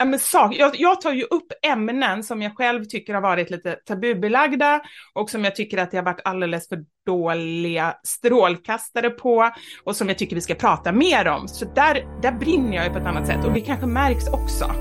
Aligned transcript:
Ja, 0.00 0.06
men 0.06 0.18
sak, 0.18 0.54
jag, 0.58 0.80
jag 0.80 1.00
tar 1.00 1.12
ju 1.12 1.22
upp 1.22 1.52
ämnen 1.62 2.24
som 2.24 2.42
jag 2.42 2.56
själv 2.56 2.84
tycker 2.84 3.14
har 3.14 3.20
varit 3.20 3.50
lite 3.50 3.72
tabubelagda 3.72 4.80
och 5.14 5.30
som 5.30 5.44
jag 5.44 5.56
tycker 5.56 5.78
att 5.78 5.90
det 5.90 5.96
har 5.96 6.04
varit 6.04 6.20
alldeles 6.24 6.68
för 6.68 6.78
dåliga 7.06 7.94
strålkastare 8.02 9.10
på 9.10 9.50
och 9.84 9.96
som 9.96 10.08
jag 10.08 10.18
tycker 10.18 10.36
vi 10.36 10.42
ska 10.42 10.54
prata 10.54 10.92
mer 10.92 11.28
om. 11.28 11.48
Så 11.48 11.64
där, 11.64 12.20
där 12.22 12.32
brinner 12.32 12.76
jag 12.76 12.84
ju 12.84 12.92
på 12.92 12.98
ett 12.98 13.06
annat 13.06 13.26
sätt 13.26 13.44
och 13.44 13.52
det 13.52 13.60
kanske 13.60 13.86
märks 13.86 14.28
också. 14.28 14.74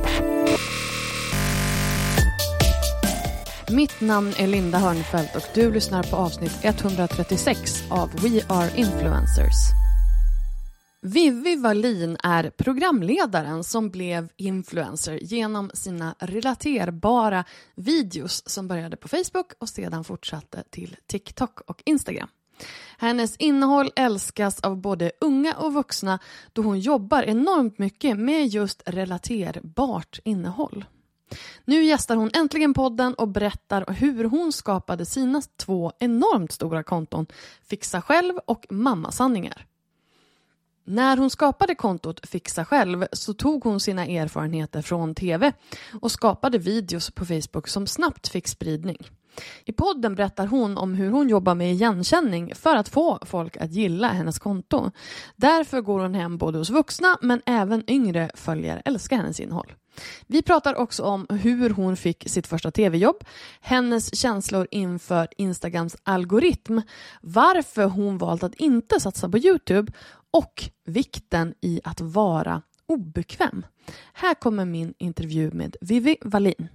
Mitt 3.71 4.01
namn 4.01 4.33
är 4.39 4.47
Linda 4.47 4.77
Hörnfeldt 4.77 5.35
och 5.35 5.43
du 5.53 5.71
lyssnar 5.71 6.03
på 6.03 6.15
avsnitt 6.15 6.59
136 6.63 7.83
av 7.89 8.09
We 8.11 8.41
Are 8.49 8.69
Influencers. 8.75 9.88
Vivi 11.01 11.55
Wallin 11.55 12.17
är 12.23 12.49
programledaren 12.49 13.63
som 13.63 13.89
blev 13.89 14.29
influencer 14.37 15.19
genom 15.21 15.71
sina 15.73 16.15
relaterbara 16.19 17.43
videos 17.75 18.49
som 18.49 18.67
började 18.67 18.97
på 18.97 19.07
Facebook 19.07 19.53
och 19.59 19.69
sedan 19.69 20.03
fortsatte 20.03 20.63
till 20.69 20.95
TikTok 21.07 21.61
och 21.61 21.83
Instagram. 21.85 22.29
Hennes 22.97 23.35
innehåll 23.35 23.91
älskas 23.95 24.59
av 24.59 24.77
både 24.77 25.11
unga 25.21 25.55
och 25.55 25.73
vuxna 25.73 26.19
då 26.53 26.61
hon 26.61 26.79
jobbar 26.79 27.23
enormt 27.23 27.77
mycket 27.77 28.19
med 28.19 28.47
just 28.47 28.83
relaterbart 28.85 30.19
innehåll. 30.23 30.85
Nu 31.65 31.83
gästar 31.83 32.15
hon 32.15 32.31
äntligen 32.33 32.73
podden 32.73 33.13
och 33.13 33.27
berättar 33.27 33.93
hur 33.93 34.23
hon 34.23 34.51
skapade 34.51 35.05
sina 35.05 35.41
två 35.57 35.91
enormt 35.99 36.51
stora 36.51 36.83
konton 36.83 37.25
Fixa 37.63 38.01
själv 38.01 38.33
och 38.45 38.65
Mammasanningar. 38.69 39.65
När 40.91 41.17
hon 41.17 41.29
skapade 41.29 41.75
kontot 41.75 42.27
Fixa 42.29 42.65
själv 42.65 43.05
så 43.11 43.33
tog 43.33 43.63
hon 43.63 43.79
sina 43.79 44.05
erfarenheter 44.05 44.81
från 44.81 45.15
tv 45.15 45.53
och 46.01 46.11
skapade 46.11 46.57
videos 46.57 47.11
på 47.11 47.25
Facebook 47.25 47.67
som 47.67 47.87
snabbt 47.87 48.27
fick 48.27 48.47
spridning. 48.47 48.97
I 49.65 49.71
podden 49.71 50.15
berättar 50.15 50.47
hon 50.47 50.77
om 50.77 50.93
hur 50.93 51.11
hon 51.11 51.29
jobbar 51.29 51.55
med 51.55 51.71
igenkänning 51.71 52.55
för 52.55 52.75
att 52.75 52.89
få 52.89 53.19
folk 53.21 53.57
att 53.57 53.71
gilla 53.71 54.07
hennes 54.07 54.39
konto. 54.39 54.91
Därför 55.35 55.81
går 55.81 55.99
hon 55.99 56.15
hem 56.15 56.37
både 56.37 56.57
hos 56.57 56.69
vuxna 56.69 57.17
men 57.21 57.41
även 57.45 57.89
yngre 57.89 58.29
följare 58.35 58.81
älskar 58.85 59.17
hennes 59.17 59.39
innehåll. 59.39 59.73
Vi 60.27 60.41
pratar 60.41 60.75
också 60.75 61.03
om 61.03 61.27
hur 61.29 61.69
hon 61.69 61.97
fick 61.97 62.29
sitt 62.29 62.47
första 62.47 62.71
tv-jobb, 62.71 63.23
hennes 63.61 64.15
känslor 64.15 64.67
inför 64.71 65.27
Instagrams 65.37 65.97
algoritm, 66.03 66.81
varför 67.21 67.83
hon 67.83 68.17
valt 68.17 68.43
att 68.43 68.55
inte 68.55 68.99
satsa 68.99 69.29
på 69.29 69.37
Youtube 69.37 69.91
och 70.31 70.69
vikten 70.85 71.53
i 71.61 71.81
att 71.83 72.01
vara 72.01 72.61
obekväm. 72.85 73.65
Här 74.13 74.33
kommer 74.33 74.65
min 74.65 74.93
intervju 74.97 75.51
med 75.51 75.75
Vivi 75.81 76.17
Wallin. 76.21 76.69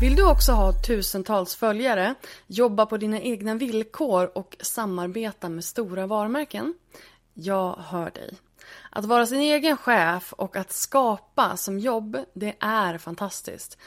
Vill 0.00 0.16
du 0.16 0.30
också 0.30 0.52
ha 0.52 0.72
tusentals 0.72 1.54
följare, 1.56 2.14
jobba 2.46 2.86
på 2.86 2.96
dina 2.96 3.20
egna 3.20 3.54
villkor 3.54 4.38
och 4.38 4.56
samarbeta 4.60 5.48
med 5.48 5.64
stora 5.64 6.06
varumärken? 6.06 6.74
Jag 7.34 7.76
hör 7.76 8.10
dig. 8.10 8.34
Att 8.90 9.04
vara 9.04 9.26
sin 9.26 9.40
egen 9.40 9.76
chef 9.76 10.32
och 10.32 10.56
att 10.56 10.72
skapa 10.72 11.56
som 11.56 11.78
jobb, 11.78 12.18
det 12.34 12.56
är 12.60 12.98
fantastiskt. 12.98 13.78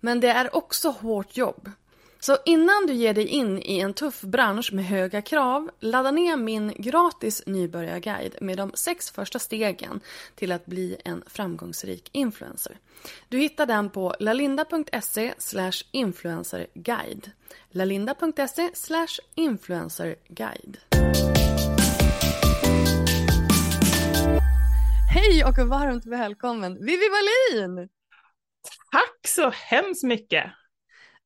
Men 0.00 0.20
det 0.20 0.28
är 0.28 0.56
också 0.56 0.90
hårt 0.90 1.36
jobb. 1.36 1.70
Så 2.24 2.38
innan 2.44 2.86
du 2.86 2.92
ger 2.92 3.14
dig 3.14 3.26
in 3.26 3.62
i 3.62 3.78
en 3.80 3.94
tuff 3.94 4.20
bransch 4.20 4.72
med 4.72 4.84
höga 4.84 5.22
krav, 5.22 5.70
ladda 5.80 6.10
ner 6.10 6.36
min 6.36 6.72
gratis 6.76 7.42
nybörjarguide 7.46 8.36
med 8.40 8.56
de 8.56 8.70
sex 8.74 9.10
första 9.10 9.38
stegen 9.38 10.00
till 10.34 10.52
att 10.52 10.66
bli 10.66 10.96
en 11.04 11.22
framgångsrik 11.26 12.08
influencer. 12.12 12.78
Du 13.28 13.38
hittar 13.38 13.66
den 13.66 13.90
på 13.90 14.14
lalinda.se 14.20 15.34
influencerguide. 15.90 17.30
lalinda.se 17.70 18.70
influencerguide. 19.34 20.76
Hej 25.14 25.44
och 25.44 25.68
varmt 25.68 26.06
välkommen 26.06 26.74
Vivi 26.84 27.08
Wallin! 27.08 27.88
Tack 28.92 29.28
så 29.28 29.50
hemskt 29.50 30.02
mycket! 30.02 30.61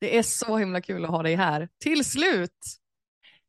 Det 0.00 0.18
är 0.18 0.22
så 0.22 0.56
himla 0.56 0.80
kul 0.80 1.04
att 1.04 1.10
ha 1.10 1.22
dig 1.22 1.34
här. 1.34 1.68
Till 1.78 2.04
slut! 2.04 2.50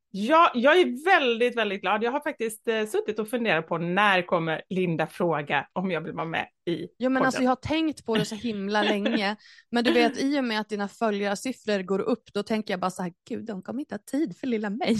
Ja, 0.09 0.51
jag 0.53 0.79
är 0.79 1.05
väldigt, 1.05 1.55
väldigt 1.55 1.81
glad. 1.81 2.03
Jag 2.03 2.11
har 2.11 2.19
faktiskt 2.19 2.67
eh, 2.67 2.85
suttit 2.85 3.19
och 3.19 3.29
funderat 3.29 3.67
på 3.67 3.77
när 3.77 4.21
kommer 4.21 4.61
Linda 4.69 5.07
fråga 5.07 5.67
om 5.73 5.91
jag 5.91 6.01
vill 6.01 6.13
vara 6.13 6.25
med 6.25 6.47
i 6.69 6.87
Ja, 6.97 7.09
men 7.09 7.23
alltså 7.23 7.43
jag 7.43 7.51
har 7.51 7.55
tänkt 7.55 8.05
på 8.05 8.15
det 8.15 8.25
så 8.25 8.35
himla 8.35 8.83
länge. 8.83 9.35
Men 9.71 9.83
du 9.83 9.91
vet, 9.91 10.17
i 10.17 10.39
och 10.39 10.43
med 10.43 10.59
att 10.59 10.69
dina 10.69 10.87
följarsiffror 10.87 11.83
går 11.83 11.99
upp, 11.99 12.33
då 12.33 12.43
tänker 12.43 12.73
jag 12.73 12.79
bara 12.79 12.91
så 12.91 13.03
här, 13.03 13.13
gud, 13.29 13.45
de 13.45 13.61
kommer 13.61 13.79
inte 13.79 13.95
ha 13.95 13.99
tid 14.11 14.37
för 14.37 14.47
lilla 14.47 14.69
mig. 14.69 14.97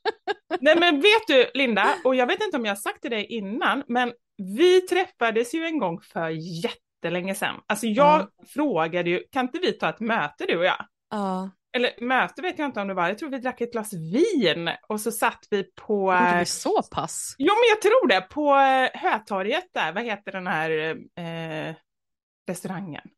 Nej, 0.60 0.76
men 0.80 0.96
vet 0.96 1.26
du, 1.26 1.50
Linda, 1.54 1.94
och 2.04 2.14
jag 2.14 2.26
vet 2.26 2.42
inte 2.42 2.56
om 2.56 2.64
jag 2.64 2.70
har 2.70 2.76
sagt 2.76 3.02
det 3.02 3.08
dig 3.08 3.24
innan, 3.24 3.82
men 3.88 4.12
vi 4.36 4.80
träffades 4.80 5.54
ju 5.54 5.64
en 5.64 5.78
gång 5.78 6.00
för 6.00 6.28
jättelänge 7.04 7.34
sedan. 7.34 7.60
Alltså 7.66 7.86
jag 7.86 8.20
Ja. 8.20 8.44
frågade 8.46 9.10
ju, 9.10 9.22
kan 9.32 9.46
inte 9.46 9.58
vi 9.58 9.72
ta 9.72 9.88
ett 9.88 10.00
möte 10.00 10.46
du 10.46 10.58
och 10.58 10.64
jag? 10.64 10.86
Ja, 11.10 11.50
Eller 11.76 12.04
möte 12.04 12.42
vet 12.42 12.58
jag 12.58 12.66
inte 12.68 12.80
om 12.80 12.88
det 12.88 12.94
var, 12.94 13.08
jag 13.08 13.18
tror 13.18 13.30
vi 13.30 13.38
drack 13.38 13.60
ett 13.60 13.72
glas 13.72 13.92
vin 13.92 14.70
och 14.88 15.00
så 15.00 15.12
satt 15.12 15.46
vi 15.50 15.64
på... 15.74 15.94
gjorde 16.12 16.30
eh, 16.30 16.38
vi 16.38 16.44
så 16.44 16.82
pass? 16.82 17.34
Jo 17.38 17.52
men 17.54 17.68
jag 17.68 17.82
tror 17.82 18.08
det, 18.08 18.20
på 18.20 18.54
eh, 18.56 19.00
Hötorget 19.00 19.68
där, 19.74 19.92
vad 19.92 20.04
heter 20.04 20.32
den 20.32 20.46
här 20.46 20.70
eh, 21.18 21.74
restaurangen? 22.48 23.08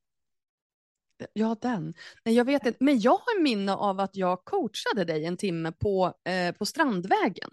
Ja, 1.33 1.57
den. 1.61 1.95
Nej, 2.25 2.35
jag 2.35 2.45
vet 2.45 2.67
inte. 2.67 2.85
Men 2.85 3.01
jag 3.01 3.13
har 3.13 3.43
minne 3.43 3.75
av 3.75 4.01
att 4.01 4.17
jag 4.17 4.45
coachade 4.45 5.05
dig 5.05 5.25
en 5.25 5.37
timme 5.37 5.73
på, 5.73 6.15
eh, 6.29 6.55
på 6.55 6.67
Strandvägen. 6.67 7.51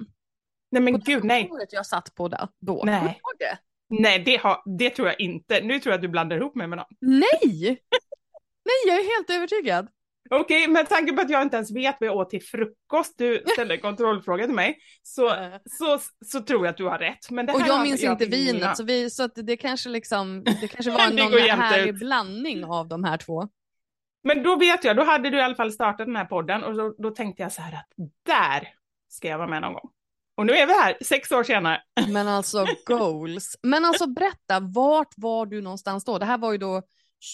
Nej 0.72 0.82
men 0.82 0.94
på 0.94 1.00
gud, 1.06 1.24
nej. 1.24 1.50
jag 1.70 1.86
satt 1.86 2.16
på 2.16 2.28
då. 2.62 2.82
Nej. 2.86 3.22
Det? 3.40 3.58
Nej, 4.00 4.24
det, 4.26 4.38
har, 4.38 4.78
det 4.78 4.90
tror 4.90 5.08
jag 5.08 5.20
inte. 5.20 5.62
Nu 5.62 5.80
tror 5.80 5.92
jag 5.92 5.98
att 5.98 6.02
du 6.02 6.08
blandar 6.08 6.38
ihop 6.38 6.56
mig 6.56 6.68
med 6.68 6.78
någon. 6.78 6.88
Nej! 7.02 7.82
Nej, 8.66 8.80
jag 8.88 8.96
är 9.00 9.16
helt 9.18 9.30
övertygad. 9.30 9.88
Okej, 10.30 10.68
med 10.68 10.90
tanke 10.90 11.14
på 11.14 11.22
att 11.22 11.30
jag 11.30 11.42
inte 11.42 11.56
ens 11.56 11.72
vet 11.72 11.96
vad 12.00 12.08
jag 12.08 12.16
åt 12.18 12.30
till 12.30 12.44
frukost, 12.44 13.18
du 13.18 13.44
ställde 13.54 13.74
en 13.74 13.82
kontrollfråga 13.82 14.46
till 14.46 14.56
mig, 14.56 14.78
så, 15.04 15.36
så, 15.66 16.00
så 16.26 16.42
tror 16.42 16.66
jag 16.66 16.72
att 16.72 16.78
du 16.78 16.86
har 16.86 17.00
rätt. 17.00 17.30
Men 17.30 17.46
det 17.46 17.54
Och 17.54 17.60
här 17.60 17.68
jag 17.68 17.76
har 17.76 17.84
minns 17.84 18.04
inte 18.04 18.26
vinet, 18.26 18.78
så, 18.78 18.84
vi, 18.84 19.10
så 19.10 19.24
att 19.24 19.32
det 19.36 19.58
kanske 19.58 19.90
liksom, 19.90 20.44
det 20.44 20.68
kanske 20.68 20.92
var 20.92 21.10
någon 21.10 21.60
härlig 21.60 22.00
blandning 22.00 22.66
av 22.66 22.88
de 22.88 23.04
här 23.04 23.18
två. 23.18 23.48
Men 24.24 24.44
då 24.44 24.56
vet 24.56 24.84
jag, 24.84 24.96
då 24.96 25.04
hade 25.04 25.30
du 25.30 25.38
i 25.38 25.42
alla 25.42 25.56
fall 25.56 25.72
startat 25.72 26.08
den 26.08 26.16
här 26.16 26.26
podden 26.26 26.64
och 26.64 26.76
då, 26.76 26.96
då 26.98 27.12
tänkte 27.12 27.44
jag 27.44 27.52
så 27.52 27.62
här 27.62 27.74
att 27.74 27.90
där 28.26 28.68
ska 29.10 29.28
jag 29.28 29.38
vara 29.38 29.48
med 29.48 29.62
någon 29.62 29.74
gång. 29.74 29.90
Och 30.36 30.46
nu 30.46 30.54
är 30.54 30.68
vi 30.68 30.74
här, 30.74 30.98
sex 31.02 31.32
år 31.32 31.44
senare. 31.44 31.82
Men 32.10 32.28
alltså 32.28 32.66
goals. 32.86 33.58
Men 33.64 33.86
alltså 33.86 34.08
berätta, 34.08 34.60
vart 34.60 35.14
var 35.18 35.46
du 35.46 35.62
någonstans 35.62 36.04
då? 36.06 36.18
Det 36.18 36.26
här 36.26 36.38
var 36.38 36.52
ju 36.52 36.58
då 36.58 36.82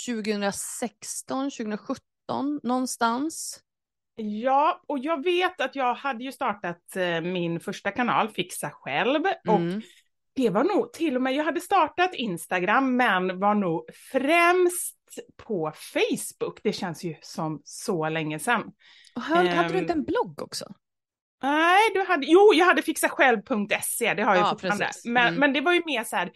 2016, 0.07 1.51
2017 1.51 2.00
någonstans. 2.63 3.60
Ja, 4.16 4.81
och 4.88 5.00
jag 5.00 5.24
vet 5.24 5.62
att 5.62 5.75
jag 5.75 5.94
hade 5.94 6.24
ju 6.24 6.31
startat 6.31 6.96
eh, 6.96 7.22
min 7.22 7.60
första 7.60 7.92
kanal, 7.92 8.30
Fixa 8.30 8.69
själv. 8.69 9.22
Och 9.48 9.56
Mm. 9.56 9.81
det 10.34 10.50
var 10.50 10.63
nog 10.63 10.94
till 10.94 11.16
och 11.16 11.22
med, 11.22 11.34
jag 11.36 11.44
hade 11.44 11.62
startat 11.62 12.16
Instagram 12.16 12.96
men 12.98 13.40
var 13.40 13.56
nog 13.56 13.86
främst 14.12 14.96
på 15.38 15.72
Facebook. 15.75 16.60
Det 16.63 16.74
känns 16.74 17.04
ju 17.04 17.16
som 17.22 17.62
så 17.63 18.10
länge 18.10 18.40
sedan. 18.40 18.72
Och 19.16 19.22
hör, 19.22 19.46
hade 19.46 19.69
du 19.69 19.74
Ehm, 19.75 19.81
inte 19.81 19.94
en 19.94 20.04
blogg 20.06 20.42
också? 20.42 20.66
Nej, 21.41 21.80
du 21.94 22.03
hade, 22.03 22.25
jo, 22.25 22.53
jag 22.53 22.65
hade 22.65 22.81
fixasjälv.se, 22.81 24.13
det 24.13 24.24
har 24.24 24.36
jag 24.36 24.45
Ja, 24.45 24.50
fortfarande. 24.50 24.86
precis. 24.86 25.06
Men, 25.06 25.27
Mm. 25.27 25.39
men 25.39 25.53
det 25.53 25.62
var 25.62 25.74
ju 25.74 25.81
mer 25.86 26.03
så 26.03 26.15
här, 26.15 26.31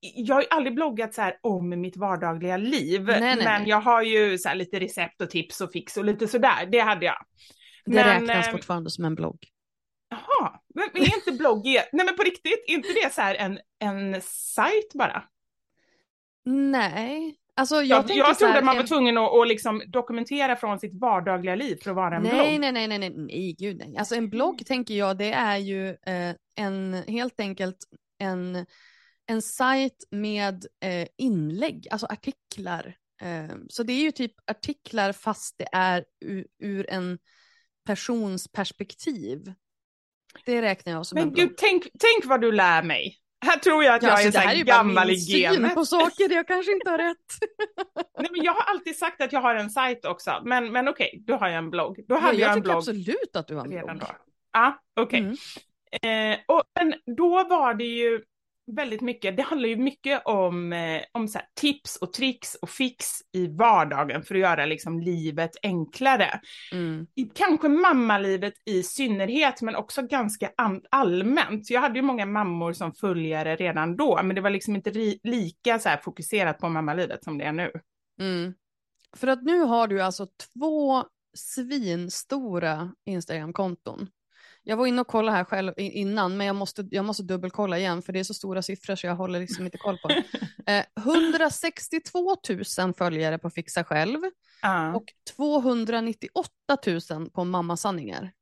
jag 0.00 0.34
har 0.34 0.42
ju 0.42 0.48
aldrig 0.50 0.74
bloggat 0.74 1.14
så 1.14 1.22
här 1.22 1.38
om 1.40 1.68
mitt 1.80 1.96
vardagliga 1.96 2.56
liv, 2.56 3.04
Nej, 3.04 3.20
nej, 3.20 3.36
men 3.36 3.44
nej. 3.62 3.68
jag 3.70 3.80
har 3.80 4.02
ju 4.02 4.38
så 4.38 4.48
här 4.48 4.56
lite 4.56 4.80
recept 4.80 5.20
och 5.20 5.30
tips 5.30 5.60
och 5.60 5.72
fix 5.72 5.96
och 5.96 6.04
lite 6.04 6.28
sådär, 6.28 6.66
det 6.72 6.78
hade 6.78 7.06
jag. 7.06 7.16
Det 7.84 7.94
men, 7.94 8.04
räknas 8.04 8.46
eh, 8.46 8.52
fortfarande 8.52 8.90
som 8.90 9.04
en 9.04 9.14
blogg. 9.14 9.38
Jaha, 10.08 10.60
men 10.74 10.88
men 10.92 11.02
är 11.02 11.14
inte 11.16 11.32
blogg, 11.32 11.64
nej 11.66 12.06
men 12.06 12.16
på 12.16 12.22
riktigt, 12.22 12.64
är 12.66 12.72
inte 12.74 12.88
det 12.88 13.14
så 13.14 13.20
här 13.20 13.34
en, 13.34 13.58
en 13.78 14.20
sajt 14.22 14.92
bara? 14.94 15.24
Nej, 16.44 17.36
alltså 17.56 17.74
jag, 17.82 18.10
Jag, 18.10 18.16
jag 18.16 18.38
trodde 18.38 18.52
här, 18.52 18.62
man 18.62 18.74
var 18.76 18.82
en- 18.82 18.88
tvungen 18.88 19.18
att, 19.18 19.32
att 19.32 19.48
liksom 19.48 19.82
dokumentera 19.86 20.56
från 20.56 20.78
sitt 20.78 21.00
vardagliga 21.00 21.54
liv 21.54 21.76
för 21.82 21.90
att 21.90 21.96
vara 21.96 22.16
en 22.16 22.22
Nej, 22.22 22.32
blogg. 22.32 22.60
nej, 22.60 22.72
nej, 22.72 22.88
nej, 22.88 22.98
nej, 22.98 23.10
nej, 23.16 23.56
gud 23.58 23.76
nej. 23.78 23.96
Alltså 23.96 24.14
en 24.14 24.30
blogg 24.30 24.66
tänker 24.66 24.94
jag, 24.94 25.16
det 25.18 25.32
är 25.32 25.56
ju 25.56 25.88
eh, 25.88 26.34
en, 26.56 26.94
helt 27.08 27.40
enkelt 27.40 27.76
en, 28.18 28.66
en 29.26 29.42
sajt 29.42 30.04
med 30.10 30.66
eh, 30.84 31.08
inlägg, 31.18 31.88
alltså 31.90 32.06
artiklar. 32.06 32.96
Eh, 33.22 33.56
så 33.68 33.82
det 33.82 33.92
är 33.92 34.00
ju 34.00 34.10
typ 34.10 34.32
artiklar 34.50 35.12
fast 35.12 35.58
det 35.58 35.68
är 35.72 36.04
ur, 36.24 36.46
ur 36.62 36.90
en 36.90 37.18
persons 37.86 38.48
perspektiv. 38.52 39.52
Det 40.44 40.62
räknar 40.62 40.92
jag 40.92 41.06
som 41.06 41.18
en 41.18 41.24
Men 41.24 41.32
blogg. 41.34 41.48
gud, 41.48 41.56
tänk, 41.56 41.82
tänk 41.82 42.24
vad 42.24 42.40
du 42.40 42.52
lär 42.52 42.82
mig. 42.82 43.18
Här 43.44 43.58
tror 43.58 43.84
jag 43.84 43.94
att 43.94 44.02
Ja, 44.02 44.08
jag 44.08 44.12
alltså, 44.14 44.28
är 44.28 44.32
det 44.32 44.38
så 44.42 44.48
här 44.48 44.56
här 44.56 44.64
gammal 44.64 45.10
i 45.10 45.14
genet. 45.14 45.74
på 45.74 45.84
saker, 45.84 46.30
jag 46.34 46.46
kanske 46.48 46.72
inte 46.72 46.90
har 46.90 46.98
rätt. 46.98 47.16
Nej, 48.18 48.28
men 48.32 48.44
jag 48.44 48.52
har 48.52 48.62
alltid 48.62 48.96
sagt 48.98 49.20
att 49.20 49.32
jag 49.32 49.40
har 49.40 49.54
en 49.54 49.70
sajt 49.70 50.04
också, 50.04 50.42
men, 50.44 50.72
men 50.72 50.88
okej, 50.88 51.24
då 51.26 51.36
har 51.36 51.48
jag 51.48 51.58
en 51.58 51.70
blogg. 51.70 52.00
Då 52.08 52.14
Ja, 52.14 52.18
hade 52.18 52.36
jag, 52.38 52.40
jag 52.40 52.48
en 52.48 52.54
tycker 52.54 52.62
blogg 52.64 52.76
absolut 52.76 53.36
att 53.36 53.48
du 53.48 53.54
har 53.54 53.64
en 53.64 53.72
redan 53.72 53.96
blogg. 53.98 54.10
Ja, 54.52 54.78
okej. 55.00 55.18
Mm. 55.20 56.32
Eh, 56.32 56.38
och, 56.48 56.62
men 56.80 56.94
då 57.16 57.44
var 57.44 57.74
det 57.74 57.84
ju 57.84 58.20
väldigt 58.66 59.00
mycket, 59.00 59.36
det 59.36 59.42
handlar 59.42 59.68
ju 59.68 59.76
mycket 59.76 60.22
om, 60.24 60.72
eh, 60.72 61.02
om 61.12 61.28
så 61.28 61.40
tips 61.54 61.96
och 61.96 62.12
tricks 62.12 62.54
och 62.54 62.70
fix 62.70 63.06
i 63.32 63.46
vardagen 63.46 64.22
för 64.22 64.34
att 64.34 64.40
göra 64.40 64.66
liksom 64.66 65.00
livet 65.00 65.50
enklare. 65.62 66.40
Mm. 66.72 67.06
Kanske 67.34 67.68
mammalivet 67.68 68.54
i 68.64 68.82
synnerhet, 68.82 69.62
men 69.62 69.76
också 69.76 70.02
ganska 70.02 70.50
an- 70.56 70.84
allmänt. 70.90 71.70
Jag 71.70 71.80
hade 71.80 71.98
ju 71.98 72.02
många 72.02 72.26
mammor 72.26 72.72
som 72.72 72.92
följare 72.92 73.56
redan 73.56 73.96
då, 73.96 74.20
men 74.22 74.36
det 74.36 74.42
var 74.42 74.50
liksom 74.50 74.76
inte 74.76 74.90
lika 75.22 75.78
så 75.78 75.90
fokuserat 76.02 76.58
på 76.58 76.68
mammalivet 76.68 77.24
som 77.24 77.38
det 77.38 77.44
är 77.44 77.52
nu. 77.52 77.70
Mm. 78.20 78.54
För 79.16 79.26
att 79.26 79.42
nu 79.42 79.60
har 79.60 79.88
du 79.88 80.02
alltså 80.02 80.26
två 80.54 81.04
svinstora 81.36 82.94
Instagram-konton. 83.06 84.08
Jag 84.66 84.76
var 84.76 84.86
inne 84.86 85.00
och 85.00 85.06
kollade 85.06 85.36
här 85.36 85.44
själv 85.44 85.72
innan, 85.76 86.36
men 86.36 86.46
jag 86.46 86.56
måste, 86.56 86.88
jag 86.90 87.04
måste 87.04 87.22
dubbelkolla 87.22 87.78
igen 87.78 88.02
för 88.02 88.12
det 88.12 88.18
är 88.18 88.24
så 88.24 88.34
stora 88.34 88.62
siffror 88.62 88.96
så 88.96 89.06
jag 89.06 89.14
håller 89.14 89.40
liksom 89.40 89.64
inte 89.64 89.78
koll 89.78 89.98
på 89.98 90.08
det. 90.08 90.24
Eh, 90.66 90.84
162 90.98 92.36
000 92.78 92.94
följare 92.94 93.38
på 93.38 93.50
Fixa 93.50 93.84
själv 93.84 94.20
Ja. 94.62 94.94
och 94.94 95.04
298 95.36 96.50
000 97.10 97.30
på 97.30 97.44
Mamma 97.44 97.76
Sanningar. 97.76 98.32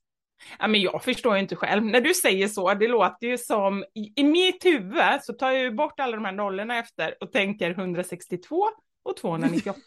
Ja, 0.59 0.67
men 0.67 0.81
jag 0.81 1.05
förstår 1.05 1.35
ju 1.35 1.41
inte 1.41 1.57
själv. 1.57 1.85
När 1.85 2.01
du 2.01 2.15
säger 2.15 2.49
så, 2.49 2.75
det 2.75 2.89
låter 2.89 3.27
ju 3.27 3.39
som, 3.39 3.85
i, 3.95 4.13
i 4.21 4.25
mitt 4.25 4.65
huvud 4.65 5.23
så 5.23 5.33
tar 5.33 5.51
jag 5.51 5.63
ju 5.63 5.71
bort 5.71 6.01
alla 6.01 6.17
de 6.17 6.25
här 6.25 6.33
nollorna 6.33 6.79
efter 6.79 7.15
och 7.21 7.33
tänker 7.33 7.71
162 7.71 8.69
och 9.05 9.17
298. 9.17 9.81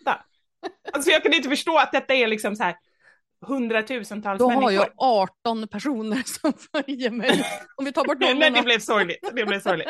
alltså 0.93 1.11
jag 1.11 1.23
kan 1.23 1.33
inte 1.33 1.49
förstå 1.49 1.77
att 1.77 1.91
detta 1.91 2.13
är 2.13 2.27
liksom 2.27 2.55
så 2.55 2.63
här 2.63 2.75
hundratusentals 3.41 4.39
Då 4.39 4.47
människor. 4.49 4.63
har 4.63 4.71
jag 4.71 4.89
18 4.97 5.67
personer 5.67 6.23
som 6.41 6.53
följer 6.53 7.11
mig. 7.11 7.45
Om 7.75 7.85
vi 7.85 7.91
tar 7.91 8.05
bort 8.05 8.17
Nej, 8.19 8.33
nollorna. 8.33 8.57
det 8.57 8.63
blev 8.63 8.79
sorgligt. 8.79 9.29
Det 9.33 9.45
blev 9.45 9.59
sorgligt. 9.59 9.87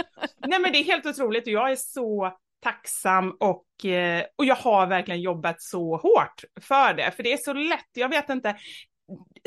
Nej, 0.48 0.60
men 0.60 0.72
det 0.72 0.78
är 0.78 0.84
helt 0.84 1.06
otroligt 1.06 1.44
och 1.48 1.54
jag 1.54 1.72
är 1.72 1.76
så 1.76 2.38
tacksam 2.64 3.38
och, 3.40 3.86
eh, 3.86 4.24
och 4.36 4.46
jag 4.46 4.56
har 4.56 4.88
verkligen 4.88 5.22
jobbat 5.22 5.62
så 5.62 5.98
hårt 5.98 6.44
för 6.62 6.94
det. 6.94 7.12
För 7.12 7.24
det 7.24 7.34
är 7.34 7.38
så 7.38 7.54
lätt, 7.54 7.90
jag 7.94 8.10
vet 8.10 8.30
inte, 8.30 8.56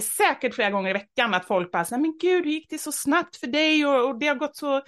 säkert 0.02 0.54
flera 0.54 0.70
gånger 0.70 0.90
i 0.90 0.92
veckan 0.92 1.34
att 1.34 1.46
folk 1.46 1.72
bara 1.72 1.84
säger, 1.84 2.02
men 2.02 2.18
gud, 2.20 2.44
hur 2.44 2.52
gick 2.52 2.70
det 2.70 2.78
så 2.78 2.92
snabbt 2.92 3.36
för 3.36 3.46
dig 3.46 3.86
och, 3.86 4.08
och 4.08 4.18
det 4.18 4.26
har 4.26 4.34
gått 4.34 4.56
så, 4.56 4.82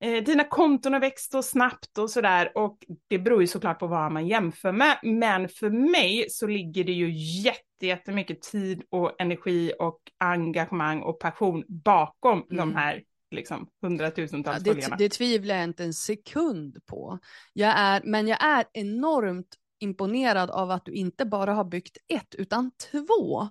eh, 0.00 0.24
dina 0.24 0.44
konton 0.44 0.92
har 0.92 1.00
växt 1.00 1.32
så 1.32 1.42
snabbt 1.42 1.98
och 1.98 2.10
sådär. 2.10 2.52
Och 2.54 2.78
det 3.08 3.18
beror 3.18 3.40
ju 3.40 3.46
såklart 3.46 3.78
på 3.78 3.86
vad 3.86 4.12
man 4.12 4.26
jämför 4.26 4.72
med. 4.72 4.98
Men 5.02 5.48
för 5.48 5.70
mig 5.70 6.26
så 6.30 6.46
ligger 6.46 6.84
det 6.84 6.92
ju 6.92 7.10
jätte, 7.42 7.86
jättemycket 7.86 8.42
tid 8.42 8.82
och 8.90 9.20
energi 9.20 9.72
och 9.78 10.00
engagemang 10.18 11.00
och 11.02 11.20
passion 11.20 11.64
bakom 11.68 12.42
Mm. 12.50 12.56
de 12.56 12.74
här 12.74 13.02
liksom 13.30 13.68
hundratusentals 13.82 14.66
Ja, 14.66 14.72
följarna. 14.72 14.96
det, 14.96 15.04
det 15.04 15.08
tvivlar 15.08 15.54
jag 15.54 15.64
inte 15.64 15.84
en 15.84 15.94
sekund 15.94 16.76
på. 16.86 17.18
Jag 17.52 17.74
är, 17.78 18.02
men 18.04 18.28
jag 18.28 18.44
är 18.44 18.64
enormt 18.72 19.56
imponerad 19.78 20.50
av 20.50 20.70
att 20.70 20.84
du 20.84 20.92
inte 20.92 21.24
bara 21.24 21.54
har 21.54 21.64
byggt 21.64 21.96
ett 22.08 22.34
utan 22.34 22.70
två 22.90 23.48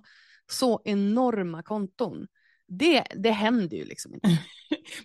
så 0.50 0.80
enorma 0.84 1.62
konton. 1.62 2.26
Det, 2.68 3.04
det 3.14 3.30
händer 3.30 3.76
ju 3.76 3.84
liksom 3.84 4.14
inte. 4.14 4.28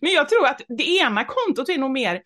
Men 0.02 0.12
jag 0.12 0.30
tror 0.30 0.46
att 0.46 0.62
det 0.68 0.90
ena 0.90 1.25
kontot 1.25 1.69
är 1.69 1.78
nog 1.78 1.92
mer, 1.92 2.22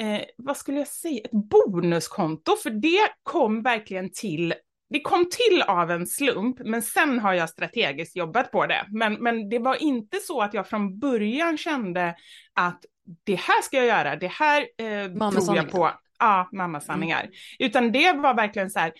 eh, 0.00 0.22
vad 0.36 0.56
skulle 0.56 0.78
jag 0.78 0.88
säga, 0.88 1.20
ett 1.24 1.30
bonuskonto, 1.50 2.56
för 2.56 2.70
det 2.70 3.08
kom 3.22 3.62
verkligen 3.62 4.12
till 4.12 4.54
det 4.90 5.00
kom 5.00 5.28
till 5.30 5.62
av 5.62 5.90
en 5.90 6.06
slump, 6.06 6.58
men 6.64 6.82
sen 6.82 7.18
har 7.18 7.34
jag 7.34 7.50
strategiskt 7.50 8.16
jobbat 8.16 8.52
på 8.52 8.66
det. 8.66 8.86
Men, 8.90 9.14
men 9.14 9.48
det 9.48 9.58
var 9.58 9.82
inte 9.82 10.18
så 10.18 10.42
att 10.42 10.54
jag 10.54 10.68
från 10.68 10.98
början 10.98 11.58
kände 11.58 12.14
att 12.54 12.84
det 13.24 13.34
här 13.34 13.62
ska 13.62 13.76
jag 13.76 13.86
göra, 13.86 14.16
det 14.16 14.28
här 14.28 14.60
eh, 14.60 15.30
tror 15.30 15.56
jag 15.56 15.70
på. 15.70 15.90
Ja, 16.18 16.48
mammasanningar. 16.52 17.28
Utan 17.58 17.92
det 17.92 18.12
var 18.12 18.34
verkligen 18.34 18.70
så 18.70 18.78
här, 18.78 18.92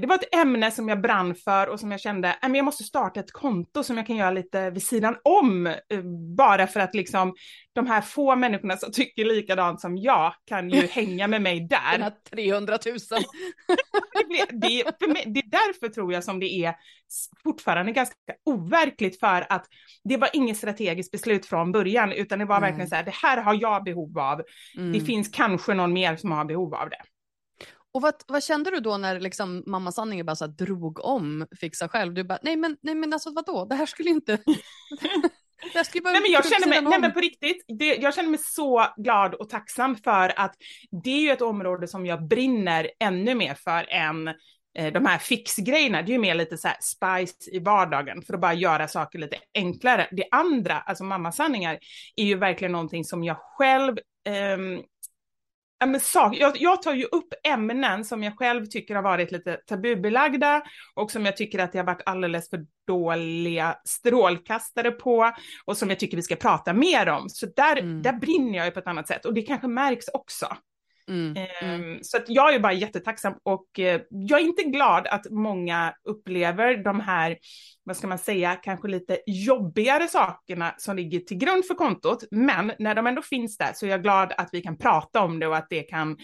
det 0.00 0.06
var 0.06 0.14
ett 0.14 0.34
ämne 0.34 0.70
som 0.70 0.88
jag 0.88 1.00
brann 1.00 1.34
för 1.34 1.66
och 1.68 1.80
som 1.80 1.90
jag 1.90 2.00
kände, 2.00 2.28
äh, 2.28 2.34
men 2.42 2.54
jag 2.54 2.64
måste 2.64 2.84
starta 2.84 3.20
ett 3.20 3.32
konto 3.32 3.82
som 3.82 3.96
jag 3.96 4.06
kan 4.06 4.16
göra 4.16 4.30
lite 4.30 4.70
vid 4.70 4.82
sidan 4.82 5.16
om, 5.24 5.66
eh, 5.66 6.02
bara 6.36 6.66
för 6.66 6.80
att 6.80 6.94
liksom 6.94 7.34
de 7.72 7.86
här 7.86 8.00
få 8.00 8.36
människorna 8.36 8.76
som 8.76 8.92
tycker 8.92 9.24
likadant 9.24 9.80
som 9.80 9.96
jag 9.96 10.34
kan 10.44 10.70
ju 10.70 10.86
hänga 10.90 11.26
med 11.26 11.42
mig 11.42 11.60
Den 11.60 11.68
där. 11.68 11.98
här 11.98 12.12
300 12.30 12.78
000. 12.86 12.96
Det, 14.28 14.46
det, 15.00 15.06
mig, 15.08 15.24
det 15.26 15.40
är 15.40 15.50
därför 15.50 15.88
tror 15.88 16.12
jag 16.12 16.24
som 16.24 16.40
det 16.40 16.64
är 16.64 16.74
fortfarande 17.44 17.92
ganska 17.92 18.14
overkligt 18.44 19.20
för 19.20 19.46
att 19.48 19.66
det 20.04 20.16
var 20.16 20.28
inget 20.32 20.56
strategiskt 20.56 21.12
beslut 21.12 21.46
från 21.46 21.72
början 21.72 22.12
utan 22.12 22.38
det 22.38 22.44
var 22.44 22.60
verkligen 22.60 22.88
så 22.88 22.94
här, 22.94 23.02
det 23.04 23.14
här 23.14 23.42
har 23.42 23.58
jag 23.60 23.84
behov 23.84 24.18
av, 24.18 24.42
det 24.74 24.80
Mm. 24.80 25.04
finns 25.06 25.28
kanske 25.28 25.74
någon 25.74 25.92
mer 25.92 26.16
som 26.16 26.32
har 26.32 26.44
behov 26.44 26.74
av 26.74 26.90
det. 26.90 26.96
Och 27.94 28.02
vad, 28.02 28.14
vad 28.26 28.44
kände 28.44 28.70
du 28.70 28.80
då 28.80 28.96
när 28.96 29.20
liksom 29.20 29.62
mamma 29.66 29.92
sanningen 29.92 30.26
bara 30.26 30.36
så 30.36 30.46
drog 30.46 31.04
om 31.04 31.46
Fixa 31.60 31.88
själv? 31.88 32.14
Du 32.14 32.24
bara, 32.24 32.38
nej 32.42 32.56
men, 32.56 32.76
nej 32.80 32.94
men 32.94 33.12
alltså 33.12 33.30
vadå, 33.30 33.64
det 33.64 33.74
här 33.74 33.86
skulle 33.86 34.10
inte... 34.10 34.38
skulle 35.84 36.02
bara 36.02 36.12
Nej 36.12 36.22
men 36.22 36.30
jag 36.30 36.48
känner 36.48 36.68
mig, 36.68 36.82
nej 36.82 37.00
men 37.00 37.12
på 37.12 37.20
riktigt, 37.20 37.64
det, 37.78 37.96
jag 37.96 38.14
känner 38.14 38.30
mig 38.30 38.38
så 38.42 38.86
glad 38.96 39.34
och 39.34 39.48
tacksam 39.48 39.96
för 39.96 40.38
att 40.40 40.54
det 41.04 41.10
är 41.10 41.20
ju 41.20 41.30
ett 41.30 41.42
område 41.42 41.88
som 41.88 42.06
jag 42.06 42.28
brinner 42.28 42.90
ännu 43.00 43.34
mer 43.34 43.54
för 43.54 43.86
än 43.90 44.28
eh, 44.78 44.92
de 44.92 45.06
här 45.06 45.18
fixgrejerna. 45.18 46.02
Det 46.02 46.10
är 46.10 46.14
ju 46.14 46.18
mer 46.18 46.34
lite 46.34 46.58
så 46.58 46.68
här 46.68 46.76
spice 46.80 47.50
i 47.50 47.58
vardagen 47.58 48.22
för 48.22 48.34
att 48.34 48.40
bara 48.40 48.54
göra 48.54 48.88
saker 48.88 49.18
lite 49.18 49.36
enklare. 49.54 50.08
Det 50.12 50.24
andra, 50.30 50.78
alltså 50.78 51.04
mammasanningar, 51.04 51.78
är 52.16 52.24
ju 52.24 52.34
verkligen 52.34 52.72
någonting 52.72 53.04
som 53.04 53.24
jag 53.24 53.36
själv 53.36 53.96
Ja, 54.26 54.84
men 55.86 56.00
sak, 56.00 56.36
jag, 56.36 56.56
jag 56.56 56.82
tar 56.82 56.94
ju 56.94 57.04
upp 57.04 57.28
ämnen 57.44 58.04
som 58.04 58.22
jag 58.22 58.38
själv 58.38 58.66
tycker 58.66 58.94
har 58.94 59.02
varit 59.02 59.32
lite 59.32 59.56
tabubelagda 59.56 60.62
och 60.94 61.10
som 61.10 61.24
jag 61.26 61.36
tycker 61.36 61.58
att 61.58 61.74
jag 61.74 61.82
har 61.82 61.86
varit 61.86 62.02
alldeles 62.06 62.50
för 62.50 62.66
dåliga 62.86 63.76
strålkastare 63.84 64.90
på 64.90 65.32
och 65.64 65.76
som 65.76 65.88
jag 65.88 65.98
tycker 65.98 66.16
vi 66.16 66.22
ska 66.22 66.36
prata 66.36 66.72
mer 66.72 67.08
om. 67.08 67.28
Så 67.28 67.46
där, 67.56 67.76
Mm. 67.76 68.02
där 68.02 68.12
brinner 68.12 68.56
jag 68.58 68.66
ju 68.66 68.70
på 68.70 68.78
ett 68.78 68.86
annat 68.86 69.08
sätt 69.08 69.24
och 69.24 69.34
det 69.34 69.42
kanske 69.42 69.68
märks 69.68 70.08
också. 70.08 70.46
Mm, 71.08 71.36
Ehm, 71.36 71.82
mm. 71.82 71.98
Så 72.02 72.16
att 72.16 72.28
jag 72.28 72.54
är 72.54 72.60
bara 72.60 72.72
jättetacksam 72.72 73.34
och 73.42 73.78
eh, 73.78 74.00
jag 74.08 74.40
är 74.40 74.44
inte 74.44 74.62
glad 74.62 75.06
att 75.06 75.30
många 75.30 75.94
upplever 76.04 76.76
de 76.84 77.00
här, 77.00 77.38
vad 77.84 77.96
ska 77.96 78.06
man 78.06 78.18
säga, 78.18 78.56
kanske 78.56 78.88
lite 78.88 79.18
jobbigare 79.26 80.08
sakerna 80.08 80.74
som 80.78 80.96
ligger 80.96 81.20
till 81.20 81.36
grund 81.36 81.66
för 81.66 81.74
kontot. 81.74 82.24
Men 82.30 82.72
när 82.78 82.94
de 82.94 83.06
ändå 83.06 83.22
finns 83.22 83.56
där 83.56 83.72
så 83.74 83.86
är 83.86 83.90
jag 83.90 84.02
glad 84.02 84.32
att 84.36 84.48
vi 84.52 84.60
kan 84.60 84.78
prata 84.78 85.20
om 85.20 85.38
det 85.38 85.46
och 85.46 85.56
att 85.56 85.66
det 85.70 85.82
kan, 85.82 86.16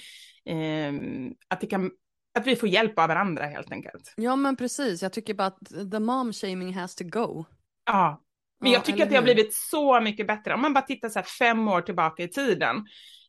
ehm, 0.46 1.30
att 1.49 1.60
det 1.60 1.66
kan, 1.66 1.90
att 2.38 2.46
vi 2.46 2.56
får 2.56 2.68
hjälp 2.68 2.99
av 2.99 3.08
varandra 3.08 3.44
helt 3.44 3.72
enkelt. 3.72 4.14
Ja 4.16 4.37
men 4.37 4.56
precis, 4.56 5.02
jag 5.02 5.12
tycker 5.12 5.34
bara 5.34 5.46
att 5.46 5.90
the 5.92 6.00
mom 6.00 6.32
shaming 6.32 6.75
has 6.75 6.94
to 6.94 7.04
go. 7.04 7.44
Ja, 7.87 8.22
men 8.60 8.70
Ja, 8.70 8.76
jag 8.76 8.84
tycker 8.84 9.02
att 9.02 9.10
det 9.10 9.16
har 9.16 9.22
blivit 9.22 9.54
så 9.54 10.00
mycket 10.00 10.26
bättre. 10.26 10.54
Om 10.54 10.60
man 10.60 10.75
bara 10.75 10.84
tittar 10.84 11.08
så 11.08 11.18
här 11.18 11.26
fem 11.26 11.68
år 11.68 11.80
tillbaka 11.80 12.22
i 12.22 12.28
tiden. 12.28 12.76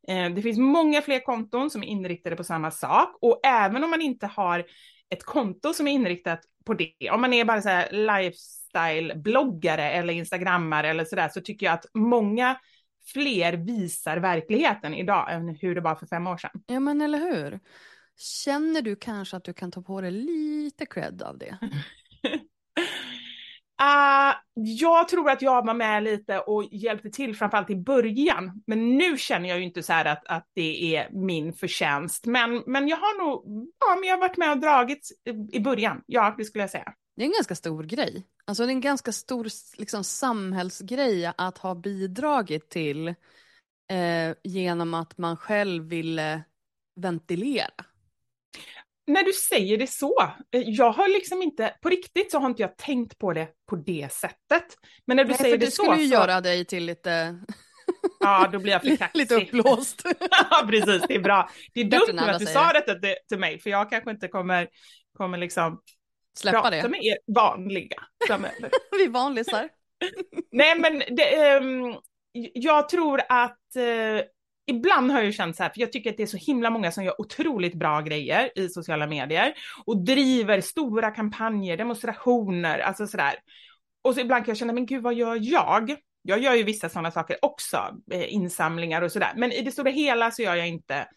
Eh, 0.07 0.29
det 0.29 0.41
finns 0.41 0.57
många 0.57 1.01
fler 1.01 1.19
konton 1.19 1.69
som 1.69 1.83
är 1.83 1.87
inriktade 1.87 2.35
på 2.35 2.43
samma 2.43 2.71
sak. 2.71 3.17
Och 3.21 3.39
även 3.43 3.83
om 3.83 3.89
man 3.89 4.01
inte 4.01 4.27
har 4.27 4.65
ett 5.09 5.23
konto 5.23 5.73
som 5.73 5.87
är 5.87 5.91
inriktat 5.91 6.41
på 6.65 6.73
det, 6.73 6.93
om 7.11 7.21
man 7.21 7.33
är 7.33 7.45
bara 7.45 7.61
så 7.61 7.69
här 7.69 7.89
lifestyle-bloggare 7.91 9.89
eller 9.91 10.13
instagrammare 10.13 10.89
eller 10.89 11.05
sådär, 11.05 11.29
så 11.29 11.41
tycker 11.41 11.65
jag 11.65 11.73
att 11.73 11.85
många 11.93 12.59
fler 13.13 13.53
visar 13.53 14.17
verkligheten 14.17 14.93
idag 14.93 15.33
än 15.33 15.49
hur 15.49 15.75
det 15.75 15.81
var 15.81 15.95
för 15.95 16.05
fem 16.05 16.27
år 16.27 16.37
sedan. 16.37 16.51
Ja 16.67 16.79
men 16.79 17.01
eller 17.01 17.19
hur? 17.19 17.59
Känner 18.17 18.81
du 18.81 18.95
kanske 18.95 19.37
att 19.37 19.43
du 19.43 19.53
kan 19.53 19.71
ta 19.71 19.81
på 19.81 20.01
dig 20.01 20.11
lite 20.11 20.85
cred 20.85 21.21
av 21.21 21.37
det? 21.37 21.57
Uh, 23.81 24.35
jag 24.53 25.07
tror 25.07 25.29
att 25.29 25.41
jag 25.41 25.65
var 25.65 25.73
med 25.73 26.03
lite 26.03 26.39
och 26.39 26.63
hjälpte 26.71 27.09
till 27.09 27.35
framförallt 27.35 27.69
i 27.69 27.75
början. 27.75 28.63
Men 28.67 28.97
nu 28.97 29.17
känner 29.17 29.49
jag 29.49 29.57
ju 29.57 29.63
inte 29.63 29.83
så 29.83 29.93
här 29.93 30.05
att, 30.05 30.27
att 30.27 30.47
det 30.55 30.95
är 30.95 31.09
min 31.11 31.53
förtjänst. 31.53 32.25
Men, 32.25 32.63
men 32.65 32.87
jag 32.87 32.97
har 32.97 33.25
nog, 33.25 33.43
ja 33.79 33.95
men 33.95 34.09
jag 34.09 34.15
har 34.15 34.21
varit 34.21 34.37
med 34.37 34.51
och 34.51 34.59
dragit 34.59 35.09
i- 35.25 35.57
i 35.57 35.59
början. 35.59 36.01
Ja, 36.05 36.35
det 36.37 36.45
skulle 36.45 36.63
jag 36.63 36.69
säga. 36.71 36.93
Det 37.15 37.21
är 37.23 37.25
en 37.25 37.31
ganska 37.33 37.55
stor 37.55 37.83
grej. 37.83 38.27
Alltså 38.45 38.63
det 38.65 38.69
är 38.69 38.73
en 38.73 38.81
ganska 38.81 39.11
stor 39.11 39.47
liksom, 39.77 40.03
samhällsgrej 40.03 41.31
att 41.37 41.57
ha 41.57 41.75
bidragit 41.75 42.69
till 42.69 43.07
eh, 43.07 44.35
genom 44.43 44.93
att 44.93 45.17
man 45.17 45.37
själv 45.37 45.83
ville 45.83 46.43
ventilera. 46.95 47.85
När 49.07 49.23
du 49.23 49.33
säger 49.33 49.77
det 49.77 49.87
så, 49.87 50.21
eh, 50.51 50.61
jag 50.61 50.91
har 50.91 51.07
liksom 51.07 51.41
inte, 51.41 51.73
på 51.81 51.89
riktigt 51.89 52.31
så 52.31 52.39
har 52.39 52.49
inte 52.49 52.61
jag 52.61 52.77
tänkt 52.77 53.17
på 53.17 53.33
det 53.33 53.47
på 53.69 53.75
det 53.75 54.13
sättet. 54.13 54.65
Men 55.05 55.17
när 55.17 55.23
du 55.23 55.29
Nej, 55.29 55.37
säger 55.37 55.57
det, 55.57 55.65
det 55.65 55.71
så, 55.71 55.83
skulle 55.83 56.01
ju 56.01 56.07
så, 56.07 56.13
göra 56.13 56.41
dig 56.41 56.65
till 56.65 56.85
lite, 56.85 57.39
ja 58.19 58.49
då 58.51 58.59
blir 58.59 58.71
jag 58.73 58.81
för 58.81 58.95
kaxig. 58.97 59.19
lite 59.19 59.35
uppblåst. 59.35 60.01
ja, 60.49 60.67
precis, 60.69 61.01
det 61.07 61.15
är 61.15 61.19
bra. 61.19 61.49
Det 61.73 61.81
är 61.81 61.85
dumt 61.85 62.19
att 62.19 62.39
du 62.39 62.45
sa 62.45 62.73
detta 62.73 62.95
till, 62.95 63.15
till 63.29 63.39
mig, 63.39 63.59
för 63.59 63.69
jag 63.69 63.89
kanske 63.89 64.11
inte 64.11 64.27
kommer, 64.27 64.67
kommer 65.17 65.37
liksom 65.37 65.81
Släppa 66.39 66.61
prata 66.61 66.69
det. 66.69 66.89
med 66.89 67.03
er 67.03 67.17
vanliga 67.35 68.03
framöver. 68.27 68.71
Vi 68.97 69.07
vanlisar. 69.07 69.69
Nej, 70.51 70.79
men 70.79 70.99
det, 71.15 71.35
ehm, 71.35 71.95
jag 72.53 72.89
tror 72.89 73.21
att 73.29 73.75
eh, 73.75 74.25
ibland 74.65 75.11
har 75.11 75.17
jag 75.17 75.25
ju 75.25 75.31
känt 75.31 75.55
så 75.55 75.63
här, 75.63 75.69
för 75.69 75.79
jag 75.79 75.91
tycker 75.91 76.09
att 76.09 76.17
det 76.17 76.23
är 76.23 76.27
så 76.27 76.37
himla 76.37 76.69
många 76.69 76.91
som 76.91 77.03
gör 77.03 77.21
otroligt 77.21 77.75
bra 77.75 78.01
grejer 78.01 78.59
i 78.59 78.69
sociala 78.69 79.07
medier 79.07 79.53
och 79.85 80.03
driver 80.03 80.61
stora 80.61 81.11
kampanjer, 81.11 81.77
demonstrationer, 81.77 82.79
alltså 82.79 83.07
sådär. 83.07 83.35
Och 84.01 84.13
så 84.13 84.21
ibland 84.21 84.45
kan 84.45 84.51
jag 84.51 84.57
känna, 84.57 84.73
men 84.73 84.85
gud, 84.85 85.03
vad 85.03 85.13
gör 85.13 85.37
jag? 85.41 85.95
Jag 86.21 86.39
gör 86.39 86.53
ju 86.53 86.63
vissa 86.63 86.89
sådana 86.89 87.11
saker 87.11 87.37
också, 87.41 87.97
eh, 88.11 88.33
insamlingar 88.33 89.01
och 89.01 89.11
sådär, 89.11 89.33
men 89.35 89.51
i 89.51 89.61
det 89.61 89.71
stora 89.71 89.89
hela 89.89 90.31
så 90.31 90.41
gör 90.41 90.55
jag 90.55 90.67
inte 90.67 91.07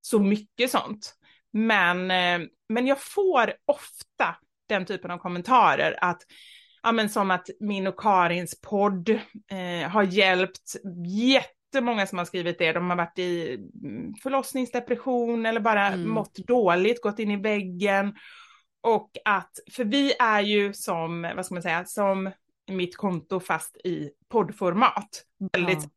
så 0.00 0.18
mycket 0.18 0.70
sånt. 0.70 1.14
Men, 1.52 2.10
eh, 2.10 2.48
men 2.68 2.86
jag 2.86 3.00
får 3.00 3.52
ofta 3.66 4.36
den 4.68 4.86
typen 4.86 5.10
av 5.10 5.18
kommentarer 5.18 5.98
att 6.00 6.22
ja, 6.82 6.92
men 6.92 7.10
som 7.10 7.30
att 7.30 7.46
min 7.60 7.86
och 7.86 8.00
Karins 8.00 8.60
podd 8.60 9.08
eh, 9.50 9.88
har 9.90 10.02
hjälpt 10.02 10.74
jätte, 11.06 11.59
jättemånga 11.74 12.06
som 12.06 12.18
har 12.18 12.24
skrivit 12.24 12.58
det. 12.58 12.72
De 12.72 12.90
har 12.90 12.96
varit 12.96 13.18
i 13.18 13.54
mm, 13.84 14.14
förlossningsdepression 14.22 15.46
eller 15.46 15.60
bara 15.60 15.86
Mm. 15.86 16.08
mått 16.08 16.34
dåligt, 16.34 17.02
gått 17.02 17.18
in 17.18 17.30
i 17.30 17.36
väggen. 17.36 18.14
Och 18.82 19.10
att, 19.24 19.50
för 19.72 19.84
vi 19.84 20.12
är 20.18 20.40
ju 20.40 20.72
som, 20.72 21.22
vad 21.36 21.46
ska 21.46 21.54
man 21.54 21.62
säga, 21.62 21.84
som 21.84 22.30
mitt 22.70 22.96
konto 22.96 23.40
fast 23.40 23.76
i 23.76 24.10
poddformat. 24.28 25.08
Väldigt 25.52 25.82
Ja. 25.84 25.90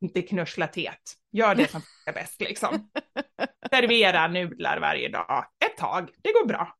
inte 0.00 0.22
knussla 0.22 0.66
teet. 0.66 1.00
Gör 1.32 1.54
det 1.54 1.70
som 1.70 1.80
funkar 1.80 2.20
bäst 2.20 2.40
liksom. 2.40 2.90
Servera 3.70 4.28
nudlar 4.28 4.80
varje 4.80 5.08
dag. 5.08 5.44
Ett 5.64 5.76
tag, 5.76 6.10
det 6.22 6.32
går 6.32 6.46
bra. 6.46 6.76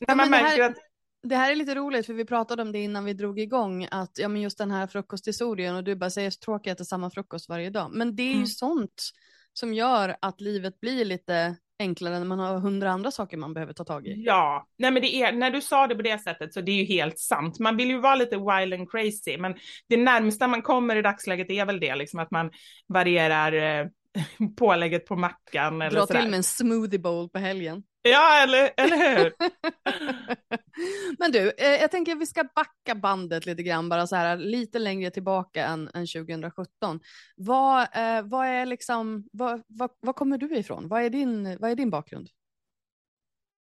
När 0.00 0.06
Ja, 0.08 0.14
man 0.14 0.30
märker 0.30 0.62
här- 0.62 0.70
att 0.70 0.76
Det 1.22 1.36
här 1.36 1.52
är 1.52 1.56
lite 1.56 1.74
roligt 1.74 2.06
för 2.06 2.14
vi 2.14 2.24
pratade 2.24 2.62
om 2.62 2.72
det 2.72 2.78
innan 2.78 3.04
vi 3.04 3.12
drog 3.12 3.40
igång 3.40 3.88
att 3.90 4.10
ja 4.18 4.28
men 4.28 4.42
just 4.42 4.58
den 4.58 4.70
här 4.70 4.86
frukosthistorien 4.86 5.76
och 5.76 5.84
du 5.84 5.94
bara 5.96 6.10
säger 6.10 6.30
så 6.30 6.38
tråkigt 6.38 6.70
att 6.72 6.76
äta 6.76 6.84
samma 6.84 7.10
frukost 7.10 7.48
varje 7.48 7.70
dag. 7.70 7.90
Men 7.92 8.16
det 8.16 8.22
är 8.22 8.26
ju 8.28 8.34
Mm. 8.34 8.46
sånt 8.46 9.10
som 9.52 9.74
gör 9.74 10.16
att 10.22 10.40
livet 10.40 10.80
blir 10.80 11.04
lite 11.04 11.56
enklare 11.78 12.18
när 12.18 12.26
man 12.26 12.38
har 12.38 12.58
hundra 12.58 12.90
andra 12.90 13.10
saker 13.10 13.36
man 13.36 13.54
behöver 13.54 13.72
ta 13.72 13.84
tag 13.84 14.06
i. 14.06 14.14
Ja, 14.26 14.66
nej 14.78 14.90
men 14.90 15.02
det 15.02 15.14
är, 15.14 15.32
när 15.32 15.50
du 15.50 15.60
sa 15.60 15.86
det 15.86 15.94
på 15.94 16.02
det 16.02 16.18
sättet 16.18 16.54
så 16.54 16.60
det 16.60 16.72
är 16.72 16.76
ju 16.76 16.84
helt 16.84 17.18
sant. 17.18 17.58
Man 17.58 17.76
vill 17.76 17.88
ju 17.90 17.98
vara 18.00 18.14
lite 18.14 18.36
wild 18.36 18.74
and 18.74 18.90
crazy, 18.90 19.38
men 19.38 19.54
det 19.88 19.96
närmsta 19.96 20.48
man 20.48 20.62
kommer 20.62 20.96
i 20.96 21.02
dagsläget 21.02 21.50
är 21.50 21.66
väl 21.66 21.80
det, 21.80 21.94
liksom 21.96 22.20
att 22.20 22.30
man 22.30 22.50
varierar 22.88 23.52
eh, 23.80 23.86
pålägget 24.56 25.06
på 25.06 25.16
mackan 25.16 25.82
eller 25.82 25.96
Dra 25.96 26.06
sådär. 26.06 26.20
till 26.20 26.30
med 26.30 26.36
en 26.36 26.42
smoothie 26.42 26.98
bowl 26.98 27.28
på 27.28 27.38
helgen. 27.38 27.82
Ja, 28.02 28.42
eller, 28.42 28.70
eller 28.76 28.96
hur? 28.96 29.32
Men 31.18 31.32
du, 31.32 31.52
eh, 31.58 31.80
jag 31.80 31.90
tänker 31.90 32.12
att 32.12 32.20
vi 32.20 32.26
ska 32.26 32.44
backa 32.54 32.94
bandet 32.94 33.46
lite 33.46 33.62
grann, 33.62 33.88
bara 33.88 34.06
så 34.06 34.16
här 34.16 34.36
lite 34.36 34.78
längre 34.78 35.10
tillbaka 35.10 35.64
än, 35.64 35.90
än 35.94 36.06
2017. 36.06 37.00
Vad, 37.36 37.80
eh, 37.82 38.22
vad 38.22 38.46
är 38.46 38.66
liksom, 38.66 39.28
vad, 39.32 39.62
vad, 39.66 39.90
vad 40.00 40.16
kommer 40.16 40.38
du 40.38 40.56
ifrån? 40.56 40.88
Vad 40.88 41.02
är 41.02 41.10
din, 41.10 41.56
vad 41.60 41.70
är 41.70 41.74
din 41.74 41.90
bakgrund? 41.90 42.28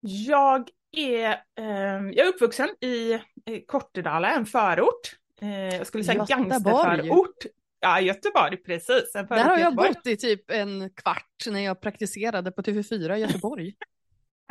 Jag 0.01 0.69
är, 0.97 1.31
eh, 1.59 2.11
jag 2.13 2.19
är 2.19 2.29
uppvuxen 2.29 2.69
i 2.81 3.21
Kortedala, 3.67 4.31
en 4.31 4.47
förort. 4.47 5.17
Eh, 5.41 5.75
jag 5.77 5.87
skulle 5.87 6.05
säga 6.05 6.27
Göteborg. 6.29 6.51
gangsterförort. 6.51 7.45
Ja, 7.81 8.01
Göteborg, 8.01 8.57
precis. 8.57 9.15
En 9.15 9.29
förort 9.29 9.39
Där 9.39 9.45
har 9.45 9.59
jag 9.59 9.61
Göteborg. 9.61 9.89
bott 9.89 10.07
i 10.07 10.17
typ 10.17 10.51
en 10.51 10.91
kvart 10.91 11.45
när 11.47 11.61
jag 11.61 11.81
praktiserade 11.81 12.53
på 12.53 12.63
TV4 12.63 13.17
i 13.17 13.21
Göteborg. 13.21 13.75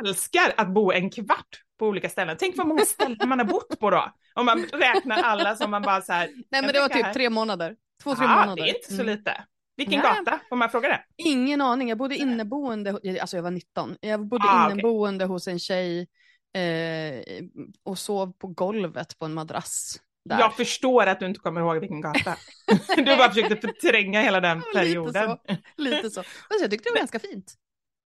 älskar 0.06 0.54
att 0.56 0.68
bo 0.68 0.92
en 0.92 1.10
kvart 1.10 1.62
på 1.78 1.86
olika 1.86 2.08
ställen. 2.08 2.36
Tänk 2.40 2.56
vad 2.56 2.66
många 2.66 2.84
ställen 2.84 3.28
man 3.28 3.38
har 3.38 3.46
bott 3.46 3.78
på 3.80 3.90
då. 3.90 4.12
Om 4.34 4.46
man 4.46 4.64
räknar 4.72 5.22
alla 5.22 5.56
som 5.56 5.70
man 5.70 5.82
bara 5.82 6.00
så 6.02 6.12
här. 6.12 6.28
Nej 6.50 6.62
men 6.62 6.72
det 6.72 6.80
var 6.80 6.88
typ 6.88 7.04
här. 7.04 7.14
tre 7.14 7.30
månader. 7.30 7.76
Två, 8.02 8.14
tre 8.14 8.24
Ja, 8.24 8.30
månader. 8.30 8.56
det 8.62 8.70
är 8.70 8.74
inte 8.76 8.88
så 8.94 9.02
Mm. 9.02 9.06
lite. 9.16 9.44
Vilken 9.76 10.00
Nej. 10.00 10.12
gata? 10.24 10.40
Får 10.48 10.56
man 10.56 10.70
fråga 10.70 10.88
det? 10.88 11.04
Ingen 11.16 11.60
aning. 11.60 11.88
Jag 11.88 11.98
bodde 11.98 12.16
inneboende, 12.16 12.90
alltså 13.20 13.36
jag 13.36 13.42
var 13.42 13.50
19. 13.50 13.96
Jag 14.00 14.26
bodde 14.26 14.44
Ah, 14.48 14.70
inneboende 14.70 15.24
hos 15.24 15.48
en 15.48 15.58
tjej 15.58 16.08
eh, 16.56 17.44
och 17.84 17.98
sov 17.98 18.32
på 18.32 18.46
golvet 18.46 19.18
på 19.18 19.24
en 19.24 19.34
madrass. 19.34 20.00
Där. 20.28 20.38
Jag 20.38 20.56
förstår 20.56 21.06
att 21.06 21.20
du 21.20 21.26
inte 21.26 21.40
kommer 21.40 21.60
ihåg 21.60 21.78
vilken 21.78 22.00
gata. 22.00 22.36
du 22.96 23.04
bara 23.04 23.28
försökte 23.32 23.56
förtränga 23.56 24.20
hela 24.22 24.40
den 24.40 24.58
Lite 24.58 24.70
perioden. 24.74 25.28
så. 25.28 25.38
Lite 25.76 26.10
så. 26.10 26.22
Fast 26.22 26.60
jag 26.60 26.70
tyckte 26.70 26.88
det 26.88 26.92
var 26.92 26.98
ganska 26.98 27.18
fint. 27.18 27.54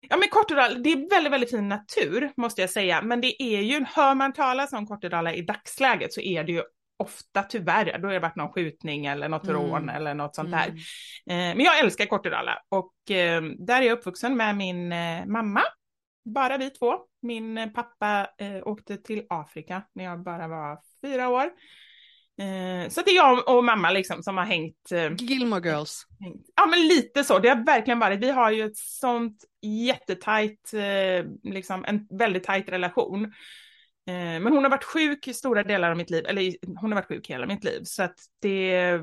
Ja 0.00 0.17
men 0.17 0.28
Kortedala, 0.28 0.75
det 0.75 0.93
är 0.93 1.11
väldigt, 1.11 1.33
väldigt 1.33 1.50
fin 1.50 1.69
natur 1.69 2.33
måste 2.37 2.61
jag 2.61 2.71
säga. 2.71 3.02
Men 3.02 3.21
det 3.21 3.43
är 3.43 3.61
ju, 3.61 3.85
hör 3.85 4.14
man 4.14 4.33
talas 4.33 4.73
om 4.73 4.87
Kortedala 4.87 5.35
i 5.35 5.43
dagsläget 5.43 6.12
så 6.12 6.21
är 6.21 6.45
det 6.45 6.52
ju 6.52 6.62
ofta 6.99 7.43
tyvärr, 7.43 7.99
då 7.99 8.09
har 8.09 8.12
det 8.12 8.21
varit 8.21 8.37
någon 8.37 8.52
skjutning 8.52 9.07
eller 9.07 9.28
något 9.28 9.45
Mm. 9.45 9.57
rån 9.57 9.88
eller 9.88 10.14
något 10.14 10.35
sånt 10.35 10.50
där. 10.50 10.67
Mm. 10.67 11.50
Eh, 11.50 11.57
men 11.57 11.61
jag 11.61 11.78
älskar 11.78 12.07
Kortedala 12.07 12.59
och 12.69 13.11
eh, 13.11 13.43
där 13.43 13.83
är 13.83 13.87
jag 13.87 13.99
uppvuxen 13.99 14.37
med 14.37 14.57
min 14.57 14.93
eh, 14.93 15.26
mamma. 15.26 15.62
Bara 16.25 16.59
vi 16.59 16.71
två. 16.71 16.95
Min 17.23 17.73
pappa 17.75 18.28
åkte 18.64 18.97
till 18.97 19.26
Afrika 19.28 19.83
när 19.93 20.05
jag 20.05 20.23
bara 20.23 20.49
var 20.49 20.78
fyra 21.02 21.28
år. 21.28 21.50
Eh, 22.38 22.88
så 22.88 23.02
det 23.02 23.11
är 23.11 23.16
jag 23.16 23.49
och 23.49 23.64
mamma 23.64 23.90
liksom 23.90 24.23
som 24.23 24.37
har 24.37 24.45
hängt, 24.45 24.92
eh, 24.92 25.12
Gilmore 25.18 25.68
Girls. 25.71 26.07
hängt. 26.21 26.47
Ja 26.57 26.66
men 26.66 26.88
lite 26.88 27.25
så, 27.25 27.38
det 27.38 27.49
har 27.49 27.64
verkligen 27.64 27.99
varit. 27.99 28.21
Vi 28.21 28.30
har 28.30 28.50
ju 28.50 28.64
ett 28.64 28.76
sånt 28.76 29.45
jättetajt, 29.62 30.73
eh, 30.75 31.52
liksom 31.52 31.85
en 31.85 32.07
väldigt 32.18 32.45
tajt 32.45 32.68
relation. 32.68 33.33
Men 34.11 34.47
hon 34.47 34.62
har 34.64 34.71
varit 34.71 34.85
sjuk 34.85 35.28
i 35.28 35.35
stora 35.35 35.62
delar 35.62 35.90
av 35.90 35.97
mitt 35.97 36.11
liv, 36.11 36.25
eller 36.28 36.54
hon 36.80 36.92
har 36.92 36.95
varit 36.95 37.09
sjuk 37.09 37.30
hela 37.30 37.47
mitt 37.47 37.64
liv. 37.64 37.80
Så 37.85 38.02
att 38.02 38.14
det 38.42 38.75
är 38.75 38.99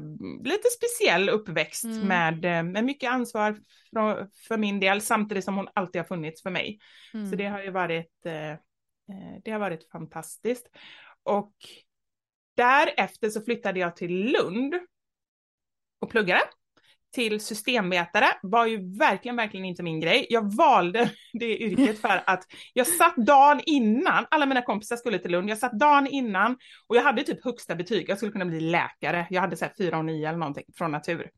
lite 0.46 0.68
speciell 0.78 1.30
uppväxt 1.30 1.84
Mm. 1.84 2.08
med, 2.08 2.66
med 2.66 2.84
mycket 2.86 3.12
ansvar 3.12 3.58
för, 3.94 4.28
för 4.48 4.58
min 4.58 4.80
del, 4.80 5.02
samtidigt 5.02 5.44
som 5.44 5.56
hon 5.56 5.68
alltid 5.76 6.02
har 6.02 6.08
funnits 6.08 6.44
för 6.44 6.50
mig. 6.50 6.80
Mm. 7.14 7.30
Så 7.30 7.36
det 7.36 7.46
har 7.46 7.62
ju 7.64 7.72
varit, 7.72 8.12
det 9.44 9.52
har 9.52 9.60
varit 9.60 9.92
fantastiskt. 9.92 10.68
Och 11.24 11.54
därefter 12.56 13.30
så 13.30 13.42
flyttade 13.42 13.80
jag 13.80 13.96
till 13.96 14.32
Lund 14.32 14.76
och 16.02 16.10
pluggade 16.10 16.42
till 17.16 17.40
systemvetare 17.40 18.28
var 18.42 18.66
ju 18.66 18.98
verkligen, 18.98 19.36
verkligen 19.36 19.66
inte 19.66 19.84
min 19.84 20.00
grej. 20.00 20.26
Jag 20.30 20.56
valde 20.56 21.12
det 21.34 21.58
yrket 21.58 22.02
för 22.02 22.24
att 22.26 22.44
jag 22.74 22.88
satt 22.88 23.16
dagen 23.16 23.62
innan, 23.66 24.26
alla 24.32 24.46
mina 24.46 24.62
kompisar 24.62 24.96
skulle 24.96 25.20
till 25.20 25.32
Lund, 25.32 25.50
jag 25.50 25.58
satt 25.58 25.80
dagen 25.80 26.08
innan 26.08 26.58
och 26.88 26.96
jag 26.96 27.04
hade 27.04 27.24
typ 27.24 27.44
högsta 27.44 27.76
betyg, 27.76 28.10
jag 28.10 28.18
skulle 28.18 28.32
kunna 28.32 28.46
bli 28.46 28.60
läkare, 28.60 29.28
jag 29.30 29.42
hade 29.42 29.58
så 29.58 29.66
här 29.66 29.74
4 29.78 29.98
och 29.98 30.06
9 30.06 30.28
eller 30.28 30.38
någonting 30.38 30.66
från 30.78 30.92
natur. 30.92 31.30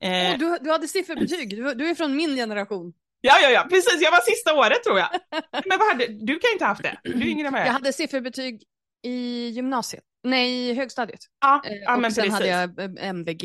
Eh, 0.00 0.10
oh, 0.10 0.38
du, 0.38 0.58
du 0.60 0.70
hade 0.70 0.88
sifferbetyg, 0.88 1.50
du, 1.50 1.74
du 1.74 1.90
är 1.90 1.94
från 1.94 2.16
min 2.16 2.36
generation. 2.36 2.92
Ja, 3.20 3.34
ja, 3.42 3.50
ja, 3.50 3.66
precis. 3.70 4.02
Jag 4.02 4.10
var 4.10 4.20
sista 4.20 4.54
året 4.54 4.84
tror 4.84 4.98
jag. 4.98 5.08
Men 5.52 5.78
vad 5.78 5.88
hade, 5.88 6.06
du 6.06 6.38
kan 6.38 6.48
ju 6.48 6.52
inte 6.52 6.64
ha 6.64 6.68
haft 6.68 6.82
det. 6.82 7.00
Du 7.02 7.10
är 7.10 7.26
yngre 7.26 7.48
än 7.48 7.54
Jag 7.54 7.72
hade 7.72 7.92
sifferbetyg 7.92 8.62
i 9.02 9.48
gymnasiet. 9.48 10.04
Nej, 10.26 10.74
högstadiet. 10.74 11.20
Ja, 11.40 11.62
eh, 11.64 11.72
ja 11.72 11.96
men 11.96 12.12
sen 12.12 12.24
precis. 12.24 12.34
hade 12.34 12.48
jag 12.48 12.80
eh, 12.80 13.08
MVG, 13.08 13.42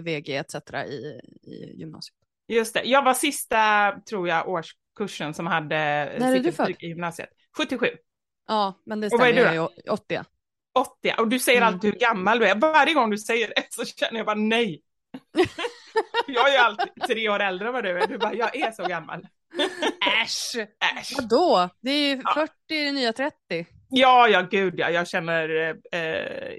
VG 0.00 0.36
etc. 0.36 0.54
i, 0.86 1.20
i 1.42 1.74
gymnasiet. 1.78 2.16
Just 2.48 2.74
det. 2.74 2.82
Jag 2.84 3.02
var 3.02 3.14
sista, 3.14 3.92
tror 4.08 4.28
jag, 4.28 4.48
årskursen 4.48 5.34
som 5.34 5.46
hade 5.46 5.76
När 6.18 6.34
är 6.34 6.40
du 6.40 6.52
född? 6.52 6.70
i 6.70 6.86
gymnasiet. 6.86 7.28
77. 7.56 7.86
Ja, 8.48 8.82
men 8.86 9.00
det 9.00 9.10
stämmer. 9.10 9.32
Jag 9.32 9.54
är 9.54 9.92
80. 9.92 10.22
80, 10.78 11.14
och 11.18 11.28
du 11.28 11.38
säger 11.38 11.62
mm. 11.62 11.74
alltid 11.74 11.92
hur 11.92 12.00
gammal 12.00 12.38
du 12.38 12.48
är. 12.48 12.54
Varje 12.54 12.94
gång 12.94 13.10
du 13.10 13.18
säger 13.18 13.48
det 13.48 13.66
så 13.70 13.84
känner 13.84 14.18
jag 14.18 14.26
bara 14.26 14.36
nej. 14.36 14.82
jag 16.26 16.48
är 16.48 16.52
ju 16.52 16.58
alltid 16.58 17.02
tre 17.06 17.28
år 17.28 17.40
äldre 17.40 17.68
än 17.68 17.74
vad 17.74 17.84
du 17.84 17.98
är. 17.98 18.06
Du 18.06 18.18
bara, 18.18 18.34
jag 18.34 18.56
är 18.56 18.72
så 18.72 18.82
gammal. 18.82 19.26
Äsch! 20.22 20.56
Äsch. 20.98 21.12
Vadå? 21.16 21.68
Det 21.80 21.90
är 21.90 22.08
ju 22.08 22.22
40 22.34 22.50
ja. 22.66 22.92
nya 22.92 23.12
30. 23.12 23.66
Ja, 23.96 24.28
ja, 24.28 24.42
gud 24.50 24.74
ja. 24.76 24.90
Jag 24.90 25.08
känner, 25.08 25.48
eh, 25.92 26.00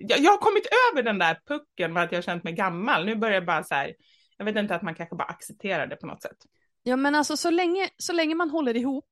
jag, 0.02 0.20
jag 0.20 0.32
har 0.32 0.38
kommit 0.38 0.68
över 0.92 1.04
den 1.04 1.20
där 1.20 1.40
pucken 1.48 1.94
med 1.94 2.04
att 2.04 2.12
jag 2.12 2.18
har 2.18 2.24
känt 2.24 2.44
mig 2.44 2.54
gammal. 2.54 3.06
Nu 3.06 3.16
börjar 3.16 3.34
jag 3.34 3.46
bara 3.46 3.64
så 3.64 3.76
här, 3.76 3.94
jag 4.38 4.46
vet 4.46 4.56
inte 4.56 4.76
att 4.76 4.82
man 4.82 4.96
kanske 4.96 5.16
bara 5.16 5.28
accepterar 5.28 5.88
det 5.88 5.96
på 5.96 6.08
något 6.08 6.22
sätt. 6.22 6.38
Ja, 6.84 6.96
men 6.96 7.16
alltså 7.16 7.38
så 7.38 7.50
länge, 7.50 7.90
så 7.98 8.14
länge 8.14 8.36
man 8.36 8.50
håller 8.50 8.78
ihop, 8.78 9.10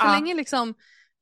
så 0.00 0.06
ja. 0.06 0.12
länge 0.12 0.34
liksom 0.34 0.74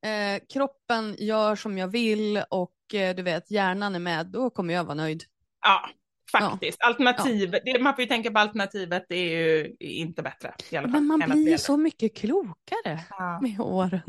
eh, 0.05 0.41
kroppen 0.53 1.15
gör 1.19 1.55
som 1.55 1.77
jag 1.77 1.87
vill 1.87 2.43
och 2.49 2.93
eh, 2.93 3.15
du 3.15 3.23
vet 3.23 3.51
hjärnan 3.51 3.95
är 3.95 3.99
med, 3.99 4.25
då 4.25 4.49
kommer 4.49 4.73
jag 4.73 4.83
vara 4.83 4.95
nöjd. 4.95 5.23
Ja, 5.61 5.89
Faktiskt. 6.31 6.77
Ja. 6.81 6.87
Alternativ, 6.87 7.55
ja. 7.63 7.79
Man 7.79 7.95
får 7.95 8.01
ju 8.01 8.07
tänka 8.07 8.31
på 8.31 8.39
alternativet, 8.39 9.05
det 9.09 9.15
är 9.15 9.37
ju 9.39 9.75
inte 9.79 10.21
bättre. 10.21 10.53
I 10.69 10.77
alla 10.77 10.89
fall, 10.89 11.01
men 11.01 11.19
man 11.19 11.29
blir 11.29 11.51
ju 11.51 11.57
så 11.57 11.77
mycket 11.77 12.17
klokare 12.17 12.99
ja. 13.09 13.39
med 13.41 13.59
åren. 13.59 14.01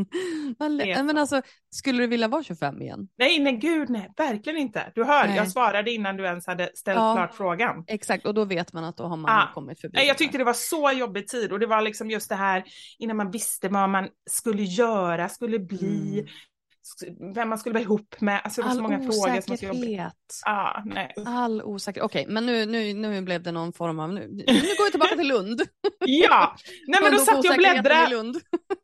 Man, 0.59 0.77
men 0.77 1.19
alltså, 1.19 1.43
skulle 1.71 2.03
du 2.03 2.07
vilja 2.07 2.29
vara 2.29 2.43
25 2.43 2.83
igen? 2.83 3.09
Nej, 3.19 3.39
nej 3.39 3.57
gud 3.57 3.91
nej, 3.91 4.11
verkligen 4.17 4.59
inte. 4.59 4.93
Du 4.95 5.05
hör, 5.05 5.27
nej. 5.27 5.37
jag 5.37 5.51
svarade 5.51 5.91
innan 5.91 6.17
du 6.17 6.25
ens 6.25 6.47
hade 6.47 6.71
ställt 6.75 6.97
ja, 6.97 7.15
klart 7.15 7.35
frågan. 7.35 7.85
Exakt, 7.87 8.27
och 8.27 8.35
då 8.35 8.45
vet 8.45 8.73
man 8.73 8.85
att 8.85 8.97
då 8.97 9.05
har 9.05 9.17
man 9.17 9.31
ah. 9.31 9.55
kommit 9.55 9.81
förbi. 9.81 9.93
Nej, 9.97 10.07
jag 10.07 10.19
tyckte 10.19 10.39
det 10.39 10.45
var 10.45 10.53
så 10.53 10.93
jobbig 10.93 11.29
tid 11.29 11.53
och 11.53 11.59
det 11.59 11.67
var 11.67 11.83
liksom 11.83 12.11
just 12.11 12.29
det 12.29 12.35
här 12.35 12.65
innan 12.99 13.17
man 13.17 13.31
visste 13.31 13.69
vad 13.69 13.89
man 13.89 14.09
skulle 14.31 14.63
göra, 14.63 15.29
skulle 15.29 15.59
bli. 15.59 16.19
Mm 16.19 16.27
vem 17.35 17.49
man 17.49 17.59
skulle 17.59 17.73
vara 17.73 17.83
ihop 17.83 18.21
med. 18.21 18.41
Alltså 18.45 18.61
det 18.61 18.69
var 18.69 18.75
så 18.75 18.83
många 18.83 18.99
frågor 18.99 19.57
som 19.57 19.69
jobba. 19.69 20.13
Ah, 20.47 20.83
nej. 20.85 21.15
All 21.27 21.63
osäkerhet. 21.63 22.05
Okej, 22.05 22.23
okay, 22.23 22.35
men 22.35 22.47
nu, 22.47 22.67
nu, 22.67 22.95
nu 22.95 23.23
blev 23.23 23.43
det 23.43 23.53
någon 23.53 23.73
form 23.73 24.01
av... 24.01 24.13
Nu, 24.13 24.21
nu 24.31 24.45
går 24.45 24.85
vi 24.85 24.91
tillbaka 24.91 25.17
till 25.17 25.29
Lund. 25.29 25.63
ja, 25.99 26.57
nej 26.87 27.01
men 27.03 27.13
då 27.13 27.19
satt 27.19 27.45
jag 27.45 27.53
och 27.53 27.59
bläddrade. 27.59 28.41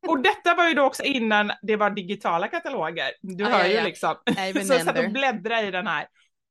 och 0.08 0.22
detta 0.22 0.54
var 0.54 0.68
ju 0.68 0.74
då 0.74 0.82
också 0.82 1.02
innan 1.02 1.52
det 1.62 1.76
var 1.76 1.90
digitala 1.90 2.48
kataloger. 2.48 3.10
Du 3.20 3.44
ah, 3.44 3.48
hör 3.48 3.58
ja, 3.58 3.66
ju 3.66 3.74
ja. 3.74 3.84
liksom. 3.84 4.14
så 4.66 4.72
jag 4.72 4.82
satt 4.82 4.98
och 4.98 5.12
bläddrade 5.12 5.66
i 5.66 5.70
den 5.70 5.86
här 5.86 6.06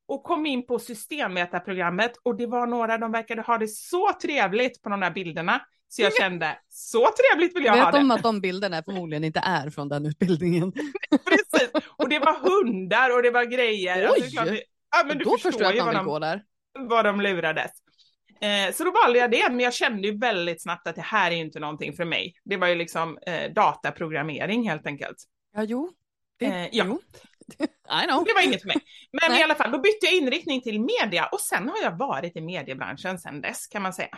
och 0.08 0.24
kom 0.24 0.46
in 0.46 0.68
på 0.68 0.80
systemvetarprogrammet 0.80 2.12
och 2.24 2.38
det 2.38 2.48
var 2.48 2.68
några, 2.68 2.98
de 2.98 3.12
verkade 3.12 3.42
ha 3.42 3.58
det 3.58 3.68
så 3.68 4.12
trevligt 4.22 4.82
på 4.82 4.90
de 4.90 5.00
där 5.00 5.12
bilderna. 5.12 5.62
Så 5.90 6.02
jag 6.02 6.16
kände, 6.16 6.60
så 6.70 7.08
trevligt 7.08 7.56
vill 7.56 7.66
jag 7.66 7.74
Vet 7.74 7.84
ha 7.84 7.92
det. 7.92 7.98
Vet 7.98 8.04
om 8.04 8.12
att 8.12 8.24
de 8.24 8.42
bilderna 8.42 8.84
förmodligen 8.84 9.24
inte 9.24 9.40
är 9.40 9.70
från 9.70 9.90
den 9.90 10.06
utbildningen. 10.06 10.72
Precis, 11.26 11.70
och 11.98 12.10
det 12.10 12.20
var 12.20 12.34
hundar 12.34 13.16
och 13.16 13.24
det 13.24 13.32
var 13.32 13.44
grejer. 13.44 14.10
Oj! 14.12 14.22
Alltså, 14.24 14.44
det, 14.44 14.64
ja, 14.92 15.04
men 15.08 15.18
du 15.18 15.24
då 15.24 15.38
förstår, 15.38 15.64
jag 15.64 15.78
att 15.80 15.86
man 15.86 15.96
vill 15.96 16.04
gå 16.04 16.20
där. 16.20 16.44
Vad 16.80 17.06
de 17.06 17.22
lurades. 17.22 17.72
Eh, 18.42 18.74
så 18.74 18.84
då 18.84 18.92
valde 18.92 19.20
jag 19.20 19.32
det, 19.32 19.50
men 19.50 19.60
jag 19.60 19.74
kände 19.74 20.08
ju 20.08 20.18
väldigt 20.18 20.62
snabbt 20.62 20.88
att 20.88 20.96
det 20.96 21.02
här 21.02 21.32
är 21.32 21.36
inte 21.36 21.60
någonting 21.60 21.94
för 21.94 22.06
mig. 22.06 22.34
Det 22.44 22.58
var 22.58 22.68
ju 22.68 22.76
liksom 22.76 23.18
eh, 23.28 23.52
dataprogrammering 23.52 24.70
helt 24.70 24.86
enkelt. 24.86 25.18
Ja, 25.56 25.64
jo. 25.64 25.92
Det, 26.40 26.46
eh, 26.46 26.68
ja. 26.72 26.86
Jo. 26.88 27.00
Det 28.26 28.34
var 28.34 28.46
inget 28.46 28.62
för 28.62 28.68
mig. 28.68 28.78
Men 29.12 29.32
Nej. 29.32 29.40
i 29.40 29.44
alla 29.44 29.56
fall, 29.56 29.72
då 29.72 29.78
bytte 29.78 30.06
jag 30.06 30.14
inriktning 30.14 30.62
till 30.62 30.82
media 30.82 31.26
och 31.26 31.40
sen 31.40 31.70
har 31.70 31.78
jag 31.84 31.98
varit 31.98 32.36
i 32.36 32.42
mediebranschen 32.42 33.20
sen 33.20 33.42
dess 33.42 33.68
kan 33.68 33.82
man 33.82 33.94
säga. 33.94 34.18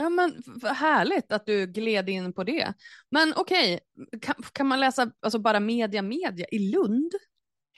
Ja 0.00 0.08
men 0.08 0.42
härligt 0.76 1.32
att 1.32 1.46
du 1.46 1.66
gled 1.66 2.08
in 2.08 2.32
på 2.32 2.44
det. 2.44 2.74
Men 3.10 3.34
okej, 3.36 3.80
okay, 3.96 4.20
kan, 4.20 4.34
kan, 4.52 4.66
man 4.66 4.80
läsa 4.80 5.10
alltså 5.22 5.38
bara 5.38 5.60
media 5.60 6.02
media 6.02 6.46
i 6.50 6.58
Lund? 6.58 7.12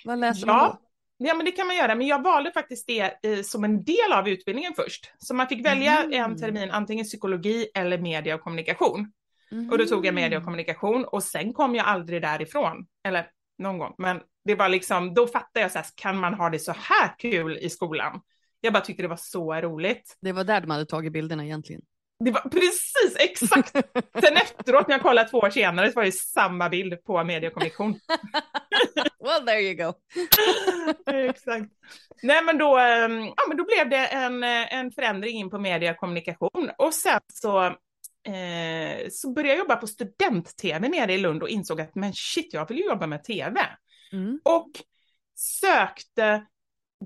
Vad 0.05 0.19
läser 0.19 0.47
ja. 0.47 0.53
man 0.53 0.71
då? 0.71 0.79
Ja, 1.17 1.35
men 1.35 1.45
det 1.45 1.53
kan 1.53 1.67
man 1.67 1.77
göra, 1.77 1.95
men 1.95 2.07
jag 2.07 2.23
valde 2.23 2.53
faktiskt 2.53 2.87
det 2.87 3.27
eh, 3.27 3.43
som 3.43 3.65
en 3.65 3.85
del 3.85 4.13
av 4.13 4.29
utbildningen 4.29 4.73
först. 4.75 5.13
Så 5.19 5.35
man 5.35 5.49
fick 5.49 5.67
välja 5.67 6.03
mm. 6.03 6.23
en 6.23 6.39
termin, 6.39 6.71
antingen 6.71 7.05
psykologi 7.05 7.69
eller 7.75 7.99
media 7.99 8.35
och 8.35 8.41
kommunikation. 8.41 9.13
Mm. 9.53 9.71
Och 9.71 9.79
då 9.79 9.85
tog 9.85 10.07
jag 10.07 10.15
media 10.15 10.39
och 10.39 10.45
kommunikation 10.45 11.05
och 11.05 11.23
sen 11.23 11.53
kom 11.53 11.75
jag 11.75 11.87
aldrig 11.87 12.23
därifrån. 12.23 12.87
Eller 13.05 13.27
någon 13.59 13.79
gång, 13.79 13.95
men 13.99 14.21
det 14.45 14.55
var 14.55 14.69
liksom, 14.69 15.15
då 15.15 15.27
fattade 15.27 15.61
jag 15.61 15.73
så 15.73 15.79
här, 15.79 15.87
kan 15.95 16.21
man 16.21 16.35
ha 16.35 16.51
det 16.51 16.59
så 16.59 16.73
här 16.73 17.15
kul 17.19 17.59
i 17.59 17.71
skolan? 17.71 18.21
Jag 18.61 18.73
bara 18.73 18.83
tyckte 18.83 19.03
det 19.03 19.09
var 19.09 19.17
så 19.17 19.55
roligt. 19.55 20.19
Det 20.21 20.33
var 20.33 20.45
där 20.45 20.61
de 20.61 20.71
hade 20.71 20.87
tagit 20.87 21.13
bilderna 21.13 21.45
egentligen. 21.45 21.83
Det 22.25 22.31
var 22.31 22.41
precis 22.41 23.17
exakt. 23.19 23.73
Sen 24.21 24.37
efteråt 24.37 24.89
när 24.89 24.95
jag 24.95 25.03
kollade 25.03 25.29
två 25.29 25.39
år 25.39 25.51
senare 25.51 25.93
så 25.93 25.97
var 25.97 26.05
det 26.05 26.13
samma 26.13 26.69
bild 26.69 27.05
på 27.05 27.25
mediekommission. 27.25 27.93
well 29.25 29.47
there 29.47 29.61
you 29.61 29.75
go. 29.75 29.95
exakt. 31.13 31.73
Nej 32.23 32.45
men 32.45 32.59
då, 32.59 32.79
ehm, 32.79 33.25
ja, 33.25 33.45
men 33.49 33.57
då 33.57 33.65
blev 33.65 33.89
det 33.89 34.07
en, 34.07 34.45
en 34.45 34.93
förändring 34.93 35.37
in 35.37 35.51
på 35.51 35.59
mediekommunikation 35.59 36.71
och 36.79 36.95
sen 36.95 37.21
så 37.33 37.65
eh, 37.65 39.09
så 39.11 39.33
började 39.33 39.51
jag 39.51 39.59
jobba 39.59 39.77
på 39.77 39.87
student-tv 39.87 40.89
nere 40.89 41.13
i 41.13 41.19
Lund 41.19 41.43
och 41.43 41.49
insåg 41.49 41.81
att 41.81 41.95
men 41.95 42.13
shit, 42.15 42.55
jag 42.55 42.69
vill 42.69 42.79
ju 42.79 42.85
jobba 42.85 43.07
med 43.07 43.25
tv. 43.25 43.61
Mm. 44.13 44.41
Och 44.45 44.71
sökte 45.37 46.47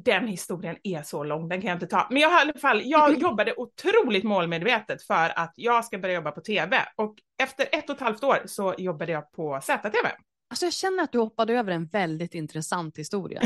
den 0.05 0.27
historien 0.29 0.77
är 0.83 1.03
så 1.03 1.25
lång, 1.25 1.49
den 1.49 1.61
kan 1.61 1.69
jag 1.69 1.77
inte 1.77 1.87
ta. 1.87 2.07
Men 2.11 2.23
jag, 2.23 2.31
i 2.31 2.35
alla 2.35 2.59
fall, 2.59 2.83
jag 2.85 3.19
jobbade 3.21 3.55
otroligt 3.57 4.25
målmedvetet 4.25 5.03
för 5.03 5.39
att 5.39 5.53
jag 5.57 5.85
ska 5.85 5.99
börja 5.99 6.15
jobba 6.15 6.31
på 6.31 6.41
tv. 6.41 6.89
Och 6.97 7.15
efter 7.43 7.69
ett 7.73 7.91
och 7.91 7.97
ett 7.97 8.03
halvt 8.03 8.25
år 8.25 8.43
så 8.47 8.75
jobbade 8.79 9.13
jag 9.13 9.33
på 9.33 9.61
ZTV. 9.63 10.09
Alltså 10.51 10.67
jag 10.67 10.73
känner 10.73 11.03
att 11.03 11.13
du 11.13 11.19
hoppade 11.19 11.53
över 11.55 11.73
en 11.73 11.87
väldigt 11.87 12.35
intressant 12.35 12.99
historia. 12.99 13.43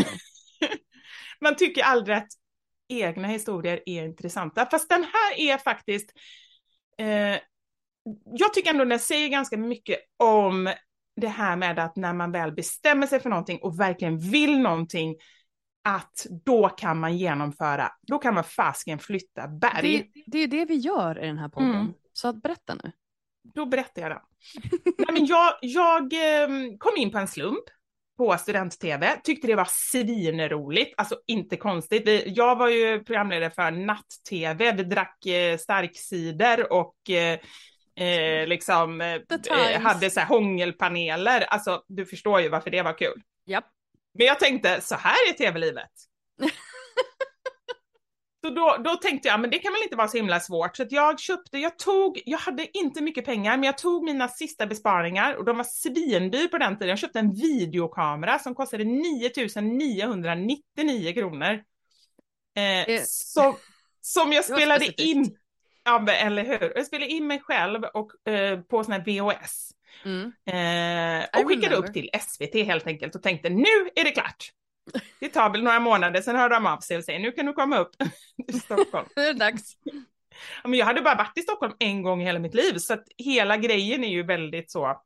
Man 1.41 1.57
tycker 1.57 1.83
aldrig 1.83 2.17
att 2.17 2.29
egna 2.89 3.29
historier 3.29 3.81
är 3.87 4.05
intressanta, 4.05 4.67
fast 4.67 4.89
den 4.89 5.05
här 5.05 5.41
är 5.41 5.59
faktiskt... 5.59 6.13
Eh, 6.99 7.39
jag 8.25 8.55
tycker 8.55 8.71
ändå 8.71 8.85
den 8.85 8.99
säger 8.99 9.29
ganska 9.29 9.57
mycket 9.57 9.99
om 10.17 10.73
det 11.17 11.29
här 11.29 11.57
med 11.57 11.79
att 11.79 11.97
när 11.97 12.13
man 12.13 12.33
väl 12.33 12.53
bestämmer 12.53 13.07
sig 13.07 13.21
för 13.21 13.31
någonting 13.31 13.59
och 13.63 13.81
verkligen 13.81 14.19
vill 14.19 14.59
någonting 14.59 15.17
att 15.85 16.27
då 16.45 16.69
kan 16.69 17.01
man 17.01 17.17
genomföra, 17.17 17.93
då 18.03 18.19
kan 18.19 18.35
man 18.35 18.45
fasken 18.45 18.99
flytta 18.99 19.49
berg. 19.49 20.11
Det, 20.15 20.23
det 20.27 20.39
är 20.39 20.47
det 20.47 20.65
vi 20.65 20.75
gör 20.75 21.25
i 21.25 21.27
den 21.27 21.39
här 21.39 21.49
podden, 21.49 21.75
mm. 21.75 21.93
så 22.13 22.29
att 22.29 22.43
berätta 22.43 22.75
nu. 22.85 22.93
Då 23.55 23.67
berättar 23.67 24.03
jag 24.03 24.11
det. 24.11 24.21
Nej, 24.99 25.07
men 25.13 25.27
jag, 25.27 25.55
jag 25.61 26.13
ehm, 26.13 26.79
kom 26.79 26.97
in 26.97 27.11
på 27.11 27.19
en 27.19 27.29
slump 27.29 27.65
på 28.17 28.39
student-tv, 28.39 29.21
tyckte 29.25 29.47
det 29.47 29.55
var 29.55 29.69
svinroligt, 29.71 30.95
alltså 30.97 31.21
inte 31.27 31.57
konstigt. 31.57 32.09
Vi, 32.09 32.25
jag 32.27 32.57
var 32.57 32.69
ju 32.69 33.05
programledare 33.05 33.51
för 33.51 33.71
natt-tv, 33.71 34.73
vi 34.73 34.83
drack 34.85 35.27
eh, 35.27 35.59
starkcider 35.59 36.73
och 36.73 37.11
eh, 37.11 37.39
eh, 38.07 38.47
liksom 38.47 39.01
eh, 39.01 39.81
hade 39.81 40.11
så 40.11 40.21
här 40.21 40.27
hångelpaneler, 40.27 41.41
alltså 41.41 41.83
du 41.89 42.07
förstår 42.07 42.41
ju 42.41 42.49
varför 42.49 42.71
det 42.71 42.83
var 42.83 42.99
kul. 42.99 43.23
Japp. 43.47 43.65
Men 44.15 44.27
jag 44.27 44.41
tänkte, 44.41 44.81
så 44.81 44.95
här 44.95 45.29
är 45.29 45.33
tv-livet. 45.33 45.91
så 48.45 48.51
då, 48.51 48.77
då 48.85 48.95
tänkte 48.95 49.29
jag, 49.29 49.41
men 49.41 49.51
det 49.51 49.59
kan 49.59 49.73
väl 49.73 49.83
inte 49.83 49.97
vara 49.97 50.09
så 50.09 50.17
himla 50.17 50.41
svårt. 50.41 50.77
Så 50.77 50.87
jag 50.91 51.21
köpte, 51.21 51.59
jag 51.59 51.79
tog, 51.79 52.23
jag 52.25 52.39
hade 52.39 52.79
inte 52.79 53.03
mycket 53.03 53.25
pengar, 53.25 53.57
men 53.57 53.65
jag 53.65 53.79
tog 53.79 54.05
mina 54.05 54.29
sista 54.29 54.67
besparingar 54.67 55.35
och 55.35 55.45
de 55.45 55.57
var 55.57 55.65
svindyr 55.65 56.49
på 56.49 56.59
den 56.59 56.79
tiden. 56.79 56.89
Jag 56.89 56.99
köpte 56.99 57.19
en 57.19 57.35
videokamera 57.35 58.39
som 58.39 58.55
kostade 58.55 58.85
9999 58.85 61.15
kronor. 61.15 61.63
Eh, 62.57 63.01
som, 63.07 63.57
som 64.01 64.33
jag 64.33 64.45
spelade 64.45 65.03
in, 65.03 65.37
ja, 65.85 66.13
eller 66.13 66.45
hur? 66.45 66.73
Jag 66.77 66.87
spelade 66.87 67.11
in 67.11 67.27
mig 67.27 67.41
själv 67.41 67.85
och, 67.85 68.29
eh, 68.29 68.61
på 68.61 68.85
sån 68.85 68.93
här 68.93 69.05
VHS. 69.05 69.71
Mm. 70.05 70.33
Eh, 70.47 71.41
och 71.41 71.49
skickade 71.49 71.77
upp 71.77 71.93
till 71.93 72.11
SVT 72.21 72.55
helt 72.55 72.87
enkelt 72.87 73.15
och 73.15 73.23
tänkte 73.23 73.49
nu 73.49 73.91
är 73.95 74.05
det 74.05 74.11
klart. 74.11 74.51
Det 75.21 75.29
tar 75.29 75.51
väl 75.51 75.63
några 75.63 75.81
månader, 75.81 76.21
sen 76.21 76.37
hör 76.37 76.49
de 76.49 76.67
av 76.67 76.79
sig 76.79 76.97
och 76.97 77.05
säger 77.05 77.19
nu 77.19 77.33
kan 77.33 77.47
du 77.47 77.53
komma 77.53 77.79
upp 77.79 77.91
till 78.49 78.61
Stockholm. 78.61 79.09
det 79.15 79.23
är 79.23 79.35
dags. 79.35 79.77
Ja, 80.63 80.69
men 80.69 80.79
jag 80.79 80.87
hade 80.87 81.01
bara 81.01 81.15
varit 81.15 81.39
i 81.39 81.43
Stockholm 81.43 81.73
en 81.79 82.03
gång 82.03 82.23
i 82.23 82.25
hela 82.25 82.39
mitt 82.39 82.55
liv, 82.55 82.79
så 82.79 82.95
att 82.95 83.05
hela 83.19 83.57
grejen 83.57 84.05
är 84.05 84.09
ju 84.09 84.23
väldigt 84.23 84.71
så 84.71 85.01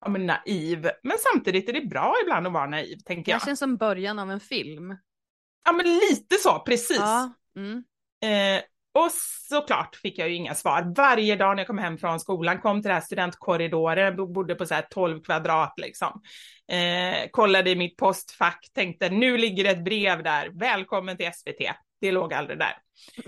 ja, 0.00 0.08
men 0.08 0.26
naiv. 0.26 0.90
Men 1.02 1.16
samtidigt 1.32 1.68
är 1.68 1.72
det 1.72 1.86
bra 1.86 2.14
ibland 2.22 2.46
att 2.46 2.52
vara 2.52 2.66
naiv, 2.66 2.96
tänker 3.04 3.32
jag. 3.32 3.40
Det 3.40 3.44
känns 3.44 3.58
som 3.58 3.76
början 3.76 4.18
av 4.18 4.30
en 4.30 4.40
film. 4.40 4.96
Ja, 5.64 5.72
men 5.72 5.86
lite 5.86 6.36
så, 6.36 6.58
precis. 6.58 6.96
Ja. 6.96 7.32
Mm. 7.56 7.84
Eh, 8.22 8.62
och 8.92 9.10
såklart 9.48 9.96
fick 9.96 10.18
jag 10.18 10.28
ju 10.28 10.34
inga 10.34 10.54
svar. 10.54 10.92
Varje 10.96 11.36
dag 11.36 11.56
när 11.56 11.60
jag 11.60 11.66
kom 11.66 11.78
hem 11.78 11.98
från 11.98 12.20
skolan, 12.20 12.60
kom 12.60 12.82
till 12.82 12.88
den 12.88 12.94
här 12.94 13.00
studentkorridoren, 13.00 14.16
jag 14.16 14.32
bodde 14.32 14.54
på 14.54 14.66
så 14.66 14.74
här 14.74 14.86
12 14.90 15.22
kvadrat 15.22 15.74
liksom. 15.76 16.22
Eh, 16.72 17.30
kollade 17.30 17.70
i 17.70 17.76
mitt 17.76 17.96
postfack, 17.96 18.68
tänkte 18.74 19.10
nu 19.10 19.36
ligger 19.38 19.64
ett 19.64 19.84
brev 19.84 20.22
där, 20.22 20.50
välkommen 20.54 21.16
till 21.16 21.30
SVT. 21.34 21.72
Det 22.00 22.12
låg 22.12 22.34
aldrig 22.34 22.58
där. 22.58 22.76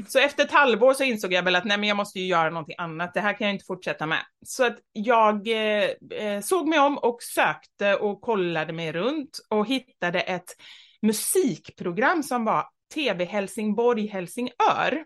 Så 0.09 0.19
efter 0.19 0.45
ett 0.45 0.53
halvår 0.53 0.95
så 0.95 1.05
insåg 1.05 1.33
jag 1.33 1.43
väl 1.43 1.57
att 1.57 1.65
nej 1.65 1.79
men 1.79 1.89
jag 1.89 1.97
måste 1.97 2.21
ju 2.21 2.27
göra 2.27 2.51
någonting 2.51 2.77
annat, 2.79 3.15
det 3.15 3.21
här 3.21 3.39
kan 3.39 3.47
jag 3.47 3.55
inte 3.55 3.65
fortsätta 3.65 4.07
med. 4.07 4.21
Så 4.47 4.67
att 4.67 4.79
jag 4.93 5.49
eh, 5.49 5.91
eh 6.21 6.41
såg 6.41 6.69
mig 6.69 6.79
om 6.79 6.99
och 6.99 7.23
sökte 7.23 7.95
och 7.95 8.21
kollade 8.21 8.73
mig 8.73 8.93
runt 8.93 9.39
och 9.49 9.67
hittade 9.67 10.21
ett 10.21 10.57
musikprogram 11.03 12.23
som 12.23 12.45
var 12.45 12.67
TV 12.95 13.25
Helsingborg 13.25 14.07
Helsingör. 14.07 15.05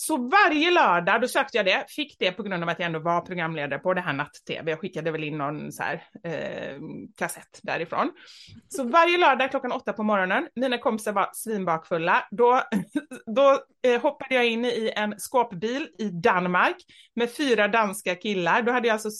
Så 0.00 0.16
varje 0.16 0.70
lördag, 0.70 1.20
då 1.20 1.28
sökte 1.28 1.56
jag 1.56 1.66
det, 1.66 1.84
fick 1.88 2.16
det 2.18 2.32
på 2.32 2.42
grund 2.42 2.62
av 2.62 2.68
att 2.68 2.78
jag 2.78 2.86
ändå 2.86 2.98
var 2.98 3.20
programledare 3.20 3.78
på 3.78 3.94
det 3.94 4.00
här 4.00 4.12
natt-tv. 4.12 4.70
Jag 4.70 4.80
skickade 4.80 5.10
väl 5.10 5.24
in 5.24 5.38
någon 5.38 5.72
så 5.72 5.82
här, 5.82 6.04
eh, 6.24 6.78
kassett 7.16 7.60
därifrån. 7.62 8.10
Så 8.68 8.84
varje 8.84 9.18
lördag 9.18 9.50
klockan 9.50 9.72
åtta 9.72 9.92
på 9.92 10.02
morgonen, 10.02 10.48
mina 10.56 10.78
kompisar 10.78 11.12
var 11.12 11.30
svinbakfulla, 11.32 12.28
då, 12.30 12.62
då 13.36 13.60
eh, 13.82 14.00
hoppade 14.00 14.34
jag 14.34 14.46
in 14.46 14.64
i 14.64 14.92
en 14.96 15.14
skåpbil 15.18 15.88
i 15.98 16.08
Danmark 16.08 16.76
med 17.14 17.36
fyra 17.36 17.68
danska 17.68 18.14
killar. 18.14 18.62
Då 18.62 18.72
hade 18.72 18.88
jag 18.88 18.94
alltså 18.94 19.10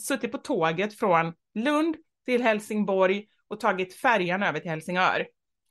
suttit 0.00 0.32
på 0.32 0.38
tåget 0.38 0.98
från 0.98 1.32
Lund 1.54 1.96
till 2.26 2.42
Helsingborg 2.42 3.26
och 3.48 3.60
tagit 3.60 3.94
färjan 3.94 4.42
över 4.42 4.60
till 4.60 4.70
Helsingör. 4.70 5.26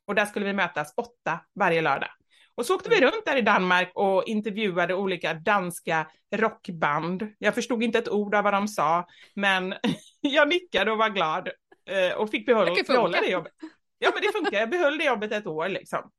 Och 0.07 0.15
där 0.15 0.25
skulle 0.25 0.45
vi 0.45 0.53
mötas 0.53 0.93
åtta 0.97 1.39
varje 1.55 1.81
lördag. 1.81 2.09
Och 2.55 2.65
så 2.65 2.75
åkte 2.75 2.89
vi 2.89 3.01
runt 3.01 3.25
där 3.25 3.37
i 3.37 3.41
Danmark 3.41 3.91
och 3.95 4.23
intervjuade 4.27 4.93
olika 4.93 5.33
danska 5.33 6.07
rockband. 6.35 7.27
Jag 7.37 7.55
förstod 7.55 7.83
inte 7.83 7.97
ett 7.97 8.09
ord 8.09 8.35
av 8.35 8.43
vad 8.43 8.53
de 8.53 8.67
sa, 8.67 9.07
men 9.35 9.73
jag 10.21 10.49
nickade 10.49 10.91
och 10.91 10.97
var 10.97 11.09
glad 11.09 11.49
eh, 11.85 12.17
och 12.17 12.29
fick 12.29 12.45
behålla, 12.45 12.73
det 12.73 12.87
behålla 12.87 13.21
det 13.21 13.29
jobbet. 13.29 13.53
Ja, 13.97 14.11
men 14.13 14.21
det 14.21 14.31
funkar. 14.31 14.59
Jag 14.59 14.69
behöll 14.69 14.97
det 14.97 15.05
jobbet 15.05 15.31
ett 15.31 15.47
år 15.47 15.69
liksom. 15.69 16.11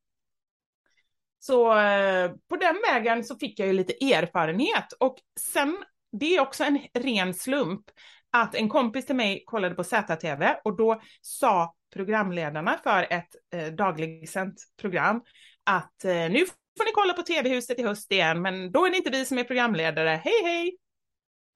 Så 1.38 1.78
eh, 1.78 2.30
på 2.48 2.56
den 2.56 2.76
vägen 2.90 3.24
så 3.24 3.36
fick 3.36 3.58
jag 3.58 3.66
ju 3.66 3.72
lite 3.72 4.14
erfarenhet 4.14 4.92
och 4.98 5.16
sen, 5.40 5.76
det 6.12 6.36
är 6.36 6.40
också 6.40 6.64
en 6.64 6.80
ren 6.94 7.34
slump 7.34 7.82
att 8.30 8.54
en 8.54 8.68
kompis 8.68 9.06
till 9.06 9.16
mig 9.16 9.42
kollade 9.46 9.74
på 9.74 9.84
ZTV 9.84 10.54
och 10.64 10.76
då 10.76 11.00
sa 11.20 11.74
programledarna 11.94 12.78
för 12.82 13.06
ett 13.10 13.28
eh, 13.54 13.66
dagligsänt 13.66 14.54
program 14.80 15.22
att 15.64 16.04
eh, 16.04 16.12
nu 16.12 16.46
får 16.78 16.84
ni 16.84 16.92
kolla 16.94 17.14
på 17.14 17.22
TV-huset 17.22 17.78
i 17.78 17.82
höst 17.82 18.12
igen, 18.12 18.42
men 18.42 18.72
då 18.72 18.86
är 18.86 18.90
det 18.90 18.96
inte 18.96 19.10
vi 19.10 19.24
som 19.24 19.38
är 19.38 19.44
programledare. 19.44 20.20
Hej 20.24 20.42
hej! 20.44 20.76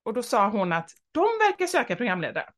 Och 0.02 0.14
då 0.14 0.22
sa 0.22 0.48
hon 0.48 0.72
att 0.72 0.90
de 1.12 1.20
verkar 1.20 1.66
söka 1.66 1.96
programledare. 1.96 2.48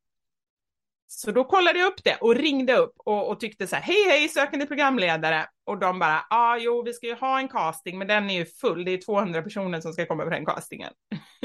Så 1.07 1.31
då 1.31 1.43
kollade 1.43 1.79
jag 1.79 1.87
upp 1.87 2.03
det 2.03 2.15
och 2.15 2.35
ringde 2.35 2.77
upp 2.77 2.93
och, 2.97 3.29
och 3.29 3.39
tyckte 3.39 3.67
så 3.67 3.75
här, 3.75 3.83
hej 3.83 4.05
hej, 4.07 4.29
söker 4.29 4.57
ni 4.57 4.65
programledare? 4.65 5.47
Och 5.63 5.79
de 5.79 5.99
bara, 5.99 6.13
ja 6.13 6.25
ah, 6.29 6.57
jo, 6.57 6.83
vi 6.83 6.93
ska 6.93 7.07
ju 7.07 7.15
ha 7.15 7.39
en 7.39 7.47
casting, 7.47 7.97
men 7.97 8.07
den 8.07 8.29
är 8.29 8.33
ju 8.33 8.45
full, 8.45 8.85
det 8.85 8.91
är 8.91 8.97
200 8.97 9.41
personer 9.41 9.81
som 9.81 9.93
ska 9.93 10.05
komma 10.05 10.23
på 10.23 10.29
den 10.29 10.45
castingen. 10.45 10.93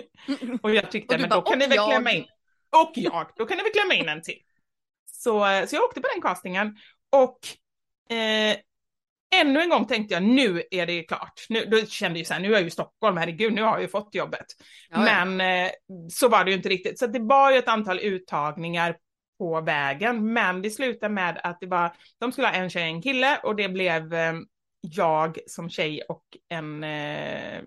och 0.63 0.75
jag 0.75 0.91
tyckte, 0.91 1.19
men 1.19 1.29
bara, 1.29 1.41
då 1.41 1.43
kan 1.43 1.59
ni 1.59 1.67
väl 1.67 1.77
jag. 1.77 1.91
klämma 1.91 2.13
in, 2.13 2.25
och 2.71 2.93
jag, 2.95 3.31
då 3.37 3.47
kan 3.47 3.57
ni 3.57 3.63
väl 3.63 3.73
klämma 3.73 3.95
in 3.95 4.09
en 4.09 4.23
till. 4.23 4.39
Så, 5.07 5.65
så 5.69 5.77
jag 5.77 5.85
åkte 5.85 6.01
på 6.01 6.09
den 6.15 6.23
castingen 6.23 6.77
och 7.11 7.39
eh, 8.17 8.57
ännu 9.41 9.61
en 9.61 9.69
gång 9.69 9.87
tänkte 9.87 10.15
jag 10.15 10.23
nu 10.23 10.63
är 10.71 10.87
det 10.87 11.03
klart. 11.03 11.47
Nu, 11.49 11.65
då 11.65 11.87
kände 11.87 12.19
jag 12.19 12.27
så 12.27 12.35
här, 12.35 12.41
nu 12.41 12.49
är 12.49 12.53
jag 12.53 12.61
ju 12.61 12.67
i 12.67 12.71
Stockholm, 12.71 13.17
herregud, 13.17 13.53
nu 13.53 13.63
har 13.63 13.71
jag 13.71 13.83
ju 13.83 13.89
fått 13.89 14.15
jobbet. 14.15 14.47
Ja, 14.91 15.01
Men 15.01 15.41
eh, 15.41 15.71
så 16.11 16.29
var 16.29 16.45
det 16.45 16.51
ju 16.51 16.57
inte 16.57 16.69
riktigt. 16.69 16.99
Så 16.99 17.07
det 17.07 17.19
var 17.19 17.51
ju 17.51 17.59
ett 17.59 17.69
antal 17.69 17.99
uttagningar 17.99 18.97
på 19.39 19.61
vägen, 19.61 20.33
men 20.33 20.63
det 20.63 20.71
slutade 20.71 21.15
med 21.15 21.41
att 21.43 21.61
det 21.61 21.67
var, 21.67 21.97
de 22.19 22.33
skulle 22.33 22.47
ha 22.47 22.55
en 22.55 22.71
tjej 22.71 22.83
och 22.83 22.97
en 22.97 23.03
kille 23.03 23.41
och 23.43 23.57
det 23.57 23.69
blev 23.69 24.15
eh, 24.15 24.35
jag 24.81 25.39
som 25.47 25.71
tjej 25.71 26.03
och 26.09 26.25
en, 26.49 26.85
eh, 26.85 27.59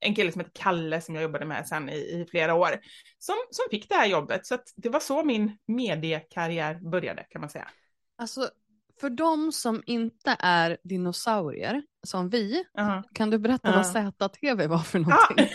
en 0.00 0.14
kille 0.14 0.32
som 0.32 0.40
heter 0.40 0.52
Kalle 0.54 1.00
som 1.00 1.14
jag 1.14 1.22
jobbade 1.22 1.46
med 1.46 1.68
sen 1.68 1.88
i, 1.88 1.96
i 1.96 2.26
flera 2.30 2.54
år, 2.54 2.80
som, 3.18 3.36
som 3.50 3.64
fick 3.70 3.88
det 3.88 3.94
här 3.94 4.06
jobbet. 4.06 4.46
Så 4.46 4.58
det 4.76 4.88
var 4.88 5.00
så 5.00 5.24
min 5.24 5.58
mediekarriär 5.66 6.74
började 6.90 7.26
kan 7.30 7.40
man 7.40 7.50
säga. 7.50 7.68
Alltså 8.18 8.50
för 9.00 9.10
de 9.10 9.52
som 9.52 9.82
inte 9.86 10.36
är 10.38 10.78
dinosaurier, 10.84 11.82
som 12.06 12.28
vi, 12.28 12.64
uh 12.78 12.84
-huh. 12.84 13.02
kan 13.12 13.30
du 13.30 13.38
berätta 13.38 13.68
uh 13.68 13.74
-huh. 13.74 14.12
vad 14.16 14.30
ZTV 14.30 14.66
var 14.66 14.78
för 14.78 14.98
någonting? 14.98 15.48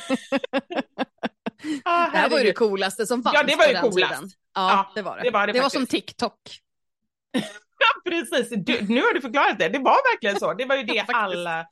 Ah, 1.84 2.12
det 2.12 2.18
här 2.18 2.30
var 2.30 2.38
ju 2.38 2.44
det 2.44 2.54
coolaste 2.54 3.06
som 3.08 3.24
fanns 3.24 3.34
Ja, 3.34 3.44
det 3.44 3.56
var 3.56 3.68
ju 3.68 3.74
coolast. 3.74 4.14
Tiden. 4.14 4.32
Ja, 4.56 4.70
ja, 4.72 4.92
det 4.96 5.02
var 5.02 5.18
det. 5.18 5.24
Det 5.24 5.32
var, 5.32 5.48
det 5.48 5.54
det 5.54 5.62
var 5.62 5.70
som 5.70 5.88
TikTok. 5.88 6.40
ja, 7.80 8.12
precis. 8.12 8.50
Du, 8.50 8.82
nu 8.82 9.02
har 9.02 9.14
du 9.14 9.22
förklarat 9.22 9.60
det. 9.60 9.70
Det 9.70 9.80
var 9.80 10.14
verkligen 10.14 10.40
så. 10.40 10.54
Det 10.54 10.66
var 10.66 10.76
ju 10.76 10.84
det 10.84 11.06
alla 11.14 11.66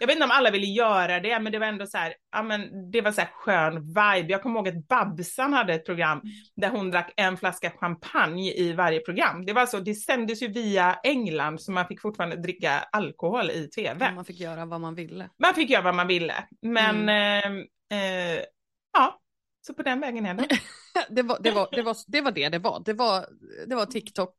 jag 0.00 0.06
vet 0.06 0.16
inte 0.16 0.24
om 0.24 0.30
alla 0.30 0.50
ville 0.50 0.66
göra 0.66 1.20
det, 1.20 1.40
men 1.40 1.52
det 1.52 1.58
var 1.58 1.66
ändå 1.66 1.86
så 1.86 1.98
här, 1.98 2.14
ja 2.32 2.42
men 2.42 2.90
det 2.90 3.00
var 3.00 3.12
så 3.12 3.20
här 3.20 3.30
skön 3.32 3.86
vibe. 3.86 4.32
Jag 4.32 4.42
kommer 4.42 4.56
ihåg 4.56 4.68
att 4.68 4.88
Babsan 4.88 5.52
hade 5.52 5.74
ett 5.74 5.86
program 5.86 6.22
där 6.56 6.70
hon 6.70 6.90
drack 6.90 7.12
en 7.16 7.36
flaska 7.36 7.70
champagne 7.70 8.52
i 8.52 8.72
varje 8.72 9.00
program. 9.00 9.46
Det 9.46 9.52
var 9.52 9.66
så, 9.66 9.80
det 9.80 9.94
sändes 9.94 10.42
ju 10.42 10.48
via 10.48 10.94
England 10.94 11.60
så 11.60 11.72
man 11.72 11.86
fick 11.86 12.00
fortfarande 12.00 12.36
dricka 12.36 12.78
alkohol 12.92 13.50
i 13.50 13.68
tv. 13.68 14.12
Man 14.14 14.24
fick 14.24 14.40
göra 14.40 14.64
vad 14.64 14.80
man 14.80 14.94
ville. 14.94 15.28
Man 15.38 15.54
fick 15.54 15.70
göra 15.70 15.82
vad 15.82 15.94
man 15.94 16.06
ville, 16.06 16.34
men 16.62 17.08
mm. 17.08 17.66
eh, 17.90 17.98
eh, 17.98 18.44
ja, 18.92 19.20
så 19.66 19.74
på 19.74 19.82
den 19.82 20.00
vägen 20.00 20.26
är 20.26 20.34
det. 20.34 20.48
det, 21.10 21.22
var, 21.22 21.38
det, 21.40 21.50
var, 21.50 21.68
det, 21.72 21.82
var, 21.82 21.96
det 22.06 22.20
var 22.20 22.30
det 22.32 22.48
det 22.48 22.58
var. 22.58 22.82
Det 22.84 22.92
var, 22.92 23.26
det 23.66 23.74
var 23.74 23.86
TikTok. 23.86 24.34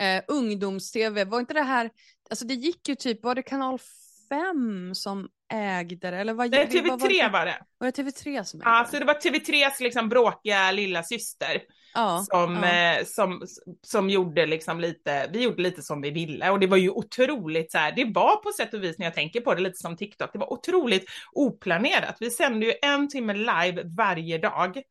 Eh, 0.00 0.22
ungdoms-tv, 0.28 1.24
var 1.24 1.40
inte 1.40 1.54
det 1.54 1.62
här, 1.62 1.90
alltså 2.30 2.44
det 2.44 2.54
gick 2.54 2.88
ju 2.88 2.94
typ, 2.94 3.24
var 3.24 3.34
det 3.34 3.42
kanal 3.42 3.78
5 4.28 4.94
som 4.94 5.28
ägde 5.52 6.10
det? 6.10 6.16
Eller 6.16 6.34
vad, 6.34 6.50
Nej, 6.50 6.66
TV3 6.66 6.88
var 6.88 7.08
det, 7.08 7.28
var 7.32 7.46
det. 7.46 7.58
Var 7.78 7.92
det 7.92 8.02
TV3 8.02 8.42
som 8.42 8.60
ägde 8.60 8.70
Ja, 8.70 8.86
så 8.90 8.98
det 8.98 9.04
var 9.04 9.14
TV3s 9.14 9.82
liksom 9.82 10.08
bråkiga 10.08 10.72
lilla 10.72 11.02
syster. 11.02 11.62
Ja, 11.94 12.24
som, 12.30 12.54
ja. 12.54 12.98
Eh, 12.98 13.04
som, 13.04 13.42
som 13.82 14.10
gjorde 14.10 14.46
liksom 14.46 14.80
lite, 14.80 15.30
vi 15.32 15.42
gjorde 15.42 15.62
lite 15.62 15.82
som 15.82 16.00
vi 16.00 16.10
ville 16.10 16.50
och 16.50 16.60
det 16.60 16.66
var 16.66 16.76
ju 16.76 16.90
otroligt 16.90 17.72
så 17.72 17.78
här, 17.78 17.92
det 17.92 18.04
var 18.04 18.36
på 18.36 18.52
sätt 18.52 18.74
och 18.74 18.82
vis 18.82 18.98
när 18.98 19.06
jag 19.06 19.14
tänker 19.14 19.40
på 19.40 19.54
det 19.54 19.62
lite 19.62 19.78
som 19.78 19.96
TikTok, 19.96 20.32
det 20.32 20.38
var 20.38 20.52
otroligt 20.52 21.04
oplanerat. 21.32 22.16
Vi 22.20 22.30
sände 22.30 22.66
ju 22.66 22.72
en 22.82 23.08
timme 23.08 23.32
live 23.32 23.82
varje 23.96 24.38
dag 24.38 24.82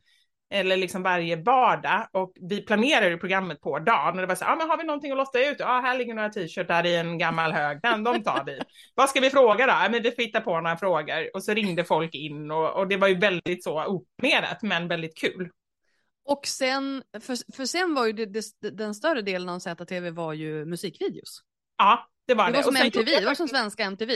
eller 0.53 0.77
liksom 0.77 1.03
varje 1.03 1.35
vardag 1.35 2.07
och 2.11 2.33
vi 2.49 2.61
planerade 2.61 3.17
programmet 3.17 3.61
på 3.61 3.79
dagen 3.79 4.15
och 4.15 4.21
det 4.21 4.27
var 4.27 4.35
så 4.35 4.45
ja 4.45 4.51
ah, 4.51 4.55
men 4.55 4.69
har 4.69 4.77
vi 4.77 4.83
någonting 4.83 5.11
att 5.11 5.17
lotta 5.17 5.39
ut? 5.39 5.55
Ja, 5.59 5.65
ah, 5.67 5.81
här 5.81 5.97
ligger 5.97 6.13
några 6.13 6.29
t-shirtar 6.29 6.85
i 6.85 6.95
en 6.95 7.17
gammal 7.17 7.51
hög, 7.51 7.79
den, 7.81 8.03
de 8.03 8.23
tar 8.23 8.43
vi. 8.45 8.59
Vad 8.95 9.09
ska 9.09 9.19
vi 9.19 9.29
fråga 9.29 9.65
då? 9.65 9.71
Ja, 9.71 9.87
men 9.91 10.03
vi 10.03 10.11
får 10.11 10.23
hitta 10.23 10.41
på 10.41 10.61
några 10.61 10.77
frågor 10.77 11.35
och 11.35 11.43
så 11.43 11.53
ringde 11.53 11.83
folk 11.83 12.15
in 12.15 12.51
och, 12.51 12.75
och 12.75 12.87
det 12.87 12.97
var 12.97 13.07
ju 13.07 13.15
väldigt 13.15 13.63
så 13.63 13.85
oplanerat 13.85 14.61
men 14.61 14.87
väldigt 14.87 15.17
kul. 15.17 15.49
Och 16.25 16.47
sen, 16.47 17.03
för, 17.21 17.53
för 17.55 17.65
sen 17.65 17.95
var 17.95 18.05
ju 18.05 18.13
det, 18.13 18.25
det, 18.25 18.69
den 18.69 18.95
större 18.95 19.21
delen 19.21 19.49
av 19.49 19.59
ZTV 19.59 20.09
var 20.09 20.33
ju 20.33 20.65
musikvideos. 20.65 21.41
Ja, 21.77 22.09
det 22.27 22.33
var 22.33 22.45
det. 22.45 22.51
Det 22.51 22.57
var 22.57 22.63
som 22.63 22.75
MTV, 22.75 23.19
det 23.19 23.25
var 23.25 23.35
som 23.35 23.47
svenska 23.47 23.83
MTV. 23.83 24.11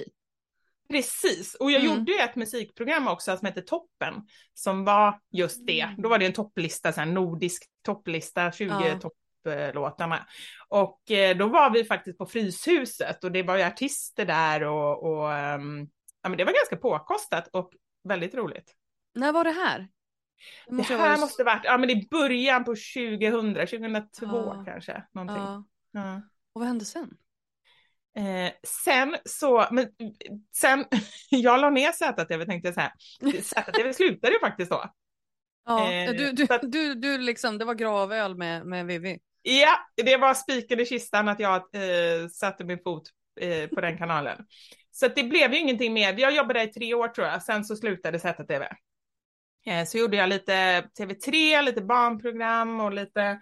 Precis, 0.89 1.55
och 1.55 1.71
jag 1.71 1.83
mm. 1.83 1.97
gjorde 1.97 2.11
ju 2.11 2.17
ett 2.17 2.35
musikprogram 2.35 3.07
också 3.07 3.37
som 3.37 3.45
hette 3.45 3.61
Toppen, 3.61 4.13
som 4.53 4.85
var 4.85 5.19
just 5.31 5.67
det. 5.67 5.81
Mm. 5.81 6.01
Då 6.01 6.09
var 6.09 6.19
det 6.19 6.25
en 6.25 6.33
topplista, 6.33 6.93
så 6.93 6.99
här 6.99 7.07
nordisk 7.07 7.63
topplista, 7.85 8.51
20 8.51 8.69
ja. 8.69 8.99
topplåtarna. 8.99 10.27
Och 10.67 11.11
eh, 11.11 11.37
då 11.37 11.47
var 11.47 11.69
vi 11.69 11.83
faktiskt 11.83 12.17
på 12.17 12.25
Fryshuset 12.25 13.23
och 13.23 13.31
det 13.31 13.43
var 13.43 13.57
ju 13.57 13.63
artister 13.63 14.25
där 14.25 14.63
och, 14.63 15.03
och 15.03 15.29
um, 15.29 15.89
ja, 16.21 16.29
men 16.29 16.37
det 16.37 16.43
var 16.43 16.53
ganska 16.53 16.77
påkostat 16.77 17.47
och 17.47 17.71
väldigt 18.03 18.35
roligt. 18.35 18.73
När 19.15 19.31
var 19.31 19.43
det 19.43 19.51
här? 19.51 19.87
Det, 20.67 20.75
det 20.87 20.97
här 20.97 21.17
måste 21.17 21.43
varit, 21.43 21.61
ja 21.63 21.77
men 21.77 21.89
i 21.89 22.07
början 22.11 22.63
på 22.63 22.75
2000, 22.95 23.53
2002 23.53 24.05
ja. 24.21 24.63
kanske. 24.65 25.03
Någonting. 25.11 25.65
Ja. 25.91 26.21
Och 26.53 26.61
vad 26.61 26.67
hände 26.67 26.85
sen? 26.85 27.17
Eh, 28.17 28.51
sen 28.63 29.15
så, 29.25 29.67
men 29.71 29.87
sen, 30.55 30.85
jag 31.29 31.59
la 31.59 31.69
ner 31.69 31.91
ZTV 31.91 32.45
tänkte 32.45 32.67
jag 32.67 32.75
så 32.75 32.81
här, 32.81 32.91
ZTV 33.41 33.93
slutade 33.93 34.33
ju 34.33 34.39
faktiskt 34.39 34.71
då. 34.71 34.93
Ja, 35.65 35.93
eh, 35.93 36.13
du, 36.13 36.31
du, 36.31 36.47
att, 36.49 36.71
du, 36.71 36.95
du 36.95 37.17
liksom, 37.17 37.57
det 37.57 37.65
var 37.65 37.73
gravöl 37.73 38.35
med, 38.35 38.65
med 38.65 38.85
Vivi. 38.85 39.19
Ja, 39.41 39.79
det 39.95 40.17
var 40.17 40.33
spiken 40.33 40.79
i 40.79 40.85
kistan 40.85 41.27
att 41.27 41.39
jag 41.39 41.55
eh, 41.55 42.27
satte 42.27 42.63
min 42.63 42.79
fot 42.83 43.03
eh, 43.39 43.69
på 43.69 43.81
den 43.81 43.97
kanalen. 43.97 44.45
Så 44.91 45.07
det 45.07 45.23
blev 45.23 45.53
ju 45.53 45.59
ingenting 45.59 45.93
mer. 45.93 46.19
Jag 46.19 46.35
jobbade 46.35 46.63
i 46.63 46.67
tre 46.67 46.93
år 46.93 47.07
tror 47.07 47.27
jag, 47.27 47.43
sen 47.43 47.65
så 47.65 47.75
slutade 47.75 48.19
ZTV. 48.19 48.63
Eh, 49.67 49.85
så 49.85 49.97
gjorde 49.97 50.17
jag 50.17 50.29
lite 50.29 50.83
TV3, 50.99 51.61
lite 51.61 51.81
barnprogram 51.81 52.79
och 52.79 52.93
lite 52.93 53.41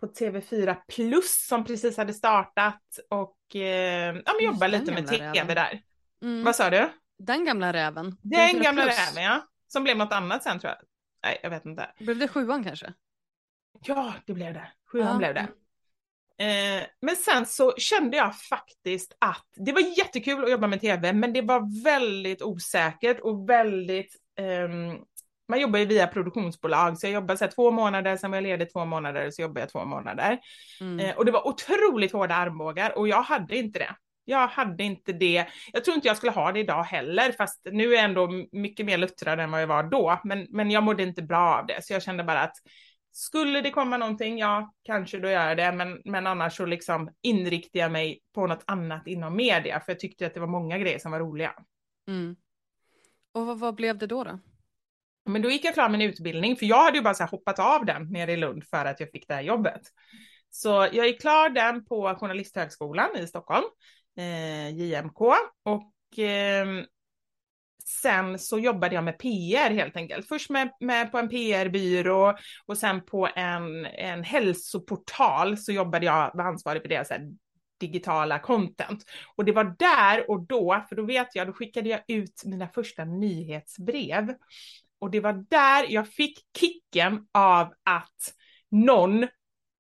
på 0.00 0.06
TV4 0.06 0.76
Plus 0.88 1.46
som 1.46 1.64
precis 1.64 1.96
hade 1.96 2.14
startat 2.14 2.82
och 3.10 3.56
eh, 3.56 4.16
ja, 4.24 4.32
men 4.36 4.44
jobbade 4.44 4.78
lite 4.78 4.92
med 4.92 5.06
TV 5.06 5.32
räven. 5.32 5.54
där. 5.54 5.80
Mm. 6.22 6.44
Vad 6.44 6.56
sa 6.56 6.70
du? 6.70 6.88
Den 7.18 7.44
gamla 7.44 7.72
räven. 7.72 8.16
Den 8.22 8.62
gamla 8.62 8.82
plus. 8.82 8.98
räven 8.98 9.24
ja. 9.24 9.46
Som 9.68 9.84
blev 9.84 9.96
något 9.96 10.12
annat 10.12 10.42
sen 10.42 10.58
tror 10.58 10.70
jag. 10.70 10.78
Nej, 11.24 11.40
jag 11.42 11.50
vet 11.50 11.66
inte. 11.66 11.90
Blev 11.98 12.18
det 12.18 12.28
sjuan 12.28 12.64
kanske? 12.64 12.92
Ja, 13.80 14.14
det 14.26 14.32
blev 14.32 14.54
det. 14.54 14.72
Sjuan 14.92 15.06
ja. 15.08 15.16
blev 15.18 15.34
det. 15.34 15.48
Eh, 16.44 16.86
men 17.00 17.16
sen 17.16 17.46
så 17.46 17.74
kände 17.76 18.16
jag 18.16 18.38
faktiskt 18.38 19.16
att 19.18 19.46
det 19.56 19.72
var 19.72 19.98
jättekul 19.98 20.44
att 20.44 20.50
jobba 20.50 20.66
med 20.66 20.80
tv, 20.80 21.12
men 21.12 21.32
det 21.32 21.42
var 21.42 21.84
väldigt 21.84 22.42
osäkert 22.42 23.20
och 23.20 23.48
väldigt 23.48 24.16
eh, 24.38 24.68
man 25.50 25.60
jobbar 25.60 25.78
ju 25.78 25.84
via 25.84 26.06
produktionsbolag, 26.06 26.98
så 26.98 27.06
jag 27.06 27.12
jobbade 27.12 27.38
så 27.38 27.44
här, 27.44 27.52
två 27.52 27.70
månader, 27.70 28.16
sen 28.16 28.30
var 28.30 28.36
jag 28.36 28.42
ledig 28.42 28.72
två 28.72 28.84
månader, 28.84 29.30
så 29.30 29.42
jobbade 29.42 29.60
jag 29.60 29.68
två 29.68 29.84
månader. 29.84 30.38
Mm. 30.80 30.98
Eh, 30.98 31.16
och 31.16 31.24
det 31.24 31.32
var 31.32 31.48
otroligt 31.48 32.12
hårda 32.12 32.34
armbågar 32.34 32.98
och 32.98 33.08
jag 33.08 33.22
hade 33.22 33.56
inte 33.56 33.78
det. 33.78 33.96
Jag 34.24 34.48
hade 34.48 34.84
inte 34.84 35.12
det. 35.12 35.46
Jag 35.72 35.84
tror 35.84 35.94
inte 35.94 36.08
jag 36.08 36.16
skulle 36.16 36.32
ha 36.32 36.52
det 36.52 36.60
idag 36.60 36.82
heller, 36.82 37.32
fast 37.32 37.60
nu 37.64 37.92
är 37.92 37.94
jag 37.94 38.04
ändå 38.04 38.28
mycket 38.52 38.86
mer 38.86 38.98
luttrad 38.98 39.40
än 39.40 39.50
vad 39.50 39.62
jag 39.62 39.66
var 39.66 39.82
då. 39.82 40.20
Men, 40.24 40.46
men 40.50 40.70
jag 40.70 40.82
mådde 40.82 41.02
inte 41.02 41.22
bra 41.22 41.58
av 41.58 41.66
det, 41.66 41.84
så 41.84 41.92
jag 41.92 42.02
kände 42.02 42.24
bara 42.24 42.40
att 42.40 42.56
skulle 43.12 43.60
det 43.60 43.70
komma 43.70 43.96
någonting, 43.96 44.38
ja, 44.38 44.74
kanske 44.84 45.18
då 45.18 45.28
gör 45.28 45.48
jag 45.48 45.56
det, 45.56 45.72
men, 45.72 46.00
men 46.04 46.26
annars 46.26 46.56
så 46.56 46.66
liksom 46.66 47.10
inriktar 47.22 47.80
jag 47.80 47.92
mig 47.92 48.20
på 48.34 48.46
något 48.46 48.64
annat 48.66 49.06
inom 49.06 49.36
media, 49.36 49.80
för 49.80 49.92
jag 49.92 50.00
tyckte 50.00 50.26
att 50.26 50.34
det 50.34 50.40
var 50.40 50.46
många 50.46 50.78
grejer 50.78 50.98
som 50.98 51.12
var 51.12 51.20
roliga. 51.20 51.54
Mm. 52.08 52.36
Och 53.32 53.46
vad, 53.46 53.58
vad 53.58 53.74
blev 53.74 53.98
det 53.98 54.06
då? 54.06 54.24
då? 54.24 54.38
Men 55.32 55.42
då 55.42 55.50
gick 55.50 55.64
jag 55.64 55.74
klar 55.74 55.88
min 55.88 56.02
utbildning, 56.02 56.56
för 56.56 56.66
jag 56.66 56.84
hade 56.84 56.96
ju 56.96 57.02
bara 57.02 57.14
så 57.14 57.24
hoppat 57.24 57.58
av 57.58 57.84
den 57.84 58.12
nere 58.12 58.32
i 58.32 58.36
Lund 58.36 58.64
för 58.64 58.84
att 58.84 59.00
jag 59.00 59.10
fick 59.10 59.28
det 59.28 59.34
här 59.34 59.42
jobbet. 59.42 59.82
Så 60.50 60.88
jag 60.92 61.06
gick 61.06 61.20
klar 61.20 61.48
den 61.48 61.84
på 61.84 62.16
Journalisthögskolan 62.20 63.16
i 63.16 63.26
Stockholm, 63.26 63.66
eh, 64.18 64.70
JMK, 64.70 65.20
och 65.64 66.18
eh, 66.18 66.66
sen 67.84 68.38
så 68.38 68.58
jobbade 68.58 68.94
jag 68.94 69.04
med 69.04 69.18
PR 69.18 69.70
helt 69.70 69.96
enkelt. 69.96 70.28
Först 70.28 70.50
med, 70.50 70.70
med 70.80 71.12
på 71.12 71.18
en 71.18 71.28
PR-byrå 71.28 72.34
och 72.66 72.78
sen 72.78 73.04
på 73.04 73.28
en, 73.36 73.86
en 73.86 74.24
hälsoportal 74.24 75.58
så 75.58 75.72
jobbade 75.72 76.06
jag, 76.06 76.30
var 76.34 76.44
ansvarig 76.44 76.82
för 76.82 76.88
det, 76.88 77.06
så 77.06 77.14
här, 77.14 77.30
digitala 77.80 78.38
content. 78.38 79.04
Och 79.36 79.44
det 79.44 79.52
var 79.52 79.76
där 79.78 80.30
och 80.30 80.46
då, 80.46 80.84
för 80.88 80.96
då 80.96 81.06
vet 81.06 81.34
jag, 81.34 81.46
då 81.46 81.52
skickade 81.52 81.88
jag 81.88 82.00
ut 82.08 82.42
mina 82.44 82.68
första 82.68 83.04
nyhetsbrev. 83.04 84.34
Och 85.00 85.10
det 85.10 85.20
var 85.20 85.44
där 85.50 85.86
jag 85.88 86.08
fick 86.08 86.38
kicken 86.58 87.26
av 87.34 87.66
att 87.84 88.34
någon 88.70 89.26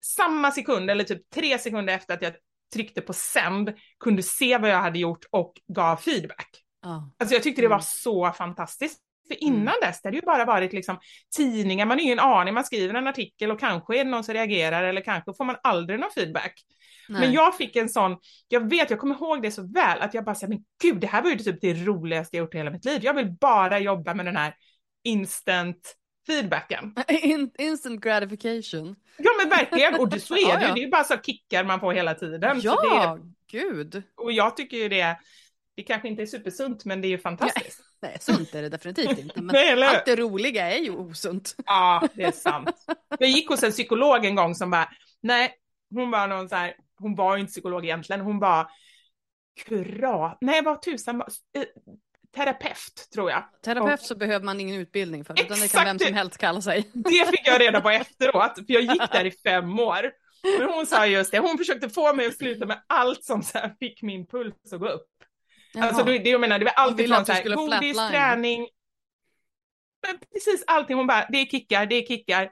samma 0.04 0.50
sekund, 0.50 0.90
eller 0.90 1.04
typ 1.04 1.30
tre 1.34 1.58
sekunder 1.58 1.94
efter 1.94 2.14
att 2.14 2.22
jag 2.22 2.32
tryckte 2.74 3.00
på 3.00 3.12
sänd, 3.12 3.72
kunde 4.00 4.22
se 4.22 4.58
vad 4.58 4.70
jag 4.70 4.80
hade 4.80 4.98
gjort 4.98 5.24
och 5.30 5.52
gav 5.68 5.96
feedback. 5.96 6.48
Oh. 6.86 7.08
Alltså 7.18 7.34
jag 7.34 7.42
tyckte 7.42 7.62
det 7.62 7.68
var 7.68 7.76
mm. 7.76 7.82
så 7.82 8.32
fantastiskt. 8.32 9.00
För 9.28 9.44
innan 9.44 9.60
mm. 9.60 9.80
dess, 9.82 10.02
det 10.02 10.08
hade 10.08 10.16
ju 10.16 10.22
bara 10.26 10.44
varit 10.44 10.72
liksom 10.72 10.98
tidningar, 11.36 11.86
man 11.86 11.98
har 11.98 12.04
ingen 12.04 12.18
aning, 12.18 12.54
man 12.54 12.64
skriver 12.64 12.94
en 12.94 13.06
artikel 13.06 13.50
och 13.50 13.60
kanske 13.60 14.00
är 14.00 14.04
det 14.04 14.10
någon 14.10 14.24
som 14.24 14.34
reagerar 14.34 14.84
eller 14.84 15.00
kanske 15.00 15.34
får 15.34 15.44
man 15.44 15.56
aldrig 15.62 16.00
någon 16.00 16.10
feedback. 16.10 16.52
Nej. 17.08 17.20
Men 17.20 17.32
jag 17.32 17.56
fick 17.56 17.76
en 17.76 17.88
sån, 17.88 18.16
jag 18.48 18.70
vet, 18.70 18.90
jag 18.90 18.98
kommer 18.98 19.14
ihåg 19.14 19.42
det 19.42 19.50
så 19.50 19.72
väl, 19.72 20.00
att 20.00 20.14
jag 20.14 20.24
bara 20.24 20.34
säger 20.34 20.48
men 20.48 20.64
gud, 20.82 21.00
det 21.00 21.06
här 21.06 21.22
var 21.22 21.30
ju 21.30 21.36
typ 21.36 21.60
det 21.60 21.74
roligaste 21.74 22.36
jag 22.36 22.44
gjort 22.44 22.54
i 22.54 22.58
hela 22.58 22.70
mitt 22.70 22.84
liv. 22.84 23.00
Jag 23.04 23.14
vill 23.14 23.32
bara 23.40 23.78
jobba 23.78 24.14
med 24.14 24.26
den 24.26 24.36
här 24.36 24.54
instant 25.06 25.96
feedbacken. 26.26 26.94
In, 27.08 27.50
instant 27.58 28.00
gratification. 28.00 28.96
Ja 29.18 29.30
men 29.38 29.48
verkligen, 29.48 29.94
och 29.94 30.20
så 30.22 30.34
är 30.36 30.38
det 30.38 30.64
ja, 30.64 30.68
ja. 30.68 30.74
det 30.74 30.82
är 30.82 30.90
bara 30.90 31.04
så 31.04 31.16
kickar 31.16 31.64
man 31.64 31.80
får 31.80 31.92
hela 31.92 32.14
tiden. 32.14 32.60
Ja, 32.62 33.18
det, 33.18 33.58
gud. 33.58 34.02
Och 34.14 34.32
jag 34.32 34.56
tycker 34.56 34.76
ju 34.76 34.88
det, 34.88 35.18
det 35.76 35.82
kanske 35.82 36.08
inte 36.08 36.22
är 36.22 36.26
supersunt 36.26 36.84
men 36.84 37.00
det 37.00 37.08
är 37.08 37.10
ju 37.10 37.18
fantastiskt. 37.18 37.80
Nej, 38.02 38.10
nej 38.10 38.18
sunt 38.20 38.54
är 38.54 38.62
det 38.62 38.68
definitivt 38.68 39.18
inte, 39.18 39.42
men 39.42 39.52
nej, 39.52 39.84
allt 39.84 40.04
det 40.04 40.16
roliga 40.16 40.70
är 40.70 40.78
ju 40.78 40.90
osunt. 40.90 41.54
Ja, 41.66 42.08
det 42.14 42.22
är 42.22 42.32
sant. 42.32 42.70
Jag 43.18 43.28
gick 43.28 43.48
hos 43.48 43.62
en 43.62 43.72
psykolog 43.72 44.24
en 44.24 44.34
gång 44.34 44.54
som 44.54 44.70
bara, 44.70 44.88
nej, 45.22 45.54
hon 45.90 46.10
var 46.10 46.26
någon 46.26 46.48
så 46.48 46.56
här, 46.56 46.74
hon 46.98 47.14
var 47.14 47.36
ju 47.36 47.40
inte 47.40 47.50
psykolog 47.50 47.84
egentligen, 47.84 48.20
hon 48.20 48.38
var 48.38 48.70
kurat, 49.64 50.38
nej 50.40 50.62
vad 50.62 50.82
tusan, 50.82 51.20
eh, 51.20 51.64
terapeut 52.36 53.08
tror 53.14 53.30
jag. 53.30 53.44
Terapeut 53.64 54.00
och... 54.00 54.06
så 54.06 54.14
behöver 54.14 54.44
man 54.44 54.60
ingen 54.60 54.80
utbildning 54.80 55.24
för, 55.24 55.40
utan 55.40 55.60
det 55.60 55.72
kan 55.72 55.84
vem 55.84 55.98
som 55.98 56.14
helst 56.14 56.38
kalla 56.38 56.60
sig. 56.60 56.90
Det 56.94 57.30
fick 57.30 57.46
jag 57.46 57.60
reda 57.60 57.80
på 57.80 57.90
efteråt, 58.02 58.54
för 58.54 58.72
jag 58.72 58.82
gick 58.82 59.12
där 59.12 59.24
i 59.24 59.30
fem 59.30 59.80
år. 59.80 60.12
Men 60.58 60.68
hon 60.68 60.86
sa 60.86 61.06
just 61.06 61.32
det, 61.32 61.38
hon 61.38 61.58
försökte 61.58 61.88
få 61.88 62.12
mig 62.12 62.26
att 62.26 62.36
sluta 62.36 62.66
med 62.66 62.82
allt 62.86 63.24
som 63.24 63.42
så 63.42 63.58
här 63.58 63.74
fick 63.80 64.02
min 64.02 64.26
puls 64.26 64.72
att 64.72 64.80
gå 64.80 64.88
upp. 64.88 65.08
Jaha. 65.72 65.88
Alltså 65.88 66.04
det, 66.04 66.18
det 66.18 66.30
jag 66.30 66.40
menar, 66.40 66.58
det 66.58 66.64
var 66.64 66.72
allt 66.72 67.00
ifrån 67.00 67.26
så 67.26 67.32
här, 67.32 67.54
godis, 67.54 67.96
träning, 67.96 68.68
precis 70.32 70.64
allting. 70.66 70.96
Hon 70.96 71.06
bara, 71.06 71.26
det 71.28 71.38
är 71.38 71.46
kickar, 71.46 71.86
det 71.86 71.94
är 71.94 72.06
kickar. 72.06 72.42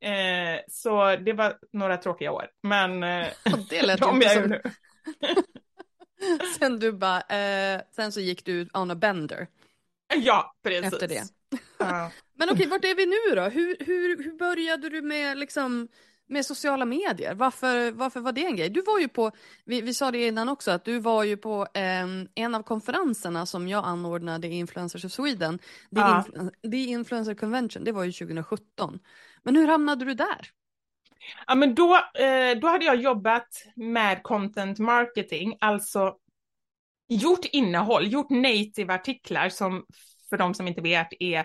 Eh, 0.00 0.60
så 0.68 1.16
det 1.16 1.32
var 1.32 1.58
några 1.72 1.96
tråkiga 1.96 2.32
år, 2.32 2.46
men 2.62 3.02
eh, 3.02 3.26
det 3.70 3.82
lät 3.82 4.00
de 4.00 4.22
jag 4.22 4.32
som... 4.32 4.50
nu. 4.50 4.62
sen 6.58 6.78
du 6.78 6.92
bara, 6.92 7.20
eh, 7.20 7.80
sen 7.96 8.12
så 8.12 8.20
gick 8.20 8.44
du 8.44 8.68
on 8.74 8.90
a 8.90 8.94
bender. 8.94 9.46
Ja, 10.16 10.54
precis. 10.62 10.92
Efter 10.92 11.08
det. 11.08 11.24
Ja. 11.78 12.10
Men 12.38 12.48
okej, 12.50 12.66
vart 12.66 12.84
är 12.84 12.94
vi 12.94 13.06
nu 13.06 13.36
då? 13.36 13.48
Hur, 13.48 13.76
hur, 13.80 14.24
hur 14.24 14.38
började 14.38 14.88
du 14.88 15.02
med 15.02 15.38
liksom 15.38 15.88
med 16.28 16.46
sociala 16.46 16.84
medier? 16.84 17.34
Varför, 17.34 17.90
varför 17.90 18.20
var 18.20 18.32
det 18.32 18.44
en 18.44 18.56
grej? 18.56 18.68
Du 18.68 18.82
var 18.82 18.98
ju 18.98 19.08
på, 19.08 19.30
vi, 19.64 19.80
vi 19.80 19.94
sa 19.94 20.10
det 20.10 20.26
innan 20.26 20.48
också, 20.48 20.70
att 20.70 20.84
du 20.84 20.98
var 20.98 21.24
ju 21.24 21.36
på 21.36 21.66
eh, 21.74 22.06
en 22.34 22.54
av 22.54 22.62
konferenserna 22.62 23.46
som 23.46 23.68
jag 23.68 23.84
anordnade 23.84 24.46
i 24.46 24.58
Influencers 24.58 25.04
of 25.04 25.12
Sweden. 25.12 25.58
The, 25.58 25.64
ja. 25.90 26.24
Influ 26.26 26.50
The 26.70 26.84
Influencer 26.84 27.34
Convention, 27.34 27.84
det 27.84 27.92
var 27.92 28.04
ju 28.04 28.12
2017. 28.12 28.98
Men 29.42 29.56
hur 29.56 29.68
hamnade 29.68 30.04
du 30.04 30.14
där? 30.14 30.50
Ja, 31.46 31.54
men 31.54 31.74
då, 31.74 31.94
eh, 31.96 32.58
då 32.60 32.68
hade 32.68 32.84
jag 32.84 32.96
jobbat 32.96 33.48
med 33.76 34.22
content 34.22 34.78
marketing, 34.78 35.56
alltså 35.60 36.14
gjort 37.08 37.44
innehåll, 37.52 38.12
gjort 38.12 38.30
native 38.30 38.94
artiklar 38.94 39.48
som 39.48 39.84
för 40.30 40.36
de 40.36 40.54
som 40.54 40.68
inte 40.68 40.80
vet 40.80 41.08
är 41.20 41.38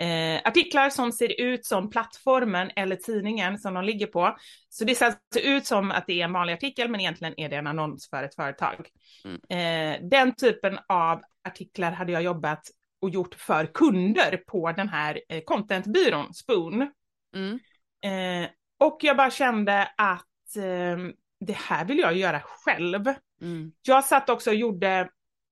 eh, 0.00 0.40
artiklar 0.44 0.90
som 0.90 1.12
ser 1.12 1.40
ut 1.40 1.66
som 1.66 1.90
plattformen 1.90 2.70
eller 2.76 2.96
tidningen 2.96 3.58
som 3.58 3.74
de 3.74 3.84
ligger 3.84 4.06
på. 4.06 4.36
Så 4.68 4.84
det 4.84 4.94
ser 4.94 5.06
alltså 5.06 5.40
ut 5.40 5.66
som 5.66 5.90
att 5.90 6.04
det 6.06 6.20
är 6.20 6.24
en 6.24 6.32
vanlig 6.32 6.54
artikel 6.54 6.90
men 6.90 7.00
egentligen 7.00 7.34
är 7.40 7.48
det 7.48 7.56
en 7.56 7.66
annons 7.66 8.10
för 8.10 8.22
ett 8.22 8.34
företag. 8.34 8.88
Mm. 9.24 9.40
Eh, 9.48 10.08
den 10.08 10.34
typen 10.34 10.78
av 10.88 11.22
artiklar 11.48 11.92
hade 11.92 12.12
jag 12.12 12.22
jobbat 12.22 12.62
och 13.00 13.10
gjort 13.10 13.34
för 13.34 13.66
kunder 13.66 14.36
på 14.46 14.72
den 14.72 14.88
här 14.88 15.20
eh, 15.28 15.42
contentbyrån 15.44 16.34
Spoon. 16.34 16.90
Mm. 17.34 17.58
Eh, 18.04 18.50
och 18.80 18.98
jag 19.00 19.16
bara 19.16 19.30
kände 19.30 19.88
att 19.96 20.56
eh, 20.56 20.98
det 21.40 21.56
här 21.56 21.84
vill 21.84 21.98
jag 21.98 22.16
göra 22.16 22.40
själv. 22.44 23.06
Mm. 23.40 23.72
Jag 23.82 24.04
satt 24.04 24.30
också 24.30 24.50
och 24.50 24.56
gjorde, 24.56 24.98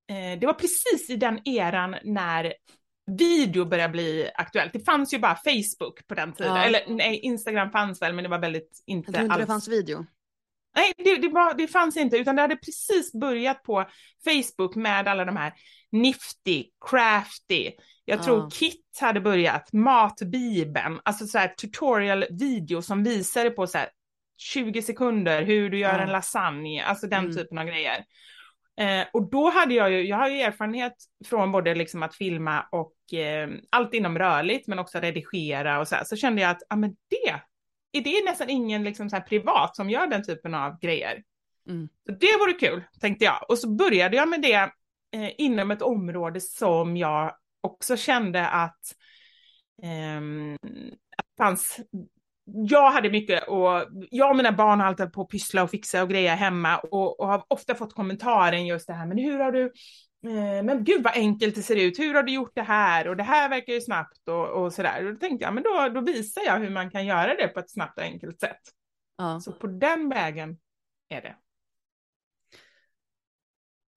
eh, 0.09 0.39
det 0.41 0.47
var 0.47 0.55
precis 0.55 1.11
i 1.11 1.17
den 1.17 1.49
eran 1.49 1.97
när 2.05 2.55
video 3.19 3.65
började 3.65 3.93
bli 3.93 4.31
aktuellt. 4.35 4.73
Det 4.73 4.81
fanns 4.81 5.15
ju 5.15 5.19
bara 5.19 5.35
Facebook 5.35 6.07
på 6.07 6.15
den 6.15 6.33
tiden, 6.33 6.57
ja. 6.57 6.65
eller 6.65 6.81
nej, 6.89 7.19
Instagram 7.19 7.71
fanns 7.71 8.03
väl, 8.03 8.13
men 8.13 8.23
det 8.23 8.31
var 8.31 8.39
väldigt 8.39 8.83
inte 8.87 9.09
Jag 9.09 9.15
tror 9.15 9.25
inte 9.25 9.35
alls. 9.35 9.43
det 9.43 9.47
fanns 9.47 9.69
video. 9.69 10.07
Nej, 10.75 10.93
det, 10.97 11.17
det, 11.17 11.29
var, 11.29 11.55
det 11.55 11.69
fanns 11.69 11.97
inte, 11.97 12.17
utan 12.17 12.37
det 12.37 12.43
hade 12.43 12.57
precis 12.57 13.13
börjat 13.13 13.63
på 13.63 13.85
Facebook 14.25 14.75
med 14.75 15.09
alla 15.09 15.25
de 15.25 15.37
här 15.37 15.53
Nifty, 15.93 16.65
Crafty, 16.91 17.71
jag 18.05 18.23
tror 18.23 18.39
ja. 18.39 18.51
Kit 18.53 18.99
hade 19.01 19.21
börjat, 19.21 19.73
Matbibeln, 19.73 21.01
alltså 21.03 21.27
så 21.27 21.39
här 21.39 21.49
tutorial-video 21.49 22.83
som 22.83 23.05
visade 23.05 23.51
på 23.51 23.67
så 23.67 23.79
här 23.79 23.89
20 24.37 24.83
sekunder 24.83 25.43
hur 25.43 25.71
du 25.71 25.79
gör 25.79 25.99
ja. 25.99 26.01
en 26.01 26.13
lasagne, 26.13 26.85
alltså 26.85 27.07
den 27.07 27.25
mm. 27.25 27.37
typen 27.37 27.59
av 27.59 27.65
grejer. 27.65 28.05
Eh, 28.81 29.07
och 29.13 29.31
då 29.31 29.51
hade 29.51 29.75
jag 29.75 29.91
ju, 29.91 30.03
jag 30.03 30.17
har 30.17 30.29
ju 30.29 30.41
erfarenhet 30.41 30.95
från 31.27 31.53
både 31.53 31.75
liksom 31.75 32.03
att 32.03 32.15
filma 32.15 32.67
och 32.73 33.19
eh, 33.19 33.49
allt 33.71 33.95
inom 33.95 34.19
rörligt, 34.19 34.67
men 34.67 34.79
också 34.79 34.99
redigera 34.99 35.81
och 35.81 35.89
så 35.89 35.95
här, 35.95 36.05
så 36.05 36.17
kände 36.17 36.43
jag 36.43 36.51
att, 36.51 36.63
ja 36.69 36.77
men 36.77 36.91
det, 36.91 37.41
är 37.99 38.03
det 38.03 38.25
nästan 38.25 38.51
ingen 38.51 38.85
liksom 38.85 39.11
så 39.11 39.21
privat 39.21 39.77
som 39.77 39.91
gör 39.91 40.07
den 40.07 40.25
typen 40.25 40.55
av 40.55 40.81
grejer. 40.81 41.23
Mm. 41.69 41.89
Så 42.07 42.13
det 42.13 42.39
vore 42.41 42.53
kul, 42.53 42.85
tänkte 43.01 43.25
jag. 43.25 43.51
Och 43.51 43.59
så 43.59 43.69
började 43.69 44.17
jag 44.17 44.29
med 44.29 44.43
det 44.43 44.71
eh, 45.15 45.33
inom 45.39 45.71
ett 45.71 45.83
område 45.83 46.41
som 46.41 46.97
jag 46.97 47.35
också 47.61 47.97
kände 47.97 48.49
att, 48.49 48.95
eh, 49.83 50.21
att 51.17 51.27
fanns 51.39 51.81
jag 52.47 52.91
hade 52.91 53.11
mycket 53.11 53.49
och 53.49 53.87
jag 54.11 54.31
och 54.31 54.37
mina 54.37 54.53
barn 54.53 54.81
har 54.81 54.87
alltid 54.87 55.13
på 55.13 55.23
att 55.23 55.29
pyssla 55.29 55.63
och 55.63 55.71
fixa 55.71 56.03
och 56.03 56.11
greja 56.11 56.35
hemma 56.35 56.79
och, 56.79 57.21
och 57.21 57.29
har 57.29 57.45
ofta 57.49 57.75
fått 57.75 57.95
kommentaren 57.95 58.67
just 58.67 58.87
det 58.87 58.93
här, 58.93 59.07
men 59.07 59.19
hur 59.19 59.39
har 59.39 59.53
du 59.53 59.73
men 60.65 60.85
gud 60.85 61.03
vad 61.03 61.17
enkelt 61.17 61.55
det 61.55 61.63
ser 61.63 61.77
ut, 61.77 61.99
hur 61.99 62.15
har 62.15 62.23
du 62.23 62.33
gjort 62.33 62.55
det 62.55 62.63
här 62.63 63.09
och 63.09 63.17
det 63.17 63.23
här 63.23 63.49
verkar 63.49 63.73
ju 63.73 63.81
snabbt 63.81 64.29
och, 64.29 64.49
och 64.49 64.73
sådär. 64.73 65.07
Och 65.07 65.13
då 65.13 65.19
tänkte 65.19 65.45
jag, 65.45 65.55
men 65.55 65.63
då, 65.63 65.89
då 65.95 66.01
visar 66.01 66.43
jag 66.43 66.59
hur 66.59 66.71
man 66.71 66.91
kan 66.91 67.07
göra 67.07 67.35
det 67.35 67.49
på 67.49 67.61
ett 67.61 67.71
snabbt 67.71 67.99
och 67.99 68.05
enkelt 68.05 68.41
sätt. 68.41 68.61
Ja. 69.17 69.41
Så 69.41 69.53
på 69.53 69.67
den 69.67 70.09
vägen 70.09 70.59
är 71.09 71.23
det. 71.23 71.37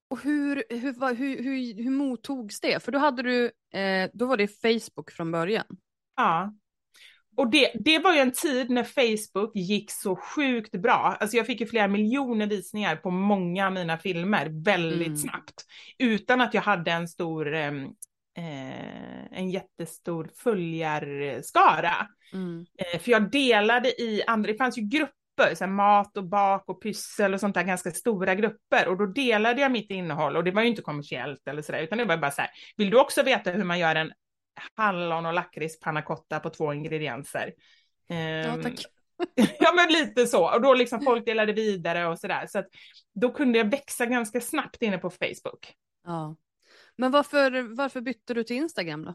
Och 0.09 0.23
hur, 0.23 0.63
hur, 0.69 1.15
hur, 1.15 1.43
hur, 1.43 1.83
hur 1.83 1.91
mottogs 1.91 2.59
det? 2.59 2.83
För 2.83 2.91
då 2.91 2.99
hade 2.99 3.23
du, 3.23 3.51
eh, 3.79 4.09
då 4.13 4.25
var 4.25 4.37
det 4.37 4.47
Facebook 4.47 5.11
från 5.11 5.31
början. 5.31 5.65
Ja. 6.15 6.53
Och 7.37 7.49
det, 7.49 7.71
det 7.79 7.99
var 7.99 8.13
ju 8.13 8.19
en 8.19 8.31
tid 8.31 8.69
när 8.69 8.83
Facebook 8.83 9.51
gick 9.55 9.91
så 9.91 10.15
sjukt 10.15 10.71
bra. 10.71 11.17
Alltså 11.19 11.37
jag 11.37 11.45
fick 11.45 11.61
ju 11.61 11.67
flera 11.67 11.87
miljoner 11.87 12.47
visningar 12.47 12.95
på 12.95 13.09
många 13.11 13.65
av 13.67 13.73
mina 13.73 13.97
filmer 13.97 14.49
väldigt 14.65 15.07
Mm. 15.07 15.17
snabbt. 15.17 15.65
Utan 15.97 16.41
att 16.41 16.53
jag 16.53 16.61
hade 16.61 16.91
en 16.91 17.07
stor, 17.07 17.53
eh, 17.55 17.73
en 19.31 19.49
jättestor 19.49 20.29
följarskara. 20.35 22.07
Mm. 22.33 22.65
Eh, 22.77 22.99
för 22.99 23.11
jag 23.11 23.31
delade 23.31 24.01
i 24.01 24.23
andra, 24.27 24.51
det 24.51 24.57
fanns 24.57 24.77
ju 24.77 24.81
grupper, 24.81 25.55
så 25.55 25.67
mat 25.67 26.17
och 26.17 26.23
bak 26.23 26.63
och 26.69 26.81
pyssel 26.81 27.33
och 27.33 27.39
sånt 27.39 27.55
där, 27.55 27.63
ganska 27.63 27.91
stora 27.91 28.35
grupper. 28.35 28.87
Och 28.87 28.97
då 28.97 29.05
delade 29.05 29.61
jag 29.61 29.71
mitt 29.71 29.91
innehåll 29.91 30.35
och 30.37 30.43
det 30.43 30.51
var 30.51 30.61
ju 30.61 30.67
inte 30.67 30.81
kommersiellt 30.81 31.47
eller 31.47 31.61
sådär, 31.61 31.79
utan 31.79 31.97
det 31.97 32.05
var 32.05 32.17
bara 32.17 32.31
så 32.31 32.41
här, 32.41 32.49
vill 32.77 32.89
du 32.89 32.99
också 32.99 33.23
veta 33.23 33.51
hur 33.51 33.63
man 33.63 33.79
gör 33.79 33.95
en 33.95 34.11
hallon 34.75 35.25
och 35.25 35.33
lakrits 35.33 35.79
panna 35.79 36.01
cotta 36.01 36.39
på 36.39 36.49
två 36.49 36.73
ingredienser? 36.73 37.53
Ja, 38.07 38.15
Ehm, 38.15 38.61
tack. 38.63 38.85
ja 39.59 39.73
men 39.73 39.89
lite 39.93 40.27
så, 40.27 40.53
och 40.53 40.61
då 40.61 40.73
liksom 40.73 41.01
folk 41.01 41.25
delade 41.25 41.53
vidare 41.53 42.07
och 42.07 42.19
sådär. 42.19 42.47
Så 42.47 42.59
att 42.59 42.67
då 43.15 43.31
kunde 43.31 43.57
jag 43.57 43.71
växa 43.71 44.05
ganska 44.05 44.41
snabbt 44.41 44.81
inne 44.81 44.97
på 44.97 45.09
Facebook. 45.09 45.73
Ja. 46.05 46.35
Men 46.95 47.11
varför, 47.11 47.75
varför 47.75 48.01
bytte 48.01 48.33
du 48.33 48.43
till 48.43 48.55
Instagram 48.55 49.05
då? 49.05 49.13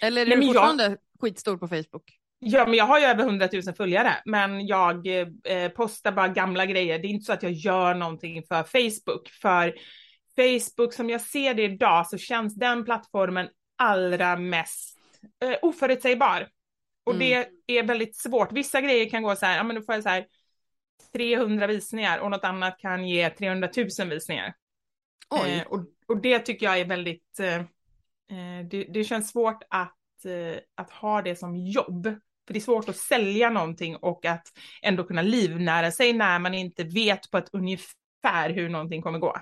Eller 0.00 0.22
är 0.22 0.26
Nej, 0.26 0.34
du 0.34 0.38
men 0.38 0.46
jag- 0.46 0.54
fortfarande 0.54 0.96
skitstor 1.20 1.56
på 1.56 1.68
Facebook? 1.68 2.18
Ja, 2.40 2.64
men 2.66 2.74
jag 2.74 2.84
har 2.84 2.98
ju 2.98 3.04
över 3.04 3.24
100 3.24 3.48
000 3.52 3.62
följare, 3.74 4.12
men 4.24 4.66
jag 4.66 5.06
eh, 5.06 5.68
postar 5.68 6.12
bara 6.12 6.28
gamla 6.28 6.66
grejer. 6.66 6.98
Det 6.98 7.06
är 7.06 7.10
inte 7.10 7.24
så 7.24 7.32
att 7.32 7.42
jag 7.42 7.52
gör 7.52 7.94
någonting 7.94 8.42
för 8.42 8.62
Facebook. 8.62 9.28
För 9.28 9.74
Facebook, 10.36 10.92
som 10.94 11.10
jag 11.10 11.20
ser 11.20 11.54
det 11.54 11.62
idag, 11.62 12.06
så 12.06 12.18
känns 12.18 12.54
den 12.54 12.84
plattformen 12.84 13.48
allra 13.78 14.36
mest 14.36 14.98
eh, 15.44 15.56
oförutsägbar. 15.62 16.48
Och 17.04 17.14
Mm. 17.14 17.44
det 17.66 17.78
är 17.78 17.82
väldigt 17.82 18.16
svårt. 18.16 18.52
Vissa 18.52 18.80
grejer 18.80 19.10
kan 19.10 19.22
gå 19.22 19.36
så 19.36 19.46
här, 19.46 19.56
ja 19.56 19.62
men 19.62 19.76
då 19.76 19.82
får 19.82 19.94
jag 19.94 20.02
så 20.02 20.08
här 20.08 20.26
300 21.12 21.66
visningar 21.66 22.18
och 22.18 22.30
något 22.30 22.44
annat 22.44 22.78
kan 22.78 23.08
ge 23.08 23.30
300 23.30 23.68
000 23.98 24.08
visningar. 24.08 24.54
Eh, 25.46 25.66
och, 25.66 25.80
och 26.06 26.20
det 26.22 26.38
tycker 26.38 26.66
jag 26.66 26.78
är 26.80 26.84
väldigt, 26.84 27.40
eh, 27.40 27.54
eh, 27.56 28.66
det, 28.70 28.84
det 28.84 29.04
känns 29.04 29.30
svårt 29.30 29.62
att, 29.70 30.24
eh, 30.24 30.60
att 30.74 30.90
ha 30.90 31.22
det 31.22 31.36
som 31.36 31.56
jobb. 31.56 32.04
För 32.46 32.54
det 32.54 32.58
är 32.58 32.60
svårt 32.60 32.88
att 32.88 32.96
sälja 32.96 33.50
någonting 33.50 33.96
och 33.96 34.24
att 34.24 34.46
ändå 34.82 35.04
kunna 35.04 35.22
livnära 35.22 35.90
sig 35.90 36.12
när 36.12 36.38
man 36.38 36.54
inte 36.54 36.84
vet 36.84 37.30
på 37.30 37.38
ett 37.38 37.48
ungefär 37.52 38.50
hur 38.50 38.68
någonting 38.68 39.02
kommer 39.02 39.18
gå. 39.18 39.36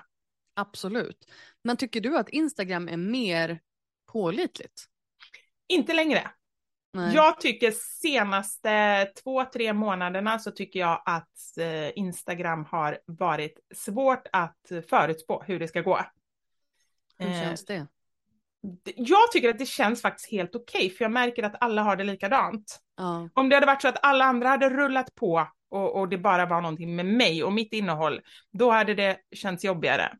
Absolut. 0.53 1.31
Men 1.63 1.77
tycker 1.77 2.01
du 2.01 2.17
att 2.17 2.29
Instagram 2.29 2.87
är 2.89 2.97
mer 2.97 3.59
pålitligt? 4.07 4.85
Inte 5.67 5.93
längre. 5.93 6.31
Nej. 6.93 7.15
Jag 7.15 7.41
tycker 7.41 7.71
senaste 8.01 9.05
två, 9.23 9.45
tre 9.45 9.73
månaderna 9.73 10.39
så 10.39 10.51
tycker 10.51 10.79
jag 10.79 11.01
att 11.05 11.57
eh, 11.59 11.97
Instagram 11.97 12.65
har 12.65 12.99
varit 13.05 13.59
svårt 13.75 14.27
att 14.31 14.71
förutspå 14.89 15.43
hur 15.47 15.59
det 15.59 15.67
ska 15.67 15.81
gå. 15.81 15.99
Hur 17.17 17.27
Eh, 17.27 17.41
känns 17.41 17.65
det? 17.65 17.87
Jag 18.95 19.31
tycker 19.31 19.49
att 19.49 19.59
det 19.59 19.65
känns 19.65 20.01
faktiskt 20.01 20.31
helt 20.31 20.55
okej, 20.55 20.89
för 20.89 21.05
jag 21.05 21.11
märker 21.11 21.43
att 21.43 21.55
alla 21.59 21.83
har 21.83 21.95
det 21.95 22.03
likadant. 22.03 22.79
Ja. 22.97 23.29
Om 23.33 23.49
det 23.49 23.55
hade 23.55 23.65
varit 23.65 23.81
så 23.81 23.87
att 23.87 24.05
alla 24.05 24.25
andra 24.25 24.49
hade 24.49 24.69
rullat 24.69 25.15
på 25.15 25.47
och, 25.69 25.99
och 25.99 26.09
det 26.09 26.17
bara 26.17 26.45
var 26.45 26.61
någonting 26.61 26.95
med 26.95 27.05
mig 27.05 27.43
och 27.43 27.53
mitt 27.53 27.73
innehåll, 27.73 28.21
då 28.51 28.71
hade 28.71 28.93
det 28.93 29.17
känts 29.35 29.63
jobbigare. 29.63 30.17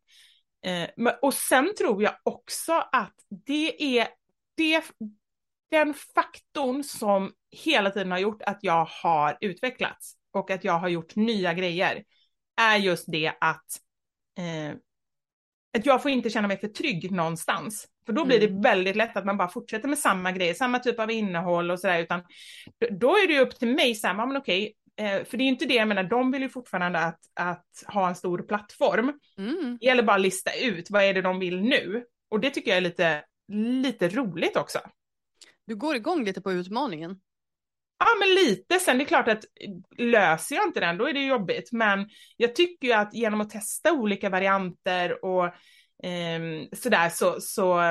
Eh, 0.65 1.13
och 1.21 1.33
sen 1.33 1.73
tror 1.77 2.03
jag 2.03 2.13
också 2.23 2.73
att 2.91 3.13
det 3.45 3.99
är 3.99 4.07
det, 4.57 4.83
den 5.71 5.93
faktorn 5.93 6.83
som 6.83 7.31
hela 7.51 7.89
tiden 7.89 8.11
har 8.11 8.19
gjort 8.19 8.41
att 8.41 8.59
jag 8.61 8.85
har 8.85 9.37
utvecklats 9.41 10.13
och 10.33 10.51
att 10.51 10.63
jag 10.63 10.79
har 10.79 10.87
gjort 10.87 11.15
nya 11.15 11.53
grejer, 11.53 12.03
är 12.61 12.77
just 12.77 13.05
det 13.07 13.33
att, 13.39 13.65
eh, 14.37 14.75
att 15.77 15.85
jag 15.85 16.01
får 16.01 16.11
inte 16.11 16.29
känna 16.29 16.47
mig 16.47 16.59
för 16.59 16.67
trygg 16.67 17.11
någonstans. 17.11 17.87
För 18.05 18.13
då 18.13 18.25
blir 18.25 18.43
Mm. 18.43 18.61
det 18.61 18.69
väldigt 18.69 18.95
lätt 18.95 19.17
att 19.17 19.25
man 19.25 19.37
bara 19.37 19.49
fortsätter 19.49 19.87
med 19.87 19.99
samma 19.99 20.31
grejer, 20.31 20.53
samma 20.53 20.79
typ 20.79 20.99
av 20.99 21.11
innehåll 21.11 21.71
och 21.71 21.79
sådär, 21.79 21.99
utan 21.99 22.23
då 22.91 23.09
är 23.09 23.27
det 23.27 23.33
ju 23.33 23.39
upp 23.39 23.59
till 23.59 23.75
mig, 23.75 23.95
så 23.95 24.07
här, 24.07 24.13
men 24.13 24.37
okej, 24.37 24.73
eh, 24.97 25.23
för 25.23 25.37
det 25.37 25.43
är 25.43 25.45
ju 25.45 25.51
inte 25.51 25.65
det, 25.65 25.73
jag 25.73 25.87
menar, 25.87 26.03
de 26.03 26.31
vill 26.31 26.41
ju 26.41 26.49
fortfarande 26.49 26.99
att, 26.99 27.19
att 27.33 27.65
ha 27.87 28.07
en 28.07 28.15
stor 28.15 28.39
plattform. 28.39 29.13
Mm. 29.37 29.77
Det 29.81 29.85
gäller 29.85 30.03
bara 30.03 30.15
att 30.15 30.21
lista 30.21 30.51
ut, 30.55 30.91
vad 30.91 31.03
är 31.03 31.13
det 31.13 31.21
de 31.21 31.39
vill 31.39 31.61
nu? 31.61 32.05
Och 32.29 32.39
det 32.39 32.49
tycker 32.49 32.71
jag 32.71 32.77
är 32.77 32.81
lite, 32.81 33.23
lite 33.53 34.09
roligt 34.09 34.57
också. 34.57 34.79
Du 35.65 35.75
går 35.75 35.95
igång 35.95 36.23
lite 36.23 36.41
på 36.41 36.51
utmaningen. 36.51 37.19
Ja, 37.99 38.05
men 38.19 38.35
lite. 38.35 38.79
Sen 38.79 38.97
det 38.97 39.03
är 39.03 39.05
klart 39.05 39.27
att 39.27 39.45
löser 39.97 40.55
jag 40.55 40.67
inte 40.67 40.79
den, 40.79 40.97
då 40.97 41.07
är 41.07 41.13
det 41.13 41.25
jobbigt. 41.25 41.71
Men 41.71 42.09
jag 42.37 42.55
tycker 42.55 42.87
ju 42.87 42.93
att 42.93 43.13
genom 43.13 43.41
att 43.41 43.49
testa 43.49 43.93
olika 43.93 44.29
varianter 44.29 45.25
och 45.25 45.53
ehm, 46.03 46.67
sådär 46.71 47.09
så, 47.09 47.41
så, 47.41 47.81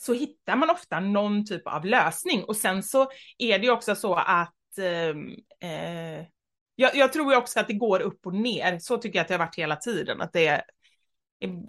så 0.00 0.12
hittar 0.12 0.56
man 0.56 0.70
ofta 0.70 1.00
någon 1.00 1.46
typ 1.46 1.66
av 1.66 1.84
lösning. 1.84 2.44
Och 2.44 2.56
sen 2.56 2.82
så 2.82 3.10
är 3.38 3.58
det 3.58 3.64
ju 3.64 3.72
också 3.72 3.94
så 3.94 4.14
att 4.14 4.54
ehm, 4.78 5.28
eh, 5.60 6.26
jag, 6.74 6.96
jag 6.96 7.12
tror 7.12 7.36
också 7.36 7.60
att 7.60 7.68
det 7.68 7.74
går 7.74 8.00
upp 8.00 8.26
och 8.26 8.34
ner. 8.34 8.78
Så 8.78 8.98
tycker 8.98 9.18
jag 9.18 9.22
att 9.22 9.28
det 9.28 9.34
har 9.34 9.38
varit 9.38 9.58
hela 9.58 9.76
tiden. 9.76 10.20
Att 10.20 10.32
det 10.32 10.46
är, 10.46 10.62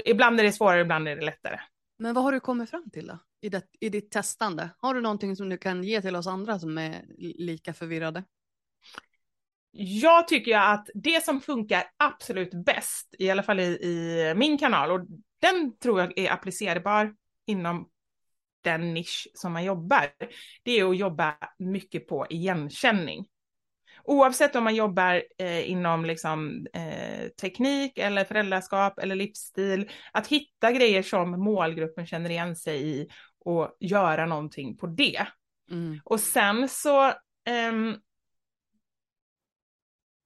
ibland 0.05 0.39
är 0.39 0.43
det 0.43 0.51
svårare, 0.51 0.81
ibland 0.81 1.07
är 1.07 1.15
det 1.15 1.25
lättare. 1.25 1.59
Men 1.97 2.13
vad 2.13 2.23
har 2.23 2.31
du 2.31 2.39
kommit 2.39 2.69
fram 2.69 2.89
till 2.89 3.07
då? 3.07 3.19
I, 3.41 3.49
det, 3.49 3.63
I 3.79 3.89
ditt 3.89 4.11
testande? 4.11 4.69
Har 4.77 4.93
du 4.93 5.01
någonting 5.01 5.35
som 5.35 5.49
du 5.49 5.57
kan 5.57 5.83
ge 5.83 6.01
till 6.01 6.15
oss 6.15 6.27
andra 6.27 6.59
som 6.59 6.77
är 6.77 7.05
li- 7.17 7.35
lika 7.39 7.73
förvirrade? 7.73 8.23
Jag 9.75 10.27
tycker 10.27 10.57
att 10.57 10.89
det 10.93 11.23
som 11.23 11.41
funkar 11.41 11.83
absolut 11.97 12.65
bäst, 12.65 13.15
i 13.19 13.29
alla 13.29 13.43
fall 13.43 13.59
i, 13.59 13.63
i 13.63 14.33
min 14.35 14.57
kanal, 14.57 14.91
och 14.91 15.07
den 15.41 15.77
tror 15.77 15.99
jag 15.99 16.17
är 16.17 16.31
applicerbar 16.31 17.15
inom 17.45 17.89
den 18.63 18.93
nisch 18.93 19.27
som 19.33 19.53
man 19.53 19.63
jobbar, 19.63 20.09
det 20.63 20.79
är 20.79 20.89
att 20.89 20.97
jobba 20.97 21.35
mycket 21.59 22.07
på 22.07 22.27
igenkänning. 22.29 23.25
Oavsett 24.03 24.55
om 24.55 24.63
man 24.63 24.75
jobbar 24.75 25.23
eh, 25.37 25.69
inom 25.69 26.05
liksom, 26.05 26.67
eh, 26.73 27.27
teknik 27.41 27.97
eller 27.97 28.25
föräldraskap 28.25 28.99
eller 28.99 29.15
livsstil, 29.15 29.89
att 30.11 30.27
hitta 30.27 30.71
grejer 30.71 31.03
som 31.03 31.31
målgruppen 31.31 32.05
känner 32.05 32.29
igen 32.29 32.55
sig 32.55 32.89
i 32.89 33.07
och 33.45 33.77
göra 33.79 34.25
någonting 34.25 34.77
på 34.77 34.87
det. 34.87 35.27
Mm. 35.71 35.99
Och 36.03 36.19
sen 36.19 36.69
så, 36.69 37.13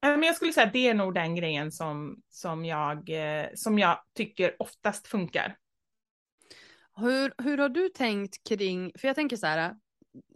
men 0.01 0.23
jag 0.23 0.35
skulle 0.35 0.53
säga 0.53 0.67
att 0.67 0.73
det 0.73 0.87
är 0.87 0.93
nog 0.93 1.13
den 1.13 1.35
grejen 1.35 1.71
som, 1.71 2.21
som, 2.29 2.65
jag, 2.65 3.09
eh, 3.09 3.45
som 3.55 3.79
jag 3.79 4.03
tycker 4.13 4.55
oftast 4.59 5.07
funkar. 5.07 5.55
Hur, 6.99 7.33
hur 7.37 7.57
har 7.57 7.69
du 7.69 7.89
tänkt 7.89 8.47
kring, 8.47 8.91
för 8.99 9.07
jag 9.07 9.15
tänker 9.15 9.37
så 9.37 9.47
här, 9.47 9.75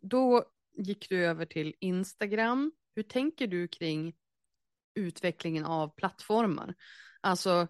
då 0.02 0.43
gick 0.78 1.10
du 1.10 1.26
över 1.26 1.45
till 1.45 1.74
Instagram. 1.80 2.71
Hur 2.95 3.04
tänker 3.04 3.47
du 3.47 3.67
kring 3.67 4.13
utvecklingen 4.95 5.65
av 5.65 5.95
plattformar? 5.95 6.76
Alltså, 7.21 7.67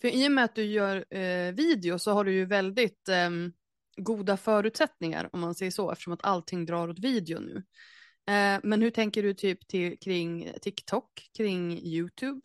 för 0.00 0.08
i 0.08 0.28
och 0.28 0.32
med 0.32 0.44
att 0.44 0.54
du 0.54 0.64
gör 0.64 1.14
eh, 1.14 1.52
video 1.52 1.98
så 1.98 2.12
har 2.12 2.24
du 2.24 2.32
ju 2.32 2.44
väldigt 2.44 3.08
eh, 3.08 3.30
goda 3.96 4.36
förutsättningar 4.36 5.30
om 5.32 5.40
man 5.40 5.54
säger 5.54 5.70
så, 5.70 5.90
eftersom 5.90 6.12
att 6.12 6.24
allting 6.24 6.66
drar 6.66 6.88
åt 6.88 6.98
video 6.98 7.40
nu. 7.40 7.56
Eh, 8.34 8.60
men 8.62 8.82
hur 8.82 8.90
tänker 8.90 9.22
du 9.22 9.34
typ 9.34 9.68
till, 9.68 9.98
kring 9.98 10.52
TikTok, 10.62 11.30
kring 11.36 11.78
YouTube? 11.78 12.40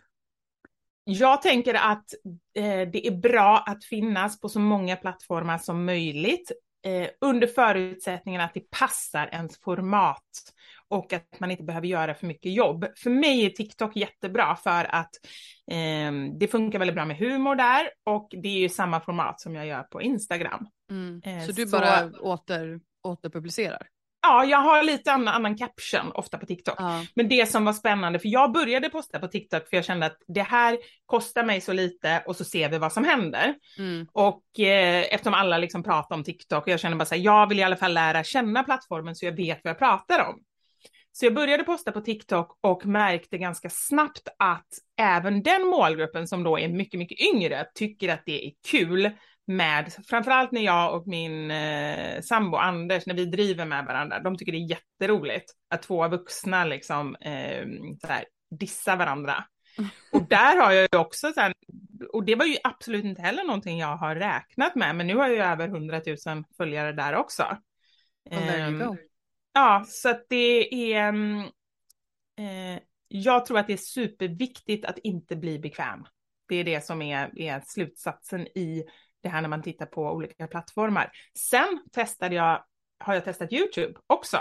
Jag 1.09 1.41
tänker 1.41 1.73
att 1.73 2.13
eh, 2.57 2.89
det 2.91 3.07
är 3.07 3.11
bra 3.11 3.63
att 3.67 3.85
finnas 3.85 4.39
på 4.39 4.49
så 4.49 4.59
många 4.59 4.95
plattformar 4.95 5.57
som 5.57 5.85
möjligt 5.85 6.51
eh, 6.85 7.09
under 7.21 7.47
förutsättningen 7.47 8.41
att 8.41 8.53
det 8.53 8.71
passar 8.71 9.29
ens 9.31 9.59
format 9.59 10.23
och 10.87 11.13
att 11.13 11.39
man 11.39 11.51
inte 11.51 11.63
behöver 11.63 11.87
göra 11.87 12.13
för 12.13 12.27
mycket 12.27 12.53
jobb. 12.53 12.85
För 12.97 13.09
mig 13.09 13.45
är 13.45 13.49
TikTok 13.49 13.95
jättebra 13.95 14.55
för 14.55 14.95
att 14.95 15.11
eh, 15.71 16.11
det 16.39 16.47
funkar 16.51 16.79
väldigt 16.79 16.95
bra 16.95 17.05
med 17.05 17.17
humor 17.17 17.55
där 17.55 17.89
och 18.05 18.27
det 18.31 18.47
är 18.47 18.59
ju 18.59 18.69
samma 18.69 18.99
format 18.99 19.41
som 19.41 19.55
jag 19.55 19.65
gör 19.67 19.83
på 19.83 20.01
Instagram. 20.01 20.67
Mm. 20.91 21.21
Eh, 21.25 21.45
så 21.45 21.51
du 21.51 21.67
så- 21.67 21.77
bara 21.77 22.11
åter, 22.11 22.79
återpublicerar? 23.03 23.87
Ja, 24.21 24.45
jag 24.45 24.57
har 24.57 24.83
lite 24.83 25.11
annan, 25.11 25.33
annan 25.33 25.57
caption 25.57 26.11
ofta 26.11 26.37
på 26.37 26.45
TikTok. 26.45 26.75
Ja. 26.77 27.05
Men 27.15 27.29
det 27.29 27.49
som 27.49 27.65
var 27.65 27.73
spännande, 27.73 28.19
för 28.19 28.29
jag 28.29 28.51
började 28.51 28.89
posta 28.89 29.19
på 29.19 29.27
TikTok 29.27 29.69
för 29.69 29.77
jag 29.77 29.85
kände 29.85 30.05
att 30.05 30.17
det 30.27 30.41
här 30.41 30.77
kostar 31.05 31.43
mig 31.43 31.61
så 31.61 31.73
lite 31.73 32.23
och 32.25 32.35
så 32.35 32.43
ser 32.43 32.69
vi 32.69 32.77
vad 32.77 32.93
som 32.93 33.03
händer. 33.03 33.55
Mm. 33.77 34.07
Och 34.11 34.59
eh, 34.59 35.05
eftersom 35.13 35.33
alla 35.33 35.57
liksom 35.57 35.83
pratar 35.83 36.15
om 36.15 36.23
TikTok 36.23 36.63
och 36.63 36.69
jag 36.69 36.79
känner 36.79 36.97
bara 36.97 37.05
så 37.05 37.15
här, 37.15 37.21
jag 37.21 37.49
vill 37.49 37.59
i 37.59 37.63
alla 37.63 37.75
fall 37.75 37.93
lära 37.93 38.23
känna 38.23 38.63
plattformen 38.63 39.15
så 39.15 39.25
jag 39.25 39.35
vet 39.35 39.59
vad 39.63 39.71
jag 39.71 39.79
pratar 39.79 40.27
om. 40.29 40.39
Så 41.11 41.25
jag 41.25 41.33
började 41.33 41.63
posta 41.63 41.91
på 41.91 42.01
TikTok 42.01 42.57
och 42.61 42.85
märkte 42.85 43.37
ganska 43.37 43.69
snabbt 43.69 44.27
att 44.39 44.67
även 44.97 45.43
den 45.43 45.67
målgruppen 45.67 46.27
som 46.27 46.43
då 46.43 46.59
är 46.59 46.67
mycket, 46.67 46.97
mycket 46.97 47.19
yngre 47.19 47.65
tycker 47.75 48.09
att 48.13 48.21
det 48.25 48.47
är 48.47 48.51
kul 48.71 49.11
med, 49.47 49.93
framförallt 50.07 50.51
när 50.51 50.61
jag 50.61 50.95
och 50.95 51.07
min 51.07 51.51
eh, 51.51 52.21
sambo 52.21 52.57
Anders, 52.57 53.05
när 53.05 53.13
vi 53.13 53.25
driver 53.25 53.65
med 53.65 53.85
varandra, 53.85 54.19
de 54.19 54.37
tycker 54.37 54.51
det 54.51 54.57
är 54.57 54.69
jätteroligt 54.69 55.51
att 55.69 55.81
två 55.81 56.07
vuxna 56.07 56.65
liksom 56.65 57.15
eh, 57.15 57.65
så 58.01 58.07
här, 58.07 58.25
dissa 58.59 58.95
varandra. 58.95 59.43
Och 60.11 60.27
där 60.27 60.57
har 60.61 60.71
jag 60.71 60.87
ju 60.91 60.99
också 60.99 61.31
så 61.33 61.41
här, 61.41 61.53
och 62.13 62.25
det 62.25 62.35
var 62.35 62.45
ju 62.45 62.57
absolut 62.63 63.05
inte 63.05 63.21
heller 63.21 63.43
någonting 63.43 63.79
jag 63.79 63.97
har 63.97 64.15
räknat 64.15 64.75
med, 64.75 64.95
men 64.95 65.07
nu 65.07 65.15
har 65.15 65.27
jag 65.27 65.35
ju 65.35 65.43
över 65.43 65.67
100 65.67 66.01
000 66.25 66.43
följare 66.57 66.91
där 66.91 67.15
också. 67.15 67.57
Go. 68.79 68.97
Ja, 69.53 69.85
så 69.87 70.09
att 70.09 70.25
det 70.29 70.93
är... 70.93 71.13
Eh, 72.39 72.79
jag 73.07 73.45
tror 73.45 73.59
att 73.59 73.67
det 73.67 73.73
är 73.73 73.77
superviktigt 73.77 74.85
att 74.85 74.97
inte 74.97 75.35
bli 75.35 75.59
bekväm. 75.59 76.05
Det 76.47 76.55
är 76.55 76.63
det 76.63 76.85
som 76.85 77.01
är, 77.01 77.39
är 77.39 77.61
slutsatsen 77.65 78.47
i 78.47 78.83
det 79.21 79.29
här 79.29 79.41
när 79.41 79.49
man 79.49 79.61
tittar 79.61 79.85
på 79.85 80.11
olika 80.11 80.47
plattformar. 80.47 81.11
Sen 81.37 81.83
testade 81.91 82.35
jag, 82.35 82.63
har 82.99 83.13
jag 83.13 83.23
testat 83.25 83.53
YouTube 83.53 83.99
också. 84.07 84.37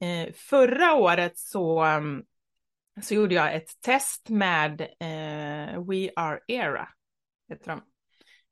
Eh, 0.00 0.32
förra 0.34 0.94
året 0.94 1.38
så, 1.38 1.82
mm, 1.82 2.22
så 3.02 3.14
gjorde 3.14 3.34
jag 3.34 3.54
ett 3.54 3.80
test 3.80 4.28
med 4.28 4.80
eh, 4.80 5.84
We 5.84 6.10
Are 6.16 6.40
Era. 6.48 6.88
Heter 7.48 7.70
de. 7.70 7.91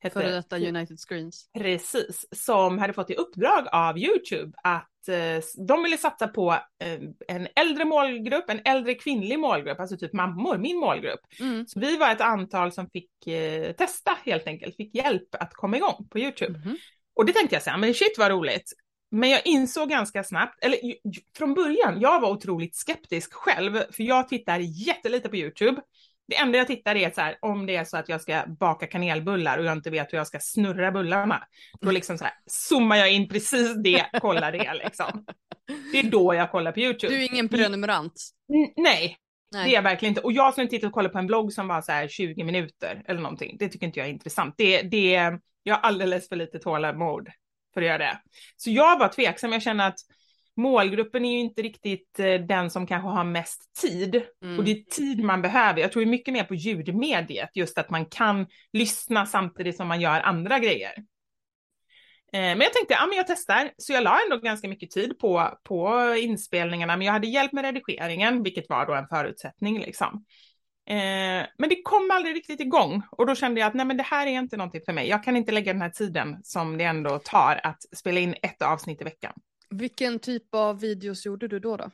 Heter 0.02 0.20
Före 0.20 0.30
det. 0.30 0.36
detta 0.36 0.56
United 0.56 0.98
Screens. 0.98 1.50
Precis, 1.58 2.26
som 2.32 2.78
hade 2.78 2.92
fått 2.92 3.10
i 3.10 3.14
uppdrag 3.14 3.66
av 3.72 3.98
YouTube 3.98 4.52
att 4.62 5.08
eh, 5.08 5.64
de 5.66 5.82
ville 5.82 5.98
satsa 5.98 6.28
på 6.28 6.52
eh, 6.84 7.00
en 7.28 7.48
äldre 7.56 7.84
målgrupp, 7.84 8.50
en 8.50 8.60
äldre 8.64 8.94
kvinnlig 8.94 9.38
målgrupp, 9.38 9.80
alltså 9.80 9.96
typ 9.96 10.12
mammor, 10.12 10.58
min 10.58 10.76
målgrupp. 10.76 11.20
Mm. 11.40 11.66
Så 11.66 11.80
vi 11.80 11.96
var 11.96 12.12
ett 12.12 12.20
antal 12.20 12.72
som 12.72 12.90
fick 12.90 13.26
eh, 13.26 13.72
testa 13.72 14.18
helt 14.24 14.46
enkelt, 14.46 14.76
fick 14.76 14.94
hjälp 14.94 15.34
att 15.34 15.54
komma 15.54 15.76
igång 15.76 16.08
på 16.10 16.18
YouTube. 16.18 16.58
Mhm. 16.58 16.76
Och 17.14 17.26
det 17.26 17.32
tänkte 17.32 17.56
jag 17.56 17.72
här, 17.72 17.78
men 17.78 17.94
shit 17.94 18.18
vad 18.18 18.30
roligt. 18.30 18.72
Men 19.10 19.30
jag 19.30 19.46
insåg 19.46 19.88
ganska 19.88 20.24
snabbt, 20.24 20.64
eller 20.64 20.78
från 21.36 21.54
början, 21.54 22.00
jag 22.00 22.20
var 22.20 22.30
otroligt 22.30 22.76
skeptisk 22.76 23.32
själv, 23.32 23.80
för 23.92 24.02
jag 24.02 24.28
tittar 24.28 24.58
jättelite 24.58 25.28
på 25.28 25.36
YouTube. 25.36 25.82
Det 26.30 26.36
enda 26.36 26.58
jag 26.58 26.66
tittar 26.66 26.96
är 26.96 27.10
så 27.10 27.20
här, 27.20 27.36
om 27.40 27.66
det 27.66 27.76
är 27.76 27.84
så 27.84 27.96
att 27.96 28.08
jag 28.08 28.20
ska 28.20 28.44
baka 28.60 28.86
kanelbullar 28.86 29.58
och 29.58 29.64
jag 29.64 29.72
inte 29.72 29.90
vet 29.90 30.12
hur 30.12 30.18
jag 30.18 30.26
ska 30.26 30.38
snurra 30.40 30.92
bullarna. 30.92 31.42
Då 31.80 31.90
liksom 31.90 32.18
så 32.18 32.24
här, 32.24 32.34
zoomar 32.46 32.96
jag 32.96 33.12
in 33.12 33.28
precis 33.28 33.74
det, 33.84 34.06
kollar 34.20 34.52
det 34.52 34.74
liksom. 34.74 35.24
Det 35.92 35.98
är 35.98 36.10
då 36.10 36.34
jag 36.34 36.50
kollar 36.50 36.72
på 36.72 36.80
YouTube. 36.80 37.14
Du 37.14 37.22
är 37.24 37.32
ingen 37.32 37.48
prenumerant. 37.48 38.12
N- 38.54 38.72
Nej, 38.76 39.16
Nej. 39.52 39.64
det 39.64 39.70
är 39.70 39.74
jag 39.74 39.82
verkligen 39.82 40.10
inte. 40.10 40.20
Och 40.20 40.32
jag 40.32 40.52
skulle 40.52 40.62
inte 40.62 40.76
titta 40.76 40.86
och 40.86 40.92
kolla 40.92 41.08
på 41.08 41.18
en 41.18 41.26
blogg 41.26 41.52
som 41.52 41.68
var 41.68 41.82
så 41.82 41.92
här 41.92 42.08
20 42.08 42.44
minuter 42.44 43.02
eller 43.06 43.20
någonting. 43.20 43.56
Det 43.58 43.68
tycker 43.68 43.86
inte 43.86 43.98
jag 43.98 44.08
är 44.08 44.12
intressant. 44.12 44.54
Det, 44.58 44.82
det, 44.82 45.38
jag 45.62 45.74
har 45.74 45.80
alldeles 45.80 46.28
för 46.28 46.36
lite 46.36 46.58
tålamod 46.58 47.28
för 47.74 47.80
att 47.80 47.86
göra 47.86 47.98
det. 47.98 48.20
Så 48.56 48.70
jag 48.70 48.98
var 48.98 49.08
tveksam. 49.08 49.52
Jag 49.52 49.62
känner 49.62 49.88
att 49.88 49.98
målgruppen 50.60 51.24
är 51.24 51.32
ju 51.32 51.38
inte 51.38 51.62
riktigt 51.62 52.20
eh, 52.20 52.34
den 52.34 52.70
som 52.70 52.86
kanske 52.86 53.08
har 53.08 53.24
mest 53.24 53.74
tid. 53.80 54.22
Mm. 54.44 54.58
Och 54.58 54.64
det 54.64 54.70
är 54.70 54.82
tid 54.82 55.24
man 55.24 55.42
behöver. 55.42 55.80
Jag 55.80 55.92
tror 55.92 56.06
mycket 56.06 56.34
mer 56.34 56.44
på 56.44 56.54
ljudmediet, 56.54 57.50
just 57.54 57.78
att 57.78 57.90
man 57.90 58.06
kan 58.06 58.46
lyssna 58.72 59.26
samtidigt 59.26 59.76
som 59.76 59.88
man 59.88 60.00
gör 60.00 60.20
andra 60.20 60.58
grejer. 60.58 60.92
Eh, 62.32 62.40
Men 62.40 62.60
jag 62.60 62.72
tänkte, 62.72 62.94
ja 62.94 63.06
men 63.06 63.16
jag 63.16 63.26
testar. 63.26 63.70
Så 63.76 63.92
jag 63.92 64.02
la 64.02 64.18
ändå 64.24 64.36
ganska 64.36 64.68
mycket 64.68 64.90
tid 64.90 65.18
på, 65.18 65.58
på 65.64 66.14
inspelningarna, 66.18 66.96
men 66.96 67.06
jag 67.06 67.12
hade 67.12 67.26
hjälp 67.26 67.52
med 67.52 67.64
redigeringen, 67.64 68.42
vilket 68.42 68.68
var 68.68 68.86
då 68.86 68.94
en 68.94 69.08
förutsättning 69.08 69.80
liksom. 69.80 70.24
Eh, 70.88 71.46
Men 71.58 71.68
det 71.68 71.82
kom 71.82 72.10
aldrig 72.12 72.36
riktigt 72.36 72.60
igång 72.60 73.02
och 73.10 73.26
då 73.26 73.34
kände 73.34 73.60
jag 73.60 73.68
att 73.68 73.74
nej 73.74 73.86
men 73.86 73.96
det 73.96 74.02
här 74.02 74.26
är 74.26 74.30
inte 74.30 74.56
någonting 74.56 74.80
för 74.86 74.92
mig. 74.92 75.08
Jag 75.08 75.24
kan 75.24 75.36
inte 75.36 75.52
lägga 75.52 75.72
den 75.72 75.82
här 75.82 75.90
tiden 75.90 76.36
som 76.42 76.78
det 76.78 76.84
ändå 76.84 77.18
tar 77.18 77.60
att 77.62 77.82
spela 77.96 78.20
in 78.20 78.34
ett 78.42 78.62
avsnitt 78.62 79.00
i 79.00 79.04
veckan. 79.04 79.32
Vilken 79.70 80.18
typ 80.18 80.54
av 80.54 80.80
videos 80.80 81.26
gjorde 81.26 81.48
du 81.48 81.58
då? 81.58 81.76
då? 81.76 81.90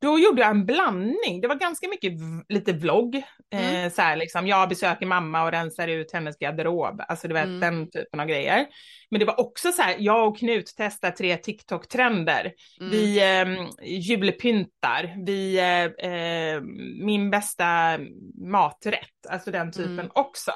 Då 0.00 0.18
gjorde 0.18 0.40
jag 0.40 0.50
en 0.50 0.66
blandning. 0.66 1.40
Det 1.40 1.48
var 1.48 1.54
ganska 1.54 1.88
mycket 1.88 2.12
lite 2.48 2.72
vlogg. 2.72 3.14
Eh, 3.50 3.92
så 3.92 4.02
här 4.02 4.16
liksom, 4.16 4.46
jag 4.46 4.68
besöker 4.68 5.06
mamma 5.06 5.44
och 5.44 5.50
rensar 5.50 5.88
ut 5.88 6.12
hennes 6.12 6.38
garderob. 6.38 7.02
Alltså 7.08 7.28
du 7.28 7.34
vet 7.34 7.44
Mm. 7.44 7.60
den 7.60 7.90
typen 7.90 8.20
av 8.20 8.26
grejer. 8.26 8.66
Men 9.10 9.20
det 9.20 9.26
var 9.26 9.40
också 9.40 9.72
så 9.72 9.82
här, 9.82 9.96
jag 9.98 10.28
och 10.28 10.38
Knut 10.38 10.74
testar 10.76 11.10
tre 11.10 11.36
TikTok-trender. 11.36 12.52
Mm. 12.80 12.90
Vi 12.92 13.18
eh, 13.18 13.68
julpyntar, 13.98 15.24
vi, 15.26 15.58
eh, 15.58 16.10
eh, 16.10 16.60
min 17.02 17.30
bästa 17.30 17.98
maträtt, 18.34 19.26
alltså 19.28 19.50
den 19.50 19.72
typen 19.72 19.92
Mm. 19.92 20.10
också. 20.14 20.50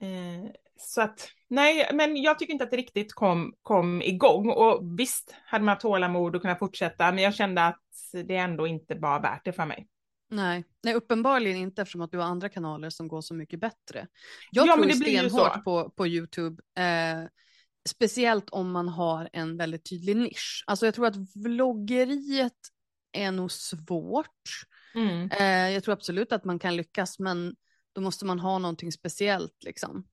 Eh, 0.00 0.50
så 0.80 1.02
att, 1.02 1.28
nej, 1.48 1.90
men 1.94 2.22
jag 2.22 2.38
tycker 2.38 2.52
inte 2.52 2.64
att 2.64 2.70
det 2.70 2.76
riktigt 2.76 3.12
kom, 3.12 3.54
kom 3.62 4.02
igång. 4.02 4.50
Och 4.50 4.98
visst 4.98 5.34
hade 5.44 5.64
man 5.64 5.78
tålamod 5.78 6.36
och 6.36 6.42
kunnat 6.42 6.58
fortsätta, 6.58 7.12
men 7.12 7.24
jag 7.24 7.34
kände 7.34 7.66
att 7.66 7.82
det 8.24 8.36
ändå 8.36 8.66
inte 8.66 8.94
var 8.94 9.20
värt 9.22 9.44
det 9.44 9.52
för 9.52 9.66
mig. 9.66 9.86
Nej. 10.30 10.64
Nej, 10.82 10.94
uppenbarligen 10.94 11.56
inte 11.56 11.82
eftersom 11.82 12.00
att 12.00 12.12
du 12.12 12.18
har 12.18 12.24
andra 12.24 12.48
kanaler 12.48 12.90
som 12.90 13.08
går 13.08 13.20
så 13.20 13.34
mycket 13.34 13.60
bättre. 13.60 14.06
Jag 14.50 14.66
Ja, 14.66 14.72
tror 14.72 14.80
men 14.80 14.88
det 14.88 14.94
stenhårt 15.04 15.64
på, 15.64 15.90
på 15.90 16.06
YouTube, 16.06 16.62
eh, 16.78 17.28
speciellt 17.88 18.50
om 18.50 18.72
man 18.72 18.88
har 18.88 19.30
en 19.32 19.56
väldigt 19.56 19.90
tydlig 19.90 20.16
nisch. 20.16 20.64
Alltså 20.66 20.86
jag 20.86 20.94
tror 20.94 21.06
att 21.06 21.16
vloggeriet 21.44 22.52
är 23.12 23.30
nog 23.30 23.52
svårt. 23.52 24.66
Mm. 24.94 25.30
Eh, 25.30 25.70
jag 25.74 25.84
tror 25.84 25.92
absolut 25.92 26.32
att 26.32 26.44
man 26.44 26.58
kan 26.58 26.76
lyckas, 26.76 27.18
men 27.18 27.54
då 27.92 28.00
måste 28.00 28.24
man 28.24 28.40
ha 28.40 28.58
någonting 28.58 28.92
speciellt 28.92 29.64
liksom. 29.64 30.04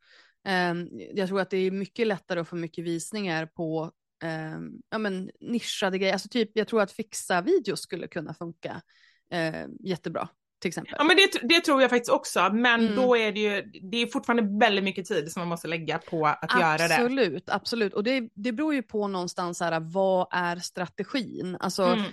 Eh, 0.47 0.73
jag 1.13 1.27
tror 1.27 1.41
att 1.41 1.49
det 1.49 1.57
är 1.57 1.71
mycket 1.71 2.07
lättare 2.07 2.39
att 2.39 2.47
få 2.47 2.55
mycket 2.55 2.83
visningar 2.83 3.45
på 3.45 3.91
eh, 4.23 4.59
ja, 4.89 4.97
men 4.97 5.31
nischade 5.39 5.97
grejer. 5.97 6.13
Alltså 6.13 6.29
typ, 6.29 6.51
jag 6.53 6.67
tror 6.67 6.81
att 6.81 6.91
fixa 6.91 7.41
videos 7.41 7.81
skulle 7.81 8.07
kunna 8.07 8.33
funka 8.33 8.81
eh, 9.31 9.65
jättebra, 9.79 10.29
till 10.61 10.69
exempel. 10.69 10.93
Ja, 10.97 11.03
men 11.03 11.15
det, 11.17 11.47
det 11.55 11.61
tror 11.61 11.81
jag 11.81 11.89
faktiskt 11.89 12.11
också, 12.11 12.49
men 12.53 12.79
Mm. 12.81 12.95
då 12.95 13.17
är 13.17 13.31
det 13.31 13.39
ju, 13.39 13.61
det 13.91 13.97
är 13.97 14.07
fortfarande 14.07 14.65
väldigt 14.65 14.83
mycket 14.83 15.05
tid 15.05 15.31
som 15.31 15.39
man 15.41 15.47
måste 15.47 15.67
lägga 15.67 15.97
på 15.97 16.25
att 16.27 16.59
göra 16.59 16.77
det. 16.77 16.95
Absolut, 16.95 17.49
absolut. 17.49 17.93
Och 17.93 18.03
det, 18.03 18.29
det 18.35 18.51
beror 18.51 18.73
ju 18.73 18.83
på 18.83 19.07
någonstans 19.07 19.59
här, 19.59 19.79
vad 19.79 20.27
är 20.31 20.55
strategin? 20.57 21.57
Alltså, 21.59 21.83
Mm. 21.83 22.11